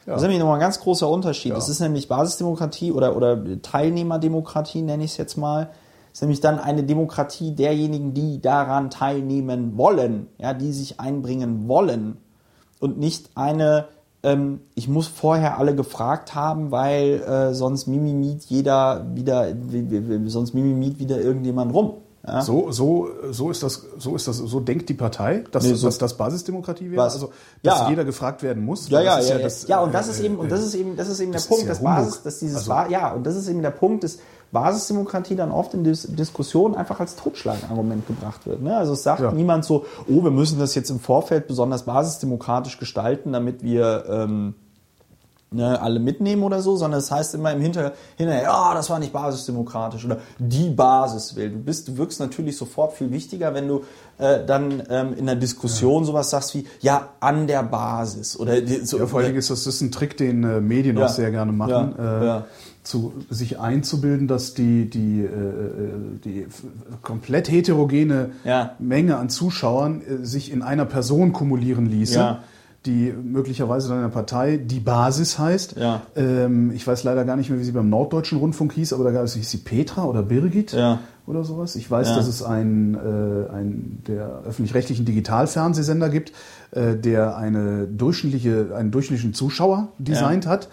Das 0.06 0.18
ist 0.18 0.22
nämlich 0.24 0.40
nochmal 0.40 0.56
ein 0.56 0.60
ganz 0.60 0.82
großer 0.82 1.08
Unterschied. 1.08 1.52
Ja. 1.52 1.56
Das 1.56 1.70
ist 1.70 1.80
nämlich 1.80 2.10
Basisdemokratie 2.10 2.92
oder, 2.92 3.16
oder 3.16 3.62
Teilnehmerdemokratie, 3.62 4.82
nenne 4.82 5.06
ich 5.06 5.12
es 5.12 5.18
jetzt 5.18 5.38
mal. 5.38 5.70
Das 6.14 6.18
ist 6.20 6.22
nämlich 6.22 6.42
dann 6.42 6.60
eine 6.60 6.84
Demokratie 6.84 7.56
derjenigen, 7.56 8.14
die 8.14 8.40
daran 8.40 8.92
teilnehmen 8.92 9.78
wollen, 9.78 10.28
ja, 10.38 10.54
die 10.54 10.72
sich 10.72 11.00
einbringen 11.00 11.68
wollen. 11.68 12.18
Und 12.80 13.00
nicht 13.00 13.32
eine, 13.34 13.88
ähm, 14.22 14.60
ich 14.76 14.88
muss 14.88 15.08
vorher 15.08 15.58
alle 15.58 15.74
gefragt 15.76 16.36
haben, 16.36 16.70
weil 16.70 17.22
äh, 17.24 17.54
sonst 17.56 17.88
mimimiet 17.88 18.44
jeder 18.46 19.08
wieder, 19.16 19.48
wie- 19.56 19.90
wie- 19.90 20.24
wie- 20.24 20.30
sonst 20.30 20.54
mimimiet 20.54 21.00
wieder 21.00 21.20
irgendjemand 21.20 21.74
rum. 21.74 21.94
Ja? 22.28 22.42
So, 22.42 22.72
so, 22.72 23.10
so 23.32 23.50
ist 23.50 23.64
das, 23.64 23.84
so 23.98 24.16
ist 24.16 24.28
das, 24.28 24.38
so 24.38 24.60
denkt 24.60 24.88
die 24.90 24.94
Partei, 24.94 25.44
dass, 25.52 25.64
Nee, 25.66 25.74
so- 25.74 25.88
dass 25.88 25.98
das 25.98 26.16
Basisdemokratie 26.16 26.92
wäre. 26.92 27.02
Was? 27.02 27.16
Also, 27.16 27.32
dass 27.64 27.80
Ja. 27.80 27.90
jeder 27.90 28.06
gefragt 28.06 28.44
werden 28.44 28.64
muss. 28.64 28.88
Ja, 28.88 29.02
ja, 29.02 29.18
das 29.18 29.30
ja, 29.30 29.38
ja. 29.38 29.42
das, 29.44 29.68
ja, 29.68 29.80
und 29.82 29.94
das 29.94 30.08
äh, 30.08 30.12
ist 30.12 30.20
eben, 30.22 30.38
und 30.38 30.50
das 30.52 30.62
äh, 30.62 30.66
ist 30.68 30.76
eben, 30.76 30.96
das 30.96 31.10
ist 31.10 31.20
eben 31.20 31.32
das 31.34 31.44
der 31.44 31.50
Punkt, 31.50 31.64
ist 31.64 31.68
ja 31.68 31.74
dass 31.74 31.84
Basis, 31.84 32.22
dass 32.22 32.40
dieses, 32.40 32.70
Also- 32.70 32.92
ja, 32.92 33.12
und 33.14 33.26
das 33.26 33.36
ist 33.36 33.48
eben 33.50 33.62
der 33.64 33.72
Punkt, 33.72 34.04
dass 34.04 34.20
Basisdemokratie 34.54 35.36
dann 35.36 35.52
oft 35.52 35.74
in 35.74 35.84
Dis 35.84 36.04
Diskussionen 36.04 36.76
einfach 36.76 37.00
als 37.00 37.16
Totschlagargument 37.18 38.08
gebracht 38.08 38.46
wird. 38.46 38.62
Ne? 38.62 38.78
Also 38.78 38.94
es 38.94 39.04
sagt 39.04 39.20
Ja. 39.22 39.32
niemand 39.32 39.66
so, 39.66 39.86
oh, 40.08 40.24
wir 40.24 40.32
müssen 40.32 40.60
das 40.60 40.76
jetzt 40.76 40.90
im 40.92 41.00
Vorfeld 41.00 41.48
besonders 41.48 41.84
basisdemokratisch 41.84 42.78
gestalten, 42.80 43.34
damit 43.34 43.64
wir 43.64 44.06
ähm, 44.08 44.54
ne, 45.52 45.82
alle 45.82 46.00
mitnehmen 46.00 46.44
oder 46.44 46.62
so, 46.62 46.76
sondern 46.76 47.00
es 47.00 47.12
heißt 47.12 47.36
immer 47.36 47.52
im 47.52 47.62
Hinter 47.62 47.94
hinterher, 48.16 48.44
ja, 48.44 48.74
das 48.74 48.90
war 48.90 49.00
nicht 49.00 49.14
basisdemokratisch 49.14 50.06
oder 50.06 50.18
die 50.40 50.70
Basis 50.70 51.36
will. 51.36 51.50
Du 51.50 51.58
bist, 51.60 51.88
du 51.88 51.98
wirkst 51.98 52.20
natürlich 52.20 52.58
sofort 52.58 52.94
viel 52.94 53.12
wichtiger, 53.12 53.54
wenn 53.54 53.68
du 53.68 53.82
äh, 54.20 54.46
dann 54.46 54.84
ähm, 54.90 55.14
in 55.18 55.26
der 55.26 55.36
Diskussion 55.36 56.06
sowas 56.06 56.30
sagst 56.30 56.54
wie, 56.56 56.66
ja, 56.80 57.10
an 57.20 57.48
der 57.48 57.64
Basis 57.64 58.38
oder 58.40 58.54
so. 58.84 58.98
Ja, 59.00 59.08
vor 59.08 59.20
allen 59.20 59.28
Dingen 59.30 59.40
ist 59.40 59.50
das, 59.50 59.64
das 59.64 59.76
ist 59.76 59.82
ein 59.82 59.92
Trick, 59.92 60.16
den 60.18 60.44
äh, 60.44 60.62
Medien 60.62 60.98
Ja. 60.98 61.06
auch 61.06 61.10
sehr 61.10 61.32
gerne 61.32 61.52
machen, 61.52 61.96
Ja, 61.98 62.22
äh, 62.22 62.26
ja. 62.26 62.46
Zu 62.84 63.14
sich 63.30 63.60
einzubilden, 63.60 64.28
dass 64.28 64.54
die 64.54 64.90
die 64.90 65.22
äh, 65.22 65.26
äh, 65.26 66.20
die 66.24 66.48
komplett 67.02 67.50
heterogene 67.50 68.32
Ja. 68.44 68.76
Menge 68.80 69.18
an 69.18 69.30
Zuschauern 69.30 70.02
äh, 70.02 70.26
sich 70.26 70.52
in 70.52 70.62
einer 70.62 70.86
Person 70.86 71.32
kumulieren 71.32 71.86
ließe. 71.86 72.16
Ja. 72.16 72.44
Die 72.86 73.14
möglicherweise 73.14 73.88
dann 73.88 74.00
in 74.00 74.04
der 74.04 74.10
Partei 74.10 74.58
die 74.58 74.82
Basis 74.82 75.40
heißt. 75.40 75.78
Ja. 75.78 76.02
Ähm, 76.18 76.72
ich 76.72 76.86
weiß 76.86 77.06
leider 77.06 77.24
gar 77.24 77.38
nicht 77.38 77.50
mehr, 77.50 77.58
wie 77.58 77.64
sie 77.64 77.72
beim 77.72 77.90
Norddeutschen 77.90 78.38
Rundfunk 78.38 78.74
hieß, 78.74 78.92
aber 78.92 79.06
da 79.06 79.12
gab 79.12 79.24
es, 79.24 79.36
hieß 79.36 79.50
sie 79.50 79.60
Petra 79.60 80.04
oder 80.04 80.22
Birgit 80.22 80.74
oder 81.26 81.46
sowas. 81.46 81.78
Ich 81.78 81.90
weiß, 81.90 82.10
dass 82.16 82.28
es 82.28 82.44
einen, 82.44 82.96
äh, 82.96 83.50
einen 83.54 84.04
der 84.06 84.42
öffentlich-rechtlichen 84.46 85.06
Digitalfernsehsender 85.06 86.10
gibt, 86.10 86.34
der 86.76 87.38
eine 87.38 87.88
durchschnittliche, 87.88 88.76
einen 88.76 88.92
durchschnittlichen 88.92 89.34
Zuschauer 89.34 89.90
designt 90.00 90.48
hat. 90.48 90.68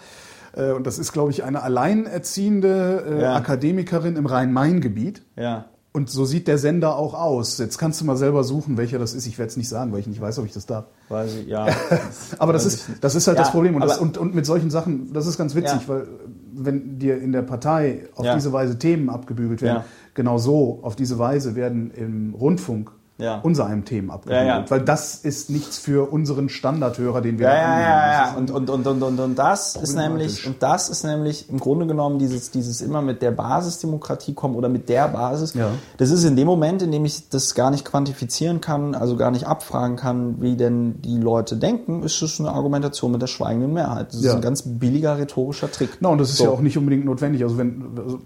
Äh, 0.55 0.71
und 0.71 0.85
das 0.87 0.99
ist, 0.99 1.11
glaube 1.13 1.31
ich, 1.31 1.43
eine 1.43 1.63
alleinerziehende 1.63 3.05
äh, 3.07 3.21
Ja. 3.21 3.35
Akademikerin 3.35 4.15
im 4.15 4.25
Rhein-Main-Gebiet. 4.25 5.23
ja. 5.35 5.65
Und 5.93 6.09
so 6.09 6.23
sieht 6.23 6.47
der 6.47 6.57
Sender 6.57 6.95
auch 6.95 7.13
aus. 7.13 7.57
Jetzt 7.57 7.77
kannst 7.77 7.99
du 7.99 8.05
mal 8.05 8.15
selber 8.15 8.45
suchen, 8.45 8.77
welcher 8.77 8.97
das 8.97 9.13
ist. 9.13 9.25
Ich 9.27 9.37
werde 9.37 9.49
es 9.49 9.57
nicht 9.57 9.67
sagen, 9.67 9.91
weil 9.91 9.99
ich 9.99 10.07
nicht 10.07 10.21
weiß, 10.21 10.39
ob 10.39 10.45
ich 10.45 10.53
das 10.53 10.65
darf. 10.65 10.85
Weiß 11.09 11.35
ich, 11.35 11.47
ja. 11.47 11.67
Aber 12.39 12.53
das 12.53 12.65
ist, 12.65 12.85
das 13.01 13.13
ist 13.13 13.27
halt 13.27 13.37
Ja, 13.37 13.43
das 13.43 13.51
Problem. 13.51 13.75
Und, 13.75 13.81
das, 13.83 13.97
und, 13.97 14.17
und 14.17 14.33
mit 14.33 14.45
solchen 14.45 14.69
Sachen, 14.69 15.11
das 15.11 15.27
ist 15.27 15.37
ganz 15.37 15.53
witzig, 15.53 15.81
Ja. 15.81 15.87
weil 15.89 16.07
wenn 16.53 16.97
dir 16.97 17.21
in 17.21 17.33
der 17.33 17.41
Partei 17.41 18.07
auf 18.15 18.23
Ja. 18.23 18.35
diese 18.35 18.53
Weise 18.53 18.79
Themen 18.79 19.09
abgebügelt 19.09 19.61
werden, 19.61 19.83
genau 20.13 20.37
so, 20.37 20.79
auf 20.81 20.95
diese 20.95 21.19
Weise 21.19 21.55
werden 21.57 21.91
im 21.91 22.35
Rundfunk 22.35 22.93
Ja. 23.21 23.39
unser 23.43 23.65
einem 23.67 23.85
Themen 23.85 24.09
abgebügelt. 24.09 24.47
Ja, 24.47 24.59
ja. 24.59 24.65
Weil 24.69 24.81
das 24.81 25.15
ist 25.15 25.49
nichts 25.49 25.77
für 25.77 26.11
unseren 26.11 26.49
Standardhörer, 26.49 27.21
den 27.21 27.37
wir 27.39 27.47
Ja, 27.47 27.53
da 27.53 27.61
ja, 27.61 27.79
ja, 27.79 28.11
ja. 28.31 28.33
Und, 28.35 28.51
und, 28.51 28.69
und, 28.69 28.87
und, 28.87 29.03
und, 29.03 29.19
und 29.19 29.35
das 29.39 29.75
ist 29.75 29.95
nämlich, 29.95 30.47
und 30.47 30.61
das 30.63 30.89
ist 30.89 31.03
nämlich 31.03 31.49
im 31.49 31.59
Grunde 31.59 31.85
genommen 31.85 32.17
dieses, 32.19 32.51
dieses 32.51 32.81
immer 32.81 33.01
mit 33.01 33.21
der 33.21 33.31
Basisdemokratie 33.31 34.33
kommen 34.33 34.55
oder 34.55 34.69
mit 34.69 34.89
der 34.89 35.07
Basis. 35.07 35.53
Ja. 35.53 35.69
Das 35.97 36.09
ist 36.09 36.23
in 36.23 36.35
dem 36.35 36.47
Moment, 36.47 36.81
in 36.81 36.91
dem 36.91 37.05
ich 37.05 37.29
das 37.29 37.53
gar 37.55 37.71
nicht 37.71 37.85
quantifizieren 37.85 38.59
kann, 38.59 38.95
also 38.95 39.15
gar 39.15 39.31
nicht 39.31 39.45
abfragen 39.45 39.95
kann, 39.97 40.41
wie 40.41 40.55
denn 40.57 41.01
die 41.01 41.17
Leute 41.17 41.57
denken, 41.57 42.03
ist 42.03 42.21
es 42.21 42.39
eine 42.39 42.49
Argumentation 42.51 43.11
mit 43.11 43.21
der 43.21 43.27
schweigenden 43.27 43.73
Mehrheit. 43.73 44.07
Das 44.09 44.15
ist 44.15 44.25
Ja. 44.25 44.33
ein 44.35 44.41
ganz 44.41 44.63
billiger 44.63 45.17
rhetorischer 45.17 45.71
Trick. 45.71 45.97
Na, 45.99 46.09
und 46.09 46.17
das 46.17 46.29
ist 46.31 46.37
So. 46.37 46.45
ja 46.45 46.49
auch 46.49 46.61
nicht 46.61 46.77
unbedingt 46.77 47.05
notwendig. 47.05 47.43
Also 47.43 47.57
wenn, 47.57 47.83
also, 47.97 48.19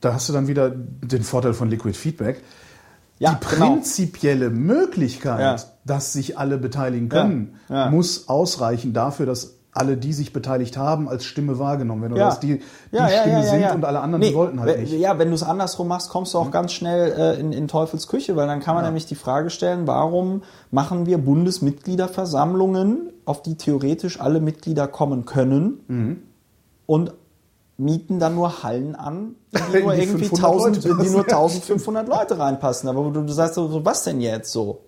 da 0.00 0.14
hast 0.14 0.28
du 0.28 0.32
dann 0.32 0.48
wieder 0.48 0.70
den 0.70 1.22
Vorteil 1.22 1.54
von 1.54 1.70
Liquid 1.70 1.96
Feedback. 1.96 2.42
Ja, 3.18 3.38
die 3.40 3.46
genau. 3.54 3.66
prinzipielle 3.74 4.50
Möglichkeit, 4.50 5.40
Ja. 5.40 5.56
dass 5.84 6.12
sich 6.12 6.38
alle 6.38 6.58
beteiligen 6.58 7.08
können, 7.08 7.54
Ja, 7.68 7.90
muss 7.90 8.28
ausreichen 8.28 8.92
dafür, 8.92 9.26
dass 9.26 9.58
alle, 9.74 9.96
die 9.96 10.12
sich 10.12 10.34
beteiligt 10.34 10.76
haben, 10.76 11.08
als 11.08 11.24
Stimme 11.24 11.58
wahrgenommen 11.58 12.02
werden. 12.02 12.12
Oder 12.12 12.22
Ja. 12.22 12.28
dass 12.28 12.40
die, 12.40 12.58
die 12.58 12.96
Stimme 13.20 13.42
sind 13.44 13.70
und 13.74 13.84
alle 13.86 14.00
anderen, 14.00 14.20
Nee, 14.20 14.28
die 14.28 14.34
wollten 14.34 14.60
halt 14.60 14.80
nicht. 14.80 14.92
Ja, 14.92 15.18
wenn 15.18 15.28
du 15.28 15.34
es 15.34 15.42
andersrum 15.42 15.88
machst, 15.88 16.10
kommst 16.10 16.34
du 16.34 16.38
auch 16.38 16.50
ganz 16.50 16.72
schnell 16.72 17.12
äh, 17.12 17.40
in, 17.40 17.52
in 17.52 17.68
Teufels 17.68 18.06
Küche, 18.06 18.36
weil 18.36 18.46
dann 18.48 18.60
kann 18.60 18.74
man 18.74 18.84
nämlich 18.84 19.06
die 19.06 19.14
Frage 19.14 19.48
stellen, 19.48 19.86
warum 19.86 20.42
machen 20.70 21.06
wir 21.06 21.16
Bundesmitgliederversammlungen 21.18 23.12
auf 23.24 23.42
die 23.42 23.56
theoretisch 23.56 24.20
alle 24.20 24.40
Mitglieder 24.40 24.88
kommen 24.88 25.24
können 25.24 26.22
und 26.86 27.12
mieten 27.82 28.18
dann 28.18 28.34
nur 28.34 28.62
Hallen 28.62 28.94
an, 28.94 29.34
die 29.52 29.58
nur 29.82 29.92
die 29.94 30.00
irgendwie 30.02 30.24
500 30.26 30.44
1000, 30.52 30.76
Leute 30.84 31.02
die 31.04 31.10
nur 31.10 31.24
passen. 31.24 31.34
1500 31.56 32.08
Leute 32.08 32.38
reinpassen. 32.38 32.88
Aber 32.88 33.10
du, 33.10 33.22
du 33.22 33.32
sagst 33.32 33.54
so, 33.54 33.84
was 33.84 34.04
denn 34.04 34.20
jetzt 34.20 34.52
so? 34.52 34.80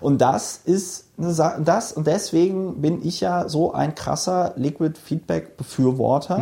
Und 0.00 0.20
das 0.20 0.60
ist 0.64 1.04
eine 1.18 1.32
Sa- 1.32 1.58
das 1.58 1.92
und 1.92 2.06
deswegen 2.06 2.80
bin 2.82 3.06
ich 3.06 3.20
ja 3.20 3.48
so 3.48 3.72
ein 3.72 3.94
krasser 3.94 4.52
Liquid 4.56 4.98
Feedback 4.98 5.56
Befürworter, 5.56 6.40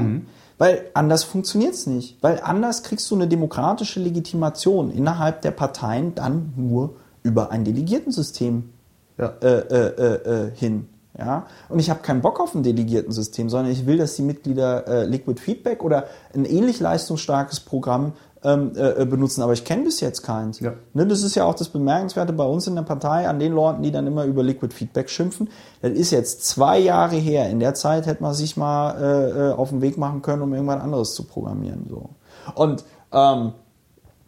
weil 0.58 0.86
anders 0.94 1.24
funktioniert's 1.24 1.86
nicht, 1.86 2.22
weil 2.22 2.40
anders 2.42 2.82
kriegst 2.84 3.10
du 3.10 3.14
eine 3.16 3.28
demokratische 3.28 4.00
Legitimation 4.00 4.90
innerhalb 4.90 5.42
der 5.42 5.50
Parteien 5.50 6.14
dann 6.14 6.52
nur 6.56 6.94
über 7.22 7.50
ein 7.50 7.64
Delegiertensystem 7.64 8.70
Ja. 9.18 9.32
äh, 9.42 9.46
äh, 9.46 9.86
äh, 9.88 10.46
äh, 10.46 10.50
hin. 10.54 10.88
Ja? 11.18 11.46
Und 11.68 11.78
ich 11.78 11.90
habe 11.90 12.00
keinen 12.00 12.20
Bock 12.20 12.40
auf 12.40 12.54
ein 12.54 12.62
Delegiertensystem, 12.62 13.48
sondern 13.48 13.72
ich 13.72 13.86
will, 13.86 13.98
dass 13.98 14.16
die 14.16 14.22
Mitglieder 14.22 14.86
äh, 14.86 15.04
Liquid 15.06 15.40
Feedback 15.40 15.84
oder 15.84 16.04
ein 16.34 16.44
ähnlich 16.44 16.80
leistungsstarkes 16.80 17.60
Programm 17.60 18.12
ähm, 18.44 18.72
äh, 18.76 19.02
äh, 19.02 19.06
benutzen. 19.06 19.42
Aber 19.42 19.52
ich 19.52 19.64
kenne 19.64 19.84
bis 19.84 20.00
jetzt 20.00 20.22
keins. 20.22 20.60
Ja. 20.60 20.74
Ne, 20.92 21.06
das 21.06 21.22
ist 21.22 21.34
ja 21.34 21.44
auch 21.44 21.54
das 21.54 21.70
Bemerkenswerte 21.70 22.32
bei 22.32 22.44
uns 22.44 22.66
in 22.66 22.74
der 22.74 22.82
Partei 22.82 23.26
an 23.26 23.38
den 23.38 23.52
Leuten, 23.52 23.82
die 23.82 23.90
dann 23.90 24.06
immer 24.06 24.24
über 24.24 24.42
Liquid 24.42 24.74
Feedback 24.74 25.08
schimpfen. 25.08 25.48
Das 25.80 25.92
ist 25.92 26.10
jetzt 26.10 26.44
zwei 26.44 26.78
Jahre 26.78 27.16
her. 27.16 27.48
In 27.48 27.58
der 27.58 27.74
Zeit 27.74 28.06
hätte 28.06 28.22
man 28.22 28.34
sich 28.34 28.56
mal 28.56 28.90
äh, 29.00 29.50
äh, 29.50 29.52
auf 29.52 29.70
den 29.70 29.80
Weg 29.80 29.96
machen 29.96 30.20
können, 30.20 30.42
um 30.42 30.52
irgendwas 30.52 30.82
anderes 30.82 31.14
zu 31.14 31.24
programmieren. 31.24 31.86
So. 31.88 32.10
Und 32.54 32.84
ähm, 33.12 33.52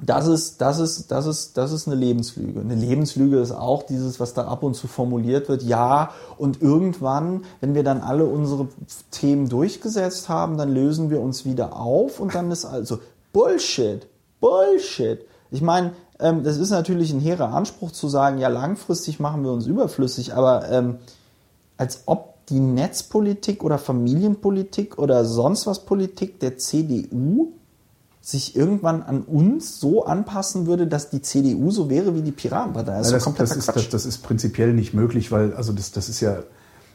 das 0.00 0.26
ist, 0.26 0.60
das 0.60 0.78
ist, 0.78 1.10
das 1.10 1.26
ist, 1.26 1.56
das 1.56 1.72
ist 1.72 1.86
eine 1.86 1.96
Lebenslüge. 1.96 2.60
Eine 2.60 2.74
Lebenslüge 2.74 3.38
ist 3.38 3.52
auch 3.52 3.82
dieses, 3.82 4.20
was 4.20 4.34
da 4.34 4.46
ab 4.46 4.62
und 4.62 4.74
zu 4.74 4.88
formuliert 4.88 5.48
wird. 5.48 5.62
Ja, 5.62 6.10
und 6.36 6.60
irgendwann, 6.60 7.44
wenn 7.60 7.74
wir 7.74 7.82
dann 7.82 8.02
alle 8.02 8.26
unsere 8.26 8.68
Themen 9.10 9.48
durchgesetzt 9.48 10.28
haben, 10.28 10.58
dann 10.58 10.72
lösen 10.72 11.08
wir 11.08 11.20
uns 11.20 11.46
wieder 11.46 11.76
auf 11.76 12.20
und 12.20 12.34
dann 12.34 12.50
ist 12.50 12.66
also 12.66 12.98
Bullshit. 13.32 14.06
Bullshit. 14.38 15.20
Ich 15.50 15.62
meine, 15.62 15.92
ähm, 16.18 16.44
das 16.44 16.58
ist 16.58 16.70
natürlich 16.70 17.12
ein 17.12 17.20
hehrer 17.20 17.54
Anspruch 17.54 17.90
zu 17.90 18.08
sagen, 18.08 18.38
ja, 18.38 18.48
langfristig 18.48 19.18
machen 19.18 19.44
wir 19.44 19.52
uns 19.52 19.66
überflüssig, 19.66 20.34
aber 20.34 20.70
ähm, 20.70 20.96
als 21.78 22.02
ob 22.04 22.34
die 22.48 22.60
Netzpolitik 22.60 23.64
oder 23.64 23.78
Familienpolitik 23.78 24.98
oder 24.98 25.24
sonst 25.24 25.66
was 25.66 25.84
Politik 25.84 26.38
der 26.40 26.58
CDU 26.58 27.52
sich 28.26 28.56
irgendwann 28.56 29.04
an 29.04 29.22
uns 29.22 29.78
so 29.78 30.04
anpassen 30.04 30.66
würde, 30.66 30.88
dass 30.88 31.10
die 31.10 31.22
CDU 31.22 31.70
so 31.70 31.88
wäre 31.88 32.16
wie 32.16 32.22
die 32.22 32.32
Piratenpartei. 32.32 32.98
Das 32.98 33.06
ist 33.06 33.12
Ja, 33.12 33.18
kompletter 33.20 33.54
das, 33.54 33.68
ist, 33.68 33.76
das, 33.76 33.88
das 33.88 34.04
ist 34.04 34.18
prinzipiell 34.24 34.72
nicht 34.72 34.94
möglich, 34.94 35.30
weil 35.30 35.54
also 35.54 35.72
das, 35.72 35.92
das 35.92 36.08
ist 36.08 36.18
ja, 36.18 36.42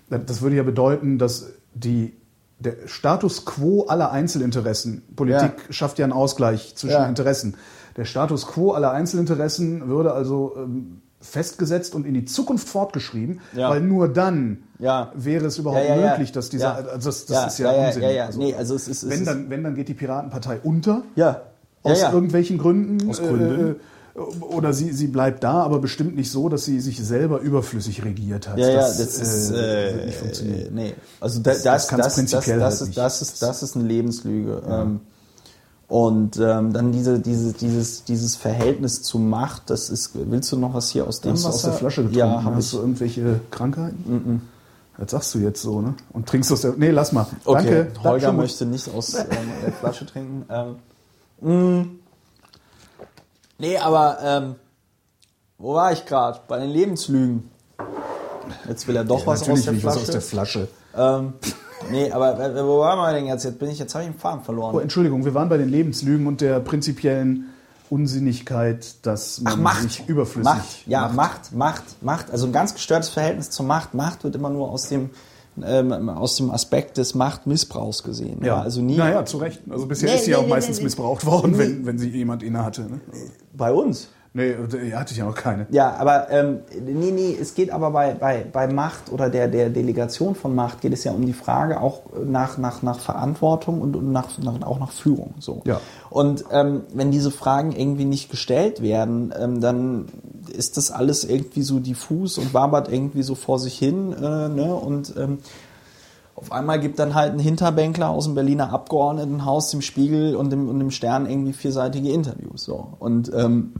das 0.09 0.41
würde 0.41 0.57
ja 0.57 0.63
bedeuten, 0.63 1.17
dass 1.17 1.45
die 1.73 2.17
der 2.59 2.75
Status 2.85 3.45
quo 3.45 3.85
aller 3.87 4.11
Einzelinteressen, 4.11 5.03
Politik 5.15 5.53
schafft 5.69 5.99
ja 5.99 6.05
einen 6.05 6.11
Ausgleich 6.11 6.75
zwischen 6.75 6.95
Ja. 6.95 7.07
Interessen. 7.07 7.55
Der 7.95 8.03
Status 8.03 8.45
quo 8.45 8.73
aller 8.73 8.91
Einzelinteressen 8.91 9.87
würde 9.87 10.11
also 10.11 10.53
ähm, 10.57 11.01
festgesetzt 11.21 11.95
und 11.95 12.05
in 12.05 12.13
die 12.13 12.25
Zukunft 12.25 12.67
fortgeschrieben, 12.67 13.39
Ja. 13.55 13.69
weil 13.69 13.81
nur 13.81 14.07
dann 14.09 14.63
Ja. 14.79 15.11
wäre 15.15 15.45
es 15.45 15.57
überhaupt 15.57 15.83
Ja, 15.87 15.95
ja, 15.95 16.01
ja. 16.01 16.09
möglich, 16.11 16.31
dass 16.31 16.49
dieser, 16.49 16.65
Ja. 16.81 16.89
also 16.93 17.09
das, 17.09 17.25
das 17.25 17.29
Ja, 17.37 17.45
ist 17.47 17.59
ja, 17.59 17.71
ja, 17.71 17.81
ja, 17.81 17.87
Unsinn. 17.87 18.01
ja, 18.03 18.09
ja. 18.11 18.29
Nee, 18.35 18.55
also 18.55 18.75
es 18.75 18.87
ist- 18.87 19.03
es 19.03 19.09
wenn 19.09 19.19
ist- 19.19 19.27
dann, 19.27 19.49
wenn 19.49 19.63
dann 19.63 19.75
geht 19.75 19.87
die 19.87 19.93
Piratenpartei 19.93 20.59
unter 20.63 21.03
ja. 21.15 21.41
aus 21.83 21.99
ja, 22.01 22.07
ja. 22.09 22.13
irgendwelchen 22.13 22.57
Gründen. 22.57 23.09
Aus 23.09 23.19
Gründen. 23.19 23.71
Äh, 23.71 24.19
oder 24.41 24.73
sie, 24.73 24.91
sie 24.91 25.07
bleibt 25.07 25.41
da, 25.41 25.61
aber 25.63 25.79
bestimmt 25.79 26.17
nicht 26.17 26.29
so, 26.31 26.49
dass 26.49 26.65
sie 26.65 26.81
sich 26.81 27.01
selber 27.01 27.39
überflüssig 27.39 28.03
regiert 28.03 28.49
hat. 28.49 28.57
Ja, 28.57 28.67
ja, 28.67 28.75
das, 28.81 28.99
ist, 28.99 29.51
äh, 29.51 29.89
äh, 29.91 29.93
wird 29.95 30.05
nicht 30.07 30.17
funktionieren. 30.17 30.59
äh, 30.67 30.69
nee. 30.71 30.93
Also 31.21 31.39
da, 31.39 31.51
das, 31.51 31.61
Das- 31.61 31.63
das, 31.63 31.81
das 31.83 31.87
kann's 31.87 32.03
das, 32.05 32.15
prinzipiell 32.15 32.59
das, 32.59 32.65
halt 32.73 32.81
ist, 32.81 32.87
nicht. 32.87 32.97
das, 32.97 33.21
ist, 33.21 33.41
das 33.41 33.63
ist 33.63 33.75
eine 33.77 33.85
Lebenslüge. 33.85 34.61
Ähm, 34.67 34.99
und 35.91 36.37
ähm, 36.39 36.71
dann 36.71 36.93
diese, 36.93 37.19
diese, 37.19 37.51
dieses, 37.51 38.05
dieses 38.05 38.37
Verhältnis 38.37 39.01
zu 39.01 39.19
Macht, 39.19 39.69
das 39.69 39.89
ist, 39.89 40.11
willst 40.13 40.49
du 40.53 40.55
noch 40.57 40.73
was 40.73 40.89
hier 40.89 41.05
aus 41.05 41.19
dem 41.19 41.33
Hast 41.33 41.43
du 41.43 41.49
aus 41.49 41.61
der 41.63 41.71
Wasser? 41.71 41.79
Flasche 41.79 42.01
getrunken? 42.03 42.17
Ja, 42.17 42.43
habe 42.45 42.55
Hast 42.55 42.67
ich. 42.67 42.71
du 42.71 42.77
irgendwelche 42.77 43.41
Krankheiten? 43.51 44.41
Das 44.97 45.11
sagst 45.11 45.35
du 45.35 45.39
jetzt 45.39 45.61
so, 45.61 45.81
ne? 45.81 45.95
Und 46.13 46.29
trinkst 46.29 46.49
aus 46.53 46.61
der. 46.61 46.75
Nee, 46.77 46.91
lass 46.91 47.11
mal. 47.11 47.25
Okay, 47.43 47.87
Danke. 47.89 48.03
Holger 48.05 48.27
Danke. 48.27 48.41
möchte 48.41 48.65
nicht 48.65 48.87
aus 48.93 49.13
ähm, 49.15 49.25
der 49.65 49.73
Flasche 49.73 50.05
trinken. 50.05 50.45
Ähm, 50.49 50.75
mh. 51.41 51.85
nee, 53.57 53.77
aber 53.77 54.17
ähm, 54.23 54.55
wo 55.57 55.73
war 55.73 55.91
ich 55.91 56.05
gerade? 56.05 56.39
Bei 56.47 56.57
den 56.59 56.69
Lebenslügen. 56.69 57.49
Jetzt 58.65 58.87
will 58.87 58.95
er 58.95 59.03
doch 59.03 59.19
Ja, 59.21 59.27
was 59.27 59.49
aus 59.49 59.63
der 59.63 59.73
ich 59.73 59.83
was 59.83 59.95
Flasche. 59.95 59.99
aus 59.99 60.11
der 60.11 60.21
Flasche. 60.21 60.67
ähm, 60.95 61.33
nee, 61.89 62.11
aber 62.11 62.39
äh, 62.39 62.63
wo 62.65 62.79
waren 62.79 62.99
wir 62.99 63.13
denn 63.13 63.25
jetzt? 63.25 63.43
Jetzt 63.43 63.59
bin 63.59 63.69
ich, 63.69 63.79
jetzt 63.79 63.95
habe 63.95 64.03
ich 64.05 64.11
den 64.11 64.19
Faden 64.19 64.43
verloren. 64.43 64.75
Oh, 64.75 64.79
Entschuldigung, 64.79 65.25
wir 65.25 65.33
waren 65.33 65.49
bei 65.49 65.57
den 65.57 65.69
Lebenslügen 65.69 66.27
und 66.27 66.41
der 66.41 66.59
prinzipiellen 66.59 67.45
Unsinnigkeit, 67.89 69.05
dass 69.05 69.41
man 69.41 69.53
Ach, 69.53 69.57
Macht. 69.57 69.81
sich 69.81 70.07
überflüssig 70.07 70.53
Macht, 70.53 70.87
ja, 70.87 71.09
Macht, 71.09 71.53
Macht, 71.53 71.83
Macht. 72.01 72.31
Also 72.31 72.45
ein 72.45 72.53
ganz 72.53 72.73
gestörtes 72.73 73.09
Verhältnis 73.09 73.49
zur 73.49 73.65
Macht. 73.65 73.93
Macht 73.93 74.23
wird 74.23 74.35
immer 74.35 74.49
nur 74.49 74.69
aus 74.69 74.87
dem, 74.87 75.09
ähm, 75.61 76.09
aus 76.09 76.37
dem 76.37 76.51
Aspekt 76.51 76.97
des 76.97 77.15
Machtmissbrauchs 77.15 78.03
gesehen. 78.03 78.43
Ja, 78.43 78.61
also 78.61 78.81
nie. 78.81 78.95
Naja, 78.97 79.25
zu 79.25 79.37
Recht. 79.37 79.61
Also 79.69 79.85
bisher 79.87 80.09
Nee, 80.09 80.15
ist 80.15 80.25
sie 80.25 80.31
nee, 80.31 80.37
auch 80.37 80.43
nee, 80.43 80.49
meistens 80.49 80.81
missbraucht 80.81 81.25
worden, 81.25 81.57
wenn, 81.57 81.85
wenn 81.85 81.97
sie 81.99 82.09
jemand 82.09 82.43
inne 82.43 82.63
hatte. 82.63 82.83
Ne? 82.83 83.01
Bei 83.53 83.73
uns. 83.73 84.07
Nee, 84.33 84.55
hatte 84.93 85.11
ich 85.11 85.17
ja 85.17 85.25
noch 85.25 85.35
keine. 85.35 85.67
Ja, 85.71 85.93
aber 85.97 86.29
ähm, 86.31 86.61
nee, 86.85 87.11
nee, 87.11 87.37
es 87.39 87.53
geht 87.53 87.69
aber 87.69 87.91
bei, 87.91 88.13
bei, 88.13 88.45
bei 88.49 88.65
Macht 88.65 89.11
oder 89.11 89.29
der, 89.29 89.49
der 89.49 89.69
Delegation 89.69 90.35
von 90.35 90.55
Macht 90.55 90.79
geht 90.79 90.93
es 90.93 91.03
ja 91.03 91.11
um 91.11 91.25
die 91.25 91.33
Frage 91.33 91.81
auch 91.81 92.03
nach, 92.25 92.57
nach, 92.57 92.81
nach 92.81 92.99
Verantwortung 92.99 93.81
und, 93.81 93.97
und 93.97 94.13
nach, 94.13 94.37
nach, 94.37 94.61
auch 94.61 94.79
nach 94.79 94.91
Führung. 94.91 95.33
So. 95.39 95.63
Ja. 95.65 95.81
Und 96.09 96.45
ähm, 96.49 96.83
wenn 96.93 97.11
diese 97.11 97.29
Fragen 97.29 97.73
irgendwie 97.73 98.05
nicht 98.05 98.31
gestellt 98.31 98.81
werden, 98.81 99.33
ähm, 99.37 99.59
dann 99.59 100.05
ist 100.55 100.77
das 100.77 100.91
alles 100.91 101.25
irgendwie 101.25 101.63
so 101.63 101.79
diffus 101.79 102.37
und 102.37 102.53
wabert 102.53 102.89
irgendwie 102.89 103.23
so 103.23 103.35
vor 103.35 103.59
sich 103.59 103.77
hin. 103.77 104.13
Äh, 104.13 104.47
ne? 104.47 104.73
Und 104.73 105.13
ähm, 105.17 105.39
auf 106.35 106.53
einmal 106.53 106.79
gibt 106.79 106.99
dann 106.99 107.15
halt 107.15 107.33
ein 107.33 107.39
Hinterbänkler 107.39 108.09
aus 108.09 108.23
dem 108.23 108.35
Berliner 108.35 108.71
Abgeordnetenhaus 108.71 109.71
dem 109.71 109.81
Spiegel 109.81 110.37
und 110.37 110.51
dem, 110.51 110.69
und 110.69 110.79
dem 110.79 110.89
Stern 110.89 111.29
irgendwie 111.29 111.51
vierseitige 111.51 112.13
Interviews. 112.13 112.63
So. 112.63 112.93
Und 112.97 113.29
ähm, 113.35 113.73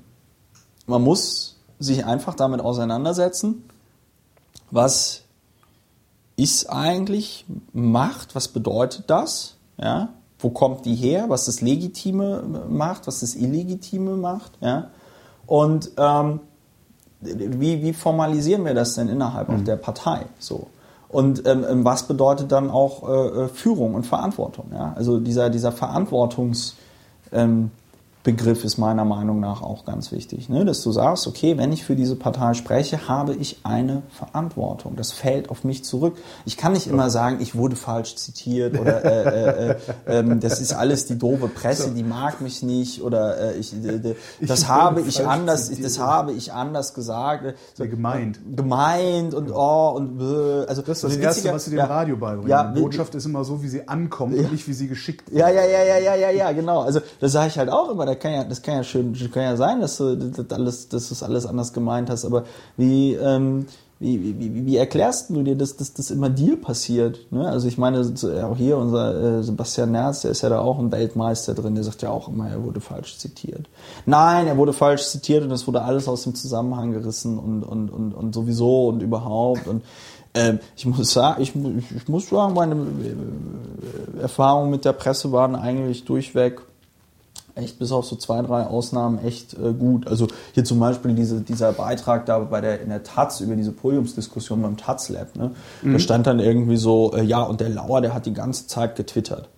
man 0.88 1.02
muss 1.02 1.58
sich 1.80 2.06
einfach 2.06 2.36
damit 2.36 2.62
auseinandersetzen, 2.62 3.64
was 4.70 5.22
ist 6.36 6.70
eigentlich 6.70 7.46
Macht, 7.74 8.36
was 8.36 8.48
bedeutet 8.48 9.06
das, 9.08 9.56
ja? 9.78 10.10
wo 10.40 10.50
kommt 10.50 10.86
die 10.86 10.96
her, 10.96 11.26
was 11.28 11.46
das 11.46 11.62
Legitime 11.62 12.44
macht, 12.70 13.06
was 13.06 13.20
das 13.20 13.36
Illegitime 13.36 14.16
macht, 14.16 14.54
ja? 14.62 14.90
und 15.46 15.92
ähm, 15.98 16.40
wie, 17.20 17.84
wie 17.84 17.94
formalisieren 17.94 18.66
wir 18.66 18.74
das 18.74 18.96
denn 18.96 19.08
innerhalb 19.08 19.50
auch 19.50 19.62
der 19.62 19.76
Partei, 19.76 20.26
so. 20.40 20.68
Und 21.12 21.46
ähm, 21.46 21.66
ähm, 21.70 21.86
was 21.86 22.04
bedeutet 22.04 22.52
dann 22.54 22.70
auch 22.70 23.08
äh, 23.08 23.44
äh, 23.44 23.48
Führung 23.50 23.96
und 23.96 24.06
Verantwortung? 24.06 24.68
Ja? 24.72 24.94
Also 24.96 25.20
dieser, 25.20 25.50
dieser 25.50 25.74
Verantwortungs, 25.74 26.76
ähm, 27.34 27.72
Begriff 28.24 28.64
ist 28.64 28.78
meiner 28.78 29.04
Meinung 29.04 29.40
nach 29.40 29.64
auch 29.64 29.84
ganz 29.84 30.12
wichtig, 30.12 30.48
ne? 30.48 30.64
dass 30.64 30.84
du 30.84 30.92
sagst, 30.92 31.26
okay, 31.26 31.58
wenn 31.58 31.72
ich 31.72 31.84
für 31.84 31.96
diese 31.96 32.16
Partei 32.16 32.54
spreche, 32.54 33.08
habe 33.08 33.34
ich 33.34 33.62
eine 33.64 34.04
Verantwortung. 34.12 34.96
Das 34.96 35.12
fällt 35.12 35.50
auf 35.50 35.64
mich 35.64 35.84
zurück. 35.84 36.18
Ich 36.46 36.56
kann 36.56 36.74
nicht 36.74 36.86
immer 36.86 37.10
sagen, 37.10 37.38
ich 37.42 37.56
wurde 37.56 37.76
falsch 37.76 38.16
zitiert 38.18 38.80
oder 38.80 39.04
äh, 39.04 39.24
äh, 39.24 39.70
äh, 39.72 39.76
ähm, 40.20 40.40
das 40.40 40.62
ist 40.62 40.72
alles 40.74 41.08
die 41.08 41.18
doofe 41.18 41.48
Presse, 41.48 41.92
die 41.92 42.04
mag 42.04 42.42
mich 42.42 42.62
nicht 42.62 43.02
oder 43.02 43.54
äh, 43.56 43.58
ich, 43.58 43.74
äh, 43.74 43.88
äh, 43.96 44.16
das 44.40 44.62
Ich 44.62 44.68
habe 44.68 45.02
ich 45.02 45.26
anders, 45.26 45.68
zitiert. 45.68 45.86
das 45.88 45.98
habe 46.00 46.34
ich 46.34 46.54
anders 46.54 46.94
gesagt. 46.94 47.56
So, 47.74 47.84
Ja, 47.84 47.90
gemeint. 47.90 48.40
gemeint 48.56 49.34
und 49.34 49.52
oh 49.52 49.94
und 49.96 50.20
bäh. 50.20 50.66
also 50.68 50.84
Das 50.84 50.98
ist 50.98 51.04
das 51.06 51.16
Erste, 51.18 51.42
witziger- 51.42 51.54
was 51.56 51.66
sie 51.66 51.72
dem 51.72 51.80
ja, 51.80 51.86
Radio 51.86 52.18
beibringen. 52.18 52.50
Ja, 52.50 52.72
Die 52.72 52.80
Botschaft 52.82 53.16
ist 53.16 53.26
immer 53.26 53.44
so, 53.44 53.64
wie 53.64 53.68
sie 53.68 53.88
ankommt 53.88 54.36
und 54.38 54.52
nicht, 54.52 54.68
wie 54.68 54.74
sie 54.74 54.88
geschickt 54.88 55.32
wird. 55.32 55.40
ja, 55.40 55.50
ja, 55.50 55.64
ja, 55.66 55.84
ja, 55.84 55.98
ja, 55.98 56.16
ja, 56.16 56.30
ja, 56.30 56.52
genau. 56.52 56.82
Also 56.82 57.00
das 57.20 57.32
sage 57.32 57.48
ich 57.48 57.58
halt 57.58 57.70
auch 57.72 57.90
immer. 57.90 58.11
Das 58.14 58.20
kann 58.20 58.34
ja, 58.34 58.44
das 58.44 58.62
kann 58.62 58.76
ja 58.76 58.84
schön, 58.84 59.14
kann 59.32 59.44
ja 59.44 59.56
sein, 59.56 59.82
dass 59.82 59.98
du 59.98 60.16
das 60.16 60.52
alles, 60.52 60.90
dass 60.90 61.08
du 61.08 61.14
es 61.14 61.24
alles 61.24 61.46
anders 61.46 61.74
gemeint 61.74 62.10
hast. 62.10 62.26
Aber 62.26 62.46
wie, 62.78 63.14
ähm, 63.14 63.66
wie, 64.00 64.40
wie, 64.40 64.66
wie, 64.66 64.78
erklärst 64.78 65.30
du 65.30 65.44
dir, 65.44 65.56
dass 65.56 65.76
das 65.78 66.10
immer 66.10 66.30
dir 66.30 66.60
passiert? 66.60 67.32
Ne? 67.32 67.48
Also 67.48 67.68
ich 67.68 67.78
meine, 67.78 68.00
auch 68.00 68.58
hier 68.58 68.78
unser 68.78 69.40
äh, 69.40 69.44
Sebastian 69.44 69.92
Nerz, 69.92 70.22
der 70.22 70.32
ist 70.32 70.42
ja 70.42 70.50
da 70.50 70.60
auch 70.60 70.80
ein 70.80 70.92
Weltmeister 70.92 71.54
drin. 71.54 71.76
Der 71.76 71.84
sagt 71.84 72.02
ja 72.02 72.10
auch 72.10 72.28
immer, 72.28 72.50
er 72.50 72.64
wurde 72.64 72.82
falsch 72.82 73.20
zitiert. 73.20 73.70
Nein, 74.08 74.48
er 74.48 74.58
wurde 74.58 74.74
falsch 74.74 75.08
zitiert 75.08 75.44
und 75.44 75.52
es 75.52 75.68
wurde 75.68 75.84
alles 75.84 76.08
aus 76.08 76.24
dem 76.24 76.34
Zusammenhang 76.34 76.94
gerissen 76.94 77.38
und 77.38 77.64
und 77.64 77.90
und, 77.90 78.14
und 78.14 78.34
sowieso 78.34 78.88
und 78.88 79.04
überhaupt 79.04 79.68
und 79.68 79.84
ähm, 80.34 80.60
ich 80.76 80.86
muss 80.86 81.12
sagen, 81.12 81.42
ich, 81.42 81.54
ich 81.96 82.08
muss 82.08 82.30
sagen, 82.30 82.54
meine 82.54 82.76
äh, 82.76 84.22
Erfahrungen 84.22 84.72
mit 84.72 84.86
der 84.86 84.94
Presse 84.94 85.32
waren 85.32 85.56
eigentlich 85.56 86.06
durchweg 86.06 86.62
echt 87.56 87.80
bis 87.80 87.92
auf 87.92 88.06
so 88.06 88.16
zwei, 88.16 88.42
drei 88.42 88.64
Ausnahmen 88.64 89.24
echt 89.24 89.54
äh, 89.54 89.74
gut. 89.74 90.08
Also 90.08 90.28
hier 90.54 90.64
zum 90.64 90.80
Beispiel 90.80 91.14
diese, 91.14 91.42
dieser 91.42 91.72
Beitrag 91.74 92.26
da 92.26 92.40
bei 92.40 92.62
der, 92.62 92.82
in 92.82 92.90
der 92.90 93.04
Taz 93.04 93.40
über 93.42 93.56
diese 93.56 93.72
Podiumsdiskussion 93.72 94.62
beim 94.62 94.78
Taz 94.78 95.10
Lab. 95.10 95.36
Ne? 95.36 95.52
Da 95.84 96.00
stand 96.00 96.28
dann 96.28 96.40
irgendwie 96.40 96.78
so, 96.78 97.14
äh, 97.14 97.24
ja, 97.24 97.42
und 97.42 97.62
der 97.62 97.70
Lauer, 97.70 98.02
der 98.02 98.14
hat 98.14 98.26
die 98.26 98.34
ganze 98.34 98.68
Zeit 98.68 98.96
getwittert 98.96 99.50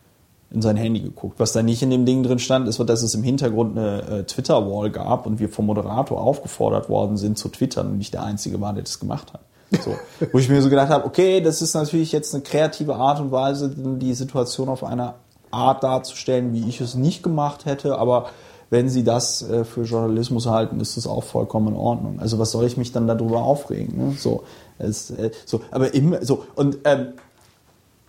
in 0.53 0.61
sein 0.61 0.77
Handy 0.77 0.99
geguckt. 0.99 1.39
Was 1.39 1.51
da 1.51 1.63
nicht 1.63 1.81
in 1.81 1.89
dem 1.89 2.05
Ding 2.05 2.21
drin 2.23 2.39
stand, 2.39 2.67
ist, 2.67 2.79
dass 2.79 3.01
es 3.01 3.15
im 3.15 3.23
Hintergrund 3.23 3.77
eine 3.77 4.01
äh, 4.03 4.23
Twitter-Wall 4.23 4.91
gab 4.91 5.25
und 5.25 5.39
wir 5.39 5.49
vom 5.49 5.65
Moderator 5.65 6.21
aufgefordert 6.21 6.89
worden 6.89 7.17
sind 7.17 7.37
zu 7.37 7.49
twittern 7.49 7.87
und 7.87 7.97
nicht 7.97 8.13
der 8.13 8.23
Einzige 8.23 8.61
war, 8.61 8.73
der 8.73 8.83
das 8.83 8.99
gemacht 8.99 9.33
hat. 9.33 9.41
So. 9.83 9.95
Wo 10.31 10.37
ich 10.37 10.49
mir 10.49 10.61
so 10.61 10.69
gedacht 10.69 10.89
habe, 10.89 11.05
okay, 11.05 11.41
das 11.41 11.63
ist 11.63 11.73
natürlich 11.73 12.11
jetzt 12.11 12.35
eine 12.35 12.43
kreative 12.43 12.95
Art 12.95 13.19
und 13.19 13.31
Weise, 13.31 13.73
die 13.75 14.13
Situation 14.13 14.69
auf 14.69 14.83
eine 14.83 15.15
Art 15.53 15.83
darzustellen, 15.83 16.53
wie 16.53 16.67
ich 16.67 16.81
es 16.81 16.95
nicht 16.95 17.23
gemacht 17.23 17.65
hätte, 17.65 17.97
aber 17.97 18.27
wenn 18.69 18.89
Sie 18.89 19.03
das 19.03 19.47
äh, 19.47 19.65
für 19.65 19.83
Journalismus 19.83 20.47
halten, 20.47 20.79
ist 20.79 20.97
das 20.97 21.05
auch 21.05 21.23
vollkommen 21.23 21.69
in 21.69 21.75
Ordnung. 21.75 22.19
Also 22.19 22.39
was 22.39 22.51
soll 22.51 22.65
ich 22.65 22.75
mich 22.75 22.91
dann 22.91 23.07
darüber 23.07 23.43
aufregen? 23.43 23.97
Ne? 23.97 24.15
So, 24.17 24.43
es, 24.79 25.11
äh, 25.11 25.29
so, 25.45 25.61
aber 25.69 25.93
immer 25.93 26.25
so 26.25 26.45
und 26.55 26.79
ähm, 26.85 27.13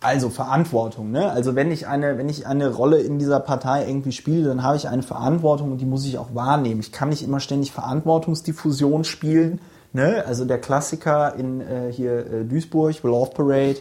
also 0.00 0.28
Verantwortung, 0.28 1.10
ne? 1.10 1.30
Also 1.30 1.54
wenn 1.54 1.70
ich 1.70 1.86
eine, 1.86 2.18
wenn 2.18 2.28
ich 2.28 2.46
eine 2.46 2.72
Rolle 2.72 2.98
in 2.98 3.18
dieser 3.18 3.40
Partei 3.40 3.86
irgendwie 3.86 4.12
spiele, 4.12 4.48
dann 4.48 4.62
habe 4.62 4.76
ich 4.76 4.88
eine 4.88 5.02
Verantwortung 5.02 5.72
und 5.72 5.78
die 5.78 5.86
muss 5.86 6.06
ich 6.06 6.18
auch 6.18 6.34
wahrnehmen. 6.34 6.80
Ich 6.80 6.92
kann 6.92 7.08
nicht 7.08 7.22
immer 7.22 7.40
ständig 7.40 7.72
Verantwortungsdiffusion 7.72 9.04
spielen, 9.04 9.60
ne? 9.92 10.24
Also 10.26 10.44
der 10.44 10.60
Klassiker 10.60 11.34
in 11.36 11.62
äh, 11.62 11.90
hier 11.90 12.26
äh, 12.26 12.44
Duisburg, 12.44 13.02
Love 13.02 13.30
Parade, 13.30 13.78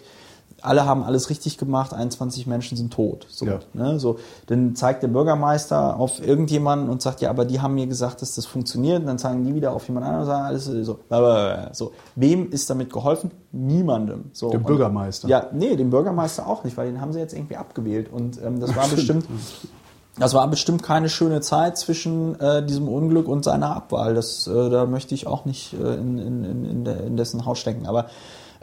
alle 0.64 0.86
haben 0.86 1.04
alles 1.04 1.30
richtig 1.30 1.58
gemacht, 1.58 1.94
21 1.94 2.48
Menschen 2.48 2.78
sind 2.78 2.94
tot. 2.94 3.28
So, 3.30 3.46
Ja. 3.46 3.60
ne? 3.74 4.00
so, 4.00 4.18
dann 4.48 4.76
zeigt 4.76 5.04
der 5.04 5.10
Bürgermeister 5.10 5.98
auf 6.00 6.26
irgendjemanden 6.26 6.90
und 6.90 7.02
sagt, 7.02 7.22
ja, 7.22 7.30
aber 7.30 7.46
die 7.46 7.62
haben 7.62 7.76
mir 7.76 7.88
gesagt, 7.88 8.22
dass 8.22 8.36
das 8.36 8.46
funktioniert. 8.46 9.02
Und 9.02 9.08
dann 9.08 9.20
zeigen 9.20 9.44
die 9.44 9.54
wieder 9.54 9.74
auf 9.74 9.88
jemand 9.88 10.06
anderen 10.06 10.24
und 10.24 10.28
sagen, 10.28 10.46
alles 10.46 10.66
so. 10.66 11.00
so. 11.74 11.92
Wem 12.16 12.50
ist 12.52 12.70
damit 12.70 12.92
geholfen? 12.92 13.32
Niemandem. 13.52 14.26
So, 14.34 14.50
Dem 14.50 14.64
Bürgermeister. 14.64 15.28
Ja, 15.28 15.48
nee, 15.52 15.76
dem 15.76 15.90
Bürgermeister 15.90 16.48
auch 16.48 16.64
nicht, 16.64 16.78
weil 16.78 16.88
den 16.92 17.02
haben 17.02 17.14
sie 17.14 17.20
jetzt 17.20 17.34
irgendwie 17.34 17.58
abgewählt. 17.58 18.12
Und 18.12 18.42
ähm, 18.42 18.60
das 18.60 18.76
war 18.76 18.88
bestimmt. 18.88 19.26
Das 20.20 20.36
war 20.36 20.48
bestimmt 20.48 20.84
keine 20.84 21.10
schöne 21.10 21.42
Zeit 21.42 21.76
zwischen 21.76 22.40
äh, 22.40 22.64
diesem 22.64 22.88
Unglück 22.88 23.28
und 23.28 23.44
seiner 23.44 23.76
Abwahl. 23.76 24.14
Das, 24.14 24.46
äh, 24.46 24.70
da 24.70 24.86
möchte 24.86 25.16
ich 25.16 25.26
auch 25.26 25.46
nicht 25.46 25.74
äh, 25.74 25.96
in, 25.96 26.20
in, 26.20 26.44
in, 26.44 26.66
in, 26.66 26.84
der, 26.86 27.04
in 27.04 27.18
dessen 27.18 27.48
Haus 27.48 27.58
stecken. 27.58 27.88
Aber 27.88 28.06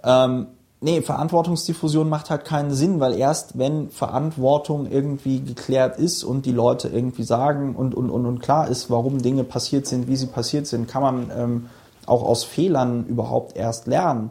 ähm, 0.04 0.46
nee, 0.80 1.02
Verantwortungsdiffusion 1.02 2.08
macht 2.08 2.30
halt 2.30 2.44
keinen 2.44 2.72
Sinn, 2.72 3.00
weil 3.00 3.14
erst 3.14 3.58
wenn 3.58 3.90
Verantwortung 3.90 4.90
irgendwie 4.90 5.40
geklärt 5.40 5.98
ist 5.98 6.24
und 6.24 6.46
die 6.46 6.52
Leute 6.52 6.88
irgendwie 6.88 7.22
sagen 7.22 7.74
und, 7.76 7.94
und, 7.94 8.10
und, 8.10 8.26
und 8.26 8.40
klar 8.40 8.68
ist, 8.68 8.90
warum 8.90 9.20
Dinge 9.22 9.44
passiert 9.44 9.86
sind, 9.86 10.08
wie 10.08 10.16
sie 10.16 10.26
passiert 10.26 10.66
sind, 10.66 10.88
kann 10.88 11.02
man 11.02 11.30
ähm, 11.36 11.66
auch 12.06 12.22
aus 12.22 12.44
Fehlern 12.44 13.06
überhaupt 13.06 13.56
erst 13.56 13.86
lernen. 13.86 14.30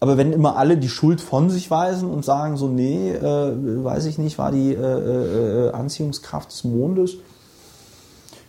Aber 0.00 0.18
wenn 0.18 0.32
immer 0.32 0.56
alle 0.56 0.76
die 0.76 0.88
Schuld 0.88 1.20
von 1.20 1.48
sich 1.48 1.70
weisen 1.70 2.10
und 2.10 2.24
sagen 2.24 2.56
so, 2.56 2.68
nee, 2.68 3.10
äh, 3.10 3.84
weiß 3.84 4.04
ich 4.06 4.18
nicht, 4.18 4.38
war 4.38 4.52
die 4.52 4.74
äh, 4.74 4.78
äh, 4.78 5.70
Anziehungskraft 5.72 6.50
des 6.50 6.64
Mondes, 6.64 7.16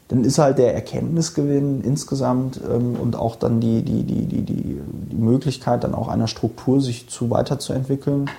dann 0.08 0.24
ist 0.24 0.38
halt 0.38 0.60
der 0.60 0.76
Erkenntnisgewinn 0.76 1.82
insgesamt 1.82 2.60
ähm, 2.70 2.96
und 2.96 3.16
auch 3.16 3.36
dann 3.36 3.60
die, 3.60 3.82
die, 3.82 4.04
die, 4.04 4.26
die, 4.26 4.44
die, 4.44 4.82
die 5.12 5.16
Möglichkeit 5.16 5.84
dann 5.84 5.96
auch 5.96 6.08
einer 6.08 6.28
Struktur 6.28 6.80
sich 6.80 7.10
zu 7.10 7.30
weiterzuentwickeln, 7.32 8.30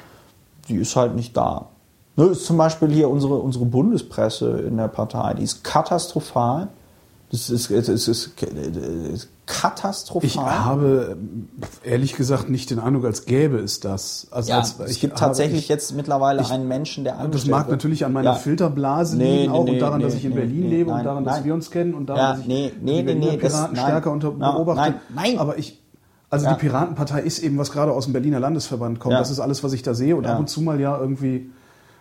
die 0.68 0.76
ist 0.76 0.94
halt 0.94 1.16
nicht 1.16 1.36
da. 1.36 1.68
Ne, 2.16 2.26
ist 2.26 2.46
zum 2.46 2.56
Beispiel 2.56 2.88
hier 2.90 3.10
unsere, 3.10 3.34
unsere 3.34 3.66
Bundespresse 3.66 4.60
in 4.60 4.76
der 4.76 4.88
Partei, 4.88 5.34
die 5.34 5.42
ist 5.42 5.64
katastrophal. 5.64 6.68
Das 7.30 7.50
ist, 7.50 7.70
es 7.70 7.88
ist, 7.88 8.08
es 8.08 8.08
ist, 8.08 9.28
katastrophal. 9.46 10.26
Ich 10.26 10.36
habe 10.38 11.16
ehrlich 11.84 12.14
gesagt 12.16 12.48
nicht 12.50 12.70
den 12.70 12.78
Eindruck, 12.80 13.04
als 13.04 13.24
gäbe 13.26 13.58
es 13.58 13.80
das. 13.80 14.26
Also 14.30 14.50
Ja, 14.50 14.58
als, 14.58 14.78
es 14.80 14.98
gibt 14.98 15.14
habe- 15.14 15.20
tatsächlich 15.20 15.60
ich, 15.60 15.68
jetzt 15.68 15.94
mittlerweile 15.94 16.42
ich- 16.42 16.50
einen 16.50 16.66
Menschen, 16.68 17.04
der 17.04 17.14
Das 17.14 17.22
angestellt 17.24 17.50
mag 17.52 17.66
wird. 17.66 17.70
natürlich 17.78 18.04
an 18.04 18.12
meiner 18.12 18.30
Ja. 18.30 18.34
Filterblase 18.36 19.16
Nee, 19.16 19.24
liegen 19.42 19.52
nee, 19.52 19.58
auch 19.58 19.64
nee, 19.64 19.70
und 19.72 19.78
daran, 19.78 20.00
dass 20.00 20.14
ich 20.14 20.24
in 20.24 20.34
Berlin 20.34 20.68
lebe 20.68 20.90
nein, 20.90 20.98
und 21.00 21.04
daran, 21.06 21.24
dass 21.24 21.36
nein. 21.36 21.44
wir 21.44 21.54
uns 21.54 21.70
kennen 21.70 21.94
und 21.94 22.06
daran, 22.08 22.20
Ja, 22.22 22.30
dass 22.32 22.40
ich 22.40 22.46
nee, 22.48 22.72
nee, 22.82 23.02
die 23.02 23.14
nee, 23.14 23.36
das- 23.36 23.52
Piraten 23.52 23.76
nein. 23.76 23.84
stärker 23.84 24.10
unter 24.10 24.32
Na, 24.36 24.52
beobachte. 24.52 24.80
nein, 24.80 24.94
nein. 25.14 25.38
Aber 25.38 25.58
ich, 25.58 25.80
also 26.28 26.48
die 26.48 26.54
Piratenpartei 26.56 27.20
ist 27.20 27.38
eben, 27.38 27.56
was 27.56 27.70
gerade 27.70 27.92
aus 27.92 28.04
dem 28.04 28.12
Berliner 28.12 28.40
Landesverband 28.40 28.98
kommt. 28.98 29.14
Das 29.14 29.30
ist 29.30 29.38
alles, 29.40 29.62
was 29.62 29.72
ich 29.72 29.82
da 29.82 29.94
sehe 29.94 30.16
und 30.16 30.26
ab 30.26 30.38
und 30.40 30.48
zu 30.50 30.60
mal 30.60 30.80
ja 30.80 30.98
irgendwie 30.98 31.50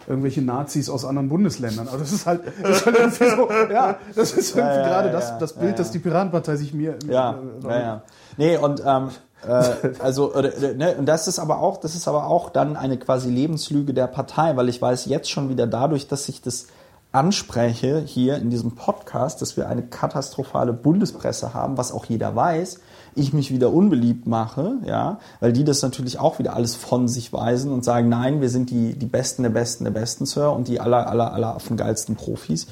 irgendwelche 0.07 0.41
Nazis 0.41 0.89
aus 0.89 1.05
anderen 1.05 1.29
Bundesländern. 1.29 1.87
Aber 1.87 1.97
das 1.97 2.11
ist 2.11 2.25
halt, 2.25 2.41
das 2.61 2.77
ist 2.77 2.85
halt 2.85 2.97
irgendwie 2.97 3.29
so, 3.29 3.49
ja, 3.71 3.97
das 4.15 4.33
ist 4.33 4.55
irgendwie 4.55 4.77
ja, 4.77 4.87
gerade 4.87 5.07
ja, 5.07 5.13
das, 5.13 5.37
das 5.37 5.53
Bild, 5.53 5.79
das 5.79 5.91
die 5.91 5.99
Piratenpartei 5.99 6.55
sich 6.55 6.73
mir 6.73 6.97
Ja, 7.07 7.39
äh, 7.63 7.67
ja, 7.67 7.79
ja. 7.79 8.03
Nee, 8.37 8.57
und 8.57 8.81
ähm, 8.85 9.09
äh, 9.47 9.93
also 9.99 10.33
oder, 10.33 10.51
ne, 10.73 10.95
und 10.97 11.05
das 11.05 11.27
ist 11.27 11.39
aber 11.39 11.59
auch, 11.59 11.77
das 11.77 11.95
ist 11.95 12.07
aber 12.07 12.27
auch 12.27 12.49
dann 12.49 12.75
eine 12.75 12.97
quasi 12.97 13.29
Lebenslüge 13.29 13.93
der 13.93 14.07
Partei, 14.07 14.55
weil 14.57 14.69
ich 14.69 14.81
weiß 14.81 15.05
jetzt 15.05 15.29
schon 15.29 15.49
wieder 15.49 15.67
dadurch, 15.67 16.07
dass 16.07 16.27
ich 16.29 16.41
das 16.41 16.67
anspreche 17.11 18.01
hier 18.05 18.35
in 18.37 18.49
diesem 18.49 18.75
Podcast, 18.75 19.41
dass 19.41 19.55
wir 19.55 19.69
eine 19.69 19.83
katastrophale 19.83 20.73
Bundespresse 20.73 21.53
haben, 21.53 21.77
was 21.77 21.93
auch 21.93 22.05
jeder 22.05 22.35
weiß, 22.35 22.81
ich 23.15 23.33
mich 23.33 23.51
wieder 23.51 23.71
unbeliebt 23.71 24.27
mache, 24.27 24.73
ja, 24.85 25.19
weil 25.39 25.53
die 25.53 25.63
das 25.63 25.81
natürlich 25.81 26.19
auch 26.19 26.37
wieder 26.37 26.55
alles 26.55 26.75
von 26.75 27.07
sich 27.07 27.31
weisen 27.31 27.71
und 27.71 27.83
sagen, 27.83 28.09
nein, 28.09 28.41
wir 28.41 28.49
sind 28.49 28.69
die, 28.69 28.93
die 28.93 29.05
Besten 29.05 29.43
der 29.43 29.49
Besten 29.49 29.85
der 29.85 29.91
Besten, 29.91 30.25
Sir, 30.25 30.51
und 30.51 30.67
die 30.67 30.79
aller, 30.79 31.07
aller, 31.07 31.33
aller 31.33 31.55
affengeilsten 31.55 32.15
Profis. 32.15 32.67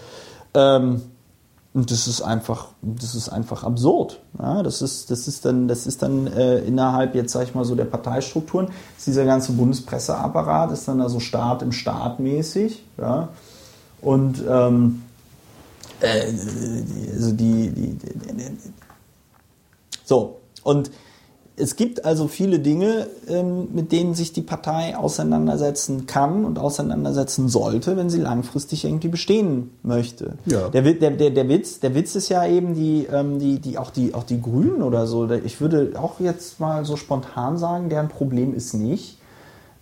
Ähm, 0.54 1.02
und 1.74 1.90
das 1.90 2.08
ist 2.08 2.22
einfach, 2.22 2.68
das 2.84 3.16
ist 3.16 3.30
einfach 3.30 3.64
absurd. 3.64 4.20
Ja, 4.38 4.62
das 4.62 4.84
ist, 4.84 5.10
das 5.10 5.28
ist 5.28 5.44
dann, 5.46 5.68
das 5.68 5.88
ist 5.88 6.04
dann 6.04 6.28
äh, 6.28 6.60
innerhalb 6.60 7.16
jetzt 7.16 7.32
sag 7.34 7.44
ich 7.44 7.56
mal 7.56 7.66
so 7.66 7.74
der 7.74 7.86
Parteistrukturen, 7.86 8.68
ist 8.96 9.08
dieser 9.08 9.26
ganze 9.26 9.54
Bundespresseapparat 9.54 10.72
ist 10.72 10.88
dann 10.88 11.00
da 11.00 11.10
so 11.10 11.20
Staat 11.20 11.64
im 11.64 11.72
Staat 11.72 12.20
mäßig, 12.20 12.84
ja. 12.98 13.30
Und 14.02 14.44
ähm, 14.48 15.02
äh, 16.02 16.26
also 17.14 17.32
die, 17.32 17.70
die, 17.70 17.96
die 17.96 18.14
so 20.04 20.40
und 20.64 20.92
es 21.56 21.76
gibt 21.76 22.04
also 22.04 22.28
viele 22.28 22.60
Dinge, 22.60 23.08
ähm, 23.28 23.68
mit 23.74 23.92
denen 23.92 24.16
sich 24.16 24.34
die 24.34 24.42
Partei 24.42 24.98
auseinandersetzen 24.98 26.08
kann 26.08 26.46
und 26.46 26.58
auseinandersetzen 26.58 27.48
sollte, 27.48 27.96
wenn 27.96 28.10
sie 28.10 28.20
langfristig 28.20 28.86
irgendwie 28.86 29.10
bestehen 29.10 29.70
möchte. 29.84 30.34
Ja. 30.46 30.70
Der, 30.70 30.82
der, 30.82 31.12
der, 31.12 31.30
der, 31.30 31.50
Witz, 31.50 31.80
der 31.80 31.94
Witz 31.94 32.16
ist 32.16 32.30
ja 32.30 32.46
eben 32.46 32.74
die, 32.74 33.08
ähm, 33.12 33.38
die, 33.38 33.60
die, 33.60 33.78
auch 33.78 33.92
die, 33.92 34.16
auch 34.16 34.24
die 34.24 34.42
Grünen 34.42 34.82
oder 34.82 35.06
so. 35.06 35.30
Ich 35.30 35.62
würde 35.62 35.94
auch 35.96 36.20
jetzt 36.20 36.60
mal 36.60 36.86
so 36.86 36.96
spontan 36.96 37.58
sagen, 37.58 37.90
deren 37.90 38.08
Problem 38.08 38.56
ist 38.56 38.74
nicht, 38.74 39.20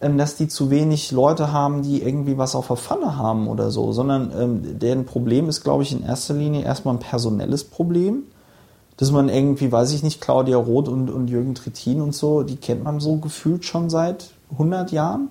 ähm, 0.02 0.18
dass 0.18 0.36
die 0.36 0.50
zu 0.50 0.70
wenig 0.72 1.14
Leute 1.14 1.54
haben, 1.54 1.84
die 1.84 2.04
irgendwie 2.04 2.38
was 2.38 2.54
auf 2.54 2.68
der 2.68 2.76
Pfanne 2.78 3.16
haben 3.18 3.48
oder 3.48 3.72
so, 3.72 3.94
sondern 3.94 4.78
deren 4.80 5.06
Problem 5.06 5.48
ist, 5.48 5.64
glaube 5.64 5.84
ich, 5.84 5.94
in 5.94 6.04
erster 6.04 6.34
Linie 6.34 6.64
erstmal 6.64 6.96
ein 6.96 7.00
personelles 7.00 7.64
Problem 7.64 8.24
dass 8.98 9.12
man 9.12 9.30
irgendwie, 9.30 9.72
weiß 9.72 9.94
ich 9.94 10.04
nicht, 10.04 10.22
Claudia 10.22 10.58
Roth 10.58 10.88
und, 10.88 11.10
und 11.10 11.30
Jürgen 11.30 11.56
Trittin 11.56 12.02
und 12.02 12.14
so, 12.14 12.44
die 12.44 12.58
kennt 12.58 12.84
man 12.84 13.00
so 13.00 13.18
gefühlt 13.18 13.66
schon 13.66 13.90
seit 13.90 14.32
100 14.52 14.92
Jahren. 14.92 15.30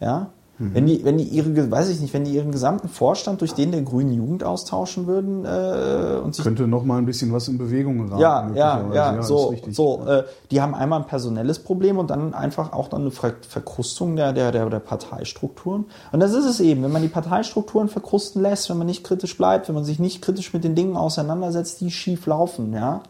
Ja. 0.00 0.30
Wenn 0.58 0.86
die, 0.86 1.04
wenn 1.04 1.18
die 1.18 1.24
ihre, 1.24 1.70
weiß 1.70 1.90
ich 1.90 2.00
nicht, 2.00 2.14
wenn 2.14 2.24
die 2.24 2.32
ihren 2.32 2.50
gesamten 2.50 2.88
Vorstand 2.88 3.42
durch 3.42 3.52
den 3.52 3.72
der 3.72 3.82
grünen 3.82 4.12
Jugend 4.12 4.42
austauschen 4.42 5.06
würden 5.06 5.44
äh, 5.44 6.18
und 6.18 6.34
sich 6.34 6.44
könnte 6.44 6.66
noch 6.66 6.82
mal 6.82 6.96
ein 6.96 7.04
bisschen 7.04 7.30
was 7.30 7.46
in 7.48 7.58
Bewegung 7.58 8.06
geraten. 8.06 8.22
ja, 8.54 8.80
ja, 8.90 8.94
ja, 9.16 9.22
so, 9.22 9.54
so. 9.70 10.06
Äh, 10.06 10.24
die 10.50 10.62
haben 10.62 10.74
einmal 10.74 11.00
ein 11.00 11.06
personelles 11.06 11.58
Problem 11.58 11.98
und 11.98 12.08
dann 12.08 12.32
einfach 12.32 12.72
auch 12.72 12.88
dann 12.88 13.02
eine 13.02 13.10
Ver 13.10 13.34
Verkrustung 13.46 14.16
der, 14.16 14.32
der, 14.32 14.50
der, 14.50 14.70
der 14.70 14.78
Parteistrukturen. 14.78 15.84
Und 16.10 16.20
das 16.20 16.32
ist 16.32 16.46
es 16.46 16.60
eben, 16.60 16.82
wenn 16.82 16.92
man 16.92 17.02
die 17.02 17.08
Parteistrukturen 17.08 17.90
verkrusten 17.90 18.40
lässt, 18.40 18.70
wenn 18.70 18.78
man 18.78 18.86
nicht 18.86 19.04
kritisch 19.04 19.36
bleibt, 19.36 19.68
wenn 19.68 19.74
man 19.74 19.84
sich 19.84 19.98
nicht 19.98 20.22
kritisch 20.22 20.54
mit 20.54 20.64
den 20.64 20.74
Dingen 20.74 20.96
auseinandersetzt, 20.96 21.82
die 21.82 21.90
schief 21.90 22.24
laufen, 22.24 22.72
ja, 22.72 23.02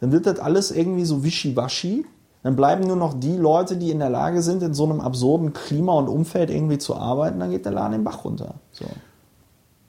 dann 0.00 0.10
wird 0.10 0.26
das 0.26 0.40
alles 0.40 0.72
irgendwie 0.72 1.04
so 1.04 1.22
wischiwaschi. 1.22 2.06
Dann 2.46 2.54
bleiben 2.54 2.86
nur 2.86 2.94
noch 2.94 3.18
die 3.18 3.36
Leute, 3.36 3.76
die 3.76 3.90
in 3.90 3.98
der 3.98 4.08
Lage 4.08 4.40
sind, 4.40 4.62
in 4.62 4.72
so 4.72 4.84
einem 4.84 5.00
absurden 5.00 5.52
Klima 5.52 5.94
und 5.94 6.06
Umfeld 6.06 6.48
irgendwie 6.48 6.78
zu 6.78 6.94
arbeiten, 6.94 7.40
dann 7.40 7.50
geht 7.50 7.64
der 7.64 7.72
Laden 7.72 7.90
den 7.90 8.04
Bach 8.04 8.24
runter. 8.24 8.54
So. 8.70 8.84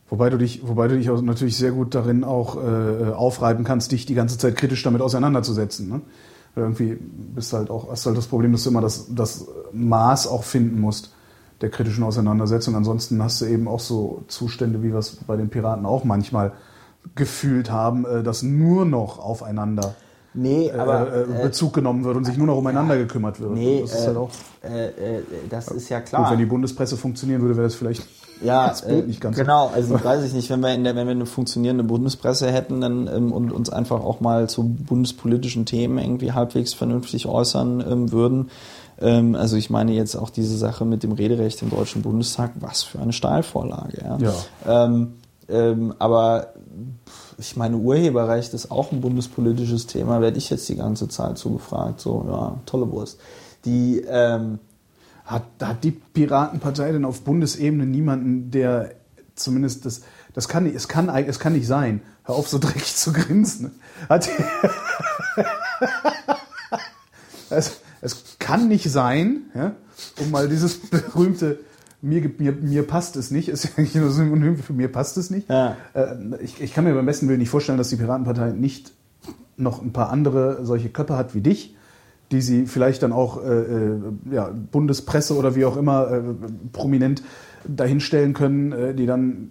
Wobei 0.10 0.32
du 0.32 0.40
dich, 0.40 0.68
wobei 0.68 0.88
du 0.88 0.98
dich 0.98 1.12
auch 1.12 1.22
natürlich 1.22 1.56
sehr 1.56 1.70
gut 1.70 1.94
darin 1.94 2.24
auch 2.24 2.58
äh, 2.58 3.12
aufreiben 3.12 3.64
kannst, 3.64 3.92
dich 3.92 4.08
die 4.08 4.16
ganze 4.16 4.40
Zeit 4.40 4.56
kritisch 4.56 4.82
damit 4.82 5.04
auseinanderzusetzen. 5.04 5.88
Ne? 5.88 6.02
Irgendwie 6.56 6.98
bist 7.00 7.54
halt 7.54 7.70
auch, 7.70 7.92
hast 7.92 8.08
halt 8.08 8.18
das 8.18 8.26
Problem, 8.26 8.54
dass 8.54 8.64
du 8.64 8.72
immer 8.72 8.82
das, 8.82 9.06
das 9.14 9.46
Maß 9.72 10.26
auch 10.26 10.44
finden 10.44 10.82
musst 10.82 11.14
der 11.62 11.70
kritischen 11.70 12.04
Auseinandersetzung. 12.04 12.76
Ansonsten 12.76 13.22
hast 13.22 13.40
du 13.40 13.46
eben 13.46 13.68
auch 13.68 13.82
so 13.82 14.24
Zustände, 14.30 14.82
wie 14.82 14.92
wir 14.92 14.98
es 14.98 15.16
bei 15.28 15.36
den 15.36 15.50
Piraten 15.50 15.86
auch 15.86 16.04
manchmal 16.06 16.54
gefühlt 17.14 17.70
haben, 17.70 18.04
äh, 18.06 18.24
dass 18.24 18.42
nur 18.42 18.86
noch 18.86 19.20
aufeinander 19.20 19.94
Nee, 20.38 20.72
aber 20.72 21.12
äh, 21.12 21.22
äh, 21.22 21.44
Bezug 21.44 21.74
genommen 21.74 22.04
wird 22.04 22.16
und 22.16 22.26
sich 22.26 22.38
nur 22.38 22.46
noch 22.46 22.58
umeinander 22.58 22.96
gekümmert 22.96 23.40
wird. 23.40 23.54
nee, 23.54 23.82
das 23.82 23.94
ist 23.94 24.04
äh, 24.04 24.08
halt 24.08 24.18
auch 24.18 24.30
äh, 24.64 24.88
äh, 24.88 25.24
das 25.50 25.70
ist 25.70 25.90
ja 25.90 26.00
gut, 26.00 26.10
klar. 26.10 26.32
wenn 26.32 26.38
die 26.38 26.46
Bundespresse 26.46 26.96
funktionieren 26.96 27.42
würde, 27.42 27.56
wäre 27.56 27.66
das 27.66 27.76
vielleicht 27.76 28.04
Ja, 28.44 28.68
das 28.70 28.84
Bild 28.84 29.06
äh, 29.06 29.08
nicht 29.08 29.20
ganz 29.20 29.36
genau. 29.36 29.72
Also 29.74 29.96
weiß 30.04 30.24
ich 30.26 30.34
nicht, 30.34 30.50
wenn 30.52 30.60
wir 30.60 30.74
in 30.76 30.84
der, 30.84 30.96
wenn 30.96 31.08
wir 31.08 31.12
eine 31.12 31.26
funktionierende 31.26 31.84
Bundespresse 31.84 32.52
hätten, 32.52 32.82
dann 32.82 33.08
ähm, 33.08 33.32
und 33.32 33.52
uns 33.52 33.72
einfach 33.72 34.04
auch 34.04 34.20
mal 34.20 34.48
zu 34.48 34.64
bundespolitischen 34.64 35.66
Themen 35.66 35.98
irgendwie 35.98 36.34
halbwegs 36.34 36.76
vernünftig 36.76 37.26
äußern 37.26 37.84
ähm, 37.90 38.12
würden. 38.12 38.52
Ähm, 39.02 39.34
also 39.34 39.56
ich 39.56 39.72
meine 39.72 39.94
jetzt 39.94 40.16
auch 40.16 40.30
diese 40.30 40.56
Sache 40.56 40.86
mit 40.86 41.02
dem 41.02 41.14
Rederecht 41.14 41.64
im 41.64 41.72
Deutschen 41.72 42.04
Bundestag, 42.04 42.52
was 42.60 42.84
für 42.84 43.00
eine 43.00 43.14
Steilvorlage. 43.14 44.04
Ja. 44.04 44.18
Ja. 44.20 44.86
Ähm, 44.86 45.14
ähm, 45.50 45.96
aber 45.98 46.54
ich 47.38 47.56
meine, 47.56 47.78
Urheberrecht 47.78 48.54
ist 48.54 48.72
auch 48.72 48.92
ein 48.92 49.02
bundespolitisches 49.02 49.86
Thema, 49.86 50.22
werde 50.22 50.38
ich 50.38 50.50
jetzt 50.50 50.68
die 50.70 50.76
ganze 50.76 51.08
Zeit 51.08 51.38
so 51.38 51.52
gefragt. 51.52 52.00
So, 52.00 52.26
ja, 52.28 52.60
tolle 52.66 52.92
Wurst. 52.92 53.20
Die, 53.66 54.04
ähm, 54.08 54.60
Hat, 55.26 55.44
hat 55.62 55.84
die 55.84 55.92
Piratenpartei 55.92 56.92
denn 56.92 57.06
auf 57.06 57.22
Bundesebene 57.22 57.86
niemanden, 57.86 58.50
der 58.50 58.92
zumindest 59.36 59.86
das, 59.86 60.02
das 60.34 60.48
kann 60.48 60.66
es 60.66 60.88
kann, 60.88 61.10
es 61.10 61.40
kann 61.40 61.54
nicht 61.54 61.68
sein. 61.68 62.02
Hör 62.24 62.36
auf, 62.36 62.48
so 62.48 62.60
dreckig 62.60 62.96
zu 62.96 63.14
grinsen. 63.14 63.80
Hat 64.10 64.28
es, 67.50 67.82
es 68.02 68.38
kann 68.40 68.68
nicht 68.68 68.90
sein, 68.90 69.44
ja, 69.54 69.74
um 70.20 70.32
mal 70.32 70.50
dieses 70.50 70.80
berühmte 70.80 71.60
mir, 72.02 72.30
mir, 72.38 72.52
mir 72.54 72.84
passt 72.86 73.16
es 73.16 73.32
nicht, 73.32 73.50
ist 73.50 73.64
ja 73.64 73.70
eigentlich 73.78 73.96
nur 73.96 74.12
Synonym 74.12 74.58
für 74.58 74.74
mir 74.74 74.92
passt 74.92 75.18
es 75.18 75.30
nicht. 75.30 75.50
Ja. 75.50 75.76
Äh, 75.94 76.16
ich, 76.42 76.62
ich 76.62 76.74
kann 76.74 76.84
mir 76.84 76.94
beim 76.94 77.06
besten 77.06 77.28
Willen 77.28 77.40
nicht 77.40 77.50
vorstellen, 77.50 77.78
dass 77.78 77.90
die 77.90 77.96
Piratenpartei 77.98 78.52
nicht 78.52 78.94
noch 79.58 79.82
ein 79.82 79.92
paar 79.92 80.12
andere 80.12 80.66
solche 80.66 80.90
Köpfe 80.90 81.18
hat 81.18 81.34
wie 81.34 81.42
dich, 81.42 81.76
die 82.32 82.42
sie 82.42 82.66
vielleicht 82.66 83.04
dann 83.04 83.12
auch 83.12 83.44
äh, 83.44 83.50
äh, 83.50 84.00
ja, 84.32 84.52
Bundespresse 84.72 85.36
oder 85.36 85.56
wie 85.56 85.66
auch 85.66 85.78
immer 85.78 86.12
äh, 86.12 86.22
prominent 86.72 87.24
dahinstellen 87.68 88.34
können, 88.34 88.72
äh, 88.72 88.94
die 88.94 89.06
dann 89.06 89.50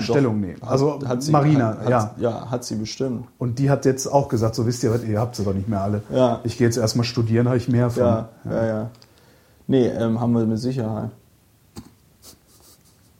Stellung 0.00 0.40
nehmen. 0.40 0.62
Also 0.62 0.98
sie, 1.18 1.30
Marina, 1.30 1.68
hat, 1.68 1.80
hat, 1.80 1.90
ja. 1.90 2.14
Ja, 2.18 2.50
hat 2.50 2.64
sie 2.64 2.76
bestimmt. 2.76 3.26
Und 3.38 3.58
die 3.58 3.70
hat 3.70 3.84
jetzt 3.84 4.06
auch 4.06 4.28
gesagt, 4.28 4.54
so 4.54 4.66
wisst 4.66 4.82
ihr 4.82 4.90
was, 4.90 5.04
ihr 5.04 5.18
habt 5.18 5.36
sie 5.36 5.44
doch 5.44 5.52
nicht 5.52 5.68
mehr 5.68 5.82
alle. 5.82 6.02
Ja. 6.10 6.40
Ich 6.44 6.56
gehe 6.56 6.66
jetzt 6.66 6.76
erstmal 6.76 7.04
studieren, 7.04 7.48
habe 7.48 7.56
ich 7.56 7.68
mehr 7.68 7.90
von. 7.90 8.02
Ja, 8.02 8.28
ja, 8.48 8.66
ja. 8.66 8.90
Nee, 9.66 9.88
ähm, 9.88 10.20
haben 10.20 10.32
wir 10.32 10.46
mit 10.46 10.58
Sicherheit. 10.58 11.10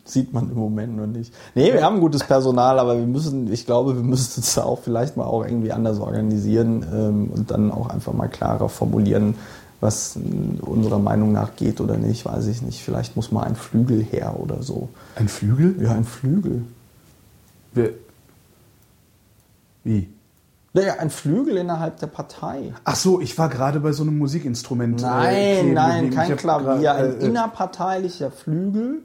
Sieht 0.09 0.33
man 0.33 0.51
im 0.51 0.57
Moment 0.57 0.97
noch 0.97 1.07
nicht. 1.07 1.35
Nee, 1.55 1.73
wir 1.73 1.83
haben 1.85 2.01
gutes 2.01 2.25
Personal, 2.25 2.79
aber 2.79 2.97
wir 2.97 3.07
müssen, 3.07 3.53
ich 3.53 3.67
glaube, 3.67 3.95
wir 3.95 4.03
müssen 4.03 4.41
es 4.41 4.57
auch 4.59 4.81
vielleicht 4.81 5.17
mal 5.19 5.25
auch 5.27 5.45
irgendwie 5.45 5.71
anders 5.73 6.01
organisieren 6.01 6.83
ähm, 6.93 7.31
und 7.35 7.51
dann 7.51 7.71
auch 7.71 7.91
einfach 7.91 8.15
mal 8.15 8.29
klarer 8.29 8.71
formulieren, 8.71 9.35
was 9.81 10.17
äh, 10.17 10.21
unserer 10.63 10.99
Meinung 10.99 11.33
nach 11.33 11.57
geht 11.57 11.81
oder 11.83 11.99
nicht, 11.99 12.25
weiß 12.25 12.47
ich 12.47 12.63
nicht. 12.63 12.83
Vielleicht 12.83 13.17
muss 13.17 13.31
mal 13.31 13.43
ein 13.43 13.55
Flügel 13.55 14.03
her 14.03 14.37
oder 14.41 14.63
so. 14.63 14.89
Ein 15.15 15.29
Flügel? 15.29 15.77
Ja, 15.83 15.93
ein 15.93 16.05
Flügel. 16.05 16.63
Wer- 17.75 17.91
Wie? 19.85 20.09
Naja, 20.73 20.95
ein 21.01 21.11
Flügel 21.11 21.57
innerhalb 21.57 21.99
der 21.99 22.07
Partei. 22.09 22.73
Ach 22.85 22.95
so, 22.97 23.21
ich 23.21 23.37
war 23.39 23.49
gerade 23.49 23.81
bei 23.81 23.93
so 23.93 24.03
einem 24.05 24.17
Musikinstrument. 24.19 25.01
äh, 25.01 25.05
Nein, 25.05 25.35
kleben 25.59 25.75
nein, 25.75 26.11
kein 26.11 26.37
Klavier, 26.37 26.81
grad, 26.81 26.97
ein 26.99 27.05
äh, 27.05 27.25
äh, 27.25 27.27
innerparteilicher 27.27 28.31
Flügel. 28.31 29.03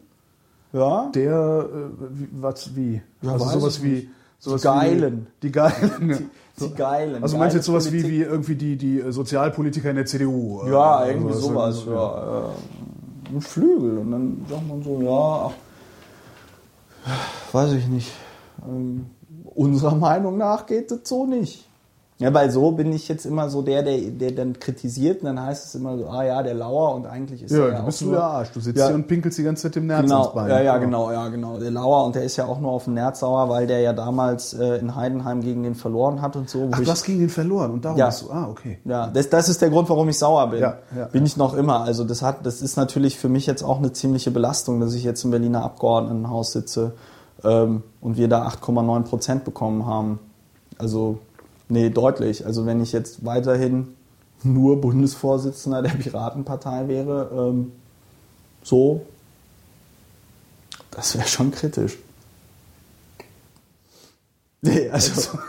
Ja. 0.74 1.10
Der, 1.14 1.70
äh, 1.72 2.06
wie, 2.12 2.28
was, 2.34 2.76
wie? 2.76 3.02
Ja, 3.22 3.34
also 3.34 3.46
sowas 3.60 3.82
wie. 3.84 4.10
Sowas 4.40 4.62
Die 4.62 4.68
Geilen. 4.68 5.28
Wie, 5.40 5.48
die 5.48 5.52
Geilen. 5.54 6.10
ja. 6.10 6.18
Die 6.60 6.74
Geilen. 6.76 7.24
Also 7.24 7.38
meinst 7.38 7.54
du 7.54 7.58
jetzt 7.60 7.66
sowas 7.66 7.92
wie, 7.92 8.02
Politik. 8.02 8.12
wie 8.12 8.22
irgendwie 8.24 8.56
die, 8.56 8.76
die 8.78 9.04
Sozialpolitiker 9.12 9.90
in 9.92 9.96
der 9.96 10.06
CDU? 10.06 10.64
äh, 10.66 10.72
Ja, 10.72 11.06
irgendwie 11.06 11.30
also, 11.34 11.48
sowas. 11.50 11.76
also, 11.78 11.92
Ja, 11.94 12.50
äh, 13.32 13.36
ein 13.36 13.42
Flügel. 13.42 13.98
Und 14.00 14.12
dann 14.12 14.46
sagt 14.50 14.68
man 14.68 14.84
so, 14.84 15.02
ja, 15.02 15.52
ach, 17.06 17.54
weiß 17.54 17.74
ich 17.74 17.88
nicht. 17.88 18.12
Ähm, 18.68 19.06
unserer 19.46 19.96
Meinung 19.96 20.38
nach 20.38 20.66
geht 20.66 20.92
das 20.92 21.00
so 21.06 21.26
nicht. 21.26 21.68
Ja, 22.20 22.32
weil 22.34 22.52
so 22.52 22.72
bin 22.72 22.94
ich 22.94 23.08
jetzt 23.08 23.26
immer 23.26 23.50
so 23.50 23.64
der, 23.64 23.82
der, 23.84 23.98
der 24.00 24.32
dann 24.32 24.58
kritisiert 24.60 25.22
und 25.22 25.26
dann 25.26 25.42
heißt 25.42 25.66
es 25.66 25.76
immer 25.76 25.98
so, 25.98 26.08
ah 26.08 26.24
ja, 26.24 26.44
der 26.44 26.54
Lauer 26.54 26.94
und 26.94 27.08
eigentlich 27.08 27.42
ist 27.42 27.52
Ja, 27.52 27.58
er 27.58 27.66
ja 27.66 27.72
du 27.78 27.82
auch 27.82 27.86
bist 27.88 28.02
du 28.02 28.06
nur, 28.06 28.14
der 28.16 28.24
Arsch. 28.24 28.52
Du 28.52 28.60
sitzt 28.60 28.78
Ja. 28.80 28.86
hier 28.88 28.96
und 28.96 29.08
pinkelst 29.08 29.38
die 29.40 29.44
ganze 29.44 29.64
Zeit 29.64 29.76
dem 29.76 29.88
Nerz 29.88 30.04
Genau, 30.04 30.28
Bein. 30.30 30.48
ja, 30.50 30.62
ja, 30.62 30.78
genau, 30.78 31.12
ja, 31.12 31.28
genau. 31.30 31.58
Der 31.60 31.72
Lauer 31.72 32.06
und 32.06 32.14
der 32.16 32.24
ist 32.24 32.38
ja 32.38 32.46
auch 32.46 32.60
nur 32.60 32.72
auf 32.72 32.84
dem 32.86 32.94
Nerz 32.94 33.20
sauer, 33.20 33.50
weil 33.50 33.66
der 33.68 33.80
ja 33.82 33.94
damals 33.94 34.54
äh, 34.54 34.78
in 34.78 34.96
Heidenheim 34.96 35.42
gegen 35.42 35.64
den 35.64 35.74
verloren 35.76 36.22
hat 36.22 36.36
und 36.36 36.50
so. 36.50 36.70
Ach, 36.72 36.80
ich- 36.80 36.86
du 36.86 36.92
hast 36.92 37.04
gegen 37.04 37.20
den 37.20 37.30
verloren 37.30 37.72
und 37.72 37.84
darum 37.84 37.98
Ja. 37.98 38.06
bist 38.06 38.22
du. 38.22 38.32
Ah, 38.32 38.48
okay. 38.48 38.78
Ja, 38.86 39.08
das, 39.08 39.30
das 39.30 39.50
ist 39.50 39.62
der 39.64 39.72
Grund, 39.72 39.90
warum 39.90 40.08
ich 40.08 40.18
sauer 40.20 40.48
bin. 40.52 40.62
Ja, 40.62 40.78
ja, 40.96 41.06
bin 41.06 41.26
ich 41.26 41.36
noch 41.36 41.56
immer. 41.56 41.82
Also 41.82 42.04
das 42.04 42.22
hat, 42.22 42.46
das 42.46 42.62
ist 42.62 42.78
natürlich 42.78 43.18
für 43.18 43.28
mich 43.30 43.48
jetzt 43.48 43.64
auch 43.64 43.80
eine 43.80 43.92
ziemliche 43.92 44.30
Belastung, 44.30 44.80
dass 44.80 44.94
ich 44.94 45.04
jetzt 45.04 45.24
im 45.26 45.32
Berliner 45.32 45.64
Abgeordnetenhaus 45.64 46.52
sitze 46.52 46.94
ähm, 47.44 47.82
und 48.02 48.18
wir 48.18 48.28
da 48.30 48.48
8,9 48.48 49.02
Prozent 49.04 49.44
bekommen 49.46 49.86
haben. 49.88 50.20
Also 50.78 51.18
nee, 51.70 51.90
deutlich. 51.90 52.46
Also 52.46 52.66
wenn 52.66 52.82
ich 52.82 52.92
jetzt 52.92 53.26
weiterhin 53.26 53.96
nur 54.44 54.82
Bundesvorsitzender 54.82 55.82
der 55.82 55.92
Piratenpartei 55.92 56.88
wäre, 56.88 57.30
ähm, 57.34 57.72
so, 58.64 59.06
das 60.92 61.18
wäre 61.18 61.28
schon 61.28 61.52
kritisch. 61.52 61.98
Nee, 64.62 64.90
also. 64.90 65.38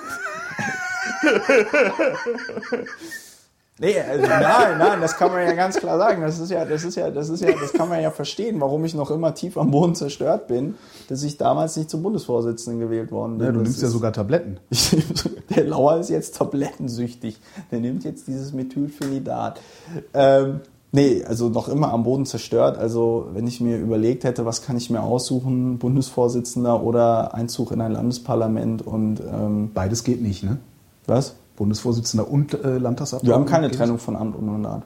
Nee, 3.80 3.98
also 3.98 4.24
nein, 4.24 4.78
nein, 4.78 5.00
das 5.00 5.16
kann 5.16 5.32
man 5.32 5.42
ja 5.42 5.52
ganz 5.52 5.76
klar 5.76 5.98
sagen. 5.98 6.22
Das 6.22 6.38
ist 6.38 6.48
ja, 6.48 6.64
das 6.64 6.84
ist 6.84 6.94
ja, 6.94 7.10
das 7.10 7.28
ist 7.28 7.42
ja, 7.42 7.50
das 7.60 7.72
kann 7.72 7.88
man 7.88 8.00
ja 8.00 8.12
verstehen, 8.12 8.60
warum 8.60 8.84
ich 8.84 8.94
noch 8.94 9.10
immer 9.10 9.34
tief 9.34 9.58
am 9.58 9.72
Boden 9.72 9.96
zerstört 9.96 10.46
bin, 10.46 10.76
dass 11.08 11.24
ich 11.24 11.38
damals 11.38 11.76
nicht 11.76 11.90
zum 11.90 12.04
Bundesvorsitzenden 12.04 12.78
gewählt 12.78 13.10
worden 13.10 13.38
bin. 13.38 13.46
Ja, 13.46 13.52
du 13.52 13.58
Das 13.58 13.68
nimmst 13.70 13.82
ja 13.82 13.88
sogar 13.88 14.12
Tabletten. 14.12 14.60
der 15.56 15.64
Lauer 15.64 15.98
ist 15.98 16.08
jetzt 16.08 16.36
tablettensüchtig. 16.36 17.40
Der 17.72 17.80
nimmt 17.80 18.04
jetzt 18.04 18.28
dieses 18.28 18.52
Methylphenidat. 18.52 19.60
Ähm, 20.12 20.60
nee, 20.92 21.24
also 21.24 21.48
noch 21.48 21.68
immer 21.68 21.92
am 21.92 22.04
Boden 22.04 22.26
zerstört. 22.26 22.78
Also 22.78 23.26
wenn 23.32 23.48
ich 23.48 23.60
mir 23.60 23.78
überlegt 23.78 24.22
hätte, 24.22 24.46
was 24.46 24.62
kann 24.62 24.76
ich 24.76 24.88
mir 24.88 25.02
aussuchen, 25.02 25.78
Bundesvorsitzender 25.78 26.80
oder 26.80 27.34
Einzug 27.34 27.72
in 27.72 27.80
ein 27.80 27.90
Landesparlament 27.90 28.86
und 28.86 29.18
ähm, 29.20 29.72
Beides 29.74 30.04
geht 30.04 30.22
nicht, 30.22 30.44
ne? 30.44 30.58
was? 31.06 31.34
Bundesvorsitzender 31.56 32.28
und 32.28 32.54
äh, 32.54 32.78
Landtagsabgeordneter. 32.78 33.26
Wir 33.26 33.34
haben 33.34 33.46
keine 33.46 33.70
Trennung 33.70 33.98
von 33.98 34.16
Amt 34.16 34.36
und 34.36 34.46
Mandat. 34.46 34.82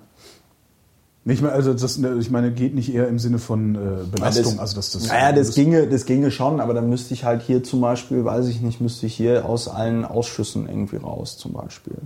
Nicht 1.25 1.43
mehr, 1.43 1.53
also 1.53 1.75
das, 1.75 1.99
ich 1.99 2.31
meine, 2.31 2.53
geht 2.53 2.75
nicht 2.75 2.95
eher 2.95 3.07
im 3.09 3.19
Sinne 3.19 3.39
von 3.39 3.75
äh, 3.75 3.79
Belastung. 4.11 4.59
also 4.59 4.77
das, 4.77 4.93
das, 4.93 5.09
naja, 5.09 5.33
das 5.33 5.55
ginge, 5.55 5.87
das 5.87 6.07
ginge 6.07 6.31
schon, 6.31 6.59
aber 6.59 6.73
dann 6.73 6.89
müsste 6.89 7.13
ich 7.13 7.25
halt 7.25 7.43
hier 7.43 7.63
zum 7.63 7.83
Beispiel, 7.83 8.25
weiß 8.25 8.47
ich 8.49 8.63
nicht, 8.63 8.81
müsste 8.81 9.05
ich 9.05 9.15
hier 9.15 9.45
aus 9.45 9.69
allen 9.69 10.07
Ausschüssen 10.07 10.67
irgendwie 10.69 10.97
raus 10.97 11.37
zum 11.37 11.53
Beispiel. 11.53 11.97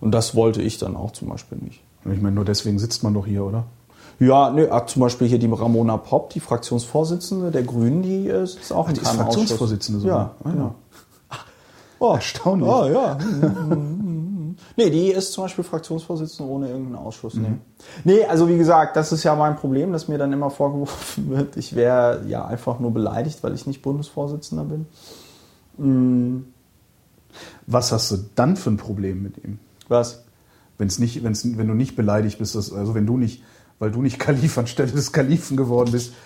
Und 0.00 0.12
das 0.12 0.34
wollte 0.34 0.62
ich 0.62 0.78
dann 0.78 0.96
auch 0.96 1.12
zum 1.12 1.28
Beispiel 1.28 1.58
nicht. 1.58 1.80
Ich 2.12 2.20
meine, 2.20 2.34
nur 2.34 2.44
deswegen 2.44 2.80
sitzt 2.80 3.04
man 3.04 3.14
doch 3.14 3.24
hier, 3.26 3.44
oder? 3.44 3.64
Ja, 4.18 4.50
ne, 4.50 4.68
ah, 4.72 4.84
zum 4.84 5.00
Beispiel 5.00 5.28
hier 5.28 5.38
die 5.38 5.46
Ramona 5.46 5.96
Popp, 5.96 6.30
die 6.30 6.40
Fraktionsvorsitzende 6.40 7.52
der 7.52 7.62
Grünen, 7.62 8.02
die 8.02 8.26
äh, 8.28 8.42
ist 8.42 8.72
auch 8.72 8.88
in 8.88 8.94
die 8.94 9.00
ist 9.00 9.08
Fraktionsvorsitzende 9.10 10.00
sogar. 10.00 10.34
Ja, 10.44 10.50
Ah, 10.50 10.54
ja. 10.56 10.60
ja. 10.60 10.74
Oh, 12.00 12.14
Erstaunlich. 12.14 12.68
Oh, 12.68 12.86
ja. 12.86 13.16
nee, 14.76 14.90
die 14.90 15.08
ist 15.08 15.32
zum 15.32 15.44
Beispiel 15.44 15.64
Fraktionsvorsitzende 15.64 16.50
ohne 16.50 16.68
irgendeinen 16.68 16.96
Ausschuss. 16.96 17.34
Nee. 17.34 17.54
nee, 18.04 18.24
also 18.24 18.48
wie 18.48 18.56
gesagt, 18.56 18.96
das 18.96 19.12
ist 19.12 19.22
ja 19.24 19.34
mein 19.34 19.56
Problem, 19.56 19.92
dass 19.92 20.08
mir 20.08 20.18
dann 20.18 20.32
immer 20.32 20.50
vorgeworfen 20.50 21.30
wird, 21.30 21.56
ich 21.56 21.74
wäre 21.74 22.24
ja 22.26 22.44
einfach 22.44 22.80
nur 22.80 22.92
beleidigt, 22.92 23.42
weil 23.42 23.54
ich 23.54 23.66
nicht 23.66 23.82
Bundesvorsitzender 23.82 24.64
bin. 24.64 24.86
Was 27.66 27.92
hast 27.92 28.10
du 28.10 28.18
dann 28.34 28.56
für 28.56 28.70
ein 28.70 28.76
Problem 28.76 29.22
mit 29.22 29.42
ihm? 29.44 29.58
Was? 29.88 30.24
Wenn's 30.78 30.98
nicht, 30.98 31.22
wenn's, 31.22 31.44
wenn 31.56 31.68
du 31.68 31.74
nicht 31.74 31.96
beleidigt 31.96 32.38
bist, 32.38 32.56
also 32.56 32.94
wenn 32.94 33.06
du 33.06 33.16
nicht, 33.16 33.42
weil 33.78 33.90
du 33.90 34.02
nicht 34.02 34.18
Kalif 34.20 34.58
anstelle 34.58 34.92
des 34.92 35.12
Kalifen 35.12 35.56
geworden 35.56 35.92
bist. 35.92 36.12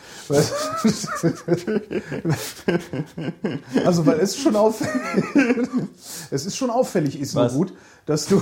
Also, 3.85 4.05
weil 4.07 4.19
es 4.19 4.37
schon 4.37 4.57
auffällig, 4.57 5.25
es 6.33 6.47
ist 6.47 6.57
schon 6.57 6.71
auffällig, 6.71 7.21
ist 7.21 7.35
nur 7.35 7.49
gut, 7.49 7.73
dass 8.07 8.27
du, 8.27 8.41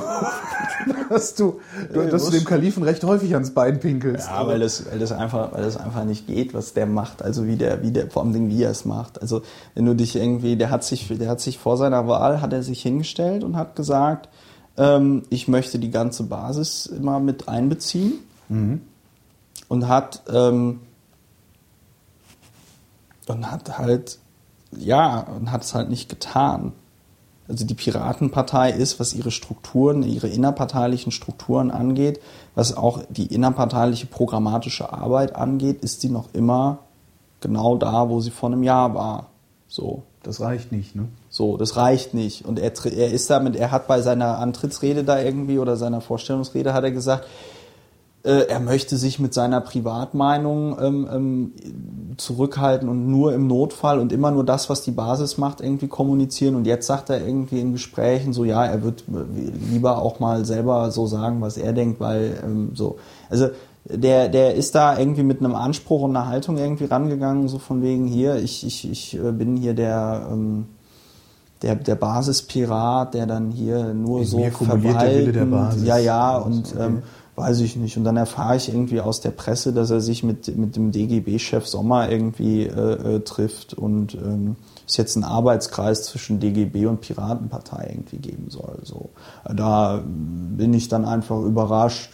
dass 1.09 1.35
du, 1.35 1.61
Ja, 1.95 2.05
dass 2.05 2.27
du 2.27 2.31
dem 2.31 2.45
Kalifen 2.45 2.83
recht 2.83 3.03
häufig 3.03 3.35
ans 3.35 3.53
Bein 3.53 3.81
pinkelst. 3.81 4.29
Ja, 4.29 4.47
weil 4.47 4.61
das, 4.61 4.85
weil 4.91 4.99
das 4.99 5.11
einfach, 5.11 5.53
weil 5.53 5.65
das 5.65 5.77
einfach 5.77 6.05
nicht 6.05 6.27
geht, 6.27 6.55
was 6.55 6.75
der 6.75 6.87
macht. 6.87 7.23
Also 7.23 7.47
wie 7.47 7.57
der, 7.57 7.83
wie 7.83 7.91
der, 7.91 8.11
vor 8.11 8.23
allem 8.23 8.51
wie 8.51 8.63
er 8.63 8.71
es 8.71 8.85
macht. 8.85 9.21
Also 9.21 9.43
wenn 9.75 9.87
du 9.87 9.95
dich 9.95 10.17
irgendwie, 10.17 10.57
der 10.57 10.71
hat 10.71 10.85
sich, 10.85 11.09
der 11.09 11.29
hat 11.29 11.41
sich 11.41 11.59
vor 11.59 11.77
seiner 11.77 12.07
Wahl, 12.07 12.41
hat 12.41 12.53
er 12.53 12.63
sich 12.63 12.83
hingestellt 12.83 13.43
und 13.43 13.57
hat 13.57 13.75
gesagt, 13.75 14.29
ähm, 14.77 15.23
ich 15.31 15.49
möchte 15.49 15.79
die 15.79 15.91
ganze 15.91 16.25
Basis 16.25 16.87
immer 16.87 17.19
mit 17.19 17.49
einbeziehen 17.49 18.15
und 19.69 19.89
hat 19.89 20.23
ähm, 20.33 20.81
und 23.27 23.51
hat 23.51 23.79
halt 23.79 24.19
ja 24.77 25.21
und 25.21 25.51
hat 25.51 25.63
es 25.63 25.75
halt 25.75 25.89
nicht 25.89 26.09
getan. 26.09 26.73
Also 27.49 27.67
die 27.67 27.75
Piratenpartei 27.75 28.71
ist, 28.71 28.99
was 29.01 29.13
ihre 29.13 29.31
Strukturen, 29.31 30.03
ihre 30.03 30.29
innerparteilichen 30.29 31.13
Strukturen 31.13 31.71
angeht, 31.71 32.21
was 32.55 32.77
auch 32.77 33.03
die 33.11 33.27
innerparteiliche 33.27 34.07
programmatische 34.07 34.93
Arbeit 34.93 35.37
angeht, 35.37 35.83
ist 35.83 36.03
die 36.03 36.09
noch 36.09 36.33
immer 36.33 36.79
genau 37.41 37.77
da, 37.77 38.09
wo 38.09 38.21
sie 38.21 38.31
vor 38.31 38.51
einem 38.51 38.63
Jahr 38.63 38.95
war. 38.95 39.27
So. 39.69 40.03
Das 40.25 40.41
reicht 40.41 40.73
nicht, 40.73 40.97
ne? 40.97 41.09
So, 41.29 41.59
das 41.59 41.77
reicht 41.77 42.15
nicht. 42.15 42.47
Und 42.47 42.59
er, 42.59 42.73
er 42.87 43.13
ist 43.13 43.29
damit, 43.29 43.57
er 43.57 43.71
hat 43.71 43.87
bei 43.87 44.01
seiner 44.01 44.39
Antrittsrede 44.39 45.05
da 45.05 45.21
irgendwie 45.21 45.59
oder 45.59 45.77
seiner 45.77 46.01
Vorstellungsrede 46.01 46.73
hat 46.73 46.83
er 46.83 46.93
gesagt, 46.93 47.27
er 48.29 48.59
möchte 48.61 48.97
sich 48.97 49.19
mit 49.19 49.35
seiner 49.35 49.61
Privatmeinung 49.61 50.79
ähm, 50.81 51.09
ähm, 51.13 51.53
zurückhalten 52.17 52.89
und 52.89 53.07
nur 53.07 53.35
im 53.35 53.47
Notfall 53.47 53.99
und 53.99 54.13
immer 54.13 54.31
nur 54.31 54.45
das, 54.45 54.71
was 54.71 54.83
die 54.83 54.93
Basis 54.93 55.37
macht, 55.37 55.61
irgendwie 55.61 55.89
kommunizieren. 55.89 56.57
Und 56.57 56.67
jetzt 56.67 56.87
sagt 56.87 57.11
er 57.11 57.27
irgendwie 57.27 57.61
in 57.61 57.73
Gesprächen 57.73 58.33
so, 58.33 58.45
ja, 58.45 58.65
er 58.65 58.83
wird 58.83 59.05
lieber 59.71 60.01
auch 60.01 60.21
mal 60.21 60.47
selber 60.47 60.91
so 60.91 61.07
sagen, 61.07 61.43
was 61.43 61.59
er 61.59 61.75
denkt, 61.75 62.01
weil 62.01 62.39
ähm, 62.43 62.71
so. 62.75 62.97
Also 63.29 63.49
der, 63.85 64.31
der 64.31 64.55
ist 64.55 64.75
da 64.75 64.99
irgendwie 64.99 65.23
mit 65.23 65.41
einem 65.41 65.55
Anspruch 65.55 66.03
und 66.03 66.17
einer 66.17 66.27
Haltung 66.27 66.57
irgendwie 66.57 66.87
rangegangen, 66.87 67.49
so 67.49 67.59
von 67.59 67.83
wegen 67.83 68.07
hier, 68.07 68.37
ich, 68.37 68.67
ich, 68.67 68.91
ich 68.91 69.19
äh, 69.19 69.33
bin 69.33 69.57
hier 69.57 69.75
der, 69.75 70.27
ähm, 70.33 70.67
der, 71.61 71.75
der 71.75 71.95
Basispirat, 71.95 73.13
der 73.13 73.27
dann 73.27 73.51
hier 73.51 73.93
nur 73.93 74.21
In 74.21 74.27
so 74.27 74.39
mir 74.39 74.51
kumuliert 74.51 75.03
der 75.03 75.11
Wille 75.11 75.33
der 75.33 75.45
Basis. 75.45 75.85
Ja, 75.85 75.99
ja, 75.99 76.39
und 76.39 76.75
Okay. 76.75 76.85
ähm, 76.87 77.03
weiß 77.37 77.61
ich 77.61 77.77
nicht. 77.77 77.97
Und 77.97 78.05
dann 78.05 78.17
erfahre 78.17 78.57
ich 78.57 78.69
irgendwie 78.69 79.01
aus 79.01 79.21
der 79.21 79.31
Presse, 79.31 79.73
dass 79.73 79.91
er 79.91 80.01
sich 80.01 80.23
mit, 80.23 80.57
mit 80.57 80.77
dem 80.77 80.93
DGB-Chef 80.93 81.67
Sommer 81.67 82.11
irgendwie 82.11 82.65
äh, 82.65 83.17
äh, 83.17 83.21
trifft 83.21 83.75
und 83.75 84.15
ähm, 84.15 84.57
es 84.87 84.97
jetzt 84.97 85.17
einen 85.17 85.25
Arbeitskreis 85.25 86.05
zwischen 86.05 86.41
DGB 86.41 86.87
und 86.87 87.01
Piratenpartei 87.01 87.89
irgendwie 87.91 88.19
geben 88.19 88.51
soll. 88.51 88.79
So. 88.83 89.11
Da 89.45 90.03
bin 90.05 90.75
ich 90.75 90.89
dann 90.89 91.05
einfach 91.05 91.41
überrascht, 91.41 92.11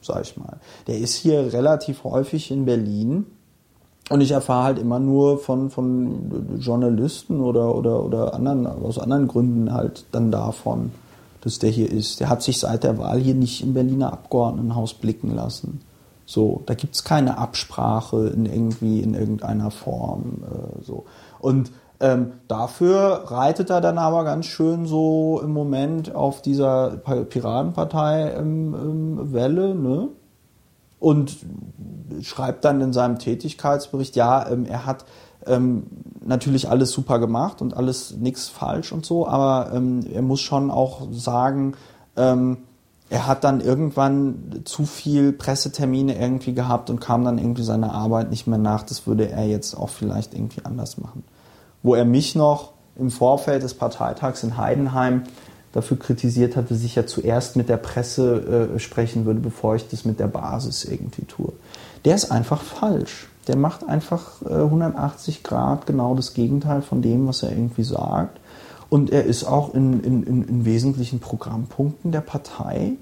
sag 0.00 0.22
ich 0.22 0.36
mal. 0.36 0.58
Der 0.86 0.98
ist 0.98 1.14
hier 1.14 1.52
relativ 1.52 2.04
häufig 2.04 2.50
in 2.50 2.64
Berlin. 2.64 3.26
Und 4.08 4.20
ich 4.20 4.30
erfahre 4.30 4.64
halt 4.64 4.78
immer 4.78 5.00
nur 5.00 5.38
von, 5.38 5.68
von 5.68 6.60
Journalisten 6.60 7.40
oder, 7.40 7.74
oder, 7.74 8.04
oder 8.04 8.34
anderen, 8.34 8.66
aus 8.66 9.00
anderen 9.00 9.26
Gründen 9.26 9.72
halt 9.72 10.04
dann 10.12 10.30
davon, 10.30 10.92
dass 11.46 11.60
der 11.60 11.70
hier 11.70 11.90
ist. 11.90 12.20
Der 12.20 12.28
hat 12.28 12.42
sich 12.42 12.58
seit 12.58 12.82
der 12.82 12.98
Wahl 12.98 13.20
hier 13.20 13.34
nicht 13.34 13.62
im 13.62 13.72
Berliner 13.72 14.12
Abgeordnetenhaus 14.12 14.94
blicken 14.94 15.34
lassen. 15.34 15.80
So, 16.26 16.62
da 16.66 16.74
gibt's 16.74 17.04
keine 17.04 17.38
Absprache 17.38 18.26
in 18.26 18.46
irgendwie 18.46 19.00
in 19.00 19.14
irgendeiner 19.14 19.70
Form. 19.70 20.42
Äh, 20.42 20.82
so. 20.82 21.04
Und 21.38 21.70
ähm, 22.00 22.32
dafür 22.48 23.22
reitet 23.28 23.70
er 23.70 23.80
dann 23.80 23.96
aber 23.96 24.24
ganz 24.24 24.46
schön 24.46 24.86
so 24.86 25.40
im 25.42 25.52
Moment 25.52 26.14
auf 26.14 26.42
dieser 26.42 26.96
Pa- 26.96 27.24
Piratenpartei 27.24 28.32
ähm, 28.32 28.74
ähm, 28.74 29.32
Welle, 29.32 29.74
ne? 29.74 30.08
und 30.98 31.36
schreibt 32.22 32.64
dann 32.64 32.80
in 32.80 32.92
seinem 32.92 33.18
Tätigkeitsbericht, 33.18 34.16
ja, 34.16 34.48
ähm, 34.50 34.64
er 34.64 34.86
hat 34.86 35.04
ähm, 35.46 35.84
natürlich 36.24 36.68
alles 36.68 36.90
super 36.90 37.18
gemacht 37.18 37.62
und 37.62 37.76
alles 37.76 38.16
nichts 38.16 38.48
falsch 38.48 38.92
und 38.92 39.06
so, 39.06 39.26
aber 39.26 39.72
ähm, 39.74 40.06
er 40.12 40.22
muss 40.22 40.40
schon 40.40 40.70
auch 40.70 41.08
sagen, 41.12 41.74
ähm, 42.16 42.58
er 43.08 43.26
hat 43.26 43.44
dann 43.44 43.60
irgendwann 43.60 44.62
zu 44.64 44.84
viel 44.84 45.32
Pressetermine 45.32 46.18
irgendwie 46.18 46.54
gehabt 46.54 46.90
und 46.90 47.00
kam 47.00 47.24
dann 47.24 47.38
irgendwie 47.38 47.62
seiner 47.62 47.92
Arbeit 47.92 48.30
nicht 48.30 48.46
mehr 48.48 48.58
nach. 48.58 48.82
Das 48.82 49.06
würde 49.06 49.30
er 49.30 49.46
jetzt 49.46 49.74
auch 49.74 49.90
vielleicht 49.90 50.34
irgendwie 50.34 50.64
anders 50.64 50.98
machen. 50.98 51.22
Wo 51.84 51.94
er 51.94 52.04
mich 52.04 52.34
noch 52.34 52.72
im 52.98 53.10
Vorfeld 53.10 53.62
des 53.62 53.74
Parteitags 53.74 54.42
in 54.42 54.56
Heidenheim 54.56 55.22
dafür 55.72 55.98
kritisiert 55.98 56.56
hatte, 56.56 56.74
dass 56.74 56.82
ich 56.82 56.96
ja 56.96 57.06
zuerst 57.06 57.54
mit 57.54 57.68
der 57.68 57.76
Presse 57.76 58.72
äh, 58.74 58.78
sprechen 58.80 59.24
würde, 59.24 59.40
bevor 59.40 59.76
ich 59.76 59.86
das 59.88 60.04
mit 60.04 60.18
der 60.18 60.26
Basis 60.26 60.84
irgendwie 60.84 61.26
tue. 61.26 61.52
Der 62.04 62.14
ist 62.14 62.32
einfach 62.32 62.62
falsch. 62.62 63.28
Der 63.48 63.56
macht 63.56 63.88
einfach 63.88 64.42
äh, 64.42 64.54
180 64.54 65.42
Grad 65.42 65.86
genau 65.86 66.14
das 66.14 66.34
Gegenteil 66.34 66.82
von 66.82 67.02
dem, 67.02 67.28
was 67.28 67.42
er 67.42 67.52
irgendwie 67.52 67.84
sagt. 67.84 68.40
Und 68.88 69.10
er 69.10 69.24
ist 69.24 69.44
auch 69.44 69.74
in, 69.74 70.02
in, 70.02 70.22
in, 70.22 70.42
in 70.44 70.64
wesentlichen 70.64 71.20
Programmpunkten 71.20 72.12
der 72.12 72.20
Partei 72.20 72.92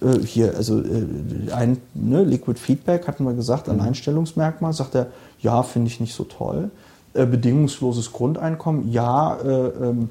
äh, 0.00 0.18
hier, 0.20 0.56
also 0.56 0.80
äh, 0.80 1.52
ein 1.54 1.78
ne, 1.94 2.24
Liquid 2.24 2.58
Feedback 2.58 3.06
hatten 3.06 3.24
wir 3.24 3.34
gesagt, 3.34 3.68
Alleinstellungsmerkmal, 3.68 4.72
sagt 4.72 4.94
er, 4.94 5.08
ja, 5.40 5.62
finde 5.62 5.88
ich 5.88 6.00
nicht 6.00 6.14
so 6.14 6.24
toll. 6.24 6.70
Äh, 7.14 7.26
bedingungsloses 7.26 8.12
Grundeinkommen, 8.12 8.90
ja, 8.90 9.36
äh, 9.36 9.68
ähm, 9.68 10.08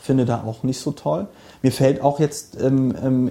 finde 0.00 0.24
da 0.24 0.44
auch 0.44 0.62
nicht 0.62 0.80
so 0.80 0.92
toll. 0.92 1.26
Mir 1.62 1.72
fällt 1.72 2.00
auch 2.02 2.20
jetzt 2.20 2.60
ähm, 2.60 2.94
ähm, 3.02 3.30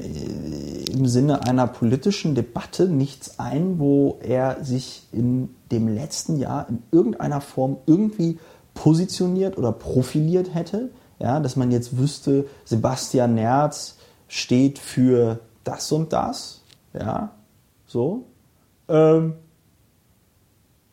im 0.91 1.05
Sinne 1.07 1.43
einer 1.43 1.67
politischen 1.67 2.35
Debatte 2.35 2.87
nichts 2.87 3.39
ein, 3.39 3.79
wo 3.79 4.19
er 4.21 4.63
sich 4.63 5.03
in 5.11 5.55
dem 5.71 5.87
letzten 5.87 6.37
Jahr 6.37 6.67
in 6.69 6.83
irgendeiner 6.91 7.39
Form 7.39 7.77
irgendwie 7.85 8.39
positioniert 8.73 9.57
oder 9.57 9.71
profiliert 9.71 10.53
hätte. 10.53 10.89
Ja, 11.19 11.39
dass 11.39 11.55
man 11.55 11.71
jetzt 11.71 11.97
wüsste, 11.97 12.45
Sebastian 12.65 13.35
Nerz 13.35 13.95
steht 14.27 14.77
für 14.77 15.39
das 15.63 15.91
und 15.91 16.13
das. 16.13 16.61
Ja, 16.93 17.31
so. 17.87 18.25
Ähm, 18.87 19.33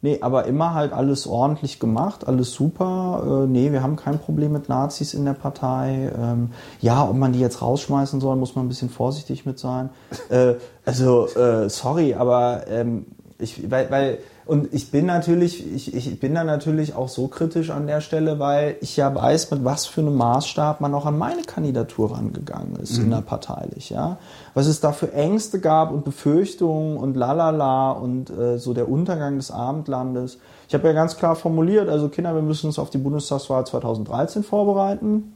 Nee, 0.04 0.18
aber 0.20 0.44
immer 0.44 0.74
halt 0.74 0.92
alles 0.92 1.26
ordentlich 1.26 1.80
gemacht, 1.80 2.28
alles 2.28 2.52
super. 2.52 3.44
Äh, 3.44 3.46
nee, 3.46 3.72
wir 3.72 3.82
haben 3.82 3.96
kein 3.96 4.18
Problem 4.18 4.52
mit 4.52 4.68
Nazis 4.68 5.14
in 5.14 5.24
der 5.24 5.32
Partei. 5.32 6.12
Ähm, 6.14 6.50
ja, 6.82 7.08
ob 7.08 7.16
man 7.16 7.32
die 7.32 7.40
jetzt 7.40 7.62
rausschmeißen 7.62 8.20
soll, 8.20 8.36
muss 8.36 8.54
man 8.54 8.66
ein 8.66 8.68
bisschen 8.68 8.90
vorsichtig 8.90 9.46
mit 9.46 9.58
sein. 9.58 9.88
Äh, 10.28 10.56
also, 10.84 11.26
äh, 11.28 11.70
sorry, 11.70 12.12
aber 12.12 12.66
ähm, 12.68 13.06
ich, 13.38 13.70
weil, 13.70 13.90
weil, 13.90 14.18
und 14.46 14.74
ich 14.74 14.90
bin 14.90 15.06
natürlich, 15.06 15.74
ich, 15.74 15.94
ich 15.94 16.20
bin 16.20 16.34
da 16.34 16.44
natürlich 16.44 16.94
auch 16.94 17.08
so 17.08 17.28
kritisch 17.28 17.70
an 17.70 17.86
der 17.86 18.02
Stelle, 18.02 18.38
weil 18.38 18.76
ich 18.82 18.94
ja 18.96 19.14
weiß, 19.14 19.50
mit 19.52 19.64
was 19.64 19.86
für 19.86 20.02
einem 20.02 20.16
Maßstab 20.16 20.82
man 20.82 20.92
auch 20.94 21.06
an 21.06 21.16
meine 21.16 21.42
Kandidatur 21.42 22.12
rangegangen 22.12 22.76
ist, 22.76 22.98
innerparteilich, 22.98 23.88
ja. 23.88 24.18
Was 24.52 24.66
es 24.66 24.80
da 24.80 24.92
für 24.92 25.12
Ängste 25.14 25.60
gab 25.60 25.92
und 25.92 26.04
Befürchtungen 26.04 26.98
und 26.98 27.16
lalala 27.16 27.92
und 27.92 28.28
äh, 28.30 28.58
so 28.58 28.74
der 28.74 28.88
Untergang 28.88 29.36
des 29.36 29.50
Abendlandes. 29.50 30.38
Ich 30.68 30.74
habe 30.74 30.88
ja 30.88 30.92
ganz 30.92 31.16
klar 31.16 31.36
formuliert, 31.36 31.88
also 31.88 32.10
Kinder, 32.10 32.34
wir 32.34 32.42
müssen 32.42 32.66
uns 32.66 32.78
auf 32.78 32.90
die 32.90 32.98
Bundestagswahl 32.98 33.66
2013 33.66 34.42
vorbereiten. 34.44 35.34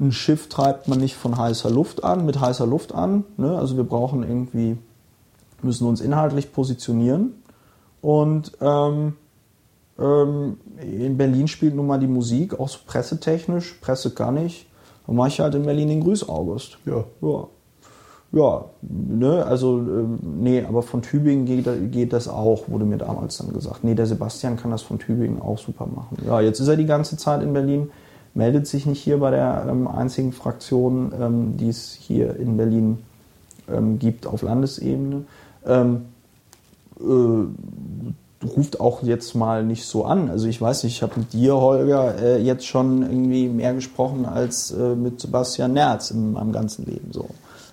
Ein 0.00 0.10
Schiff 0.10 0.48
treibt 0.48 0.88
man 0.88 0.98
nicht 0.98 1.16
von 1.16 1.36
heißer 1.36 1.70
Luft 1.70 2.02
an, 2.02 2.24
mit 2.24 2.40
heißer 2.40 2.66
Luft 2.66 2.94
an. 2.94 3.24
Ne? 3.36 3.58
Also 3.58 3.76
wir 3.76 3.84
brauchen 3.84 4.22
irgendwie, 4.22 4.78
müssen 5.60 5.86
uns 5.86 6.00
inhaltlich 6.00 6.52
positionieren. 6.52 7.34
Und 8.02 8.52
ähm, 8.60 9.14
ähm, 9.98 10.58
in 10.80 11.16
Berlin 11.16 11.48
spielt 11.48 11.74
nun 11.74 11.86
mal 11.86 11.98
die 11.98 12.06
Musik, 12.06 12.58
auch 12.58 12.68
so 12.68 12.80
pressetechnisch. 12.86 13.78
Presse 13.80 14.10
kann 14.10 14.36
ich. 14.36 14.68
Dann 15.06 15.16
mache 15.16 15.28
ich 15.28 15.40
halt 15.40 15.54
in 15.54 15.62
Berlin 15.62 15.88
den 15.88 16.02
Grüß 16.02 16.28
August. 16.28 16.78
Ja. 16.84 17.04
Ja. 17.22 17.46
Ja, 18.34 18.64
ne, 18.80 19.44
also, 19.44 19.78
ähm, 19.78 20.18
nee, 20.40 20.64
aber 20.64 20.82
von 20.82 21.02
Tübingen 21.02 21.44
geht, 21.44 21.92
geht 21.92 22.14
das 22.14 22.28
auch, 22.28 22.66
wurde 22.66 22.86
mir 22.86 22.96
damals 22.96 23.36
dann 23.36 23.52
gesagt. 23.52 23.84
Nee, 23.84 23.94
der 23.94 24.06
Sebastian 24.06 24.56
kann 24.56 24.70
das 24.70 24.80
von 24.80 24.98
Tübingen 24.98 25.42
auch 25.42 25.58
super 25.58 25.86
machen. 25.86 26.16
Ja, 26.26 26.40
jetzt 26.40 26.58
ist 26.58 26.68
er 26.68 26.76
die 26.76 26.86
ganze 26.86 27.18
Zeit 27.18 27.42
in 27.42 27.52
Berlin, 27.52 27.90
meldet 28.32 28.66
sich 28.66 28.86
nicht 28.86 29.02
hier 29.02 29.18
bei 29.18 29.30
der 29.30 29.66
ähm, 29.68 29.86
einzigen 29.86 30.32
Fraktion, 30.32 31.12
ähm, 31.20 31.58
die 31.58 31.68
es 31.68 31.92
hier 31.92 32.34
in 32.36 32.56
Berlin 32.56 32.98
ähm, 33.70 33.98
gibt 33.98 34.26
auf 34.26 34.40
Landesebene. 34.40 35.24
Ähm, 35.66 35.96
äh, 35.96 36.11
ruft 38.44 38.80
auch 38.80 39.02
jetzt 39.02 39.34
mal 39.34 39.64
nicht 39.64 39.84
so 39.84 40.04
an. 40.04 40.30
Also 40.30 40.46
ich 40.46 40.60
weiß 40.60 40.84
nicht, 40.84 40.96
ich 40.96 41.02
habe 41.02 41.20
mit 41.20 41.32
dir, 41.32 41.56
Holger, 41.56 42.18
äh, 42.20 42.42
jetzt 42.42 42.66
schon 42.66 43.02
irgendwie 43.02 43.48
mehr 43.48 43.74
gesprochen 43.74 44.26
als 44.26 44.70
äh, 44.72 44.94
mit 44.94 45.20
Sebastian 45.20 45.72
Nerz 45.72 46.10
in 46.10 46.32
meinem 46.32 46.52
ganzen 46.52 46.84
Leben 46.86 47.12
so. 47.12 47.28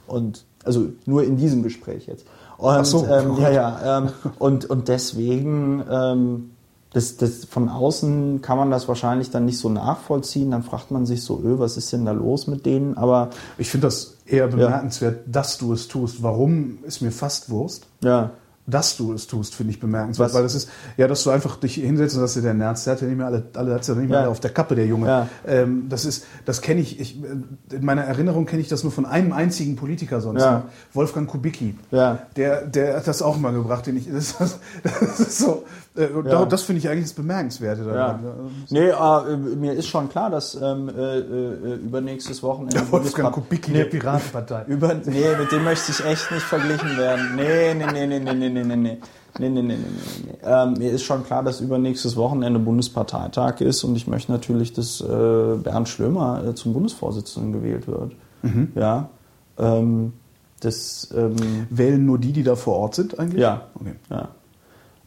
Und 0.08 0.46
also 0.64 0.88
nur 1.06 1.24
in 1.24 1.38
diesem 1.38 1.64
Gespräch 1.64 2.08
jetzt. 2.08 2.26
Und, 2.58 2.76
Ach 2.76 2.86
so. 2.86 3.06
ähm, 3.08 3.38
ja, 3.40 3.50
ja. 3.50 3.98
Ähm, 3.98 4.10
und, 4.38 4.70
und 4.70 4.88
deswegen, 4.90 5.84
ähm, 5.90 6.52
das, 6.92 7.18
das, 7.18 7.46
von 7.46 7.70
außen 7.70 8.42
kann 8.42 8.58
man 8.58 8.72
das 8.72 8.88
wahrscheinlich 8.88 9.30
dann 9.30 9.46
nicht 9.46 9.60
so 9.60 9.70
nachvollziehen. 9.70 10.52
Dann 10.52 10.64
fragt 10.64 10.92
man 10.92 11.06
sich 11.06 11.24
so, 11.24 11.40
öh, 11.40 11.60
was 11.60 11.78
ist 11.78 11.94
denn 11.94 12.06
da 12.06 12.12
los 12.12 12.48
mit 12.48 12.66
denen? 12.66 12.98
Aber 12.98 13.30
Ich 13.58 13.70
finde 13.70 13.88
das 13.88 14.16
eher 14.26 14.48
bemerkenswert, 14.48 15.22
dass 15.28 15.58
du 15.58 15.72
es 15.74 15.88
tust. 15.88 16.22
Warum 16.22 16.80
ist 16.84 17.02
mir 17.02 17.12
fast 17.12 17.50
Wurst. 17.50 17.86
ja, 18.04 18.32
Dass 18.70 18.98
du 18.98 19.14
es 19.14 19.28
tust, 19.28 19.56
finde 19.56 19.74
ich 19.74 19.80
bemerkenswert. 19.80 20.30
Was? 20.30 20.36
Weil 20.36 20.44
das 20.44 20.56
ist, 20.56 20.70
ja, 20.98 21.08
dass 21.08 21.24
du 21.24 21.30
einfach 21.32 21.56
dich 21.58 21.76
hinsetzt 21.76 22.16
und 22.16 22.22
dass 22.22 22.34
dir 22.36 22.42
der 22.42 22.54
Nerz, 22.54 22.84
der 22.84 22.94
hat 22.94 23.02
ja 23.02 23.08
nicht 23.08 23.18
mehr 23.18 23.26
alle, 23.28 23.44
alle 23.56 23.74
hat's 23.74 23.88
ja 23.88 23.96
nicht 23.96 24.10
mehr 24.10 24.22
Ja. 24.24 24.28
auf 24.28 24.40
der 24.40 24.52
Kappe, 24.52 24.76
der 24.76 24.86
Junge. 24.86 25.08
Ja. 25.08 25.28
Ähm, 25.48 25.88
das 25.90 26.06
ist, 26.06 26.26
das 26.46 26.62
kenne 26.62 26.82
ich, 26.82 27.00
ich, 27.00 27.20
in 27.22 27.86
meiner 27.86 28.04
Erinnerung 28.04 28.46
kenne 28.46 28.62
ich 28.62 28.68
das 28.68 28.84
nur 28.84 28.92
von 28.92 29.06
einem 29.06 29.34
einzigen 29.34 29.76
Politiker 29.76 30.22
sonst. 30.22 30.42
Ja. 30.42 30.52
noch. 30.60 30.64
Wolfgang 30.94 31.28
Kubicki. 31.28 31.76
Ja. 31.92 32.20
Der, 32.36 32.66
der 32.66 32.98
hat 32.98 33.08
das 33.08 33.22
auch 33.22 33.38
mal 33.38 33.52
gebracht, 33.54 33.88
den 33.88 33.98
ich, 33.98 34.10
das, 34.12 34.38
das, 34.40 34.60
das 34.84 35.20
ist 35.20 35.38
so, 35.40 35.64
äh, 36.00 36.30
ja. 36.30 36.46
Das 36.46 36.64
finde 36.64 36.80
ich 36.80 36.90
eigentlich 36.90 37.06
das 37.06 37.14
Bemerkenswerte. 37.14 37.82
Ja. 37.82 38.14
Ne? 38.14 38.30
Also, 38.30 38.52
nee, 38.70 38.88
äh, 38.88 39.34
äh, 39.34 39.56
mir 39.56 39.74
ist 39.74 39.88
schon 39.88 40.08
klar, 40.10 40.30
dass 40.30 40.56
ähm, 40.56 40.90
äh, 40.90 41.20
äh 41.20 41.76
übernächstes 41.76 42.42
Wochenende. 42.42 42.76
Der 42.76 42.92
Wolfgang 42.92 43.34
Kubicki 43.34 43.72
nee, 43.72 43.80
der 43.80 43.86
Piratenpartei. 43.86 44.64
Über, 44.68 44.94
nee, 44.94 45.36
mit 45.38 45.52
dem 45.52 45.64
möchte 45.66 45.92
ich 45.92 46.06
echt 46.06 46.32
nicht 46.32 46.44
verglichen 46.44 46.98
werden. 46.98 47.36
Nee, 47.36 47.74
nee, 47.74 47.86
nee, 47.92 48.08
nee, 48.08 48.20
nee, 48.20 48.50
nee, 48.50 48.64
nee, 48.64 48.76
nee. 48.76 48.98
Nee, 49.38 49.50
nee, 49.50 49.62
nee, 49.62 49.76
nee, 49.76 49.78
nee. 50.26 50.38
Ähm, 50.44 50.74
mir 50.74 50.92
ist 50.92 51.04
schon 51.04 51.24
klar, 51.24 51.44
dass 51.44 51.62
übernächstes 51.62 52.16
Wochenende 52.16 52.60
Bundesparteitag 52.60 53.62
ist 53.62 53.84
und 53.84 53.96
ich 53.96 54.08
möchte 54.08 54.32
natürlich, 54.32 54.74
dass 54.74 55.02
äh, 55.02 55.06
Bernd 55.06 55.88
Schlömer 55.88 56.44
äh, 56.44 56.56
zum 56.56 56.74
Bundesvorsitzenden 56.74 57.54
gewählt 57.54 57.88
wird. 57.88 58.14
Mhm. 58.42 58.72
Ja. 58.76 59.10
Ähm, 59.58 60.14
das, 60.62 61.10
ähm, 61.16 61.68
Wählen 61.70 62.06
nur 62.06 62.18
die, 62.18 62.34
die 62.34 62.44
da 62.44 62.56
vor 62.56 62.76
Ort 62.76 62.96
sind 62.96 63.20
eigentlich? 63.20 63.42
Ja. 63.42 63.68
Okay. 63.76 63.96
ja. 64.10 64.30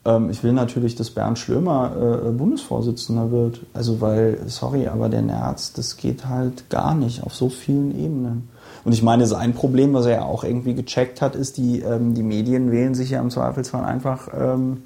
Ähm, 0.05 0.31
ich 0.31 0.43
will 0.43 0.53
natürlich, 0.53 0.95
dass 0.95 1.11
Bernd 1.11 1.39
Schlömer 1.39 1.93
äh, 2.27 2.31
Bundesvorsitzender 2.31 3.31
wird. 3.31 3.61
Also 3.73 4.01
weil, 4.01 4.39
sorry, 4.47 4.89
aber 4.89 5.09
der 5.09 5.23
Nerz, 5.23 5.73
das 5.73 5.97
geht 5.97 6.27
halt 6.27 6.69
gar 6.71 6.95
nicht 6.95 7.23
auf 7.23 7.35
so 7.35 7.49
vielen 7.49 7.99
Ebenen. 7.99 8.49
Und 8.85 8.93
ich 8.93 9.03
meine, 9.03 9.27
sein 9.27 9.55
Problem, 9.55 9.95
was 9.95 10.07
er 10.07 10.13
ja 10.13 10.25
auch 10.25 10.45
irgendwie 10.45 10.75
gecheckt 10.75 11.23
hat, 11.23 11.37
ist, 11.37 11.57
die, 11.57 11.81
ähm, 11.81 12.15
die 12.15 12.23
Medien 12.23 12.73
wählen 12.73 12.95
sich 12.95 13.11
ja 13.11 13.21
im 13.21 13.31
Zweifelsfall 13.31 13.85
einfach 13.85 14.29
ähm, 14.37 14.83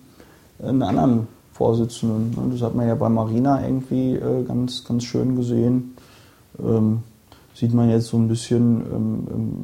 einen 0.62 0.82
anderen 0.82 1.28
Vorsitzenden. 1.52 2.50
Das 2.52 2.60
hat 2.60 2.74
man 2.74 2.86
ja 2.86 2.94
bei 2.94 3.08
Marina 3.08 3.66
irgendwie 3.66 4.14
äh, 4.14 4.44
ganz, 4.44 4.84
ganz 4.84 5.04
schön 5.04 5.36
gesehen. 5.36 5.96
Ähm, 6.58 7.02
sieht 7.54 7.72
man 7.72 7.88
jetzt 7.88 8.08
so 8.08 8.18
ein 8.18 8.28
bisschen 8.28 8.82
ähm, 8.82 9.26
ähm, 9.32 9.54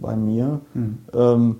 bei 0.00 0.16
mir. 0.16 0.60
Mhm. 0.74 1.56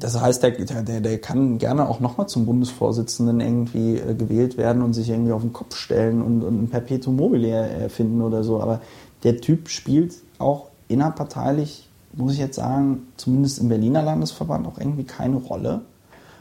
Das 0.00 0.20
heißt, 0.20 0.42
der, 0.42 0.52
der, 0.52 1.00
der 1.00 1.18
kann 1.18 1.58
gerne 1.58 1.88
auch 1.88 2.00
nochmal 2.00 2.28
zum 2.28 2.46
Bundesvorsitzenden 2.46 3.40
irgendwie 3.40 3.96
äh, 3.96 4.14
gewählt 4.14 4.56
werden 4.56 4.82
und 4.82 4.94
sich 4.94 5.08
irgendwie 5.08 5.32
auf 5.32 5.42
den 5.42 5.52
Kopf 5.52 5.76
stellen 5.76 6.22
und, 6.22 6.42
und 6.42 6.62
ein 6.62 6.68
Perpetuum 6.68 7.16
mobile 7.16 7.48
erfinden 7.48 8.22
oder 8.22 8.44
so. 8.44 8.60
Aber 8.60 8.80
der 9.24 9.40
Typ 9.40 9.68
spielt 9.68 10.14
auch 10.38 10.68
innerparteilich, 10.88 11.88
muss 12.14 12.32
ich 12.32 12.38
jetzt 12.38 12.56
sagen, 12.56 13.08
zumindest 13.16 13.58
im 13.58 13.68
Berliner 13.68 14.02
Landesverband 14.02 14.66
auch 14.66 14.78
irgendwie 14.78 15.04
keine 15.04 15.36
Rolle. 15.36 15.82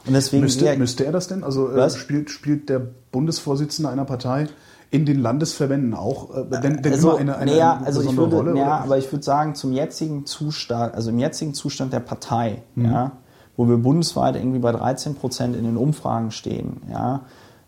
Und 0.06 0.14
deswegen 0.14 0.44
müsste, 0.44 0.78
müsste 0.78 1.06
er 1.06 1.12
das 1.12 1.28
denn? 1.28 1.44
Also 1.44 1.70
äh, 1.70 1.90
spielt, 1.90 2.30
spielt 2.30 2.70
der 2.70 2.82
Bundesvorsitzende 3.12 3.90
einer 3.90 4.06
Partei 4.06 4.48
in 4.90 5.06
den 5.06 5.20
Landesverbänden 5.20 5.94
auch 5.94 6.34
äh, 6.34 6.62
denn, 6.62 6.82
denn 6.82 6.94
also, 6.94 7.16
eine, 7.16 7.38
eine, 7.38 7.52
naja, 7.52 7.82
also 7.84 8.02
ich 8.02 8.16
würde, 8.16 8.38
Rolle? 8.38 8.58
Ja, 8.58 8.78
aber 8.78 8.98
ich 8.98 9.12
würde 9.12 9.24
sagen, 9.24 9.54
zum 9.54 9.74
jetzigen 9.74 10.26
Zustand, 10.26 10.94
also 10.96 11.10
im 11.10 11.20
jetzigen 11.20 11.54
Zustand 11.54 11.92
der 11.92 12.00
Partei, 12.00 12.64
mhm. 12.76 12.86
ja, 12.86 13.12
wo 13.58 13.68
wir 13.68 13.78
bundesweit 13.78 14.36
irgendwie 14.36 14.60
bei 14.60 14.72
13 14.72 15.16
Prozent 15.16 15.56
in 15.56 15.66
den 15.66 15.76
Umfragen 15.76 16.32
stehen, 16.32 16.82
ja, 16.90 17.22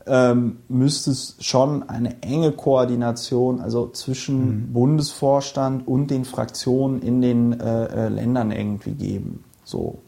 ähm, 0.05 0.57
müsste 0.69 1.11
es 1.11 1.35
schon 1.39 1.87
eine 1.89 2.21
enge 2.23 2.51
Koordination, 2.51 3.59
also 3.59 3.89
zwischen 3.89 4.69
mhm. 4.69 4.73
Bundesvorstand 4.73 5.87
und 5.87 6.09
den 6.09 6.25
Fraktionen 6.25 7.01
in 7.01 7.21
den 7.21 7.59
äh, 7.59 7.85
äh, 7.85 8.09
Ländern 8.09 8.51
irgendwie 8.51 8.93
geben. 8.93 9.43
So. 9.63 9.99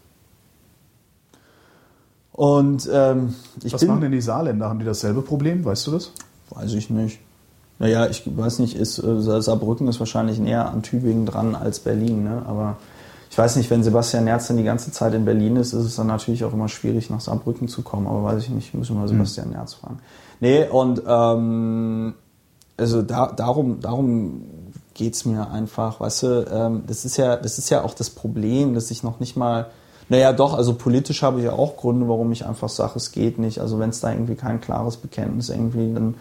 Und 2.32 2.90
ähm, 2.92 3.36
ich 3.64 3.74
Was 3.74 3.82
bin, 3.82 3.90
machen 3.90 4.02
denn 4.02 4.12
die 4.12 4.22
Saarländer? 4.22 4.70
Haben 4.70 4.80
die 4.80 4.86
dasselbe 4.86 5.22
Problem? 5.22 5.64
Weißt 5.66 5.86
du 5.88 5.92
das? 5.92 6.12
Weiß 6.50 6.74
ich 6.74 6.90
nicht. 6.90 7.20
Naja, 7.78 8.08
ich 8.08 8.24
weiß 8.26 8.60
nicht, 8.60 8.76
ist, 8.76 9.00
äh, 9.04 9.42
Saarbrücken 9.42 9.88
ist 9.88 10.00
wahrscheinlich 10.00 10.40
näher 10.40 10.70
an 10.70 10.84
Tübingen 10.84 11.26
dran 11.26 11.56
als 11.56 11.80
Berlin, 11.80 12.24
ne? 12.24 12.44
aber 12.48 12.78
ich 13.32 13.38
weiß 13.38 13.56
nicht, 13.56 13.70
wenn 13.70 13.82
Sebastian 13.82 14.26
Nerz 14.26 14.50
dann 14.50 14.58
die 14.58 14.64
ganze 14.66 14.92
Zeit 14.92 15.14
in 15.14 15.24
Berlin 15.24 15.56
ist, 15.56 15.72
ist 15.72 15.86
es 15.86 15.96
dann 15.96 16.08
natürlich 16.08 16.44
auch 16.44 16.52
immer 16.52 16.68
schwierig, 16.68 17.10
nach 17.10 17.22
Saarbrücken 17.22 17.70
zu 17.70 17.82
kommen. 17.82 18.06
Aber 18.06 18.26
weiß 18.26 18.44
ich 18.44 18.50
nicht, 18.50 18.74
müssen 18.74 18.94
wir 18.94 19.00
mal 19.04 19.08
Sebastian 19.08 19.48
mhm. 19.48 19.54
Nerz 19.54 19.74
fragen. 19.74 20.00
Nee, 20.42 20.68
und 20.68 21.02
ähm, 21.08 22.14
also 22.76 23.02
da, 23.02 23.28
darum, 23.28 23.80
darum 23.80 24.42
geht's 24.96 25.24
mir 25.24 25.50
einfach, 25.50 26.02
weißt 26.02 26.24
du, 26.24 26.46
ähm, 26.52 26.84
das 26.88 27.06
ist 27.06 27.16
ja, 27.16 27.38
das 27.38 27.58
ist 27.58 27.70
ja 27.70 27.86
auch 27.86 27.94
das 27.94 28.10
Problem, 28.10 28.74
dass 28.74 28.92
ich 28.92 29.02
noch 29.02 29.22
nicht 29.22 29.38
mal, 29.38 29.68
naja 30.10 30.34
doch, 30.34 30.54
also 30.54 30.74
politisch 30.74 31.24
habe 31.24 31.40
ich 31.40 31.46
ja 31.46 31.54
auch 31.54 31.78
Gründe, 31.78 32.10
warum 32.10 32.34
ich 32.34 32.46
einfach 32.46 32.68
sage, 32.68 32.94
es 32.98 33.14
geht 33.14 33.40
nicht. 33.40 33.60
Also 33.60 33.80
wenn 33.80 33.92
es 33.92 34.02
da 34.02 34.12
irgendwie 34.12 34.36
kein 34.36 34.60
klares 34.60 34.98
Bekenntnis 34.98 35.48
irgendwie 35.48 35.94
dann 35.94 36.16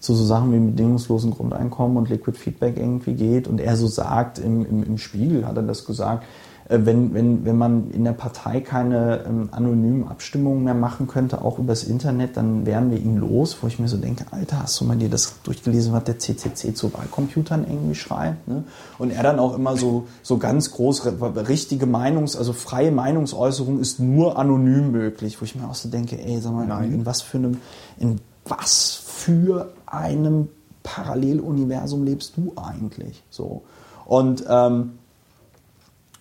zu 0.00 0.14
so 0.14 0.24
Sachen 0.24 0.50
wie 0.50 0.58
bedingungslosen 0.58 1.30
Grundeinkommen 1.30 1.98
und 1.98 2.08
Liquid 2.08 2.38
Feedback 2.38 2.78
irgendwie 2.78 3.12
geht 3.12 3.48
und 3.48 3.60
er 3.60 3.76
so 3.76 3.86
sagt, 3.86 4.38
im, 4.38 4.64
im, 4.64 4.82
im 4.82 4.96
Spiegel 4.96 5.46
hat 5.46 5.56
er 5.56 5.62
das 5.62 5.84
gesagt, 5.84 6.24
wenn, 6.68 7.12
wenn, 7.12 7.44
wenn 7.44 7.58
man 7.58 7.90
in 7.90 8.04
der 8.04 8.12
Partei 8.12 8.60
keine 8.60 9.24
ähm, 9.26 9.48
anonymen 9.52 10.08
Abstimmungen 10.08 10.64
mehr 10.64 10.74
machen 10.74 11.06
könnte, 11.06 11.42
auch 11.42 11.58
übers 11.58 11.84
Internet, 11.84 12.38
dann 12.38 12.64
wären 12.64 12.90
wir 12.90 12.98
ihn 12.98 13.18
los, 13.18 13.58
wo 13.60 13.66
ich 13.66 13.78
mir 13.78 13.88
so 13.88 13.98
denke, 13.98 14.24
Alter, 14.30 14.62
hast 14.62 14.80
du 14.80 14.86
mal 14.86 14.96
dir 14.96 15.10
das 15.10 15.42
durchgelesen, 15.42 15.92
was 15.92 16.04
der 16.04 16.18
CCC 16.18 16.74
zu 16.74 16.94
Wahlcomputern 16.94 17.66
irgendwie 17.68 17.94
schreibt? 17.94 18.48
Ne? 18.48 18.64
Und 18.98 19.10
er 19.10 19.22
dann 19.22 19.38
auch 19.38 19.54
immer 19.54 19.76
so, 19.76 20.06
so 20.22 20.38
ganz 20.38 20.70
groß, 20.70 21.06
richtige 21.48 21.86
Meinungs-, 21.86 22.36
also 22.36 22.54
freie 22.54 22.90
Meinungsäußerung 22.90 23.78
ist 23.80 24.00
nur 24.00 24.38
anonym 24.38 24.90
möglich, 24.90 25.40
wo 25.40 25.44
ich 25.44 25.54
mir 25.54 25.68
auch 25.68 25.74
so 25.74 25.90
denke, 25.90 26.18
ey, 26.18 26.40
sag 26.40 26.52
mal, 26.52 26.66
Nein. 26.66 26.92
in 26.92 27.06
was 27.06 27.20
für 27.20 27.38
einem, 27.38 27.58
in 27.98 28.20
was 28.46 28.94
für 28.94 29.72
einem 29.84 30.48
Paralleluniversum 30.82 32.04
lebst 32.04 32.38
du 32.38 32.54
eigentlich? 32.56 33.22
So. 33.28 33.64
Und 34.06 34.44
ähm, 34.48 34.92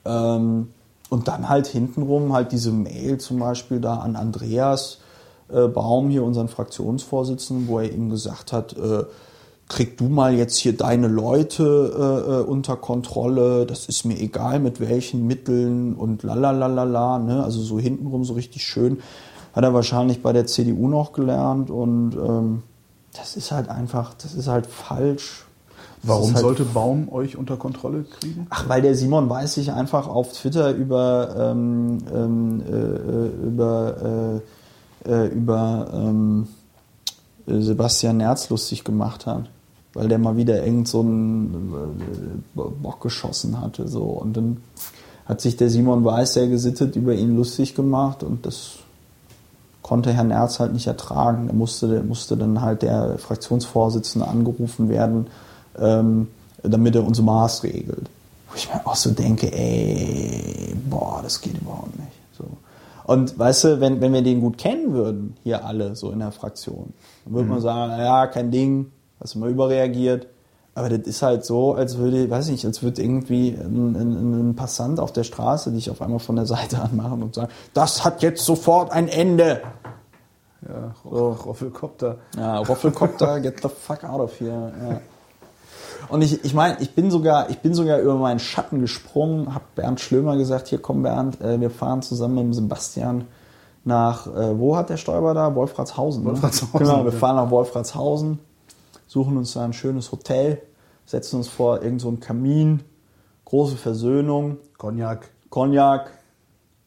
ähm, 0.06 0.70
und 1.10 1.28
dann 1.28 1.50
halt 1.50 1.68
hintenrum 1.68 2.34
halt 2.34 2.52
diese 2.52 2.72
Mail 2.72 3.20
zum 3.20 3.40
Beispiel 3.40 3.80
da 3.80 3.98
an 3.98 4.16
Andreas 4.16 5.00
äh, 5.50 5.68
Baum, 5.68 6.10
hier 6.10 6.24
unseren 6.24 6.48
Fraktionsvorsitzenden, 6.48 7.68
wo 7.68 7.80
er 7.80 7.92
ihm 7.92 8.10
gesagt 8.10 8.52
hat, 8.52 8.76
äh, 8.78 9.04
krieg 9.70 9.98
du 9.98 10.06
mal 10.06 10.34
jetzt 10.34 10.58
hier 10.58 10.76
deine 10.76 11.08
Leute 11.08 11.64
äh, 12.28 12.32
äh 12.32 12.44
unter 12.44 12.76
Kontrolle, 12.76 13.66
das 13.66 13.88
ist 13.88 14.06
mir 14.06 14.20
egal 14.20 14.60
mit 14.60 14.80
welchen 14.80 15.26
Mitteln 15.26 15.94
und 15.94 16.24
lalalala, 16.24 17.20
ne? 17.20 17.44
also 17.44 17.62
so 17.62 17.80
hintenrum 17.80 18.24
so 18.24 18.34
richtig 18.34 18.64
schön. 18.64 19.00
Hat 19.54 19.64
er 19.64 19.74
wahrscheinlich 19.74 20.24
bei 20.24 20.34
der 20.34 20.48
CDU 20.48 20.88
noch 20.88 21.14
gelernt 21.14 21.70
und 21.70 22.16
ähm, 22.16 22.64
das 23.16 23.36
ist 23.36 23.52
halt 23.52 23.70
einfach, 23.70 24.16
das 24.16 24.34
ist 24.34 24.48
halt 24.48 24.66
falsch 24.66 25.46
Warum 26.04 26.34
halt 26.34 26.42
sollte 26.42 26.66
Baum 26.66 27.08
euch 27.10 27.38
unter 27.38 27.56
Kontrolle 27.56 28.04
kriegen? 28.04 28.46
Ach, 28.50 28.68
weil 28.68 28.82
der 28.82 28.94
Simon 28.94 29.30
Weiß 29.30 29.54
sich 29.54 29.72
einfach 29.72 30.08
auf 30.08 30.34
Twitter 30.34 30.72
über, 30.72 31.34
ähm, 31.38 32.00
ähm, 32.14 32.62
äh, 32.62 33.48
über, 33.48 34.42
äh, 35.06 35.10
äh, 35.10 35.28
über 35.28 35.88
ähm, 35.94 36.48
Sebastian 37.48 38.18
Nerz 38.18 38.50
lustig 38.50 38.84
gemacht 38.84 39.26
hat. 39.26 39.50
Weil 39.94 40.10
der 40.10 40.18
mal 40.20 40.36
wieder 40.36 40.66
irgend 40.66 40.90
so 40.90 41.00
einen 41.00 41.74
äh, 42.56 42.60
Bock 42.60 43.00
geschossen 43.00 43.62
hatte. 43.62 43.88
So. 43.88 44.04
Und 44.04 44.36
dann 44.36 44.58
hat 45.26 45.40
sich 45.40 45.56
der 45.56 45.70
Simon 45.70 46.04
Weiß 46.04 46.34
sehr 46.34 46.48
gesittet 46.48 46.98
über 46.98 47.14
ihn 47.14 47.38
lustig 47.38 47.76
gemacht 47.76 48.24
und 48.24 48.46
das 48.46 48.80
konnte 49.82 50.12
Herr 50.12 50.26
Nerz 50.26 50.60
halt 50.60 50.74
nicht 50.74 50.88
ertragen. 50.88 51.48
Da 51.48 51.54
musste, 51.54 52.04
musste 52.04 52.36
dann 52.36 52.62
halt 52.62 52.82
der 52.82 53.18
Fraktionsvorsitzende 53.20 54.28
angerufen 54.28 54.90
werden 54.90 55.28
ähm, 55.80 56.28
damit 56.62 56.96
er 56.96 57.06
unsere 57.06 57.26
Maß 57.26 57.64
regelt. 57.64 58.10
Wo 58.50 58.56
ich 58.56 58.72
mir 58.74 58.86
auch 58.86 58.96
so 58.96 59.12
denke, 59.12 59.52
ey, 59.52 60.76
boah, 60.90 61.20
das 61.24 61.42
geht 61.42 61.60
überhaupt 61.60 61.98
nicht. 61.98 62.12
So. 62.38 62.46
Und 63.06 63.38
weißt 63.38 63.64
du, 63.64 63.80
wenn, 63.82 64.02
wenn 64.02 64.14
wir 64.14 64.22
den 64.22 64.42
gut 64.42 64.58
kennen 64.58 64.94
würden, 64.94 65.36
hier 65.44 65.66
alle 65.66 65.96
so 65.96 66.12
in 66.12 66.20
der 66.20 66.32
Fraktion, 66.32 66.94
dann 67.26 67.34
würde 67.34 67.46
mhm. 67.46 67.52
man 67.52 67.62
sagen, 67.62 68.00
ja, 68.00 68.28
kein 68.28 68.52
Ding, 68.52 68.92
hast 69.20 69.36
du 69.36 69.40
mal 69.40 69.50
überreagiert. 69.50 70.28
Aber 70.76 70.90
das 70.90 71.08
ist 71.08 71.22
halt 71.22 71.46
so, 71.46 71.74
als 71.76 71.98
würde, 71.98 72.30
weiß 72.30 72.48
ich 72.48 72.54
nicht, 72.54 72.66
als 72.66 72.82
würde 72.82 73.02
irgendwie 73.02 73.50
ein, 73.50 73.96
ein, 73.96 74.50
ein 74.50 74.56
Passant 74.56 75.00
auf 75.00 75.12
der 75.14 75.24
Straße 75.24 75.72
dich 75.72 75.92
auf 75.92 76.02
einmal 76.02 76.20
von 76.20 76.36
der 76.36 76.46
Seite 76.46 76.80
anmachen 76.82 77.22
und 77.22 77.36
sagen, 77.36 77.52
das 77.74 78.04
hat 78.04 78.24
jetzt 78.24 78.44
sofort 78.44 78.92
ein 78.92 79.08
Ende. 79.08 79.62
Ja, 80.68 80.96
so. 81.04 81.32
Roffelkopter. 81.46 82.18
Ja, 82.38 82.60
Roffelkopter, 82.60 83.40
get 83.42 83.62
the 83.62 83.70
fuck 83.70 84.04
out 84.04 84.22
of 84.22 84.40
here. 84.40 84.72
Ja. 84.82 85.02
Und 86.10 86.22
ich, 86.22 86.44
ich 86.44 86.54
meine, 86.54 86.82
ich 86.82 86.96
bin 86.96 87.12
sogar, 87.12 87.50
ich 87.50 87.60
bin 87.60 87.74
sogar 87.74 88.00
über 88.00 88.16
meinen 88.16 88.40
Schatten 88.40 88.82
gesprungen, 88.82 89.54
habe 89.54 89.66
Bernd 89.76 90.00
Schlömer 90.00 90.38
gesagt, 90.38 90.68
hier 90.68 90.80
komm 90.80 91.04
Bernd, 91.04 91.42
äh, 91.42 91.60
wir 91.60 91.70
fahren 91.70 92.02
zusammen 92.02 92.36
mit 92.36 92.44
dem 92.44 92.54
Sebastian 92.54 93.26
nach, 93.84 94.28
äh, 94.28 94.58
wo 94.58 94.78
hat 94.78 94.90
der 94.90 94.98
Stäuber 94.98 95.34
da? 95.34 95.56
Wolfratshausen. 95.56 96.24
Ne? 96.24 96.32
Wolfratshausen. 96.32 96.80
Genau, 96.80 97.04
wir 97.04 97.12
fahren 97.12 97.36
nach 97.36 97.50
Wolfratshausen, 97.50 98.40
suchen 99.08 99.38
uns 99.38 99.54
da 99.54 99.64
ein 99.64 99.74
schönes 99.74 100.12
Hotel, 100.12 100.62
setzen 101.06 101.38
uns 101.38 101.48
vor 101.48 101.76
irgendeinen 101.76 102.00
so 102.00 102.18
Kamin, 102.20 102.84
große 103.46 103.76
Versöhnung. 103.76 104.58
Cognac. 104.78 105.30
Cognac, 105.50 106.12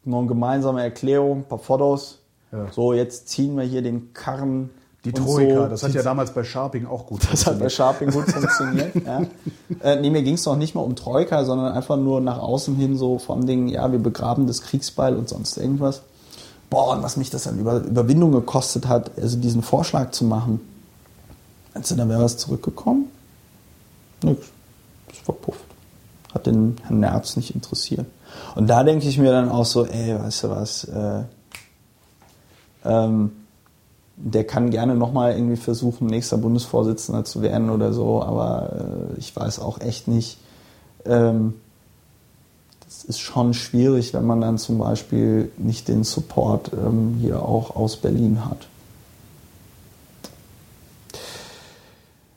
noch 0.03 0.19
eine 0.19 0.27
gemeinsame 0.27 0.81
Erklärung, 0.81 1.39
ein 1.39 1.47
paar 1.47 1.59
Fotos. 1.59 2.19
Ja. 2.51 2.67
So, 2.71 2.93
jetzt 2.93 3.29
ziehen 3.29 3.55
wir 3.55 3.63
hier 3.63 3.81
den 3.81 4.13
Karren 4.13 4.69
die 5.05 5.11
Troika, 5.13 5.63
so, 5.63 5.67
das 5.67 5.83
hat 5.83 5.93
ja 5.93 6.03
damals 6.03 6.31
bei 6.31 6.43
Sharping 6.43 6.85
auch 6.85 7.05
gut 7.05 7.21
das 7.21 7.43
funktioniert. 7.43 7.65
Das 7.65 7.79
hat 7.79 7.89
bei 7.99 8.03
Sharping 8.05 8.11
gut 8.11 8.31
funktioniert, 8.31 8.95
ja. 9.05 9.21
Äh, 9.81 10.01
nee, 10.01 10.09
mir 10.09 10.23
ging 10.23 10.33
es 10.33 10.45
noch 10.45 10.55
nicht 10.55 10.75
mal 10.75 10.81
um 10.81 10.95
Troika, 10.95 11.45
sondern 11.45 11.73
einfach 11.73 11.97
nur 11.97 12.19
nach 12.19 12.39
außen 12.39 12.75
hin 12.75 12.97
so 12.97 13.19
vom 13.19 13.45
Ding, 13.45 13.67
ja, 13.67 13.91
wir 13.91 13.99
begraben 13.99 14.47
das 14.47 14.61
Kriegsbeil 14.61 15.15
und 15.15 15.29
sonst 15.29 15.57
irgendwas. 15.57 16.01
Boah, 16.69 16.95
und 16.95 17.03
was 17.03 17.15
mich 17.15 17.29
das 17.29 17.47
an 17.47 17.59
Über 17.59 17.77
Überwindung 17.77 18.31
gekostet 18.31 18.87
hat, 18.87 19.11
also 19.17 19.37
diesen 19.37 19.61
Vorschlag 19.61 20.11
zu 20.11 20.25
machen. 20.25 20.59
Meinst 21.73 21.91
du, 21.91 21.95
da 21.95 22.09
wäre 22.09 22.21
was 22.21 22.37
zurückgekommen? 22.37 23.05
Nix. 24.23 24.47
Das 25.07 25.19
verpufft. 25.19 25.63
Hat 26.33 26.45
den 26.47 26.75
Herrn 26.83 26.99
Nerz 26.99 27.37
nicht 27.37 27.55
interessiert. 27.55 28.05
Und 28.55 28.67
da 28.67 28.83
denke 28.83 29.07
ich 29.07 29.17
mir 29.17 29.31
dann 29.31 29.49
auch 29.49 29.65
so, 29.65 29.85
ey, 29.85 30.19
weißt 30.19 30.43
du 30.43 30.49
was, 30.49 30.83
äh, 30.85 31.23
Ähm, 32.87 33.31
der 34.17 34.45
kann 34.45 34.71
gerne 34.71 34.95
nochmal 34.95 35.33
irgendwie 35.33 35.57
versuchen, 35.57 36.07
nächster 36.07 36.37
Bundesvorsitzender 36.37 37.23
zu 37.23 37.41
werden 37.41 37.69
oder 37.69 37.93
so, 37.93 38.21
aber 38.23 39.13
äh, 39.15 39.19
ich 39.19 39.35
weiß 39.35 39.59
auch 39.59 39.79
echt 39.79 40.07
nicht. 40.07 40.39
Ähm, 41.05 41.53
das 42.83 43.03
ist 43.03 43.19
schon 43.19 43.53
schwierig, 43.53 44.13
wenn 44.13 44.25
man 44.25 44.41
dann 44.41 44.57
zum 44.57 44.79
Beispiel 44.79 45.51
nicht 45.57 45.87
den 45.87 46.03
Support 46.03 46.71
ähm, 46.73 47.17
hier 47.19 47.43
auch 47.43 47.75
aus 47.75 47.97
Berlin 47.97 48.43
hat. 48.45 48.67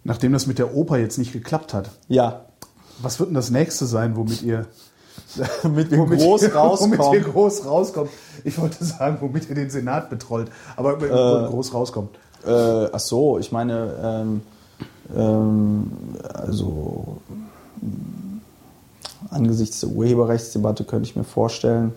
Nachdem 0.04 0.32
das 0.32 0.46
mit 0.46 0.58
der 0.58 0.74
Oper 0.74 0.98
jetzt 0.98 1.18
nicht 1.18 1.32
geklappt 1.32 1.72
hat, 1.72 1.90
Ja, 2.08 2.44
was 3.00 3.18
wird 3.18 3.30
denn 3.30 3.34
das 3.34 3.50
nächste 3.50 3.86
sein, 3.86 4.16
womit 4.16 4.42
ihr 4.42 4.66
Damit 5.62 5.90
wir 5.90 5.98
groß 5.98 6.42
ihr, 6.42 6.54
rauskommen. 6.54 6.98
Womit 6.98 7.20
ihr 7.20 7.32
groß 7.32 7.66
rauskommt. 7.66 8.10
Ich 8.44 8.58
wollte 8.58 8.84
sagen, 8.84 9.18
womit 9.20 9.48
ihr 9.48 9.54
den 9.54 9.70
Senat 9.70 10.10
betrollt, 10.10 10.50
aber 10.76 11.00
äh, 11.02 11.48
groß 11.48 11.74
rauskommt. 11.74 12.10
Äh, 12.46 12.86
ach 12.92 13.00
so, 13.00 13.38
ich 13.38 13.52
meine, 13.52 13.94
ähm, 14.02 14.42
ähm, 15.14 15.90
also 16.32 17.18
angesichts 19.30 19.80
der 19.80 19.90
Urheberrechtsdebatte 19.90 20.84
könnte 20.84 21.08
ich 21.08 21.16
mir 21.16 21.24
vorstellen, 21.24 21.92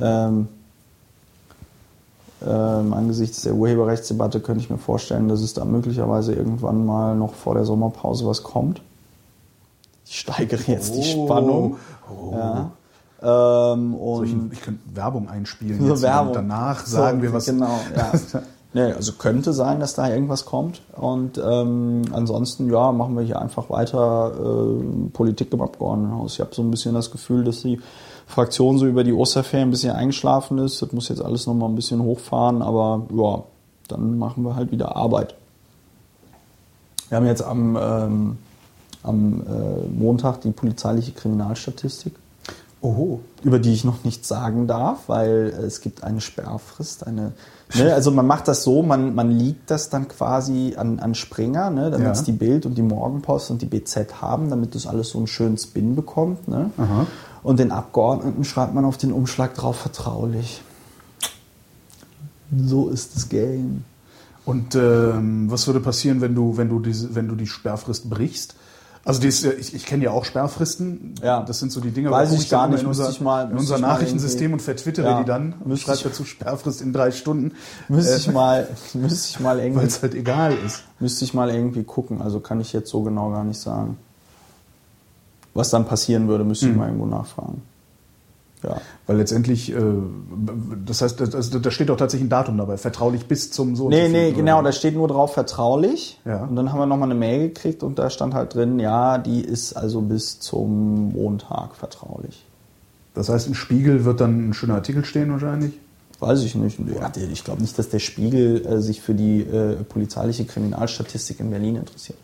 ähm, 0.00 0.48
ähm, 2.46 2.94
angesichts 2.94 3.42
der 3.42 3.54
Urheberrechtsdebatte 3.54 4.40
könnte 4.40 4.62
ich 4.62 4.70
mir 4.70 4.78
vorstellen, 4.78 5.28
dass 5.28 5.42
es 5.42 5.52
da 5.52 5.64
möglicherweise 5.64 6.34
irgendwann 6.34 6.86
mal 6.86 7.14
noch 7.14 7.34
vor 7.34 7.54
der 7.54 7.64
Sommerpause 7.64 8.26
was 8.26 8.42
kommt. 8.42 8.80
Ich 10.12 10.18
steigere 10.20 10.60
jetzt 10.66 10.96
die 10.96 11.14
Oh. 11.16 11.24
Spannung. 11.26 11.76
Oh. 12.10 12.32
Ja. 12.34 12.70
Ähm, 13.22 13.94
So, 13.96 14.22
ich, 14.24 14.32
und 14.32 14.52
ich 14.52 14.60
könnte 14.60 14.80
Werbung 14.92 15.28
einspielen 15.28 15.86
so 15.86 16.02
Werbung. 16.02 16.28
und 16.28 16.34
danach 16.34 16.84
So, 16.84 16.96
sagen 16.96 17.22
wir 17.22 17.32
was. 17.32 17.46
Genau, 17.46 17.78
ja. 17.96 18.12
nee, 18.72 18.92
also 18.92 19.12
könnte 19.12 19.52
sein, 19.52 19.78
dass 19.78 19.94
da 19.94 20.08
irgendwas 20.08 20.46
kommt. 20.46 20.82
Und 20.96 21.38
ähm, 21.38 22.02
ansonsten, 22.12 22.68
ja, 22.72 22.90
machen 22.90 23.14
wir 23.16 23.22
hier 23.22 23.40
einfach 23.40 23.70
weiter 23.70 24.32
äh, 24.34 25.08
Politik 25.12 25.52
im 25.52 25.62
Abgeordnetenhaus. 25.62 26.34
Ich 26.34 26.40
habe 26.40 26.52
so 26.54 26.62
ein 26.62 26.72
bisschen 26.72 26.94
das 26.94 27.12
Gefühl, 27.12 27.44
dass 27.44 27.62
die 27.62 27.78
Fraktion 28.26 28.78
so 28.78 28.86
über 28.86 29.04
die 29.04 29.12
Osterferien 29.12 29.68
ein 29.68 29.70
bisschen 29.70 29.92
eingeschlafen 29.94 30.58
ist. 30.58 30.82
Das 30.82 30.90
muss 30.92 31.08
jetzt 31.08 31.22
alles 31.22 31.46
nochmal 31.46 31.68
ein 31.68 31.76
bisschen 31.76 32.02
hochfahren, 32.02 32.62
aber 32.62 33.02
ja, 33.14 33.42
dann 33.86 34.18
machen 34.18 34.42
wir 34.44 34.56
halt 34.56 34.72
wieder 34.72 34.96
Arbeit. 34.96 35.34
Wir 37.10 37.16
haben 37.18 37.26
jetzt 37.26 37.42
am, 37.42 37.76
ähm, 37.80 38.38
am 39.02 39.40
äh, 39.42 39.86
Montag 39.88 40.40
die 40.42 40.50
polizeiliche 40.50 41.12
Kriminalstatistik 41.12 42.14
Oho. 42.82 43.20
über 43.42 43.58
die 43.58 43.72
ich 43.74 43.84
noch 43.84 44.04
nichts 44.04 44.26
sagen 44.28 44.66
darf, 44.66 45.08
weil 45.08 45.54
es 45.66 45.80
gibt 45.82 46.02
eine 46.02 46.20
Sperrfrist, 46.22 47.06
eine, 47.06 47.32
ne, 47.74 47.92
also 47.92 48.10
man 48.10 48.26
macht 48.26 48.48
das 48.48 48.62
so, 48.62 48.82
man, 48.82 49.14
man 49.14 49.30
liegt 49.30 49.70
das 49.70 49.90
dann 49.90 50.08
quasi 50.08 50.74
an, 50.78 50.98
an 50.98 51.14
Springer, 51.14 51.68
ne, 51.70 51.90
damit 51.90 52.06
Ja. 52.06 52.12
es 52.12 52.24
die 52.24 52.32
Bild 52.32 52.64
und 52.64 52.76
die 52.76 52.82
Morgenpost 52.82 53.50
und 53.50 53.60
die 53.60 53.66
BZ 53.66 54.22
haben, 54.22 54.48
damit 54.48 54.74
das 54.74 54.86
alles 54.86 55.10
so 55.10 55.18
einen 55.18 55.26
schönen 55.26 55.58
Spin 55.58 55.94
bekommt. 55.94 56.48
Ne? 56.48 56.70
Aha. 56.78 57.06
Und 57.42 57.58
den 57.58 57.70
Abgeordneten 57.70 58.44
schreibt 58.44 58.74
man 58.74 58.84
auf 58.86 58.96
den 58.96 59.12
Umschlag 59.12 59.54
drauf 59.54 59.76
vertraulich. 59.76 60.62
So 62.66 62.88
ist 62.88 63.14
das 63.14 63.28
Game. 63.28 63.84
Und 64.44 64.74
ähm, 64.74 65.50
was 65.50 65.66
würde 65.66 65.80
passieren, 65.80 66.20
wenn 66.20 66.34
du, 66.34 66.56
wenn 66.56 66.68
du 66.68 66.80
diese, 66.80 67.14
wenn 67.14 67.28
du 67.28 67.34
die 67.34 67.46
Sperrfrist 67.46 68.08
brichst? 68.10 68.56
Also 69.04 69.20
die 69.20 69.28
ist, 69.28 69.42
ja- 69.42 69.52
ich, 69.52 69.74
ich 69.74 69.86
kenne 69.86 70.04
ja 70.04 70.10
auch 70.10 70.24
Sperrfristen. 70.26 71.14
Ja. 71.22 71.42
Das 71.42 71.58
sind 71.58 71.72
so 71.72 71.80
die 71.80 71.90
Dinge, 71.90 72.10
Weiß 72.10 72.30
guck 72.30 72.38
ich 72.40 72.50
gar 72.50 72.68
nicht, 72.68 72.82
in 72.82 72.86
unser, 72.86 73.10
mal- 73.22 73.50
in 73.50 73.56
unser 73.56 73.78
Nachrichtensystem 73.78 74.52
und 74.52 74.60
vertwittere 74.60 75.06
Ja, 75.06 75.18
die 75.20 75.24
dann 75.26 75.54
und 75.64 75.78
schreibe 75.78 76.00
dazu 76.04 76.24
Sperrfrist 76.24 76.82
in 76.82 76.92
drei 76.92 77.10
Stunden, 77.10 77.52
Müsste 77.88 78.12
Äh, 78.12 78.16
ich 78.18 78.30
mal, 78.30 78.68
müsste 78.94 79.28
ich 79.30 79.40
mal 79.40 79.56
weil 79.58 79.64
irgendwie, 79.64 79.86
es 79.86 80.02
halt 80.02 80.14
egal 80.14 80.52
ist. 80.66 80.82
müsste 80.98 81.24
ich 81.24 81.32
mal 81.32 81.48
irgendwie 81.50 81.82
gucken. 81.84 82.20
Also 82.20 82.40
kann 82.40 82.60
ich 82.60 82.72
jetzt 82.74 82.90
so 82.90 83.02
genau 83.02 83.30
gar 83.30 83.44
nicht 83.44 83.58
sagen. 83.60 83.96
Was 85.54 85.70
dann 85.70 85.86
passieren 85.86 86.28
würde, 86.28 86.44
müsste 86.44 86.66
Hm. 86.66 86.72
ich 86.72 86.78
mal 86.78 86.86
irgendwo 86.86 87.06
nachfragen. 87.06 87.62
Ja. 88.62 88.80
Weil 89.06 89.16
letztendlich, 89.16 89.72
äh, 89.72 89.80
das 90.84 91.02
heißt, 91.02 91.20
das, 91.20 91.50
da 91.50 91.70
steht 91.70 91.90
auch 91.90 91.96
tatsächlich 91.96 92.26
ein 92.26 92.30
Datum 92.30 92.58
dabei, 92.58 92.76
vertraulich 92.76 93.26
bis 93.26 93.50
zum 93.50 93.74
so 93.74 93.88
Nee, 93.88 94.06
so 94.06 94.12
nee, 94.12 94.32
genau, 94.32 94.62
da 94.62 94.72
steht 94.72 94.94
nur 94.94 95.08
drauf 95.08 95.34
vertraulich. 95.34 96.20
Ja. 96.24 96.44
Und 96.44 96.56
dann 96.56 96.70
haben 96.70 96.78
wir 96.78 96.86
nochmal 96.86 97.10
eine 97.10 97.18
Mail 97.18 97.48
gekriegt 97.48 97.82
und 97.82 97.98
da 97.98 98.10
stand 98.10 98.34
halt 98.34 98.54
drin, 98.54 98.78
ja, 98.78 99.18
die 99.18 99.40
ist 99.40 99.72
also 99.74 100.02
bis 100.02 100.40
zum 100.40 101.12
Montag 101.12 101.74
vertraulich. 101.74 102.44
Das 103.14 103.28
heißt, 103.28 103.48
im 103.48 103.54
Spiegel 103.54 104.04
wird 104.04 104.20
dann 104.20 104.50
ein 104.50 104.54
schöner 104.54 104.74
Artikel 104.74 105.04
stehen 105.04 105.32
wahrscheinlich. 105.32 105.72
Weiß 106.20 106.42
ich 106.42 106.54
nicht. 106.54 106.78
Ich 107.32 107.44
glaube 107.44 107.62
nicht, 107.62 107.78
dass 107.78 107.88
der 107.88 107.98
Spiegel 107.98 108.64
äh, 108.66 108.80
sich 108.80 109.00
für 109.00 109.14
die 109.14 109.40
äh, 109.40 109.76
polizeiliche 109.84 110.44
Kriminalstatistik 110.44 111.40
in 111.40 111.50
Berlin 111.50 111.76
interessiert. 111.76 112.18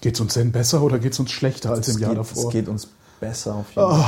Geht 0.00 0.14
es 0.14 0.20
uns 0.20 0.34
denn 0.34 0.50
besser 0.50 0.82
oder 0.82 0.98
geht 0.98 1.12
es 1.12 1.20
uns 1.20 1.30
schlechter 1.30 1.70
als 1.70 1.88
im 1.88 1.94
es 1.96 2.00
Jahr 2.00 2.10
geht, 2.10 2.18
davor? 2.18 2.44
Es 2.44 2.50
geht 2.50 2.68
uns 2.68 2.88
besser 3.20 3.54
auf 3.54 3.66
jeden 3.70 3.88
Oh. 3.88 4.04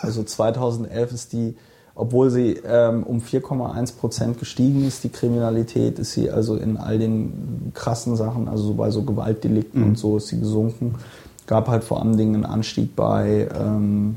Also 0.00 0.22
2011 0.22 1.12
ist 1.12 1.32
die, 1.32 1.54
obwohl 1.94 2.30
sie 2.30 2.58
ähm, 2.64 3.02
um 3.02 3.20
4,1 3.20 3.96
Prozent 3.96 4.38
gestiegen 4.38 4.86
ist, 4.86 5.04
die 5.04 5.10
Kriminalität, 5.10 5.98
ist 5.98 6.12
sie 6.12 6.30
also 6.30 6.56
in 6.56 6.76
all 6.76 6.98
den 6.98 7.72
krassen 7.74 8.16
Sachen, 8.16 8.48
also 8.48 8.64
so 8.64 8.74
bei 8.74 8.90
so 8.90 9.02
Gewaltdelikten 9.02 9.80
Mhm. 9.82 9.88
und 9.88 9.98
so 9.98 10.16
ist 10.16 10.28
sie 10.28 10.38
gesunken. 10.40 10.94
Gab 11.46 11.68
halt 11.68 11.84
vor 11.84 12.00
allen 12.00 12.16
Dingen 12.16 12.36
einen 12.36 12.44
Anstieg 12.44 12.94
bei 12.96 13.48
ähm, 13.58 14.16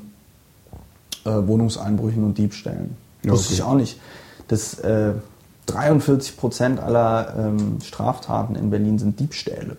äh, 1.26 1.30
Wohnungseinbrüchen 1.30 2.24
und 2.24 2.38
Diebstählen. 2.38 2.96
Ja, 3.24 3.32
Wusste 3.32 3.48
okay. 3.48 3.54
ich 3.56 3.64
auch 3.64 3.76
nicht. 3.76 4.00
Das 4.48 4.80
äh, 4.80 5.14
43 5.66 6.38
Prozent 6.38 6.80
aller 6.80 7.34
ähm, 7.38 7.78
Straftaten 7.82 8.56
in 8.56 8.70
Berlin 8.70 9.00
sind 9.00 9.20
Diebstähle. 9.20 9.78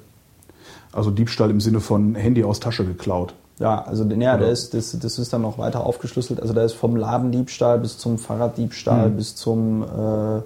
Also 0.92 1.10
Diebstahl 1.10 1.50
im 1.50 1.60
Sinne 1.60 1.80
von 1.80 2.14
Handy 2.14 2.44
aus 2.44 2.60
Tasche 2.60 2.84
geklaut. 2.84 3.34
Ja, 3.60 3.82
also 3.82 4.04
ja, 4.04 4.36
der 4.36 4.50
ist, 4.50 4.74
das, 4.74 4.98
das 4.98 5.18
ist 5.18 5.32
dann 5.32 5.42
noch 5.42 5.58
weiter 5.58 5.86
aufgeschlüsselt. 5.86 6.40
Also 6.42 6.54
da 6.54 6.64
ist 6.64 6.72
vom 6.72 6.96
Ladendiebstahl 6.96 7.78
bis 7.78 7.98
zum 7.98 8.18
Fahrraddiebstahl 8.18 9.06
Hm. 9.06 9.16
bis 9.16 9.36
zum 9.36 9.82
äh, 9.82 10.40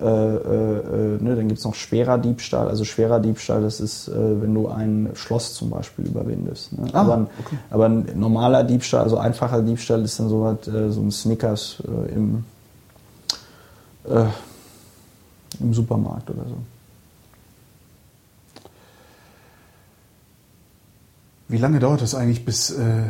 äh, 0.00 0.04
äh, 0.04 1.18
ne, 1.20 1.34
dann 1.34 1.48
gibt's 1.48 1.64
noch 1.64 1.74
schwerer 1.74 2.18
Diebstahl. 2.18 2.68
Also 2.68 2.84
schwerer 2.84 3.18
Diebstahl, 3.18 3.62
das 3.62 3.80
ist, 3.80 4.06
äh, 4.06 4.12
wenn 4.40 4.54
du 4.54 4.68
ein 4.68 5.10
Schloss 5.14 5.54
zum 5.54 5.70
Beispiel 5.70 6.06
überwindest. 6.06 6.72
Ne? 6.72 6.86
Ah, 6.92 7.00
aber, 7.00 7.14
ein, 7.14 7.26
okay. 7.44 7.58
aber 7.70 7.86
ein 7.86 8.06
normaler 8.14 8.62
Diebstahl, 8.62 9.02
also 9.02 9.18
einfacher 9.18 9.60
Diebstahl 9.60 10.02
ist 10.02 10.20
dann 10.20 10.28
so, 10.28 10.42
was, 10.42 10.68
äh, 10.68 10.90
so 10.90 11.00
ein 11.00 11.10
Snickers 11.10 11.82
äh, 11.84 12.14
im, 12.14 12.44
äh, 14.04 14.26
im 15.58 15.74
Supermarkt 15.74 16.30
oder 16.30 16.44
so. 16.48 16.56
Wie 21.48 21.58
lange 21.58 21.78
dauert 21.78 22.02
das 22.02 22.14
eigentlich, 22.14 22.44
bis 22.44 22.70
äh, 22.70 23.04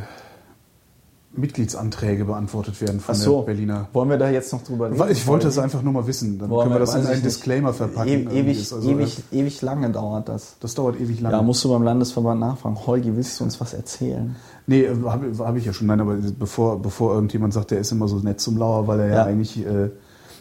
Mitgliedsanträge 1.32 2.24
beantwortet 2.24 2.80
werden 2.80 3.00
von 3.00 3.14
Ach 3.14 3.18
so, 3.18 3.38
der 3.40 3.46
Berliner? 3.46 3.88
wollen 3.92 4.08
wir 4.08 4.16
da 4.16 4.30
jetzt 4.30 4.52
noch 4.52 4.62
drüber 4.62 4.90
reden? 4.90 5.10
Ich 5.10 5.26
wollte 5.26 5.48
es 5.48 5.58
einfach 5.58 5.82
nur 5.82 5.92
mal 5.92 6.06
wissen. 6.06 6.38
Dann 6.38 6.48
Wollen 6.50 6.62
können 6.68 6.74
wir 6.76 6.80
das 6.80 6.94
in 6.94 7.06
einen. 7.06 7.22
Disclaimer 7.22 7.72
verpacken. 7.74 8.30
E 8.30 8.40
ewig, 8.40 8.72
Also, 8.72 8.88
ewig, 8.88 9.22
ewig 9.30 9.60
lange 9.62 9.90
dauert 9.90 10.28
das. 10.28 10.56
Das 10.60 10.74
dauert 10.74 10.98
ewig 11.00 11.20
lange. 11.20 11.36
Ja, 11.36 11.42
musst 11.42 11.62
du 11.64 11.68
beim 11.68 11.82
Landesverband 11.82 12.40
nachfragen. 12.40 12.76
Holgi, 12.86 13.14
willst 13.14 13.38
du 13.38 13.44
uns 13.44 13.60
was 13.60 13.74
erzählen? 13.74 14.34
Nee, 14.66 14.88
habe 15.04 15.32
hab 15.38 15.56
ich 15.56 15.64
ja 15.66 15.72
schon. 15.72 15.86
Nein, 15.88 16.00
aber 16.00 16.16
bevor, 16.16 16.80
bevor 16.80 17.14
irgendjemand 17.14 17.52
sagt, 17.52 17.70
der 17.72 17.78
ist 17.80 17.92
immer 17.92 18.08
so 18.08 18.16
nett 18.18 18.40
zum 18.40 18.56
Lauer, 18.56 18.86
weil 18.86 19.00
er 19.00 19.06
ja, 19.08 19.14
Ja. 19.16 19.24
eigentlich 19.24 19.64
äh, 19.64 19.90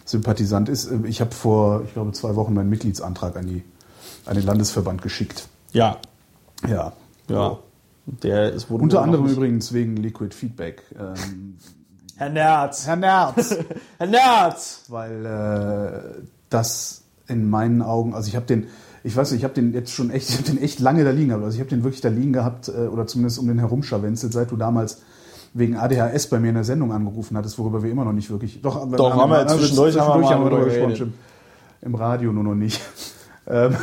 Sympathisant 0.06 0.70
ist. 0.70 0.86
äh, 0.90 1.00
Ich 1.06 1.20
habe 1.22 1.32
vor, 1.32 1.82
ich 1.86 1.94
glaube, 1.94 2.12
zwei 2.14 2.36
Wochen 2.36 2.54
meinen 2.54 2.70
Mitgliedsantrag 2.70 3.36
an, 3.36 3.46
die, 3.48 3.64
an 4.26 4.36
den 4.36 4.46
Landesverband 4.46 5.02
geschickt. 5.02 5.48
Ja. 5.74 5.98
Ja. 6.68 6.94
Ja. 7.30 7.60
Der 8.08 8.54
ist 8.54 8.70
wurde 8.70 8.84
Unter 8.84 8.98
wohl 8.98 9.08
noch 9.08 9.14
anderem 9.14 9.28
übrigens 9.28 9.74
wegen 9.74 9.98
Liquid 9.98 10.34
Feedback. 10.34 10.84
Ähm, 10.98 11.58
Herr 12.16 12.30
Nerz. 12.30 12.88
Herr 12.88 12.96
Nerz! 12.96 13.56
Herr 13.98 14.08
Nerz. 14.08 14.86
weil 14.88 15.26
äh, 15.26 16.22
das 16.50 17.04
in 17.28 17.50
meinen 17.50 17.82
Augen, 17.82 18.16
also 18.16 18.30
ich 18.30 18.36
habe 18.36 18.46
den, 18.46 18.68
ich 19.04 19.16
weiß 19.16 19.32
nicht, 19.32 19.42
ich 19.42 19.44
habe 19.44 19.54
den 19.54 19.74
jetzt 19.74 19.92
schon 19.92 20.10
echt, 20.10 20.30
ich 20.30 20.38
habe 20.38 20.50
den 20.50 20.62
echt 20.62 20.80
lange 20.80 21.04
da 21.04 21.12
liegen 21.12 21.30
gehabt. 21.30 21.44
Also 21.44 21.56
ich 21.56 21.60
habe 21.60 21.70
den 21.70 21.84
wirklich 21.84 22.02
da 22.02 22.10
liegen 22.10 22.34
gehabt 22.34 22.70
äh, 22.70 22.88
oder 22.88 23.08
zumindest 23.08 23.40
um 23.40 23.48
den 23.48 23.60
herumscharwenzelt, 23.60 24.32
seit 24.32 24.52
du 24.52 24.56
damals 24.56 25.02
wegen 25.54 25.76
ADHS 25.76 26.28
bei 26.28 26.40
mir 26.40 26.50
in 26.50 26.56
der 26.56 26.64
Sendung 26.64 26.94
angerufen 26.94 27.36
hattest, 27.36 27.60
worüber 27.60 27.84
wir 27.84 27.92
immer 27.92 28.06
noch 28.06 28.14
nicht 28.14 28.30
wirklich. 28.30 28.62
Doch, 28.62 28.90
Doch, 28.92 29.16
haben 29.16 29.32
wir 29.32 29.48
zwischendurch 29.48 30.00
haben 30.00 30.22
wir 30.22 30.38
mal 30.38 30.50
drüber 30.50 30.66
gesprochen, 30.66 30.96
stimmt. 30.96 31.14
Im 31.82 31.96
Radio 31.96 32.32
nur 32.32 32.44
noch 32.44 32.56
nicht. 32.56 32.82
ähm, 33.48 33.76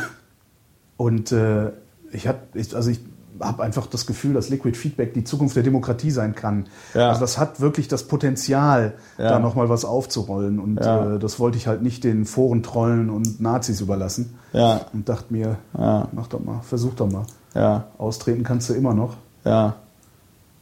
und 0.97 1.31
äh, 1.31 1.69
ich 2.11 2.29
ich, 2.53 2.75
also 2.75 2.89
ich 2.89 2.99
habe 3.41 3.63
einfach 3.63 3.87
das 3.87 4.05
Gefühl, 4.05 4.33
dass 4.33 4.49
Liquid 4.49 4.77
Feedback 4.77 5.13
die 5.13 5.23
Zukunft 5.23 5.55
der 5.55 5.63
Demokratie 5.63 6.11
sein 6.11 6.35
kann. 6.35 6.67
Ja. 6.93 7.09
Also 7.09 7.21
das 7.21 7.37
hat 7.37 7.59
wirklich 7.59 7.87
das 7.87 8.03
Potenzial, 8.07 8.93
Ja. 9.17 9.29
da 9.29 9.39
nochmal 9.39 9.69
was 9.69 9.85
aufzurollen. 9.85 10.59
Und 10.59 10.77
Ja. 10.77 11.15
äh, 11.15 11.19
das 11.19 11.39
wollte 11.39 11.57
ich 11.57 11.67
halt 11.67 11.81
nicht 11.81 12.03
den 12.03 12.25
Forentrollen 12.25 13.09
und 13.09 13.39
Nazis 13.41 13.81
überlassen. 13.81 14.35
Ja. 14.53 14.81
Und 14.93 15.09
dachte 15.09 15.33
mir, 15.33 15.57
mach 15.73 16.27
doch 16.29 16.39
mal, 16.43 16.61
versuch 16.61 16.93
doch 16.95 17.11
mal. 17.11 17.25
Ja. 17.53 17.87
Austreten 17.97 18.43
kannst 18.43 18.69
du 18.69 18.73
immer 18.73 18.93
noch. 18.93 19.15
Ja. 19.43 19.75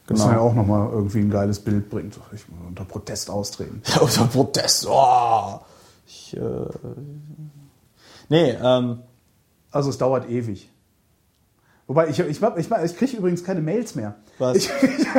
Muss 0.10 0.20
man 0.20 0.28
ja 0.30 0.34
Genau. 0.36 0.48
auch 0.50 0.54
nochmal 0.54 0.90
irgendwie 0.92 1.20
ein 1.20 1.30
geiles 1.30 1.60
Bild 1.60 1.90
bringen. 1.90 2.12
Ich 2.34 2.44
unter 2.68 2.84
Protest 2.84 3.30
austreten. 3.30 3.82
Ja, 3.86 4.02
unter 4.02 4.26
Protest. 4.26 4.86
Oh. 4.90 5.60
Ich, 6.06 6.36
äh, 6.36 6.42
nee, 8.30 8.52
ähm, 8.62 9.00
Also 9.72 9.90
es 9.90 9.98
dauert 9.98 10.30
ewig. 10.30 10.70
Wobei, 11.94 12.08
ich, 12.10 12.18
ich, 12.20 12.42
ich, 12.42 12.72
ich 12.72 12.98
kriege 12.98 13.18
übrigens 13.18 13.44
keine 13.44 13.62
Mails 13.62 13.94
mehr. 13.94 14.16
was? 14.40 14.58
Ich, 14.58 14.70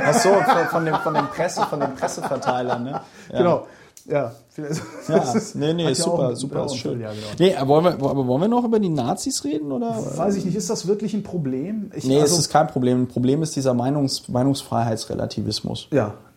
Ach 0.05 0.13
so, 0.15 0.31
von, 0.73 0.85
dem, 0.85 0.97
von, 0.97 1.15
dem 1.15 1.29
Presse, 1.29 1.63
von 1.67 1.79
dem 1.79 1.95
Presseverteiler, 1.95 2.81
ne? 2.81 3.01
Ja. 3.33 3.39
Genau. 3.39 3.67
Ja, 4.07 4.33
vielleicht- 4.51 4.83
Ja, 5.09 5.35
nee, 5.55 5.73
nee, 5.73 5.91
ist 5.93 5.99
ja 5.99 6.05
super, 6.05 6.29
auch- 6.31 6.35
super, 6.35 6.59
ja, 6.59 6.65
ist 6.67 6.77
schön. 6.77 7.01
Ja, 7.01 7.11
genau. 7.11 7.27
Nee, 7.39 7.55
aber 7.55 7.69
wollen, 7.69 7.85
wir, 7.85 7.93
aber 8.11 8.27
wollen 8.27 8.41
wir 8.43 8.49
noch 8.49 8.65
über 8.65 8.81
die 8.81 8.89
Nazis 8.89 9.45
reden, 9.45 9.71
oder? 9.71 9.97
Weiß 10.17 10.35
ich 10.35 10.45
nicht, 10.45 10.57
ist 10.57 10.69
das 10.69 10.89
wirklich 10.89 11.15
ein 11.15 11.23
Problem? 11.23 11.93
Ich, 11.95 12.05
Nee, 12.05 12.21
also, 12.21 12.35
es 12.35 12.41
ist 12.41 12.51
kein 12.51 12.67
Problem. 12.67 13.03
Ein 13.03 13.09
Problem 13.09 13.43
ist 13.45 13.55
dieser 13.55 13.73
Meinungs 13.73 14.25
Ja, 14.27 14.33
Meinungsfreiheitsrelativismus. 14.35 15.87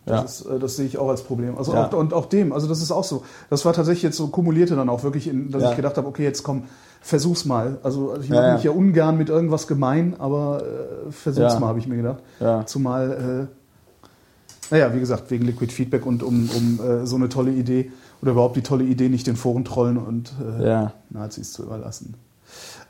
Das, 0.08 0.40
Ja. 0.44 0.50
Ist, 0.50 0.56
äh, 0.56 0.58
das 0.58 0.76
sehe 0.76 0.86
ich 0.86 0.98
auch 0.98 1.08
als 1.08 1.22
Problem. 1.22 1.56
Also 1.58 1.72
Ja. 1.72 1.86
auch, 1.88 1.92
und 1.92 2.12
auch 2.14 2.26
dem, 2.26 2.52
also 2.52 2.66
das 2.66 2.82
ist 2.82 2.90
auch 2.90 3.04
so. 3.04 3.22
Das 3.50 3.64
war 3.64 3.72
tatsächlich 3.72 4.02
jetzt 4.02 4.16
so 4.16 4.28
kumulierte 4.28 4.74
dann 4.76 4.88
auch 4.88 5.02
wirklich, 5.04 5.28
in, 5.28 5.50
dass 5.50 5.62
Ja. 5.62 5.70
ich 5.70 5.76
gedacht 5.76 5.96
habe, 5.96 6.06
okay, 6.08 6.24
jetzt 6.24 6.42
komm, 6.42 6.64
versuch's 7.00 7.44
mal. 7.44 7.78
Also 7.82 8.16
ich 8.20 8.28
mache 8.30 8.54
mich 8.54 8.64
ja 8.64 8.70
ungern 8.72 9.16
mit 9.16 9.28
irgendwas 9.28 9.66
gemein, 9.66 10.16
aber 10.18 10.62
äh, 10.62 11.12
versuch's 11.12 11.58
mal, 11.60 11.68
habe 11.68 11.78
ich 11.78 11.86
mir 11.86 11.96
gedacht. 11.96 12.22
Zumal, 12.66 13.48
äh, 13.50 14.74
naja, 14.74 14.94
wie 14.94 15.00
gesagt, 15.00 15.30
wegen 15.30 15.44
Liquid 15.46 15.72
Feedback 15.72 16.04
und 16.04 16.22
um, 16.22 16.50
um 16.54 16.80
äh, 16.84 17.06
so 17.06 17.16
eine 17.16 17.28
tolle 17.28 17.52
Idee 17.52 17.90
oder 18.20 18.32
überhaupt 18.32 18.56
die 18.56 18.62
tolle 18.62 18.84
Idee, 18.84 19.08
nicht 19.08 19.26
den 19.26 19.36
Foren 19.36 19.64
trollen 19.64 19.96
und 19.96 20.32
äh. 20.60 20.86
Nazis 21.10 21.52
zu 21.52 21.62
überlassen. 21.62 22.14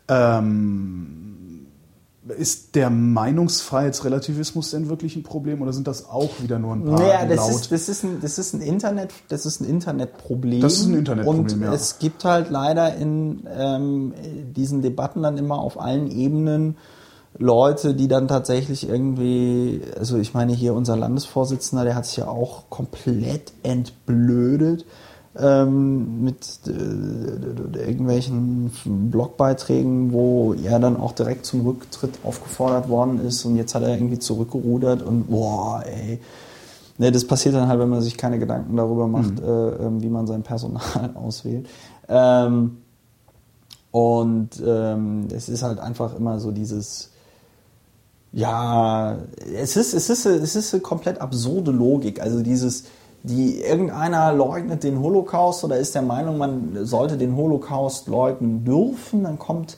Ähm, 0.09 1.37
ist 2.37 2.75
der 2.75 2.91
Meinungsfreiheitsrelativismus 2.91 4.71
denn 4.71 4.89
wirklich 4.89 5.17
ein 5.17 5.23
Problem 5.23 5.63
oder 5.63 5.73
sind 5.73 5.87
das 5.87 6.09
auch 6.09 6.43
wieder 6.43 6.59
nur 6.59 6.75
ein 6.75 6.85
paar 6.85 7.01
Naja, 7.01 7.27
das 7.27 7.37
laut? 7.37 7.51
ist, 7.51 7.73
das, 7.73 7.89
ist 7.89 8.05
ein, 8.05 8.21
das 8.21 8.39
ist 8.39 8.55
ein 8.55 8.61
Internet, 8.61 9.13
das 9.29 9.47
ist 9.47 9.61
ein 9.61 9.69
Internetproblem. 9.69 10.61
Das 10.61 10.75
ist 10.75 10.87
ein 10.87 10.95
Internetproblem, 10.95 11.45
Und 11.45 11.63
ja. 11.63 11.73
es 11.73 11.99
gibt 11.99 12.25
halt 12.25 12.51
leider 12.51 12.95
in 12.97 13.47
ähm, 13.51 14.15
diesen 14.57 14.83
Debatten 14.83 15.23
dann 15.23 15.39
immer 15.39 15.59
auf 15.59 15.81
allen 15.81 16.11
Ebenen 16.11 16.77
Leute, 17.37 17.95
die 17.95 18.09
dann 18.09 18.27
tatsächlich 18.27 18.89
irgendwie, 18.89 19.83
also 19.99 20.19
ich 20.19 20.35
meine 20.35 20.53
hier 20.53 20.75
unser 20.75 20.97
Landesvorsitzender, 20.97 21.85
der 21.85 21.95
hat 21.95 22.07
sich 22.07 22.17
ja 22.17 22.29
auch 22.29 22.69
komplett 22.69 23.53
entblödet 23.63 24.85
ähm, 25.39 26.25
mit 26.25 26.61
äh, 26.67 27.81
irgendwelchen 27.81 28.71
Blogbeiträgen, 29.11 30.13
wo 30.13 30.55
er 30.55 30.79
dann 30.79 30.97
auch 30.97 31.13
direkt 31.13 31.47
zum 31.47 31.67
Rücktritt 31.67 32.19
aufgefordert 32.25 32.89
worden 32.89 33.25
ist 33.25 33.45
und 33.45 33.57
jetzt 33.57 33.75
hat 33.75 33.83
er 33.83 33.91
irgendwie 33.91 34.19
zurückgerudert 34.19 35.03
und 35.03 35.29
boah, 35.29 35.83
ey. 35.87 36.21
Ne, 37.01 37.13
das 37.13 37.25
passiert 37.25 37.55
dann 37.55 37.69
halt, 37.69 37.79
wenn 37.79 37.89
man 37.89 38.03
sich 38.03 38.17
keine 38.17 38.41
Gedanken 38.41 38.77
darüber 38.77 39.07
macht, 39.07 39.39
äh, 39.39 39.45
ähm, 39.45 40.03
wie 40.03 40.09
man 40.09 40.27
sein 40.27 40.43
Personal 40.43 41.11
auswählt. 41.15 41.69
Ähm, 42.09 42.79
und 43.93 44.51
ähm, 44.67 45.29
es 45.33 45.49
ist 45.49 45.63
halt 45.63 45.79
einfach 45.79 46.17
immer 46.17 46.41
so 46.41 46.51
dieses, 46.51 47.11
ja, 48.33 49.17
es 49.55 49.77
ist, 49.77 49.95
es 49.95 50.11
ist, 50.11 50.27
es 50.27 50.57
ist 50.57 50.75
eine 50.75 50.83
komplett 50.83 51.21
absurde 51.21 51.71
Logik. 51.71 52.21
Also 52.21 52.43
dieses, 52.43 52.85
die 53.23 53.61
irgendeiner 53.61 54.33
leugnet 54.33 54.85
den 54.85 55.01
Holocaust 55.01 55.65
oder 55.65 55.77
ist 55.77 55.95
der 55.95 56.03
Meinung, 56.03 56.39
man 56.39 56.87
sollte 56.87 57.17
den 57.17 57.37
Holocaust 57.37 58.09
leugnen 58.09 58.65
dürfen, 58.65 59.25
dann 59.25 59.39
kommt 59.39 59.77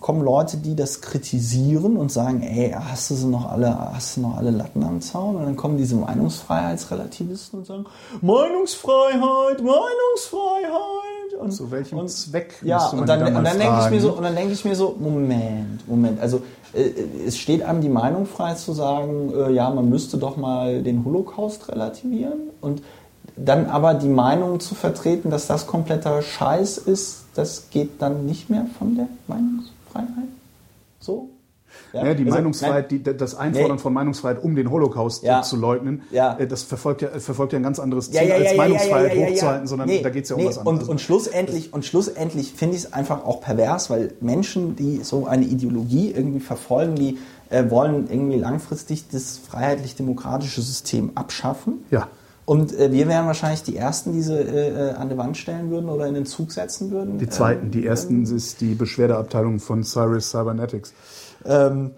kommen 0.00 0.22
Leute, 0.22 0.58
die 0.58 0.76
das 0.76 1.00
kritisieren 1.00 1.96
und 1.96 2.10
sagen, 2.10 2.42
ey, 2.42 2.70
hast 2.70 3.10
du 3.10 3.14
sie 3.14 3.26
noch 3.26 3.50
alle, 3.50 3.76
hast 3.92 4.16
du 4.16 4.22
noch 4.22 4.36
alle 4.36 4.50
Latten 4.50 4.82
am 4.84 5.00
Zaun? 5.00 5.36
Und 5.36 5.44
dann 5.44 5.56
kommen 5.56 5.76
diese 5.76 5.96
Meinungsfreiheitsrelativisten 5.96 7.60
und 7.60 7.66
sagen, 7.66 7.86
Meinungsfreiheit, 8.22 9.60
Meinungsfreiheit. 9.62 11.05
Und, 11.40 11.52
Zu 11.52 11.70
welchem 11.70 11.98
und, 11.98 12.08
Zweck 12.08 12.54
ja, 12.62 12.88
und 12.88 13.08
dann, 13.08 13.20
dann 13.20 13.44
dann 13.44 13.58
denke 13.58 13.78
ich 13.84 13.90
mir 13.90 14.00
so, 14.00 14.12
und 14.12 14.22
dann 14.22 14.34
denke 14.34 14.52
ich 14.52 14.64
mir 14.64 14.74
so, 14.74 14.96
Moment, 14.98 15.86
Moment, 15.88 16.20
also 16.20 16.42
äh, 16.72 16.90
es 17.26 17.38
steht 17.38 17.62
einem 17.62 17.80
die 17.80 17.88
Meinung 17.88 18.26
frei 18.26 18.54
zu 18.54 18.72
sagen, 18.72 19.32
äh, 19.34 19.52
ja, 19.52 19.70
man 19.70 19.88
müsste 19.88 20.18
doch 20.18 20.36
mal 20.36 20.82
den 20.82 21.04
Holocaust 21.04 21.68
relativieren 21.68 22.50
und 22.60 22.82
dann 23.36 23.66
aber 23.66 23.94
die 23.94 24.08
Meinung 24.08 24.60
zu 24.60 24.74
vertreten, 24.74 25.30
dass 25.30 25.46
das 25.46 25.66
kompletter 25.66 26.22
Scheiß 26.22 26.78
ist, 26.78 27.24
das 27.34 27.70
geht 27.70 28.00
dann 28.00 28.24
nicht 28.24 28.48
mehr 28.48 28.66
von 28.78 28.96
der 28.96 29.08
Meinungsfreiheit. 29.26 30.28
So? 31.00 31.28
Ja, 32.04 32.14
die 32.14 32.24
Also, 32.24 32.34
Meinungsfreiheit, 32.36 32.90
die, 32.90 33.02
das 33.02 33.34
Einfordern 33.34 33.76
Nee. 33.76 33.82
von 33.82 33.92
Meinungsfreiheit, 33.92 34.42
um 34.42 34.54
den 34.56 34.70
Holocaust 34.70 35.22
Ja. 35.22 35.42
zu 35.42 35.56
leugnen, 35.56 36.02
Ja. 36.10 36.36
äh, 36.38 36.46
das 36.46 36.62
verfolgt 36.62 37.02
ja, 37.02 37.08
verfolgt 37.08 37.52
ja 37.52 37.58
ein 37.58 37.62
ganz 37.62 37.78
anderes 37.78 38.10
Ziel, 38.10 38.32
als 38.32 38.56
Meinungsfreiheit 38.56 39.16
hochzuhalten, 39.16 39.66
sondern 39.66 39.88
Nee, 39.88 40.02
da 40.02 40.10
geht 40.10 40.24
es 40.24 40.30
ja 40.30 40.36
um 40.36 40.42
nee, 40.42 40.48
was 40.48 40.58
anderes. 40.58 40.82
Und, 40.82 40.88
und 40.88 41.00
schlussendlich, 41.00 41.72
und 41.72 41.84
schlussendlich 41.84 42.52
finde 42.52 42.76
ich 42.76 42.84
es 42.84 42.92
einfach 42.92 43.24
auch 43.24 43.40
pervers, 43.40 43.90
weil 43.90 44.12
Menschen, 44.20 44.76
die 44.76 45.00
so 45.02 45.26
eine 45.26 45.44
Ideologie 45.44 46.10
irgendwie 46.12 46.40
verfolgen, 46.40 46.94
die 46.96 47.18
äh, 47.48 47.70
wollen 47.70 48.08
irgendwie 48.10 48.38
langfristig 48.38 49.08
das 49.10 49.38
freiheitlich-demokratische 49.38 50.62
System 50.62 51.12
abschaffen. 51.14 51.84
Ja. 51.90 52.08
Und 52.44 52.78
äh, 52.78 52.92
wir 52.92 53.08
wären 53.08 53.26
wahrscheinlich 53.26 53.64
die 53.64 53.76
Ersten, 53.76 54.12
die 54.12 54.22
sie 54.22 54.32
äh, 54.34 54.90
äh, 54.90 54.92
an 54.92 55.08
die 55.08 55.16
Wand 55.18 55.36
stellen 55.36 55.68
würden 55.70 55.88
oder 55.88 56.06
in 56.06 56.14
den 56.14 56.26
Zug 56.26 56.52
setzen 56.52 56.92
würden. 56.92 57.18
die 57.18 57.28
zweiten, 57.28 57.72
die 57.72 57.84
ersten 57.84 58.24
ist 58.24 58.60
die 58.60 58.74
Beschwerdeabteilung 58.74 59.58
von 59.58 59.82
Cyrus 59.82 60.30
Cybernetics. 60.30 60.92
Ähm, 61.46 61.92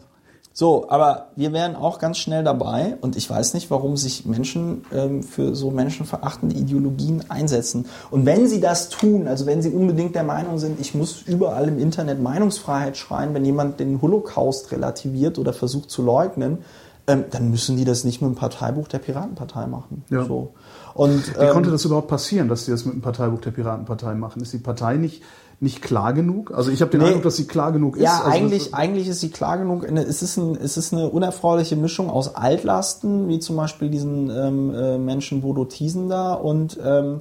so, 0.58 0.86
aber 0.88 1.28
wir 1.36 1.52
wären 1.52 1.76
auch 1.76 2.00
ganz 2.00 2.18
schnell 2.18 2.42
dabei 2.42 2.96
und 3.00 3.16
ich 3.16 3.30
weiß 3.30 3.54
nicht, 3.54 3.70
warum 3.70 3.96
sich 3.96 4.26
Menschen 4.26 4.84
ähm, 4.92 5.22
für 5.22 5.54
so 5.54 5.70
menschenverachtende 5.70 6.56
Ideologien 6.56 7.30
einsetzen. 7.30 7.86
Und 8.10 8.26
wenn 8.26 8.48
sie 8.48 8.60
das 8.60 8.88
tun, 8.88 9.28
also 9.28 9.46
wenn 9.46 9.62
sie 9.62 9.70
unbedingt 9.70 10.16
der 10.16 10.24
Meinung 10.24 10.58
sind, 10.58 10.80
ich 10.80 10.96
muss 10.96 11.22
überall 11.22 11.68
im 11.68 11.78
Internet 11.78 12.20
Meinungsfreiheit 12.20 12.96
schreien, 12.96 13.34
wenn 13.34 13.44
jemand 13.44 13.78
den 13.78 14.02
Holocaust 14.02 14.72
relativiert 14.72 15.38
oder 15.38 15.52
versucht 15.52 15.90
zu 15.90 16.02
leugnen, 16.02 16.58
ähm, 17.06 17.26
dann 17.30 17.50
müssen 17.50 17.76
die 17.76 17.84
das 17.84 18.02
nicht 18.02 18.20
mit 18.20 18.30
dem 18.32 18.34
Parteibuch 18.34 18.88
der 18.88 18.98
Piratenpartei 18.98 19.68
machen. 19.68 20.02
Ja. 20.10 20.24
So. 20.24 20.54
Und, 20.94 21.36
Wie 21.36 21.40
ähm, 21.40 21.52
konnte 21.52 21.70
das 21.70 21.84
überhaupt 21.84 22.08
passieren, 22.08 22.48
dass 22.48 22.64
sie 22.64 22.72
das 22.72 22.84
mit 22.84 22.94
dem 22.94 23.00
Parteibuch 23.00 23.40
der 23.40 23.52
Piratenpartei 23.52 24.14
machen? 24.14 24.42
Ist 24.42 24.52
die 24.52 24.58
Partei 24.58 24.96
nicht, 24.96 25.22
nicht 25.60 25.82
klar 25.82 26.12
genug? 26.12 26.52
Also 26.54 26.70
ich 26.70 26.80
habe 26.80 26.90
den 26.90 27.00
Nee. 27.00 27.06
Eindruck, 27.08 27.24
dass 27.24 27.36
sie 27.36 27.46
klar 27.46 27.72
genug 27.72 27.96
ist. 27.96 28.02
Ja, 28.02 28.20
also 28.20 28.30
eigentlich, 28.30 28.74
eigentlich 28.74 29.08
ist 29.08 29.20
sie 29.20 29.30
klar 29.30 29.58
genug. 29.58 29.84
Es 29.84 30.22
ist, 30.22 30.36
ein, 30.36 30.56
es 30.56 30.76
ist 30.76 30.92
eine 30.92 31.08
unerfreuliche 31.08 31.74
Mischung 31.74 32.10
aus 32.10 32.34
Altlasten, 32.36 33.28
wie 33.28 33.40
zum 33.40 33.56
Beispiel 33.56 33.90
diesen 33.90 34.30
ähm, 34.30 34.74
äh, 34.74 34.98
Menschen 34.98 35.40
Bodo 35.40 35.64
Thiesen 35.64 36.08
da 36.08 36.34
und 36.34 36.78
ähm, 36.84 37.20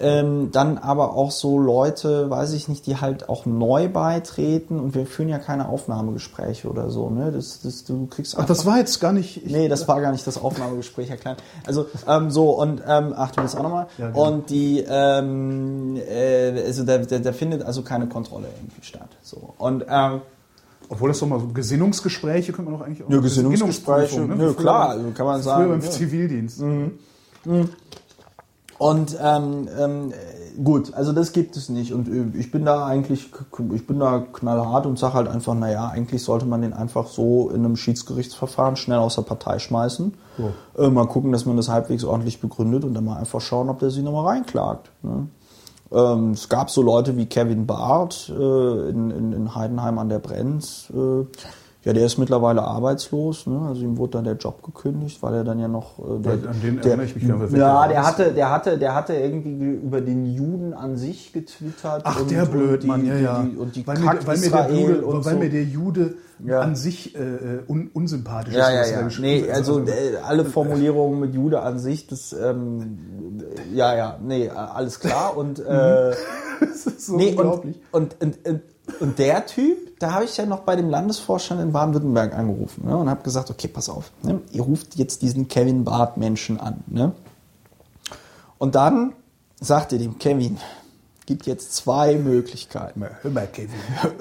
ähm, 0.00 0.50
dann 0.52 0.78
aber 0.78 1.14
auch 1.14 1.30
so 1.32 1.58
Leute, 1.58 2.30
weiß 2.30 2.52
ich 2.52 2.68
nicht, 2.68 2.86
die 2.86 2.96
halt 2.96 3.28
auch 3.28 3.46
neu 3.46 3.88
beitreten 3.88 4.78
und 4.78 4.94
wir 4.94 5.06
führen 5.06 5.28
ja 5.28 5.38
keine 5.38 5.68
Aufnahmegespräche 5.68 6.68
oder 6.68 6.88
so. 6.90 7.10
Ne? 7.10 7.32
Das, 7.32 7.60
das, 7.62 7.84
du 7.84 8.06
kriegst 8.06 8.38
Ach, 8.38 8.44
das 8.46 8.64
war 8.64 8.78
jetzt 8.78 9.00
gar 9.00 9.12
nicht. 9.12 9.44
Ich, 9.44 9.52
Nee, 9.52 9.66
das 9.68 9.88
war 9.88 10.00
gar 10.00 10.12
nicht 10.12 10.26
das 10.26 10.40
Aufnahmegespräch, 10.40 11.08
Herr 11.10 11.16
Klein. 11.16 11.36
Also 11.66 11.86
ähm, 12.06 12.30
so 12.30 12.50
und 12.50 12.80
ähm, 12.86 13.12
ach, 13.16 13.32
du 13.32 13.42
willst 13.42 13.56
auch 13.56 13.62
nochmal. 13.64 13.86
Ja, 13.98 14.10
genau. 14.10 14.28
Und 14.28 14.50
die, 14.50 14.84
ähm, 14.88 15.96
äh, 15.96 16.62
also 16.64 16.84
da, 16.84 16.98
da, 16.98 17.18
da 17.18 17.32
findet 17.32 17.62
also 17.64 17.82
keine 17.82 18.06
Kontrolle 18.08 18.46
irgendwie 18.56 18.84
statt. 18.84 19.08
So 19.22 19.54
und 19.58 19.84
ähm, 19.88 20.20
Obwohl 20.88 21.08
das 21.08 21.18
doch 21.18 21.26
mal 21.26 21.40
so 21.40 21.48
Gesinnungsgespräche 21.48 22.52
könnte 22.52 22.70
man 22.70 22.78
doch 22.80 22.86
eigentlich 22.86 23.04
auch. 23.04 23.10
Ja, 23.10 23.18
Gesinnungsgespräche, 23.18 24.20
nö, 24.20 24.36
Früher- 24.36 24.54
klar, 24.54 24.90
also 24.90 25.10
kann 25.10 25.26
man 25.26 25.42
sagen, 25.42 25.64
Früher 25.64 25.72
beim 25.76 25.84
ja. 25.84 25.90
Zivildienst. 25.90 26.62
Und 28.78 29.16
ähm, 29.20 29.68
ähm, 29.76 30.12
gut, 30.62 30.94
also 30.94 31.12
das 31.12 31.32
gibt 31.32 31.56
es 31.56 31.68
nicht. 31.68 31.92
Und 31.92 32.08
äh, 32.08 32.38
ich 32.38 32.50
bin 32.50 32.64
da 32.64 32.86
eigentlich, 32.86 33.30
ich 33.74 33.86
bin 33.86 33.98
da 33.98 34.20
knallhart 34.20 34.86
und 34.86 34.98
sage 34.98 35.14
halt 35.14 35.28
einfach, 35.28 35.54
naja, 35.54 35.88
eigentlich 35.88 36.22
sollte 36.22 36.46
man 36.46 36.62
den 36.62 36.72
einfach 36.72 37.08
so 37.08 37.50
in 37.50 37.64
einem 37.64 37.76
Schiedsgerichtsverfahren 37.76 38.76
schnell 38.76 38.98
aus 38.98 39.16
der 39.16 39.22
Partei 39.22 39.58
schmeißen. 39.58 40.14
Äh, 40.78 40.90
mal 40.90 41.06
gucken, 41.06 41.32
dass 41.32 41.44
man 41.44 41.56
das 41.56 41.68
halbwegs 41.68 42.04
ordentlich 42.04 42.40
begründet 42.40 42.84
und 42.84 42.94
dann 42.94 43.04
mal 43.04 43.16
einfach 43.16 43.40
schauen, 43.40 43.68
ob 43.68 43.80
der 43.80 43.90
sich 43.90 44.04
nochmal 44.04 44.26
reinklagt. 44.26 44.90
Ne? 45.02 45.26
Ähm, 45.90 46.30
es 46.32 46.48
gab 46.48 46.70
so 46.70 46.82
Leute 46.82 47.16
wie 47.16 47.26
Kevin 47.26 47.66
Barth 47.66 48.28
äh, 48.28 48.88
in, 48.90 49.10
in, 49.10 49.32
in 49.32 49.54
Heidenheim 49.54 49.98
an 49.98 50.08
der 50.08 50.20
Brenz. 50.20 50.92
Ja, 51.88 51.94
der 51.94 52.04
ist 52.04 52.18
mittlerweile 52.18 52.60
arbeitslos. 52.64 53.46
Ne? 53.46 53.58
Also 53.66 53.80
ihm 53.80 53.96
wurde 53.96 54.18
dann 54.18 54.24
der 54.24 54.36
Job 54.36 54.62
gekündigt, 54.62 55.22
weil 55.22 55.36
er 55.36 55.42
dann 55.44 55.58
ja 55.58 55.68
noch 55.68 55.98
äh, 55.98 56.18
der, 56.20 56.32
An 56.32 56.60
den 56.62 56.76
der, 56.76 56.84
erinnere 56.84 57.06
ich 57.06 57.14
mich 57.14 57.24
nicht, 57.24 57.34
wer 57.38 57.58
ja, 57.58 57.88
der 57.88 58.06
hatte, 58.06 58.32
der 58.34 58.50
hatte, 58.50 58.76
der 58.76 58.94
hatte 58.94 59.14
irgendwie 59.14 59.70
über 59.70 60.02
den 60.02 60.26
Juden 60.26 60.74
an 60.74 60.98
sich 60.98 61.32
getwittert. 61.32 62.02
Ach, 62.04 62.20
und, 62.20 62.30
der 62.30 62.42
und 62.42 62.52
blöd, 62.52 62.82
die, 62.82 62.88
Mann, 62.88 63.06
ja, 63.06 63.16
ja. 63.16 63.42
Die, 63.42 63.56
und 63.56 63.74
die 63.74 63.86
weil, 63.86 63.98
mir, 64.00 64.18
weil, 64.22 64.36
mir 64.36 64.50
der 64.50 65.08
und 65.08 65.24
weil 65.24 65.32
so. 65.32 65.38
mir 65.40 65.48
der 65.48 65.64
Jude 65.64 66.14
Ja. 66.44 66.60
an 66.60 66.76
sich 66.76 67.14
äh, 67.16 67.62
un, 67.66 67.90
unsympathisch 67.92 68.54
ja, 68.54 68.68
ist. 68.68 68.90
ja, 68.90 69.00
ja. 69.00 69.08
Nee, 69.18 69.42
hat. 69.42 69.56
also 69.56 69.80
äh, 69.80 70.16
alle 70.22 70.44
Formulierungen 70.44 71.18
mit 71.18 71.34
Jude 71.34 71.60
an 71.62 71.78
sich, 71.78 72.06
das, 72.06 72.32
ähm, 72.32 72.98
ja, 73.72 73.96
ja, 73.96 74.18
nee, 74.22 74.46
äh, 74.46 74.50
alles 74.50 75.00
klar. 75.00 75.36
Und, 75.36 75.58
äh, 75.66 76.14
das 76.60 76.86
ist 76.86 77.06
so 77.06 77.16
nee, 77.16 77.30
und, 77.30 77.38
unglaublich. 77.38 77.80
und, 77.90 78.16
und, 78.20 78.46
und, 78.46 78.62
und 79.00 79.18
der 79.18 79.46
Typ, 79.46 79.98
da 79.98 80.12
habe 80.12 80.24
ich 80.24 80.36
ja 80.36 80.46
noch 80.46 80.60
bei 80.60 80.76
dem 80.76 80.88
Landesvorstand 80.88 81.60
in 81.60 81.72
Baden-Württemberg 81.72 82.34
angerufen 82.34 82.86
ne, 82.86 82.96
und 82.96 83.10
habe 83.10 83.22
gesagt, 83.22 83.50
okay, 83.50 83.68
pass 83.68 83.88
auf, 83.88 84.12
ne, 84.22 84.40
ihr 84.52 84.62
ruft 84.62 84.96
jetzt 84.96 85.22
diesen 85.22 85.48
Kevin 85.48 85.84
Barth 85.84 86.16
Menschen 86.16 86.60
an. 86.60 86.84
Ne? 86.86 87.12
Und 88.58 88.74
dann 88.74 89.12
sagt 89.60 89.92
ihr 89.92 89.98
dem 89.98 90.18
Kevin, 90.18 90.58
gibt 91.28 91.46
jetzt 91.46 91.76
zwei 91.76 92.14
Möglichkeiten. 92.14 93.04
Hör 93.20 93.30
mal, 93.30 93.46
Kevin. 93.46 93.74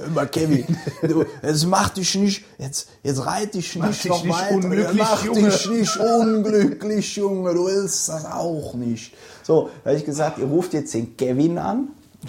Immer 0.06 0.26
Kevin, 0.26 0.66
du, 1.02 1.24
jetzt 1.42 1.66
mach 1.66 1.88
dich 1.88 2.16
nicht, 2.16 2.44
jetzt, 2.58 2.90
jetzt 3.02 3.26
reit 3.26 3.54
dich 3.54 3.78
nicht 3.78 4.04
dich 4.04 4.12
noch 4.12 4.26
nicht 4.26 4.36
weiter. 4.38 4.56
unglücklich, 4.56 4.98
mach 4.98 5.24
Junge. 5.24 5.50
dich 5.50 5.70
nicht 5.70 5.98
unglücklich, 5.98 7.16
Junge. 7.16 7.54
Du 7.54 7.66
willst 7.66 8.10
das 8.10 8.26
auch 8.26 8.74
nicht. 8.74 9.14
So, 9.42 9.70
da 9.86 9.92
habe 9.92 9.98
ich 9.98 10.04
gesagt, 10.04 10.38
ihr 10.38 10.48
ruft 10.48 10.74
jetzt 10.74 10.94
den 10.94 11.16
Kevin 11.16 11.58
an 11.58 11.88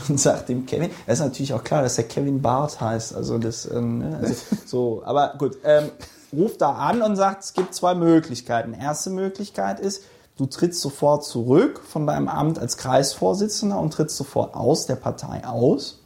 und 0.08 0.20
sagt 0.20 0.48
dem 0.48 0.64
Kevin, 0.64 0.90
das 1.08 1.18
ist 1.18 1.24
natürlich 1.24 1.52
auch 1.54 1.64
klar, 1.64 1.82
dass 1.82 1.96
der 1.96 2.04
Kevin 2.04 2.40
Barth 2.40 2.80
heißt. 2.80 3.16
Also 3.16 3.38
das, 3.38 3.68
ähm, 3.68 3.98
ne, 3.98 4.20
also 4.22 4.34
so, 4.64 5.02
aber 5.04 5.34
gut, 5.38 5.58
ähm, 5.64 5.90
ruft 6.32 6.60
da 6.60 6.70
an 6.70 7.02
und 7.02 7.16
sagt, 7.16 7.42
es 7.42 7.52
gibt 7.52 7.74
zwei 7.74 7.96
Möglichkeiten. 7.96 8.74
Erste 8.74 9.10
Möglichkeit 9.10 9.80
ist, 9.80 10.04
du 10.38 10.46
trittst 10.46 10.80
sofort 10.80 11.24
zurück 11.24 11.80
von 11.84 12.06
deinem 12.06 12.28
Amt 12.28 12.58
als 12.58 12.78
Kreisvorsitzender 12.78 13.78
und 13.78 13.92
trittst 13.92 14.16
sofort 14.16 14.54
aus 14.54 14.86
der 14.86 14.96
Partei 14.96 15.44
aus 15.44 16.00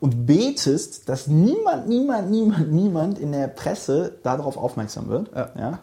und 0.00 0.26
betest, 0.26 1.08
dass 1.08 1.28
niemand, 1.28 1.88
niemand, 1.88 2.30
niemand, 2.30 2.72
niemand 2.72 3.18
in 3.18 3.32
der 3.32 3.48
Presse 3.48 4.18
darauf 4.22 4.56
aufmerksam 4.56 5.08
wird. 5.08 5.30
Ja. 5.34 5.78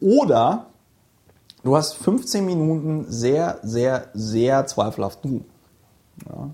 Oder 0.00 0.66
du 1.62 1.76
hast 1.76 1.94
15 1.94 2.44
Minuten 2.44 3.06
sehr, 3.08 3.60
sehr, 3.62 4.08
sehr 4.14 4.66
zweifelhaften 4.66 5.30
Ruhm. 5.30 5.44
Ja. 6.28 6.50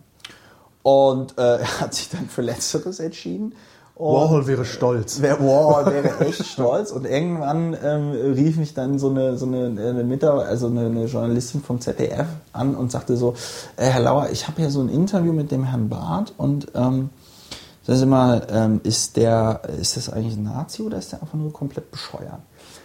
Und 0.82 1.39
äh, 1.39 1.59
er 1.60 1.81
hat 1.81 1.94
sich 1.94 2.10
dann 2.10 2.28
für 2.28 2.43
Letzteres 2.43 3.01
entschieden. 3.01 3.55
Warhol 4.01 4.47
wäre 4.47 4.64
stolz. 4.64 5.18
Wer, 5.20 5.40
wow, 5.40 5.85
wäre 5.85 6.20
echt 6.20 6.47
stolz. 6.47 6.90
Und 6.90 7.05
irgendwann 7.05 7.77
ähm, 7.85 8.12
rief 8.12 8.56
mich 8.56 8.72
dann 8.72 8.98
so 8.98 9.10
eine, 9.10 9.36
so 9.36 9.47
eine, 9.47 9.66
eine 9.66 10.05
Mitarbeiter, 10.05 10.48
also 10.48 10.66
eine, 10.68 10.86
eine 10.86 11.05
Journalistin 11.05 11.60
vom 11.60 11.81
ZDF 11.81 12.27
an 12.52 12.74
und 12.74 12.90
sagte 12.90 13.16
so, 13.16 13.35
äh, 13.77 13.86
Herr 13.86 14.01
Lauer, 14.01 14.31
ich 14.31 14.48
habe 14.48 14.62
hier 14.62 14.70
so 14.70 14.81
ein 14.81 14.89
Interview 14.89 15.32
mit 15.32 15.51
dem 15.51 15.64
Herrn 15.64 15.89
Barth 15.90 16.32
und 16.39 16.68
ähm, 16.74 17.10
sagen 17.82 17.98
Sie 17.98 18.06
mal, 18.06 18.47
ähm, 18.51 18.81
ist 18.85 19.16
der, 19.16 19.62
ist 19.78 19.97
das 19.97 20.10
eigentlich 20.10 20.36
ein 20.36 20.44
Nazi 20.44 20.82
oder 20.82 20.97
ist 20.97 21.12
der 21.12 21.20
einfach 21.20 21.39
nur 21.39 21.52
komplett 21.52 21.90
bescheuert? 21.90 22.40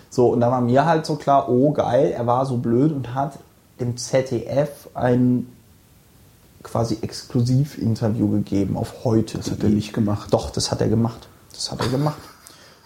So, 0.10 0.28
und 0.28 0.42
da 0.42 0.52
war 0.52 0.62
mir 0.62 0.86
halt 0.86 1.06
so 1.06 1.16
klar, 1.16 1.50
oh 1.50 1.72
geil, 1.72 2.14
er 2.16 2.28
war 2.28 2.46
so 2.46 2.58
blöd 2.58 2.92
und 2.92 3.14
hat 3.14 3.40
dem 3.80 3.98
ZDF 3.98 4.90
ein 4.94 5.48
quasi 6.66 6.98
Exklusivinterview 7.02 8.30
gegeben 8.30 8.76
auf 8.76 9.06
heute. 9.06 9.38
Das 9.38 9.52
hat 9.52 9.64
er 9.64 9.70
nicht 9.70 9.94
gemacht. 9.94 10.34
Doch, 10.34 10.50
das 10.50 10.72
hat 10.72 10.82
er 10.82 10.90
gemacht. 10.90 11.28
Das 11.54 11.72
hat 11.72 11.80
er 11.80 11.90
gemacht. 11.90 12.18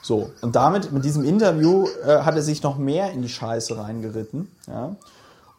So, 0.02 0.30
und 0.42 0.56
damit, 0.56 0.92
mit 0.92 1.06
diesem 1.06 1.24
Interview, 1.24 1.88
äh, 2.06 2.20
hat 2.20 2.36
er 2.36 2.42
sich 2.42 2.62
noch 2.62 2.78
mehr 2.78 3.12
in 3.12 3.22
die 3.22 3.30
Scheiße 3.30 3.78
reingeritten. 3.78 4.50
Ja. 4.68 4.96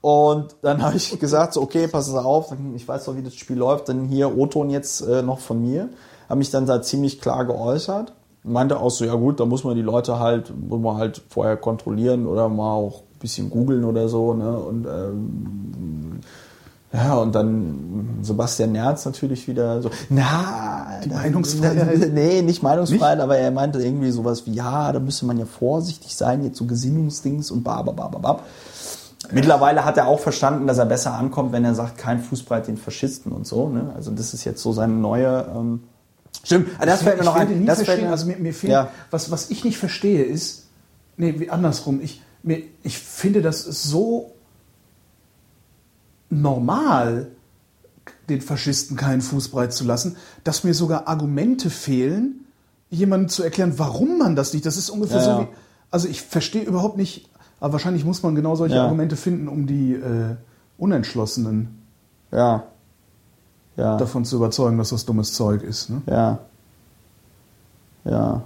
Und 0.00 0.56
dann 0.62 0.82
habe 0.82 0.96
ich 0.96 1.18
gesagt, 1.18 1.54
so, 1.54 1.62
okay, 1.62 1.88
pass 1.88 2.12
auf, 2.14 2.54
ich 2.74 2.86
weiß 2.86 3.04
doch, 3.04 3.16
wie 3.16 3.22
das 3.22 3.34
Spiel 3.34 3.56
läuft, 3.56 3.88
dann 3.88 4.06
hier 4.06 4.36
O-Ton 4.36 4.70
jetzt 4.70 5.00
äh, 5.02 5.22
noch 5.22 5.40
von 5.40 5.60
mir. 5.60 5.88
Habe 6.28 6.38
mich 6.38 6.50
dann 6.50 6.66
da 6.66 6.80
ziemlich 6.80 7.20
klar 7.20 7.44
geäußert. 7.44 8.12
Meinte 8.42 8.80
auch 8.80 8.90
so, 8.90 9.04
ja 9.04 9.14
gut, 9.14 9.40
da 9.40 9.44
muss 9.44 9.64
man 9.64 9.76
die 9.76 9.82
Leute 9.82 10.18
halt, 10.18 10.52
muss 10.56 10.80
man 10.80 10.96
halt 10.96 11.22
vorher 11.28 11.56
kontrollieren 11.56 12.26
oder 12.26 12.48
mal 12.48 12.72
auch 12.72 13.00
ein 13.00 13.18
bisschen 13.18 13.50
googeln 13.50 13.84
oder 13.84 14.08
so. 14.08 14.32
Ne? 14.32 14.58
Und 14.58 14.86
ähm, 14.86 16.20
ja, 16.92 17.14
und 17.14 17.34
dann 17.34 18.18
Sebastian 18.22 18.72
Nerz 18.72 19.04
natürlich 19.04 19.46
wieder 19.46 19.80
so, 19.82 19.90
na, 20.08 20.98
Die 21.04 21.08
da- 21.08 21.16
Meinungsfreiheit? 21.16 22.12
Nee, 22.12 22.42
nicht 22.42 22.62
Meinungsfreiheit, 22.62 23.20
aber 23.20 23.36
er 23.38 23.50
meinte 23.52 23.80
irgendwie 23.80 24.10
sowas 24.10 24.44
wie, 24.46 24.52
ja, 24.54 24.90
da 24.92 24.98
müsste 24.98 25.24
man 25.26 25.38
ja 25.38 25.46
vorsichtig 25.46 26.16
sein, 26.16 26.42
jetzt 26.42 26.58
so 26.58 26.64
Gesinnungsdings 26.66 27.50
und 27.50 27.62
bababababab. 27.62 28.44
Mittlerweile 29.32 29.84
hat 29.84 29.96
er 29.96 30.08
auch 30.08 30.18
verstanden, 30.18 30.66
dass 30.66 30.78
er 30.78 30.86
besser 30.86 31.14
ankommt, 31.14 31.52
wenn 31.52 31.64
er 31.64 31.74
sagt, 31.74 31.98
kein 31.98 32.18
Fußbreit 32.20 32.66
den 32.66 32.76
Faschisten 32.76 33.30
und 33.30 33.46
so. 33.46 33.68
Ne? 33.68 33.92
Also 33.94 34.10
das 34.10 34.34
ist 34.34 34.44
jetzt 34.44 34.60
so 34.62 34.72
seine 34.72 34.94
neue. 34.94 35.46
Ähm 35.54 35.84
Stimmt, 36.42 36.68
ah, 36.78 36.86
das 36.86 37.02
fällt 37.02 37.18
mir 37.18 37.24
noch 37.24 37.36
ich 37.36 37.42
ein. 37.42 37.66
Das 37.66 37.82
fällt 37.82 38.02
mir, 38.02 38.10
also 38.10 38.26
mir, 38.26 38.36
mir 38.38 38.54
fehlt, 38.54 38.72
Ja. 38.72 38.88
was, 39.10 39.30
was 39.30 39.50
ich 39.50 39.62
nicht 39.64 39.78
verstehe 39.78 40.24
ist, 40.24 40.66
nee, 41.16 41.34
wie 41.38 41.50
andersrum, 41.50 42.00
ich, 42.02 42.22
mir, 42.42 42.62
ich 42.82 42.98
finde, 42.98 43.42
das 43.42 43.62
so 43.62 44.32
normal, 46.30 47.28
den 48.28 48.40
Faschisten 48.40 48.96
keinen 48.96 49.20
Fußbreit 49.20 49.72
zu 49.72 49.84
lassen, 49.84 50.16
dass 50.44 50.64
mir 50.64 50.74
sogar 50.74 51.08
Argumente 51.08 51.68
fehlen, 51.70 52.46
jemandem 52.88 53.28
zu 53.28 53.42
erklären, 53.42 53.74
warum 53.76 54.18
man 54.18 54.36
das 54.36 54.52
nicht. 54.52 54.64
Das 54.64 54.76
ist 54.76 54.90
ungefähr 54.90 55.18
Ja, 55.18 55.24
so 55.24 55.40
wie, 55.42 55.48
also 55.90 56.08
ich 56.08 56.22
verstehe 56.22 56.62
überhaupt 56.62 56.96
nicht, 56.96 57.28
aber 57.60 57.74
wahrscheinlich 57.74 58.04
muss 58.04 58.22
man 58.22 58.34
genau 58.34 58.56
solche 58.56 58.76
Ja. 58.76 58.84
Argumente 58.84 59.16
finden, 59.16 59.48
um 59.48 59.66
die 59.66 59.92
äh, 59.94 60.36
Unentschlossenen 60.78 61.78
ja. 62.32 62.64
Ja. 63.76 63.96
davon 63.96 64.24
zu 64.24 64.36
überzeugen, 64.36 64.78
dass 64.78 64.90
das 64.90 65.04
dummes 65.04 65.34
Zeug 65.34 65.62
ist. 65.62 65.90
Ne? 65.90 66.02
Ja. 66.06 66.38
Ja. 68.04 68.42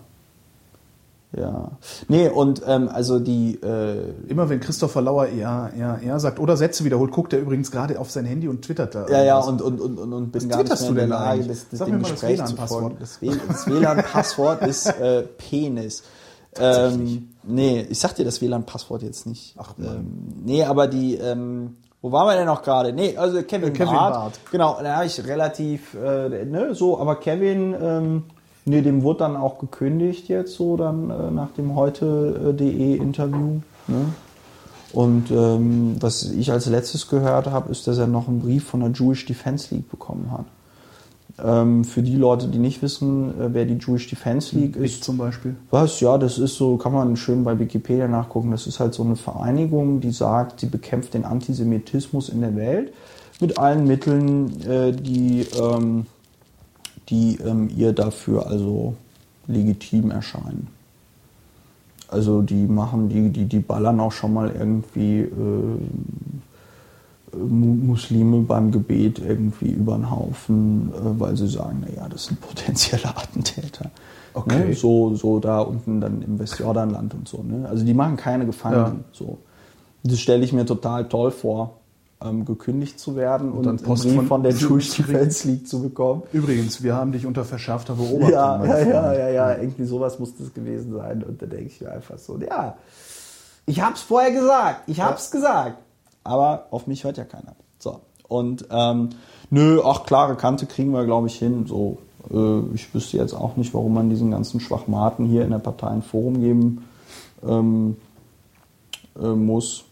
Ja. 1.36 1.72
Nee, 2.08 2.28
und 2.28 2.62
ähm, 2.66 2.88
also 2.88 3.18
die, 3.18 3.60
äh, 3.62 4.12
Immer 4.28 4.48
wenn 4.48 4.60
Christopher 4.60 5.02
Lauer 5.02 5.28
ja, 5.28 5.70
ja, 5.76 5.98
ja 5.98 6.18
sagt 6.18 6.38
oder 6.38 6.56
Sätze 6.56 6.84
wiederholt, 6.84 7.10
guckt 7.10 7.32
er 7.32 7.40
übrigens 7.40 7.70
gerade 7.70 7.98
auf 7.98 8.10
sein 8.10 8.24
Handy 8.24 8.48
und 8.48 8.62
twittert 8.62 8.94
da. 8.94 9.08
ja, 9.08 9.24
ja, 9.24 9.38
und, 9.38 9.60
und, 9.60 9.80
und, 9.80 9.98
und, 9.98 10.12
und 10.12 10.32
bin 10.32 10.48
gar 10.48 10.62
nicht 10.62 10.68
mehr 10.68 10.78
du 10.78 10.86
in 10.88 10.94
der 10.94 11.06
Lage, 11.06 11.44
das, 11.44 11.68
dem 11.68 11.78
mal 11.78 12.00
das 12.00 12.10
Gespräch 12.10 12.44
zu 12.44 12.52
WLAN-Passwort. 12.52 12.82
folgen. 12.82 12.96
Das, 13.00 13.66
WLAN-Passwort 13.66 14.62
ist 14.66 14.86
äh, 14.86 15.22
Penis. 15.22 16.02
Ähm, 16.56 17.30
nee, 17.42 17.84
ich 17.88 17.98
sag 17.98 18.14
dir 18.14 18.24
das 18.24 18.40
WLAN-Passwort 18.40 19.02
jetzt 19.02 19.26
nicht. 19.26 19.56
Ach, 19.58 19.76
Mann. 19.76 19.96
ähm, 19.96 20.42
nee, 20.44 20.64
aber 20.64 20.86
die, 20.86 21.16
ähm, 21.16 21.76
wo 22.00 22.12
waren 22.12 22.28
wir 22.28 22.36
denn 22.36 22.46
noch 22.46 22.62
gerade? 22.62 22.92
Nee, 22.92 23.16
also 23.16 23.42
Kevin, 23.42 23.72
Kevin 23.72 23.94
Barth. 23.94 24.14
Barth. 24.14 24.40
Genau, 24.50 24.78
da 24.82 24.96
habe 24.96 25.06
ich 25.06 25.26
relativ, 25.26 25.94
äh, 25.94 26.44
ne, 26.44 26.74
so, 26.74 27.00
aber 27.00 27.16
Kevin, 27.16 27.74
ähm, 27.80 28.24
nee, 28.64 28.82
dem 28.82 29.02
wurde 29.02 29.20
dann 29.20 29.36
auch 29.36 29.58
gekündigt 29.58 30.28
jetzt 30.28 30.54
so 30.54 30.76
dann 30.76 31.10
äh, 31.10 31.30
nach 31.30 31.50
dem 31.50 31.74
heute.de 31.74 32.96
Interview. 32.96 33.60
Ne? 33.86 34.06
Und 34.92 35.30
ähm, 35.30 35.96
was 36.00 36.30
ich 36.30 36.52
als 36.52 36.66
letztes 36.66 37.08
gehört 37.08 37.48
habe, 37.48 37.70
ist, 37.70 37.86
dass 37.86 37.98
er 37.98 38.06
noch 38.06 38.28
einen 38.28 38.40
Brief 38.40 38.64
von 38.64 38.80
der 38.80 38.90
Jewish 38.90 39.26
Defense 39.26 39.74
League 39.74 39.90
bekommen 39.90 40.30
hat. 40.30 40.44
Ähm, 41.42 41.82
für 41.82 42.00
die 42.00 42.14
Leute, 42.14 42.46
die 42.46 42.58
nicht 42.58 42.80
wissen, 42.80 43.30
äh, 43.40 43.52
wer 43.52 43.64
die 43.64 43.74
Jewish 43.74 44.08
Defense 44.08 44.56
League 44.56 44.76
ich 44.76 44.96
ist, 44.96 45.04
zum 45.04 45.18
Beispiel. 45.18 45.56
was? 45.70 45.98
Ja, 45.98 46.16
das 46.16 46.38
ist 46.38 46.54
so, 46.54 46.76
kann 46.76 46.92
man 46.92 47.16
schön 47.16 47.42
bei 47.42 47.58
Wikipedia 47.58 48.06
nachgucken. 48.06 48.52
Das 48.52 48.68
ist 48.68 48.78
halt 48.78 48.94
so 48.94 49.02
eine 49.02 49.16
Vereinigung, 49.16 50.00
die 50.00 50.12
sagt, 50.12 50.60
sie 50.60 50.66
bekämpft 50.66 51.14
den 51.14 51.24
Antisemitismus 51.24 52.28
in 52.28 52.40
der 52.40 52.54
Welt 52.54 52.92
mit 53.40 53.58
allen 53.58 53.84
Mitteln, 53.88 54.60
äh, 54.62 54.92
die, 54.92 55.44
ähm, 55.60 56.06
die 57.08 57.38
ähm, 57.44 57.68
ihr 57.76 57.92
dafür 57.92 58.46
also 58.46 58.94
legitim 59.46 60.10
erscheinen. 60.10 60.68
Also 62.08 62.42
die 62.42 62.66
machen, 62.66 63.08
die, 63.08 63.30
die, 63.30 63.44
die 63.46 63.58
ballern 63.60 63.98
auch 64.00 64.12
schon 64.12 64.32
mal 64.34 64.50
irgendwie 64.50 65.20
äh, 65.20 65.78
Mu- 67.36 67.74
Muslime 67.86 68.40
beim 68.42 68.70
Gebet 68.70 69.18
irgendwie 69.18 69.70
über 69.70 69.96
den 69.96 70.10
Haufen, 70.10 70.90
äh, 70.92 71.20
weil 71.20 71.36
sie 71.36 71.48
sagen, 71.48 71.80
naja, 71.86 72.08
das 72.08 72.26
sind 72.26 72.40
potenzielle 72.48 73.08
Attentäter. 73.16 73.90
Okay. 74.34 74.68
Ne? 74.68 74.74
So, 74.74 75.14
so 75.16 75.40
da 75.40 75.60
unten 75.60 76.00
dann 76.00 76.22
im 76.22 76.38
Westjordanland 76.38 77.14
und 77.14 77.28
so. 77.28 77.42
Ne? 77.42 77.68
Also 77.68 77.84
die 77.84 77.94
machen 77.94 78.16
keine 78.16 78.46
Gefangenen. 78.46 79.04
So. 79.12 79.38
Das 80.04 80.20
stelle 80.20 80.44
ich 80.44 80.52
mir 80.52 80.66
total 80.66 81.08
toll 81.08 81.30
vor, 81.30 81.78
ähm, 82.24 82.44
gekündigt 82.44 82.98
zu 82.98 83.16
werden 83.16 83.52
und, 83.52 83.66
dann 83.66 83.76
einen 83.78 83.84
Post 83.86 84.08
von- 84.08 84.26
von 84.26 84.42
der 84.42 84.52
Jewish. 84.52 84.96
Defense 84.96 85.46
League 85.48 85.68
zu 85.68 85.82
bekommen. 85.82 86.22
Übrigens, 86.32 86.82
wir 86.82 86.94
haben 86.94 87.12
dich 87.12 87.26
unter 87.26 87.44
verschärfter 87.44 87.94
Beobachtung. 87.94 88.30
Ja, 88.30 88.64
ja, 88.64 88.78
ja, 88.80 89.12
ja, 89.12 89.28
ja, 89.28 89.56
irgendwie 89.58 89.84
sowas 89.84 90.18
muss 90.18 90.34
das 90.36 90.54
gewesen 90.54 90.92
sein. 90.94 91.22
Und 91.22 91.40
da 91.42 91.46
denke 91.46 91.66
ich 91.66 91.80
mir 91.80 91.92
einfach 91.92 92.18
so, 92.18 92.38
ja, 92.38 92.76
ich 93.66 93.80
hab's 93.82 94.00
vorher 94.02 94.32
gesagt, 94.32 94.82
ich 94.88 95.00
hab's 95.00 95.30
gesagt. 95.30 95.78
Aber 96.22 96.66
auf 96.70 96.86
mich 96.86 97.04
hört 97.04 97.18
ja 97.18 97.24
keiner. 97.24 97.54
So. 97.78 98.00
Und 98.28 98.66
ähm, 98.70 99.10
nö, 99.50 99.80
auch 99.80 100.06
klare 100.06 100.36
Kante 100.36 100.66
kriegen 100.66 100.92
wir, 100.92 101.04
glaube 101.04 101.26
ich, 101.26 101.36
hin. 101.38 101.66
So, 101.66 101.98
äh, 102.32 102.60
ich 102.74 102.94
wüsste 102.94 103.18
jetzt 103.18 103.34
auch 103.34 103.56
nicht, 103.56 103.74
warum 103.74 103.92
man 103.94 104.08
diesen 104.08 104.30
ganzen 104.30 104.60
Schwachmaten 104.60 105.26
hier 105.26 105.44
in 105.44 105.50
der 105.50 105.58
Partei 105.58 105.88
ein 105.88 106.02
Forum 106.02 106.40
geben 106.40 106.84
ähm, 107.46 107.96
äh, 109.20 109.26
muss. 109.28 109.84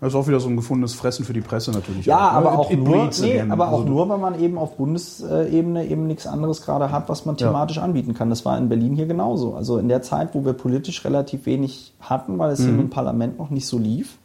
Das 0.00 0.10
ist 0.10 0.14
auch 0.14 0.28
wieder 0.28 0.38
so 0.38 0.48
ein 0.48 0.54
gefundenes 0.56 0.94
Fressen 0.94 1.24
für 1.24 1.32
die 1.32 1.40
Presse 1.40 1.72
natürlich. 1.72 2.06
Ja, 2.06 2.28
auch, 2.28 2.32
ne? 2.32 2.36
aber 2.38 2.52
It- 2.52 2.58
auch, 2.58 2.70
it 2.70 2.84
nur, 2.84 3.10
nee, 3.20 3.40
aber 3.40 3.68
auch 3.68 3.80
Also, 3.80 3.84
nur, 3.88 4.08
weil 4.08 4.18
man 4.18 4.40
eben 4.40 4.56
auf 4.56 4.76
Bundesebene 4.76 5.86
eben 5.86 6.06
nichts 6.06 6.26
anderes 6.26 6.62
gerade 6.62 6.92
hat, 6.92 7.08
was 7.08 7.24
man 7.26 7.36
Ja. 7.36 7.48
thematisch 7.48 7.78
anbieten 7.78 8.14
kann. 8.14 8.30
Das 8.30 8.44
war 8.44 8.56
in 8.58 8.68
Berlin 8.68 8.94
hier 8.94 9.06
genauso. 9.06 9.54
Also 9.54 9.78
in 9.78 9.88
der 9.88 10.02
Zeit, 10.02 10.34
wo 10.34 10.44
wir 10.44 10.52
politisch 10.52 11.04
relativ 11.04 11.46
wenig 11.46 11.94
hatten, 12.00 12.38
weil 12.38 12.52
es 12.52 12.60
Mhm. 12.60 12.64
hier 12.64 12.78
im 12.78 12.90
Parlament 12.90 13.38
noch 13.38 13.50
nicht 13.50 13.66
so 13.66 13.78
lief. 13.78 14.18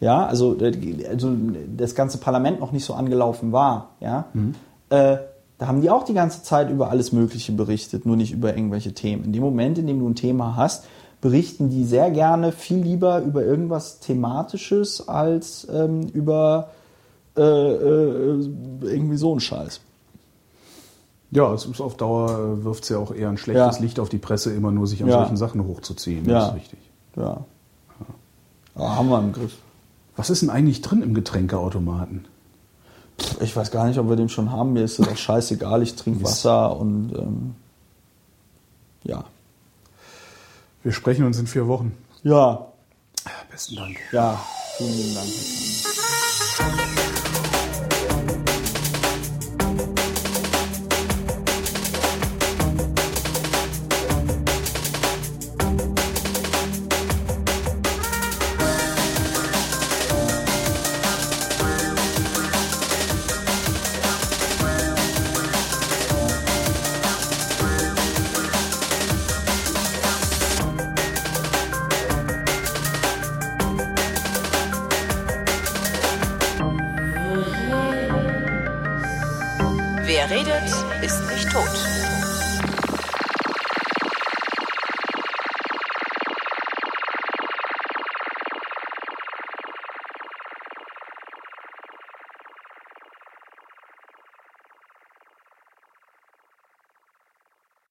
Ja, 0.00 0.24
also, 0.26 0.56
äh, 0.60 1.06
also 1.10 1.30
das 1.76 1.94
ganze 1.94 2.18
Parlament 2.18 2.60
noch 2.60 2.72
nicht 2.72 2.84
so 2.84 2.94
angelaufen 2.94 3.52
war. 3.52 3.90
Ja, 4.00 4.26
Mhm. 4.32 4.54
äh, 4.90 5.16
da 5.58 5.66
haben 5.66 5.80
die 5.82 5.90
auch 5.90 6.04
die 6.04 6.14
ganze 6.14 6.42
Zeit 6.44 6.70
über 6.70 6.88
alles 6.90 7.12
Mögliche 7.12 7.52
berichtet, 7.52 8.06
nur 8.06 8.16
nicht 8.16 8.32
über 8.32 8.54
irgendwelche 8.56 8.94
Themen. 8.94 9.24
In 9.24 9.32
dem 9.32 9.42
Moment, 9.42 9.76
in 9.76 9.86
dem 9.88 9.98
du 9.98 10.08
ein 10.08 10.14
Thema 10.14 10.54
hast, 10.56 10.84
berichten 11.20 11.68
die 11.70 11.84
sehr 11.84 12.10
gerne 12.10 12.52
viel 12.52 12.78
lieber 12.78 13.20
über 13.22 13.44
irgendwas 13.44 14.00
Thematisches 14.00 15.08
als 15.08 15.66
ähm, 15.70 16.02
über 16.08 16.70
äh, 17.36 17.40
äh, 17.42 18.48
irgendwie 18.82 19.16
so 19.16 19.34
ein 19.34 19.40
Scheiß. 19.40 19.80
Ja, 21.30 21.52
es 21.52 21.66
ist 21.66 21.80
auf 21.80 21.96
Dauer 21.96 22.64
wirft 22.64 22.84
es 22.84 22.88
ja 22.88 22.98
auch 22.98 23.12
eher 23.14 23.28
ein 23.28 23.36
schlechtes 23.36 23.76
Ja. 23.76 23.82
Licht 23.82 24.00
auf 24.00 24.08
die 24.08 24.18
Presse, 24.18 24.52
immer 24.54 24.70
nur 24.70 24.86
sich 24.86 25.02
an 25.02 25.08
Ja. 25.08 25.20
solchen 25.20 25.36
Sachen 25.36 25.64
hochzuziehen. 25.66 26.24
Ja. 26.28 26.38
Das 26.40 26.48
ist 26.48 26.54
richtig. 26.54 26.78
Ja. 27.16 27.44
ja. 28.76 28.96
Haben 28.96 29.08
wir 29.08 29.18
im 29.18 29.32
Griff. 29.32 29.56
Was 30.16 30.30
ist 30.30 30.42
denn 30.42 30.50
eigentlich 30.50 30.82
drin 30.82 31.02
im 31.02 31.14
Getränkeautomaten? 31.14 32.24
Ich 33.40 33.54
weiß 33.54 33.70
gar 33.70 33.86
nicht, 33.86 33.98
ob 33.98 34.08
wir 34.08 34.16
den 34.16 34.28
schon 34.28 34.50
haben. 34.52 34.72
Mir 34.72 34.84
ist 34.84 34.98
das 34.98 35.08
auch 35.08 35.16
scheißegal. 35.16 35.82
Ich 35.82 35.96
trinke 35.96 36.24
Wasser 36.24 36.76
und 36.76 37.12
ähm, 37.16 37.54
ja. 39.04 39.24
Wir 40.82 40.92
sprechen 40.92 41.24
uns 41.24 41.38
in 41.38 41.46
vier 41.46 41.66
Wochen. 41.66 41.96
Ja, 42.22 42.72
Besten 43.50 43.76
Dank. 43.76 43.98
ja. 44.12 44.40
Vielen 44.76 45.14
Dank. 45.14 45.28